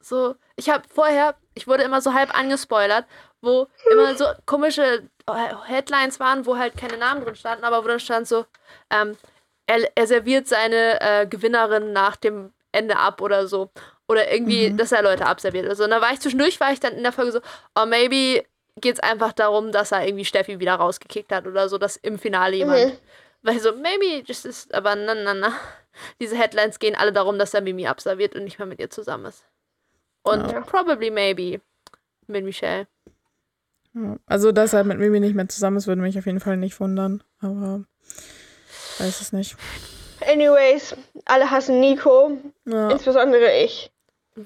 So, 0.00 0.36
ich 0.56 0.68
habe 0.70 0.84
vorher, 0.92 1.34
ich 1.54 1.66
wurde 1.66 1.82
immer 1.82 2.00
so 2.00 2.12
halb 2.14 2.32
angespoilert, 2.38 3.06
wo 3.42 3.68
immer 3.90 4.14
so 4.16 4.26
komische 4.46 5.08
äh, 5.26 5.54
Headlines 5.66 6.20
waren, 6.20 6.46
wo 6.46 6.56
halt 6.56 6.76
keine 6.76 6.96
Namen 6.96 7.24
drin 7.24 7.36
standen, 7.36 7.64
aber 7.64 7.84
wo 7.84 7.88
dann 7.88 8.00
stand 8.00 8.26
so, 8.26 8.46
ähm, 8.90 9.16
er, 9.66 9.90
er 9.94 10.06
serviert 10.06 10.46
seine 10.48 11.00
äh, 11.00 11.26
Gewinnerin 11.26 11.92
nach 11.92 12.16
dem 12.16 12.52
Ende 12.72 12.96
ab 12.96 13.20
oder 13.20 13.46
so. 13.46 13.70
Oder 14.08 14.32
irgendwie, 14.32 14.72
dass 14.76 14.92
er 14.92 15.02
Leute 15.02 15.26
abserviert 15.26 15.64
oder 15.64 15.74
so. 15.74 15.82
Und 15.84 15.90
da 15.90 16.00
war 16.00 16.12
ich 16.12 16.20
zwischendurch, 16.20 16.60
war 16.60 16.72
ich 16.72 16.78
dann 16.78 16.94
in 16.94 17.02
der 17.02 17.10
Folge 17.12 17.32
so, 17.32 17.40
oh, 17.74 17.86
maybe 17.86 18.44
geht's 18.80 19.00
einfach 19.00 19.32
darum, 19.32 19.72
dass 19.72 19.90
er 19.90 20.06
irgendwie 20.06 20.24
Steffi 20.24 20.60
wieder 20.60 20.74
rausgekickt 20.74 21.32
hat 21.32 21.46
oder 21.46 21.68
so, 21.68 21.76
dass 21.78 21.96
im 21.96 22.18
Finale 22.18 22.56
jemand. 22.56 22.86
Mhm. 22.86 22.98
Weil 23.42 23.58
so, 23.58 23.72
maybe, 23.74 24.22
das 24.24 24.44
ist, 24.44 24.72
aber 24.74 24.94
na, 24.94 25.14
na, 25.14 25.34
na. 25.34 25.52
Diese 26.20 26.36
Headlines 26.36 26.78
gehen 26.78 26.94
alle 26.94 27.12
darum, 27.12 27.38
dass 27.38 27.54
er 27.54 27.62
Mimi 27.62 27.86
abserviert 27.86 28.34
und 28.34 28.44
nicht 28.44 28.58
mehr 28.58 28.66
mit 28.66 28.78
ihr 28.80 28.90
zusammen 28.90 29.26
ist. 29.26 29.44
Und 30.22 30.52
Ja. 30.52 30.60
probably 30.60 31.10
maybe 31.10 31.60
mit 32.26 32.44
Michelle. 32.44 32.86
Ja. 33.96 34.16
Also, 34.26 34.52
dass 34.52 34.74
er 34.74 34.84
mit 34.84 34.98
Mimi 34.98 35.20
nicht 35.20 35.34
mehr 35.34 35.48
zusammen 35.48 35.78
ist, 35.78 35.86
würde 35.86 36.02
mich 36.02 36.18
auf 36.18 36.26
jeden 36.26 36.40
Fall 36.40 36.56
nicht 36.58 36.78
wundern. 36.80 37.22
Aber 37.40 37.84
weiß 38.98 39.20
es 39.22 39.32
nicht. 39.32 39.56
Anyways, 40.26 40.94
alle 41.24 41.50
hassen 41.50 41.80
Nico, 41.80 42.36
Ja. 42.66 42.90
insbesondere 42.90 43.52
ich. 43.64 43.90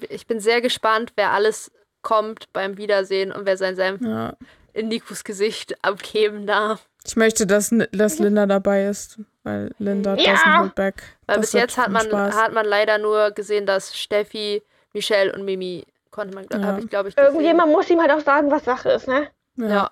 Ich 0.09 0.25
bin 0.25 0.39
sehr 0.39 0.61
gespannt, 0.61 1.11
wer 1.17 1.31
alles 1.31 1.71
kommt 2.01 2.51
beim 2.53 2.77
Wiedersehen 2.77 3.31
und 3.31 3.45
wer 3.45 3.57
sein 3.57 3.75
Senf 3.75 4.01
ja. 4.01 4.33
in 4.73 4.87
Nikos 4.87 5.23
Gesicht 5.23 5.75
abgeben 5.83 6.47
darf. 6.47 6.87
Ich 7.05 7.15
möchte, 7.15 7.45
dass, 7.45 7.73
dass 7.91 8.19
Linda 8.19 8.45
dabei 8.45 8.85
ist, 8.85 9.19
weil 9.43 9.73
Linda 9.79 10.15
Ja. 10.15 10.33
doesn't 10.33 10.59
hold 10.61 10.75
back. 10.75 10.95
Weil 11.25 11.37
Das 11.37 11.51
bis 11.51 11.53
jetzt 11.53 11.77
hat 11.77 11.89
man, 11.89 12.05
Spaß. 12.05 12.35
hat 12.35 12.53
man 12.53 12.65
leider 12.65 12.97
nur 12.99 13.31
gesehen, 13.31 13.65
dass 13.65 13.97
Steffi, 13.97 14.63
Michelle 14.93 15.33
und 15.33 15.43
Mimi 15.45 15.85
konnte 16.09 16.35
man, 16.35 16.45
Ja. 16.51 16.63
habe 16.67 16.81
ich 16.81 16.89
glaube 16.89 17.09
ich 17.09 17.15
gesehen. 17.15 17.27
Irgendjemand 17.33 17.71
muss 17.71 17.89
ihm 17.89 17.99
halt 17.99 18.11
auch 18.11 18.21
sagen, 18.21 18.49
was 18.51 18.63
Sache 18.65 18.91
ist, 18.91 19.07
ne? 19.07 19.27
Ja. 19.69 19.89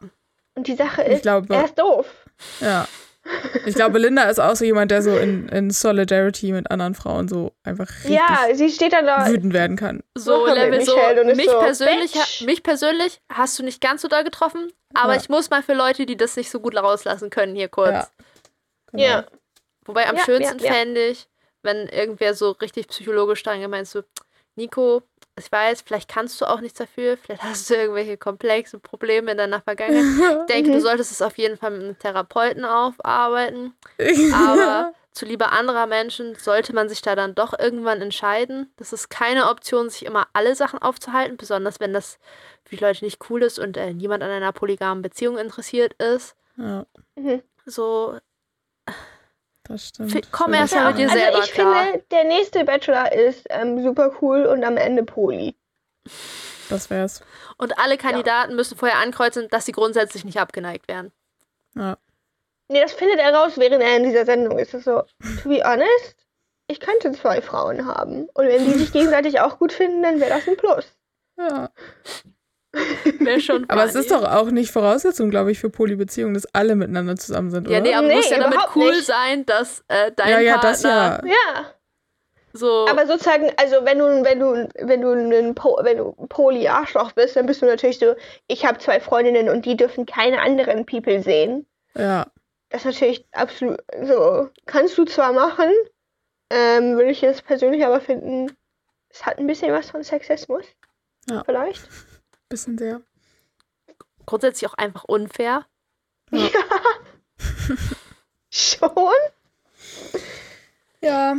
Und 0.55 0.67
die 0.67 0.76
Sache 0.76 1.03
Ich 1.03 1.13
ist, 1.15 1.22
glaube- 1.22 1.53
er 1.53 1.65
ist 1.65 1.78
doof. 1.80 2.05
ja. 2.59 2.88
Ich 3.67 3.76
glaube, 3.76 3.99
Linda 3.99 4.24
ist 4.24 4.39
auch 4.39 4.55
so 4.55 4.65
jemand, 4.65 4.89
der 4.89 5.03
so 5.03 5.15
in, 5.15 5.49
in 5.49 5.70
Solidarity 5.70 6.51
mit 6.51 6.72
anderen 6.72 6.95
Frauen 6.95 7.28
so 7.28 7.51
einfach 7.63 7.88
richtig 7.88 8.11
Ja, 8.11 8.47
sie 8.53 8.72
steht 8.72 8.91
dann 8.93 9.05
da. 9.05 9.28
wütend 9.28 9.53
werden 9.53 9.78
kann. 9.78 10.01
so 10.17 10.47
Level 10.47 10.82
so 10.84 10.95
mich 11.36 11.45
so, 11.49 11.59
persönlich 11.59 12.13
Bitch. 12.13 12.41
mich 12.45 12.63
persönlich 12.63 13.20
hast 13.32 13.59
du 13.59 13.63
nicht 13.63 13.82
ganz 13.82 14.01
so 14.01 14.07
da 14.07 14.24
getroffen, 14.24 14.72
aber 14.95 15.13
Ja. 15.13 15.20
ich 15.20 15.30
muss 15.30 15.49
mal 15.51 15.61
für 15.61 15.74
Leute, 15.74 16.07
die 16.07 16.17
das 16.17 16.38
nicht 16.38 16.49
so 16.49 16.59
gut 16.59 16.76
rauslassen 16.76 17.30
können, 17.30 17.55
hier 17.55 17.67
kurz. 17.67 17.91
Ja. 17.91 18.07
Genau. 18.93 19.03
Ja. 19.03 19.26
Wobei 19.86 20.07
am 20.07 20.15
Ja, 20.15 20.24
schönsten 20.24 20.57
ja, 20.59 20.65
ja. 20.65 20.74
fände 20.74 21.05
ich, 21.07 21.28
wenn 21.61 21.88
irgendwer 21.89 22.34
so 22.34 22.51
richtig 22.51 22.88
psychologisch 22.88 23.43
dran 23.43 23.61
gemeint 23.61 23.88
so, 23.88 24.01
Nico, 24.55 25.03
ich 25.40 25.52
weiß, 25.52 25.82
vielleicht 25.82 26.10
kannst 26.10 26.40
du 26.40 26.46
auch 26.46 26.62
nichts 26.62 26.78
dafür, 26.78 27.18
vielleicht 27.18 27.44
hast 27.44 27.70
du 27.70 27.76
irgendwelche 27.76 28.18
komplexe 28.18 28.80
Probleme 28.80 29.32
in 29.32 29.38
deiner 29.38 29.62
Vergangenheit. 29.62 30.40
Ich 30.42 30.46
denke, 30.54 30.72
du 30.72 30.82
solltest 30.82 31.12
es 31.12 31.22
auf 31.22 31.38
jeden 31.38 31.58
Fall 31.58 31.72
mit 31.72 31.82
einem 31.82 32.00
Therapeuten 32.00 32.66
aufarbeiten. 32.66 33.74
Aber 34.34 34.94
zuliebe 35.12 35.52
anderer 35.52 35.88
Menschen 35.88 36.36
sollte 36.36 36.74
man 36.74 36.90
sich 36.90 37.02
da 37.02 37.16
dann 37.16 37.36
doch 37.36 37.58
irgendwann 37.58 38.02
entscheiden. 38.02 38.72
Das 38.78 38.94
ist 38.94 39.10
keine 39.10 39.50
Option, 39.50 39.90
sich 39.90 40.06
immer 40.06 40.28
alle 40.34 40.56
Sachen 40.56 40.82
aufzuhalten, 40.82 41.38
besonders 41.38 41.80
wenn 41.80 41.94
das 41.94 42.20
für 42.64 42.76
die 42.76 42.84
Leute 42.84 43.04
nicht 43.04 43.20
cool 43.30 43.44
ist 43.44 43.60
und 43.60 43.78
äh, 43.78 43.94
niemand 43.94 44.24
an 44.24 44.30
einer 44.30 44.52
polygamen 44.52 45.02
Beziehung 45.02 45.38
interessiert 45.38 45.94
ist. 45.94 46.36
ja, 46.58 46.86
Mhm. 47.16 47.42
So, 47.66 48.18
das 49.70 49.88
stimmt. 49.89 50.32
Komm 50.32 50.53
erst 50.53 50.74
mal 50.74 50.89
mit 50.89 50.97
dir 50.97 51.07
meinst. 51.07 51.17
selber 51.22 51.38
also 51.38 51.47
ich 51.47 51.53
klar. 51.53 51.84
finde, 51.84 52.03
der 52.11 52.24
nächste 52.26 52.65
Bachelor 52.65 53.11
ist 53.11 53.45
ähm, 53.49 53.82
super 53.84 54.11
cool 54.22 54.45
und 54.45 54.63
am 54.63 54.78
Ende 54.78 55.03
Poli. 55.03 55.55
Das 56.70 56.89
wär's. 56.89 57.22
Und 57.57 57.78
alle 57.78 57.97
Kandidaten 57.97 58.55
müssen 58.55 58.78
vorher 58.78 58.97
ankreuzen, 58.97 59.47
dass 59.49 59.65
sie 59.65 59.72
grundsätzlich 59.72 60.26
nicht 60.26 60.39
abgeneigt 60.39 60.88
werden. 60.88 61.11
Ja. 61.76 61.97
Nee, 62.67 62.82
das 62.82 62.93
findet 62.93 63.20
er 63.20 63.34
raus, 63.34 63.53
während 63.57 63.82
er 63.84 63.97
in 63.97 64.03
dieser 64.03 64.26
Sendung 64.26 64.57
ist. 64.57 64.74
Das 64.74 64.84
so, 64.84 65.03
to 65.43 65.49
be 65.49 65.61
honest, 65.63 66.15
ich 66.67 66.80
könnte 66.80 67.11
zwei 67.11 67.41
Frauen 67.41 67.86
haben. 67.86 68.28
Und 68.34 68.47
wenn 68.47 68.65
die 68.65 68.78
sich 68.78 68.91
gegenseitig 68.91 69.39
auch 69.39 69.59
gut 69.59 69.72
finden, 69.72 70.01
dann 70.01 70.20
wäre 70.20 70.32
das 70.32 70.47
ein 70.47 70.57
Plus. 70.57 70.86
ja. 71.38 71.70
Wäre 73.20 73.39
schon 73.39 73.67
Aber 73.70 73.84
es 73.86 73.95
ist 73.95 74.11
doch 74.11 74.24
auch 74.24 74.51
nicht 74.51 74.72
Voraussetzung, 74.72 75.30
glaube 75.30 75.51
ich, 75.51 75.59
für 75.59 75.70
Polybeziehungen, 75.70 76.36
dass 76.36 76.45
alle 76.53 76.76
miteinander 76.76 77.15
zusammen 77.15 77.49
sind, 77.49 77.67
oder? 77.67 77.78
Ja, 77.78 77.82
nee, 77.82 77.93
aber 77.95 78.07
Nee, 78.07 78.15
muss 78.17 78.30
ja 78.30 78.39
damit 78.39 78.59
cool 78.76 78.91
nicht. 78.91 79.05
sein, 79.05 79.45
dass 79.45 79.84
äh, 79.88 80.11
dein 80.15 80.30
ja, 80.30 80.39
ja, 80.39 80.53
Partner 80.57 80.72
das 80.72 80.84
ja. 80.84 81.22
Ja, 81.26 81.74
so. 82.53 82.88
aber 82.88 83.07
sozusagen, 83.07 83.51
also 83.57 83.78
wenn 83.86 83.97
du, 83.99 84.24
wenn 84.24 84.39
du, 84.39 84.70
wenn 84.82 85.01
du 85.01 85.11
ein 85.13 85.55
po 85.55 85.80
wenn 85.84 85.97
du 85.97 86.11
Poly-Arschloch 86.28 87.11
bist, 87.13 87.36
dann 87.36 87.45
bist 87.47 87.61
du 87.61 87.65
natürlich 87.65 87.99
so, 87.99 88.15
ich 88.47 88.65
habe 88.65 88.78
zwei 88.78 88.99
Freundinnen 88.99 89.49
und 89.49 89.65
die 89.65 89.76
dürfen 89.76 90.05
keine 90.05 90.39
anderen 90.41 90.86
People 90.86 91.22
sehen. 91.24 91.65
Ja, 91.95 92.28
Das 92.70 92.82
ist 92.82 92.86
natürlich 92.86 93.26
absolut 93.32 93.80
so. 94.03 94.49
Kannst 94.67 94.95
du 94.97 95.05
zwar 95.05 95.34
machen, 95.34 95.72
ähm, 96.51 96.97
würde 96.97 97.11
ich 97.11 97.22
jetzt 97.22 97.45
persönlich 97.45 97.84
aber 97.84 97.99
finden, 97.99 98.55
es 99.09 99.26
hat 99.26 99.39
ein 99.39 99.47
bisschen 99.47 99.72
was 99.72 99.89
von 99.89 100.03
Sexismus. 100.03 100.65
Ja. 101.30 101.43
Vielleicht. 101.45 101.82
Bisschen 102.50 102.78
sehr. 102.78 103.02
grundsätzlich 104.26 104.70
auch 104.70 104.76
einfach 104.76 105.04
unfair. 105.06 105.66
Schon? 108.52 108.91
Ja, 111.02 111.36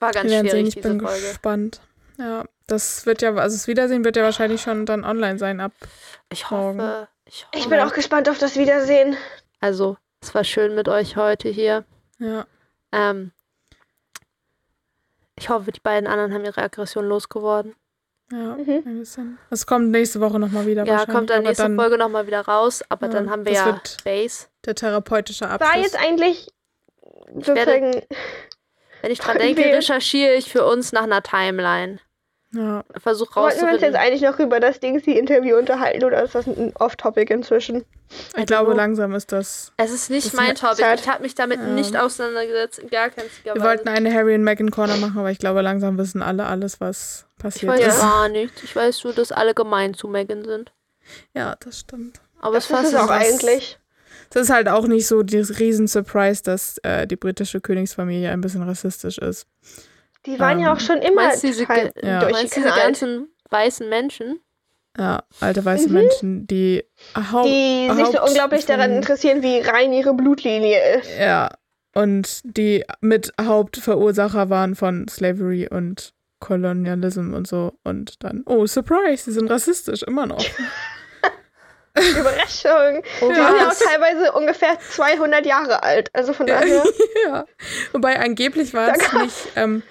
War 0.00 0.10
ganz 0.12 0.30
werden 0.30 0.46
sehen. 0.46 0.50
schwierig, 0.50 0.68
Ich 0.68 0.74
diese 0.74 0.88
bin 0.88 1.00
Folge. 1.00 1.26
gespannt. 1.28 1.80
Ja, 2.18 2.44
das 2.66 3.06
wird 3.06 3.22
ja, 3.22 3.32
also 3.34 3.56
das 3.56 3.68
Wiedersehen 3.68 4.04
wird 4.04 4.16
ja 4.16 4.24
wahrscheinlich 4.24 4.60
schon 4.62 4.84
dann 4.86 5.04
online 5.04 5.38
sein 5.38 5.60
ab. 5.60 5.72
Ich 6.30 6.50
morgen. 6.50 6.80
hoffe, 6.80 7.08
ich 7.26 7.46
hoffe. 7.46 7.58
Ich 7.58 7.68
bin 7.68 7.78
auch 7.80 7.92
gespannt 7.92 8.28
auf 8.28 8.38
das 8.38 8.56
Wiedersehen. 8.56 9.16
Also, 9.60 9.96
es 10.20 10.34
war 10.34 10.42
schön 10.44 10.74
mit 10.74 10.88
euch 10.88 11.16
heute 11.16 11.48
hier. 11.48 11.84
Ja, 12.18 12.46
Ähm, 12.90 13.30
ich 15.36 15.48
hoffe, 15.50 15.70
die 15.70 15.80
beiden 15.80 16.08
anderen 16.08 16.34
haben 16.34 16.44
ihre 16.44 16.62
Aggression 16.62 17.06
losgeworden. 17.06 17.76
Ja, 18.32 18.38
Mhm. 18.56 18.82
ein 18.86 18.98
bisschen. 18.98 19.38
Es 19.50 19.66
kommt 19.66 19.90
nächste 19.90 20.20
Woche 20.20 20.38
nochmal 20.38 20.66
wieder 20.66 20.84
Ja, 20.84 21.06
kommt 21.06 21.30
dann 21.30 21.42
nächste 21.44 21.64
dann 21.64 21.76
Folge 21.76 21.98
nochmal 21.98 22.26
wieder 22.26 22.40
raus, 22.42 22.82
aber 22.88 23.06
Ja, 23.06 23.12
dann 23.12 23.30
haben 23.30 23.44
wir 23.44 23.52
das 23.52 23.60
ja 23.60 23.66
wird- 23.66 23.96
Base. 24.04 24.46
der 24.64 24.74
therapeutische 24.74 25.48
Abschluss. 25.48 25.74
War 25.74 25.80
jetzt 25.82 25.96
eigentlich 25.98 26.48
sozusagen. 27.34 28.02
Wenn 29.02 29.12
ich 29.12 29.20
dran 29.20 29.38
denke, 29.38 29.62
recherchiere 29.62 30.34
ich 30.34 30.50
für 30.50 30.64
uns 30.66 30.90
nach 30.92 31.04
einer 31.04 31.22
Timeline. 31.22 32.00
Ja, 32.52 32.82
Versuch 32.96 33.36
Wollten 33.36 33.60
wir 33.60 33.64
uns 33.72 33.82
jetzt 33.82 33.94
rauszufinden. 33.94 33.96
eigentlich 33.96 34.22
noch 34.22 34.38
über 34.38 34.58
das 34.60 34.80
Dings-Interview 34.80 35.56
unterhalten 35.56 36.04
oder 36.04 36.22
ist 36.22 36.34
das 36.34 36.46
ein 36.46 36.72
Off-Topic 36.78 37.32
inzwischen? 37.32 37.84
ich 38.36 38.46
glaube, 38.46 38.70
know. 38.70 38.76
langsam 38.76 39.14
ist 39.14 39.32
das. 39.32 39.72
Es 39.76 39.90
ist 39.92 40.08
nicht 40.08 40.26
Das 40.28 40.32
mein 40.32 40.54
Topic. 40.54 40.76
sad. 40.76 41.00
Ich 41.00 41.08
habe 41.08 41.22
mich 41.22 41.34
damit 41.34 41.60
Ja. 41.60 41.66
nicht 41.66 41.94
auseinandergesetzt, 41.96 42.78
in 42.78 42.88
gar 42.88 43.10
Wir 43.44 43.60
wollten 43.62 43.88
eine 43.88 44.12
Harry 44.14 44.34
und 44.34 44.44
Meghan 44.44 44.70
Corner 44.70 44.96
machen, 44.96 45.18
aber 45.18 45.30
ich 45.30 45.38
glaube, 45.38 45.60
langsam 45.60 45.98
wissen 45.98 46.22
alle 46.22 46.46
alles, 46.46 46.80
was 46.80 47.26
Ich 47.36 47.42
passiert 47.42 47.72
weiß 47.72 47.86
ist. 47.86 48.00
gar 48.00 48.28
nichts. 48.30 48.62
Ich 48.62 48.74
weiß 48.74 49.04
nur, 49.04 49.12
dass 49.12 49.30
alle 49.30 49.52
gemein 49.54 49.92
zu 49.92 50.08
Megan 50.08 50.44
sind. 50.44 50.72
Ja, 51.34 51.54
das 51.60 51.80
stimmt. 51.80 52.20
Aber 52.40 52.54
Das 52.54 52.64
es 52.64 52.70
ist 52.70 52.76
fasst 52.76 52.92
es 52.94 52.98
auch 53.00 53.10
eigentlich. 53.10 53.78
Es 54.30 54.36
ist 54.42 54.50
halt 54.50 54.68
auch 54.68 54.86
nicht 54.86 55.06
so 55.06 55.22
dieses 55.22 55.58
Riesen-Surprise, 55.58 56.42
dass 56.42 56.78
äh, 56.82 57.06
die 57.06 57.16
britische 57.16 57.60
Königsfamilie 57.60 58.30
ein 58.30 58.40
bisschen 58.40 58.62
rassistisch 58.62 59.18
ist. 59.18 59.46
Die 60.26 60.38
waren 60.38 60.58
ja 60.58 60.68
Ähm, 60.68 60.76
auch 60.76 60.80
schon 60.80 60.98
immer 60.98 61.30
diese, 61.36 61.64
ge- 61.66 61.90
Ja. 62.02 62.20
meinst 62.20 62.22
du 62.22 62.26
diese 62.26 62.28
durchgeknallt. 62.42 62.82
ganzen 62.82 63.28
weißen 63.50 63.88
Menschen? 63.88 64.40
Ja, 64.98 65.22
alte 65.40 65.64
weiße 65.64 65.88
Mhm. 65.88 65.94
Menschen, 65.94 66.46
die 66.48 66.84
Haupt, 67.16 67.46
die 67.48 67.88
sich 67.94 68.06
so 68.06 68.22
unglaublich 68.24 68.66
daran 68.66 68.90
von- 68.90 68.96
interessieren, 68.96 69.42
wie 69.42 69.60
rein 69.60 69.92
ihre 69.92 70.12
Blutlinie 70.14 70.96
ist. 70.98 71.08
Ja, 71.18 71.50
und 71.94 72.40
die 72.44 72.84
mit 73.00 73.32
Hauptverursacher 73.40 74.50
waren 74.50 74.74
von 74.74 75.06
Slavery 75.08 75.68
und 75.70 76.12
Kolonialism 76.40 77.32
und 77.34 77.46
so. 77.46 77.78
Und 77.84 78.22
dann, 78.24 78.42
oh, 78.46 78.66
Surprise, 78.66 79.24
sie 79.24 79.32
sind 79.32 79.48
rassistisch, 79.50 80.02
immer 80.02 80.26
noch. 80.26 80.44
Überraschung. 81.96 83.02
Oh, 83.22 83.28
Die 83.28 83.34
sind 83.34 83.44
ja 83.44 83.68
auch 83.68 83.74
teilweise 83.74 84.32
ungefähr 84.32 84.78
200 84.90 85.44
Jahre 85.46 85.82
alt. 85.82 86.10
Also 86.14 86.32
von 86.32 86.46
daher. 86.46 86.84
ja. 87.26 87.44
Wobei 87.92 88.20
angeblich 88.20 88.72
war 88.74 88.92
es 88.94 89.12
nicht, 89.14 89.36
ähm, 89.56 89.82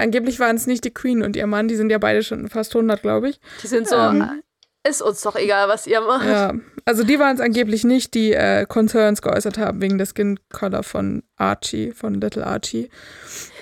angeblich 0.00 0.40
waren 0.40 0.56
es 0.56 0.66
nicht 0.66 0.84
die 0.84 0.92
Queen 0.92 1.22
und 1.22 1.36
ihr 1.36 1.46
Mann, 1.46 1.68
die 1.68 1.76
sind 1.76 1.90
ja 1.90 1.98
beide 1.98 2.22
schon 2.22 2.48
fast 2.48 2.74
100, 2.74 3.02
glaube 3.02 3.28
ich. 3.30 3.40
Die 3.62 3.66
sind 3.66 3.86
so 3.88 3.96
Ähm, 3.96 4.42
ist 4.86 5.02
uns 5.02 5.20
doch 5.20 5.36
egal, 5.36 5.68
was 5.68 5.86
ihr 5.86 6.00
macht. 6.00 6.26
Ja, 6.26 6.52
also 6.86 7.04
die 7.04 7.18
waren 7.18 7.34
es 7.36 7.40
angeblich 7.42 7.84
nicht, 7.84 8.14
die 8.14 8.32
äh, 8.32 8.64
Concerns 8.66 9.20
geäußert 9.22 9.58
haben 9.58 9.80
wegen 9.82 9.98
der 9.98 10.06
Skin 10.06 10.40
Color 10.52 10.82
von 10.82 11.22
Archie, 11.36 11.92
von 11.92 12.14
Little 12.14 12.46
Archie. 12.46 12.88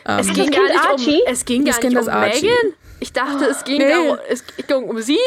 Ähm, 0.07 0.19
Es 0.21 0.33
ging 0.33 0.51
gar 0.51 0.63
nicht 0.63 0.79
Archie? 0.79 1.23
um, 1.27 1.33
es 1.33 1.45
ging 1.45 1.65
gar 1.65 1.83
nicht 1.83 1.97
um 1.99 2.09
Archie. 2.09 2.47
Megan. 2.47 2.73
Ich 3.01 3.13
dachte, 3.13 3.45
es 3.47 3.65
ging, 3.65 3.79
Nee. 3.79 3.89
darum, 3.91 4.19
es 4.29 4.45
ging 4.47 4.77
um 4.89 5.01
sie. 5.01 5.19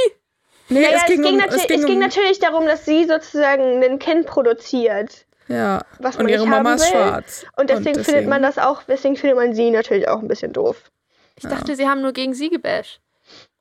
nee, 0.69 0.81
Naja, 0.81 0.97
es 0.97 1.05
ging, 1.05 1.23
um, 1.25 1.37
natür- 1.37 1.55
es 1.55 1.67
ging 1.67 1.79
es 1.79 1.85
ging 1.85 1.95
um, 1.95 2.01
natürlich 2.01 2.39
darum, 2.39 2.65
dass 2.65 2.85
sie 2.85 3.05
sozusagen 3.05 3.83
ein 3.83 3.99
Kind 3.99 4.25
produziert. 4.27 5.25
ja, 5.49 5.81
was 5.99 6.15
und 6.15 6.23
man 6.23 6.31
ihre 6.31 6.43
nicht 6.45 6.51
haben 6.53 6.63
Mama 6.63 6.75
ist 6.75 6.83
will. 6.85 6.91
schwarz. 6.91 7.45
Und 7.57 7.69
deswegen, 7.69 8.01
findet 8.03 8.27
man 8.27 8.41
das 8.41 8.57
auch, 8.57 8.83
deswegen 8.83 9.17
findet 9.17 9.37
man 9.37 9.53
sie 9.53 9.69
natürlich 9.71 10.07
auch 10.07 10.19
ein 10.21 10.27
bisschen 10.29 10.53
doof. 10.53 10.77
Ich 11.43 11.49
dachte, 11.49 11.75
sie 11.75 11.87
haben 11.87 12.01
nur 12.01 12.13
gegen 12.13 12.33
sie 12.33 12.49
gebasht. 12.49 13.01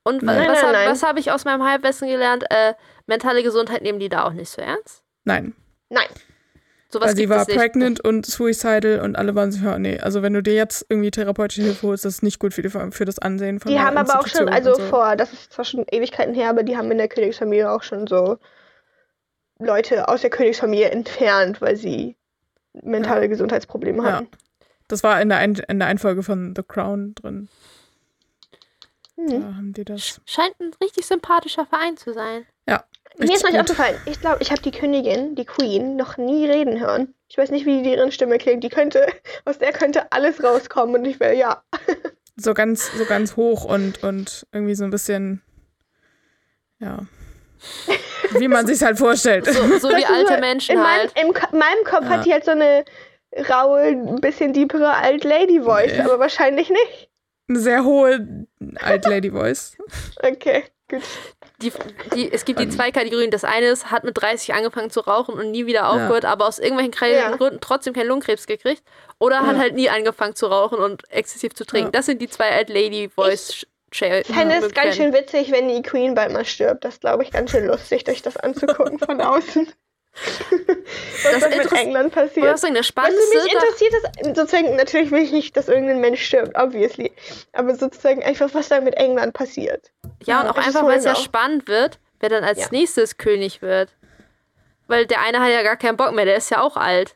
Und 0.03 0.23
Nein. 0.23 0.47
was, 0.49 0.61
was 0.63 1.03
habe 1.03 1.19
ich 1.19 1.31
aus 1.31 1.45
meinem 1.45 1.63
Halbwissen 1.63 2.07
gelernt? 2.07 2.43
Äh, 2.49 2.73
mentale 3.05 3.43
Gesundheit 3.43 3.81
nehmen 3.83 3.99
die 3.99 4.09
da 4.09 4.25
auch 4.25 4.33
nicht 4.33 4.49
so 4.49 4.61
ernst. 4.61 5.03
Nein, 5.23 5.53
Nein. 5.89 6.07
Sowas 6.89 7.09
weil 7.09 7.15
sie 7.15 7.29
war 7.29 7.41
es 7.43 7.47
nicht. 7.47 7.57
pregnant 7.57 8.01
und 8.03 8.25
suicidal 8.25 8.99
und 8.99 9.15
alle 9.15 9.33
waren 9.33 9.51
so, 9.51 9.63
ja, 9.63 9.79
nee, 9.79 9.97
also 9.99 10.21
wenn 10.23 10.33
du 10.33 10.43
dir 10.43 10.55
jetzt 10.55 10.85
irgendwie 10.89 11.09
therapeutische 11.11 11.61
Hilfe 11.61 11.87
holst, 11.87 12.03
das 12.03 12.15
ist 12.15 12.23
nicht 12.23 12.37
gut 12.39 12.53
für, 12.53 12.61
die, 12.63 12.69
für 12.69 13.05
das 13.05 13.17
Ansehen 13.17 13.59
von 13.61 13.71
Die 13.71 13.79
haben 13.79 13.97
aber 13.97 14.19
auch 14.19 14.27
schon, 14.27 14.49
also 14.49 14.73
so. 14.73 14.81
vor, 14.83 15.15
das 15.15 15.31
ist 15.31 15.53
zwar 15.53 15.63
schon 15.63 15.85
Ewigkeiten 15.89 16.33
her, 16.33 16.49
aber 16.49 16.63
die 16.63 16.75
haben 16.75 16.91
in 16.91 16.97
der 16.97 17.07
Königsfamilie 17.07 17.71
auch 17.71 17.83
schon 17.83 18.07
so 18.07 18.37
Leute 19.59 20.07
aus 20.09 20.21
der 20.21 20.29
Königsfamilie 20.31 20.89
entfernt, 20.89 21.61
weil 21.61 21.75
sie 21.77 22.17
mentale 22.73 23.29
Gesundheitsprobleme 23.29 24.03
Ja. 24.03 24.11
hatten. 24.17 24.27
Das 24.87 25.03
war 25.03 25.21
in 25.21 25.29
der, 25.29 25.37
Ein 25.37 25.55
in 25.69 25.79
der 25.79 25.87
Einfolge 25.87 26.23
von 26.23 26.53
The 26.55 26.63
Crown 26.63 27.13
drin. 27.15 27.47
Da 29.27 29.33
Hm. 29.35 29.57
haben 29.57 29.73
die 29.73 29.83
das. 29.85 30.21
Scheint 30.25 30.59
ein 30.59 30.71
richtig 30.81 31.05
sympathischer 31.05 31.65
Verein 31.65 31.97
zu 31.97 32.13
sein. 32.13 32.45
Mir 33.17 33.33
ist 33.35 33.45
gut. 33.45 33.53
aufgefallen, 33.59 33.97
ich 34.05 34.21
glaube, 34.21 34.37
ich 34.41 34.51
habe 34.51 34.61
die 34.61 34.71
Königin, 34.71 35.35
die 35.35 35.43
Queen, 35.43 35.97
noch 35.97 36.15
nie 36.15 36.49
reden 36.49 36.79
hören. 36.79 37.13
Ich 37.27 37.37
weiß 37.37 37.51
nicht, 37.51 37.65
wie 37.65 37.83
deren 37.83 38.09
Stimme 38.13 38.37
klingt. 38.37 38.63
Die 38.63 38.69
könnte, 38.69 39.05
aus 39.43 39.57
der 39.59 39.73
könnte 39.73 40.09
alles 40.13 40.41
rauskommen 40.41 40.95
und 40.95 41.03
ich 41.05 41.19
wäre, 41.19 41.35
ja. 41.35 41.61
so 42.37 42.53
ganz, 42.53 42.89
so 42.97 43.03
ganz 43.03 43.35
hoch 43.35 43.65
und, 43.65 44.01
und 44.03 44.47
irgendwie 44.53 44.75
so 44.75 44.85
ein 44.85 44.91
bisschen, 44.91 45.41
ja, 46.79 46.99
wie 48.39 48.47
man 48.47 48.65
sich's 48.65 48.81
halt 48.81 48.97
vorstellt. 48.97 49.45
So, 49.45 49.61
so 49.77 49.89
wie 49.89 50.05
alte 50.05 50.39
Menschen 50.39 50.77
in 50.77 50.81
halt. 50.83 51.13
Meinem, 51.13 51.27
im 51.27 51.33
Ko- 51.33 51.55
meinem 51.57 51.83
Kopf 51.83 52.03
Ja. 52.05 52.09
hat 52.11 52.25
die 52.25 52.31
halt 52.31 52.45
so 52.45 52.51
eine 52.51 52.85
raue, 53.49 53.81
ein 53.81 54.21
bisschen 54.21 54.53
deepere 54.53 54.93
Alt 54.95 55.25
Lady 55.25 55.59
Voice, 55.61 55.91
Nee. 55.91 55.99
aber 56.01 56.17
wahrscheinlich 56.17 56.69
nicht. 56.69 57.09
Eine 57.49 57.59
sehr 57.59 57.83
hohe 57.83 58.40
Alt 58.79 59.05
Lady 59.05 59.31
Voice. 59.31 59.77
Okay, 60.23 60.63
gut. 60.89 61.01
Die, 61.61 61.71
die, 62.15 62.31
es 62.31 62.45
gibt 62.45 62.59
die 62.59 62.69
zwei 62.69 62.91
Kategorien. 62.91 63.29
Das 63.31 63.43
eine 63.43 63.67
ist, 63.67 63.91
hat 63.91 64.03
mit 64.03 64.19
30 64.19 64.53
angefangen 64.53 64.89
zu 64.89 65.01
rauchen 65.01 65.35
und 65.35 65.51
nie 65.51 65.65
wieder 65.67 65.89
aufgehört, 65.89 66.25
aber 66.25 66.47
aus 66.47 66.57
irgendwelchen 66.59 66.93
Ja. 67.13 67.35
Gründen 67.35 67.59
trotzdem 67.61 67.93
keinen 67.93 68.07
Lungenkrebs 68.07 68.47
gekriegt. 68.47 68.83
Oder 69.19 69.41
hat 69.45 69.53
Ja. 69.55 69.59
halt 69.61 69.75
nie 69.75 69.89
angefangen 69.89 70.35
zu 70.35 70.47
rauchen 70.47 70.79
und 70.79 71.03
exzessiv 71.11 71.53
zu 71.53 71.65
trinken. 71.65 71.87
Ja. 71.87 71.91
Das 71.99 72.07
sind 72.07 72.21
die 72.21 72.29
zwei 72.29 72.49
Alt 72.51 72.69
Lady 72.69 73.09
Voice 73.09 73.65
Share. 73.91 74.21
Ich 74.21 74.27
fände 74.27 74.55
es 74.55 74.73
ganz 74.73 74.95
schön 74.95 75.13
witzig, 75.13 75.51
wenn 75.51 75.67
die 75.67 75.81
Queen 75.81 76.15
bald 76.15 76.31
mal 76.31 76.45
stirbt. 76.45 76.83
Das 76.85 76.99
glaube 76.99 77.23
ich 77.23 77.31
ganz 77.31 77.51
schön 77.51 77.65
lustig, 77.67 78.07
euch 78.07 78.21
das 78.21 78.37
anzugucken 78.37 78.97
von 78.99 79.19
außen. 79.21 79.67
Was 80.13 81.39
Das 81.41 81.49
mit 81.57 81.71
England 81.73 82.13
passiert. 82.13 82.59
sagen, 82.59 82.73
das 82.73 82.81
Was 82.81 82.87
Spannendste. 82.87 83.37
mich 83.43 83.53
interessiert 83.53 83.93
ist, 83.93 84.35
sozusagen, 84.35 84.75
natürlich 84.75 85.11
will 85.11 85.21
ich 85.21 85.31
nicht, 85.31 85.55
dass 85.55 85.67
irgendein 85.69 86.01
Mensch 86.01 86.23
stirbt, 86.23 86.55
obviously. 86.57 87.11
Aber 87.53 87.75
sozusagen 87.75 88.23
einfach, 88.23 88.49
was 88.53 88.69
da 88.69 88.81
mit 88.81 88.95
England 88.95 89.33
passiert. 89.33 89.91
Ja, 90.23 90.41
und 90.41 90.47
auch 90.49 90.57
einfach, 90.57 90.83
weil 90.85 90.97
es 90.99 91.05
ja 91.05 91.15
spannend 91.15 91.67
wird, 91.67 91.99
wer 92.19 92.29
dann 92.29 92.43
als 92.43 92.59
Ja. 92.59 92.67
nächstes 92.71 93.17
König 93.17 93.61
wird. 93.61 93.95
Weil 94.87 95.05
der 95.05 95.21
eine 95.21 95.39
hat 95.39 95.49
ja 95.49 95.63
gar 95.63 95.77
keinen 95.77 95.95
Bock 95.97 96.13
mehr, 96.13 96.25
der 96.25 96.35
ist 96.35 96.49
ja 96.51 96.61
auch 96.61 96.75
alt. 96.75 97.15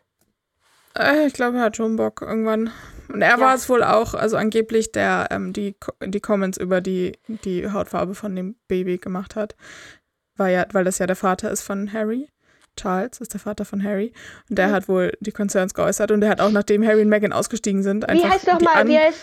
Äh, 0.98 1.28
ich 1.28 1.34
glaube, 1.34 1.58
er 1.58 1.64
hat 1.64 1.76
schon 1.78 1.98
Bock 1.98 2.22
irgendwann. 2.22 2.72
Und 3.10 3.22
er 3.22 3.40
war 3.40 3.54
es 3.54 3.70
wohl 3.70 3.84
auch, 3.84 4.14
also 4.14 4.38
angeblich, 4.38 4.92
der 4.92 5.28
ähm, 5.30 5.52
die, 5.54 5.76
die 6.04 6.22
Comments 6.22 6.58
über 6.58 6.82
die, 6.82 7.20
die 7.28 7.70
Hautfarbe 7.70 8.16
von 8.16 8.36
dem 8.36 8.56
Baby 8.68 8.98
gemacht 8.98 9.36
hat. 9.36 9.56
War 10.38 10.50
ja, 10.50 10.66
weil 10.72 10.86
das 10.86 10.98
ja 11.00 11.06
der 11.06 11.16
Vater 11.16 11.52
ist 11.52 11.62
von 11.62 11.92
Harry. 11.94 12.30
Charles 12.78 13.20
ist 13.22 13.34
der 13.34 13.40
Vater 13.40 13.66
von 13.66 13.84
Harry. 13.84 14.14
Und 14.50 14.58
der 14.58 14.72
hat 14.72 14.88
wohl 14.88 15.14
die 15.20 15.32
Concerns 15.32 15.74
geäußert. 15.74 16.12
Und 16.12 16.22
der 16.22 16.30
hat 16.30 16.42
auch, 16.42 16.52
nachdem 16.52 16.86
Harry 16.86 17.02
und 17.02 17.10
Meghan 17.10 17.34
ausgestiegen 17.34 17.84
sind, 17.84 18.08
einfach 18.10 18.26
Wie 18.26 18.30
heißt 18.30 18.48
nochmal, 18.48 18.88
wie 18.88 18.98
heißt, 18.98 19.20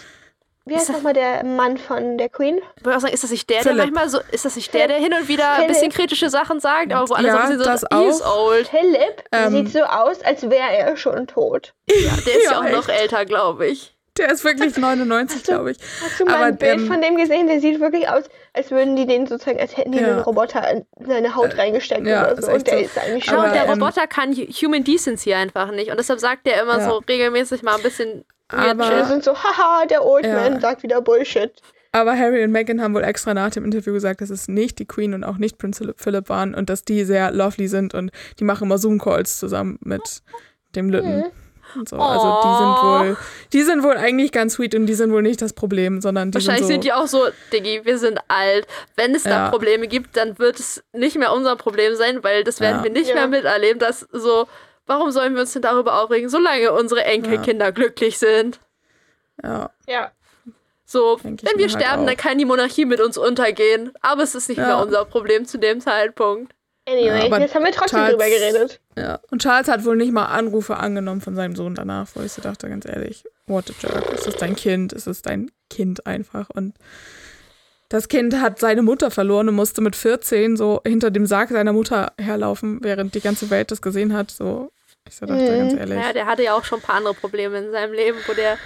wie 0.64 0.74
heißt 0.76 0.88
das- 0.88 0.96
noch 0.96 1.02
mal 1.02 1.12
der 1.12 1.44
Mann 1.44 1.76
von 1.76 2.18
der 2.18 2.28
Queen? 2.28 2.58
Ich 2.76 2.84
wollte 2.84 2.96
auch 2.96 3.00
sagen, 3.02 3.14
ist 3.14 3.24
das 3.24 3.30
nicht 3.32 3.50
der, 3.50 3.62
Philipp. 3.62 3.76
der 3.76 3.84
manchmal 3.86 4.08
so, 4.08 4.20
ist 4.30 4.44
das 4.44 4.54
nicht 4.56 4.72
der, 4.72 4.86
der 4.88 4.98
hin 4.98 5.12
und 5.12 5.26
wieder 5.28 5.48
ein 5.50 5.54
Philipp. 5.56 5.68
bisschen 5.72 5.90
kritische 5.90 6.30
Sachen 6.30 6.60
sagt, 6.60 6.92
aber 6.92 7.08
wo 7.08 7.14
alle 7.14 7.30
so 7.30 7.36
Ja, 7.36 7.42
ein 7.42 7.48
bisschen 7.58 7.58
so, 7.58 7.64
das 7.64 7.80
he's 7.92 8.22
auch. 8.22 8.46
old. 8.48 8.68
Philipp 8.68 9.24
Ähm. 9.32 9.50
sieht 9.52 9.72
so 9.72 9.80
aus, 9.82 10.22
als 10.22 10.42
wäre 10.48 10.70
er 10.76 10.96
schon 10.96 11.26
tot. 11.26 11.74
Ja, 11.88 11.94
der 11.96 12.38
ist 12.38 12.44
ja, 12.44 12.52
Ja, 12.52 12.58
auch 12.60 12.70
noch 12.70 12.88
echt. 12.88 13.00
älter, 13.00 13.24
glaube 13.24 13.66
ich. 13.66 13.96
Der 14.18 14.30
ist 14.30 14.44
wirklich 14.44 14.76
99, 14.76 15.38
Hast 15.38 15.48
du- 15.48 15.52
glaube 15.52 15.70
ich. 15.72 15.78
Hast 16.04 16.20
du 16.20 16.26
mal 16.26 16.34
Aber, 16.34 16.44
ein 16.44 16.56
Bild 16.58 16.80
ähm, 16.80 16.86
von 16.86 17.00
dem 17.00 17.16
gesehen? 17.16 17.46
Der 17.48 17.60
sieht 17.60 17.80
wirklich 17.80 18.08
aus, 18.08 18.24
als 18.54 18.70
würden 18.70 18.96
die 18.96 19.06
den 19.06 19.26
sozusagen, 19.26 19.58
als 19.58 19.76
hätten 19.76 19.92
die 19.92 19.98
Ja. 19.98 20.08
einen 20.08 20.18
Roboter 20.20 20.70
in 20.70 20.84
seine 21.06 21.34
Haut 21.34 21.56
reingesteckt 21.56 22.06
ja, 22.06 22.30
oder 22.32 22.42
so. 22.42 22.52
Und 22.52 22.66
der 22.66 22.78
so. 22.78 22.84
ist 22.84 22.98
eigentlich 22.98 23.24
Genau, 23.24 23.36
schon. 23.40 23.46
und 23.46 23.54
der 23.54 23.64
ähm, 23.64 23.70
Roboter 23.70 24.06
kann 24.06 24.32
Hu- 24.32 24.46
Human 24.46 24.84
Decency 24.84 25.32
einfach 25.34 25.70
nicht. 25.70 25.90
Und 25.90 25.98
deshalb 25.98 26.20
sagt 26.20 26.46
der 26.46 26.62
immer 26.62 26.78
Ja. 26.78 26.88
so 26.90 26.98
regelmäßig 27.08 27.62
mal 27.62 27.76
ein 27.76 27.82
bisschen 27.82 28.24
Aber- 28.48 29.04
sind 29.06 29.24
so, 29.24 29.32
haha, 29.34 29.86
der 29.86 30.04
Old 30.04 30.26
Ja. 30.26 30.34
Man 30.50 30.60
sagt 30.60 30.82
wieder 30.82 31.00
Bullshit. 31.00 31.52
Aber 31.94 32.16
Harry 32.16 32.42
und 32.42 32.52
Meghan 32.52 32.80
haben 32.82 32.94
wohl 32.94 33.04
extra 33.04 33.34
nach 33.34 33.50
dem 33.50 33.64
Interview 33.66 33.92
gesagt, 33.92 34.20
dass 34.22 34.30
es 34.30 34.48
nicht 34.48 34.78
die 34.78 34.86
Queen 34.86 35.12
und 35.14 35.24
auch 35.24 35.36
nicht 35.36 35.58
Prinz 35.58 35.78
Philip- 35.78 35.98
Philip 36.00 36.28
waren 36.30 36.54
und 36.54 36.70
dass 36.70 36.84
die 36.84 37.04
sehr 37.04 37.30
lovely 37.32 37.68
sind 37.68 37.92
und 37.94 38.10
die 38.38 38.44
machen 38.44 38.64
immer 38.64 38.78
Zoom-Calls 38.78 39.38
zusammen 39.38 39.78
mit 39.82 40.22
dem 40.74 40.88
Lütten. 40.88 41.24
Und 41.24 41.32
so. 41.88 41.96
Also 41.96 42.40
die 42.42 42.56
sind 42.56 42.66
Aw. 42.68 42.82
wohl, 43.00 43.16
die 43.52 43.62
sind 43.62 43.82
wohl 43.82 43.96
eigentlich 43.96 44.32
ganz 44.32 44.54
sweet 44.54 44.74
und 44.74 44.86
die 44.86 44.94
sind 44.94 45.12
wohl 45.12 45.22
nicht 45.22 45.40
das 45.42 45.52
Problem, 45.52 46.00
sondern 46.00 46.30
die 46.30 46.34
Wahrscheinlich 46.34 46.66
sind 46.66 46.82
sind 46.82 46.82
so. 46.82 46.88
die 46.88 46.92
auch 46.92 47.06
so, 47.06 47.26
Diggi, 47.52 47.80
wir 47.84 47.98
sind 47.98 48.18
alt. 48.28 48.66
Wenn 48.96 49.14
es 49.14 49.22
da 49.24 49.30
Ja. 49.30 49.50
Probleme 49.50 49.88
gibt, 49.88 50.16
dann 50.16 50.38
wird 50.38 50.58
es 50.60 50.82
nicht 50.92 51.16
mehr 51.18 51.32
unser 51.32 51.56
Problem 51.56 51.94
sein, 51.96 52.22
weil 52.22 52.44
das 52.44 52.60
werden 52.60 52.78
Ja. 52.78 52.84
wir 52.84 52.90
nicht 52.90 53.08
Ja. 53.08 53.14
mehr 53.14 53.26
miterleben, 53.28 53.78
dass 53.78 54.00
so, 54.12 54.46
warum 54.86 55.10
sollen 55.10 55.34
wir 55.34 55.40
uns 55.42 55.52
denn 55.52 55.62
darüber 55.62 56.02
aufregen, 56.02 56.28
solange 56.28 56.72
unsere 56.72 57.04
Enkelkinder 57.04 57.72
glücklich 57.72 58.18
sind? 58.18 58.60
ja, 59.42 59.70
Ja. 59.88 60.10
So, 60.84 61.16
Denk 61.16 61.42
wenn 61.44 61.56
wir 61.56 61.68
halt 61.70 61.80
sterben, 61.80 62.02
auch. 62.02 62.06
dann 62.06 62.16
kann 62.18 62.36
die 62.36 62.44
Monarchie 62.44 62.84
mit 62.84 63.00
uns 63.00 63.16
untergehen. 63.16 63.92
Aber 64.02 64.22
es 64.24 64.34
ist 64.34 64.50
nicht 64.50 64.58
Ja. 64.58 64.66
mehr 64.66 64.78
unser 64.78 65.06
Problem 65.06 65.46
zu 65.46 65.58
dem 65.58 65.80
Zeitpunkt. 65.80 66.52
Anyway, 66.88 67.26
aber 67.26 67.40
jetzt 67.40 67.54
haben 67.54 67.64
wir 67.64 67.70
trotzdem 67.72 67.98
Charles- 68.00 68.10
drüber 68.16 68.28
geredet. 68.28 68.80
ja. 68.98 69.20
Und 69.30 69.40
Charles 69.42 69.68
hat 69.68 69.84
wohl 69.84 69.96
nicht 69.96 70.12
mal 70.12 70.26
Anrufe 70.26 70.76
angenommen 70.76 71.20
von 71.20 71.34
seinem 71.36 71.54
Sohn 71.54 71.74
danach, 71.76 72.08
wo 72.14 72.22
ich 72.22 72.32
so 72.32 72.42
dachte, 72.42 72.68
ganz 72.68 72.86
ehrlich, 72.86 73.24
what 73.46 73.70
a 73.70 73.74
jerk. 73.80 74.12
Ist 74.12 74.26
das 74.26 74.34
dein 74.36 74.56
Kind? 74.56 74.92
Ist 74.92 75.06
es 75.06 75.22
dein 75.22 75.50
Kind 75.70 76.06
einfach? 76.06 76.50
Und 76.50 76.74
das 77.88 78.08
Kind 78.08 78.40
hat 78.40 78.58
seine 78.58 78.82
Mutter 78.82 79.10
verloren 79.10 79.48
und 79.48 79.54
musste 79.54 79.80
mit 79.80 79.94
14 79.94 80.56
so 80.56 80.80
hinter 80.84 81.10
dem 81.12 81.26
Sarg 81.26 81.50
seiner 81.50 81.72
Mutter 81.72 82.12
herlaufen, 82.18 82.78
während 82.82 83.14
die 83.14 83.20
ganze 83.20 83.50
Welt 83.50 83.70
das 83.70 83.80
gesehen 83.82 84.12
hat. 84.12 84.30
So, 84.32 84.72
ich 85.06 85.14
so 85.14 85.26
dachte, 85.26 85.42
Mhm. 85.42 85.58
ganz 85.58 85.74
ehrlich. 85.74 85.98
Ja, 86.02 86.12
der 86.12 86.26
hatte 86.26 86.42
ja 86.42 86.54
auch 86.54 86.64
schon 86.64 86.80
ein 86.80 86.82
paar 86.82 86.96
andere 86.96 87.14
Probleme 87.14 87.58
in 87.58 87.70
seinem 87.70 87.92
Leben, 87.92 88.18
wo 88.26 88.32
der 88.32 88.58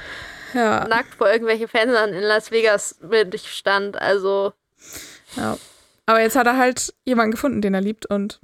Ja, 0.55 0.87
nackt 0.89 1.15
vor 1.17 1.29
irgendwelchen 1.29 1.69
Fenstern 1.69 2.15
in 2.15 2.23
Las 2.23 2.51
Vegas 2.51 2.97
mit 3.03 3.39
stand. 3.41 4.01
Also, 4.01 4.53
ja. 5.37 5.59
Aber 6.07 6.21
jetzt 6.21 6.37
hat 6.37 6.47
er 6.47 6.57
halt 6.57 6.95
jemanden 7.05 7.33
gefunden, 7.33 7.61
den 7.61 7.75
er 7.75 7.81
liebt 7.81 8.07
und 8.07 8.41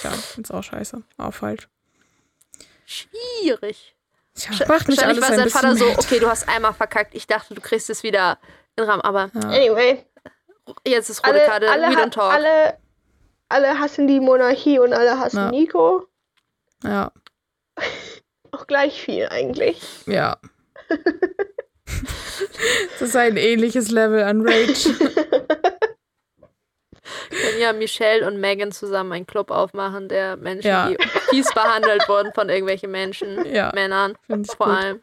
tja, 0.00 0.12
ist 0.36 0.52
auch 0.52 0.62
scheiße. 0.62 1.02
Auch 1.18 1.32
falsch. 1.34 1.68
schwierig. 2.86 3.96
Tja, 4.34 4.50
macht 4.66 4.88
mich 4.88 4.98
Wahrscheinlich 4.98 5.02
alles 5.04 5.20
war 5.22 5.28
ein 5.30 5.36
sein 5.36 5.44
bisschen 5.44 5.60
Vater 5.60 5.76
so, 5.76 5.84
mad. 5.86 5.98
okay, 6.00 6.18
du 6.18 6.28
hast 6.28 6.48
einmal 6.48 6.74
verkackt. 6.74 7.14
Ich 7.14 7.26
dachte, 7.26 7.54
du 7.54 7.60
kriegst 7.60 7.88
es 7.88 8.02
wieder 8.02 8.38
in 8.76 8.82
den 8.82 8.90
Rahmen. 8.90 9.02
Aber 9.02 9.30
Ja. 9.34 9.40
Anyway, 9.48 10.04
jetzt 10.86 11.08
ist 11.08 11.24
rote 11.26 11.34
alle, 11.40 11.46
Karte. 11.46 11.70
alle, 11.70 11.88
We 11.88 12.00
don't 12.00 12.10
talk. 12.10 12.32
alle, 12.32 12.76
alle 13.48 13.78
hassen 13.78 14.06
die 14.08 14.18
Monarchie 14.20 14.78
und 14.80 14.92
alle 14.92 15.18
hassen 15.18 15.36
Ja. 15.38 15.50
Nico. 15.50 16.08
Ja, 16.82 17.12
Auch 18.50 18.66
gleich 18.66 19.00
viel 19.02 19.28
eigentlich. 19.28 19.80
ja. 20.06 20.36
das 22.98 23.00
ist 23.08 23.16
ein 23.16 23.36
ähnliches 23.36 23.90
Level 23.90 24.22
an 24.22 24.42
Rage. 24.46 24.94
Können 27.30 27.58
ja 27.60 27.72
Michelle 27.72 28.26
und 28.26 28.40
Megan 28.40 28.72
zusammen 28.72 29.12
einen 29.12 29.26
Club 29.26 29.50
aufmachen, 29.50 30.08
der 30.08 30.36
Menschen, 30.36 30.68
Ja. 30.68 30.88
die 30.88 30.96
fies 31.30 31.52
behandelt 31.52 32.08
wurden 32.08 32.32
von 32.34 32.48
irgendwelchen 32.48 32.90
Menschen, 32.90 33.44
Ja. 33.46 33.70
Männern 33.74 34.16
vor 34.28 34.66
gut. 34.66 34.76
allem. 34.76 35.02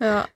Ja. 0.00 0.28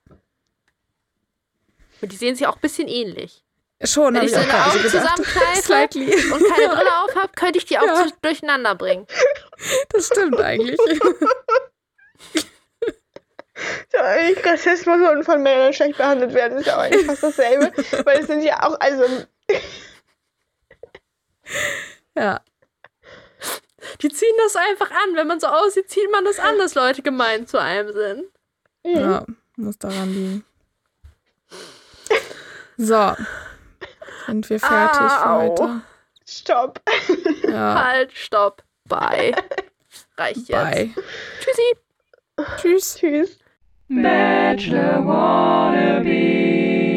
Und 2.00 2.10
die 2.10 2.16
sehen 2.16 2.34
sich 2.34 2.46
auch 2.46 2.56
ein 2.56 2.60
bisschen 2.60 2.88
ähnlich. 2.88 3.44
Schon, 3.84 4.14
Wenn 4.14 4.22
ich 4.24 4.32
ich 4.32 4.36
so 4.36 4.38
Augen 4.40 4.48
gedacht. 4.82 4.90
zusammenkneife 4.90 6.34
und 6.34 6.48
keine 6.48 6.68
Brille 6.68 6.96
auf 7.04 7.14
habe, 7.16 7.32
könnte 7.34 7.58
ich 7.58 7.64
die 7.64 7.78
auch 7.78 7.86
Ja. 7.86 8.06
zu- 8.06 8.14
durcheinander 8.22 8.74
bringen. 8.76 9.06
Das 9.90 10.06
stimmt 10.06 10.40
eigentlich. 10.40 10.78
Ja, 13.92 14.00
eigentlich 14.02 14.44
Rassismus 14.44 14.96
und 15.10 15.24
von 15.24 15.42
Männern 15.42 15.72
schlecht 15.72 15.96
behandelt 15.98 16.32
werden 16.34 16.58
ist 16.58 16.66
ja 16.66 16.76
auch 16.76 16.80
eigentlich 16.80 17.06
fast 17.06 17.22
dasselbe. 17.22 17.70
weil 18.04 18.18
es 18.20 18.26
sind 18.26 18.42
ja 18.42 18.60
auch, 18.66 18.80
also. 18.80 19.04
Ja. 22.14 22.42
Die 24.03 24.09
ziehen 24.11 24.34
das 24.44 24.55
einfach 24.55 24.90
an. 24.90 25.16
Wenn 25.16 25.26
man 25.26 25.40
so 25.40 25.46
aussieht, 25.46 25.88
zieht 25.88 26.11
man 26.12 26.26
das 26.26 26.38
an, 26.38 26.59
dass 26.59 26.74
Leute 26.74 27.00
gemein 27.00 27.46
zu 27.46 27.59
einem 27.59 27.90
sind. 27.90 28.24
Mhm. 28.84 29.00
Ja, 29.00 29.24
muss 29.57 29.78
daran 29.78 30.12
liegen. 30.12 30.44
So. 32.76 33.14
Sind 34.26 34.50
wir 34.50 34.61
fertig 34.61 35.00
Au. 35.00 35.57
für 35.57 35.62
heute? 35.64 35.80
Stopp. 36.26 36.80
Ja. 37.48 37.82
Halt, 37.88 38.12
stopp, 38.12 38.62
bye. 38.84 39.34
Reicht 40.16 40.48
jetzt. 40.48 40.50
Bye. 40.50 40.94
Tschüssi. 41.40 41.76
Tschüss. 42.59 42.96
Tschüss. 42.96 43.38
Bachelor 43.88 45.07
wannabe. 45.07 46.91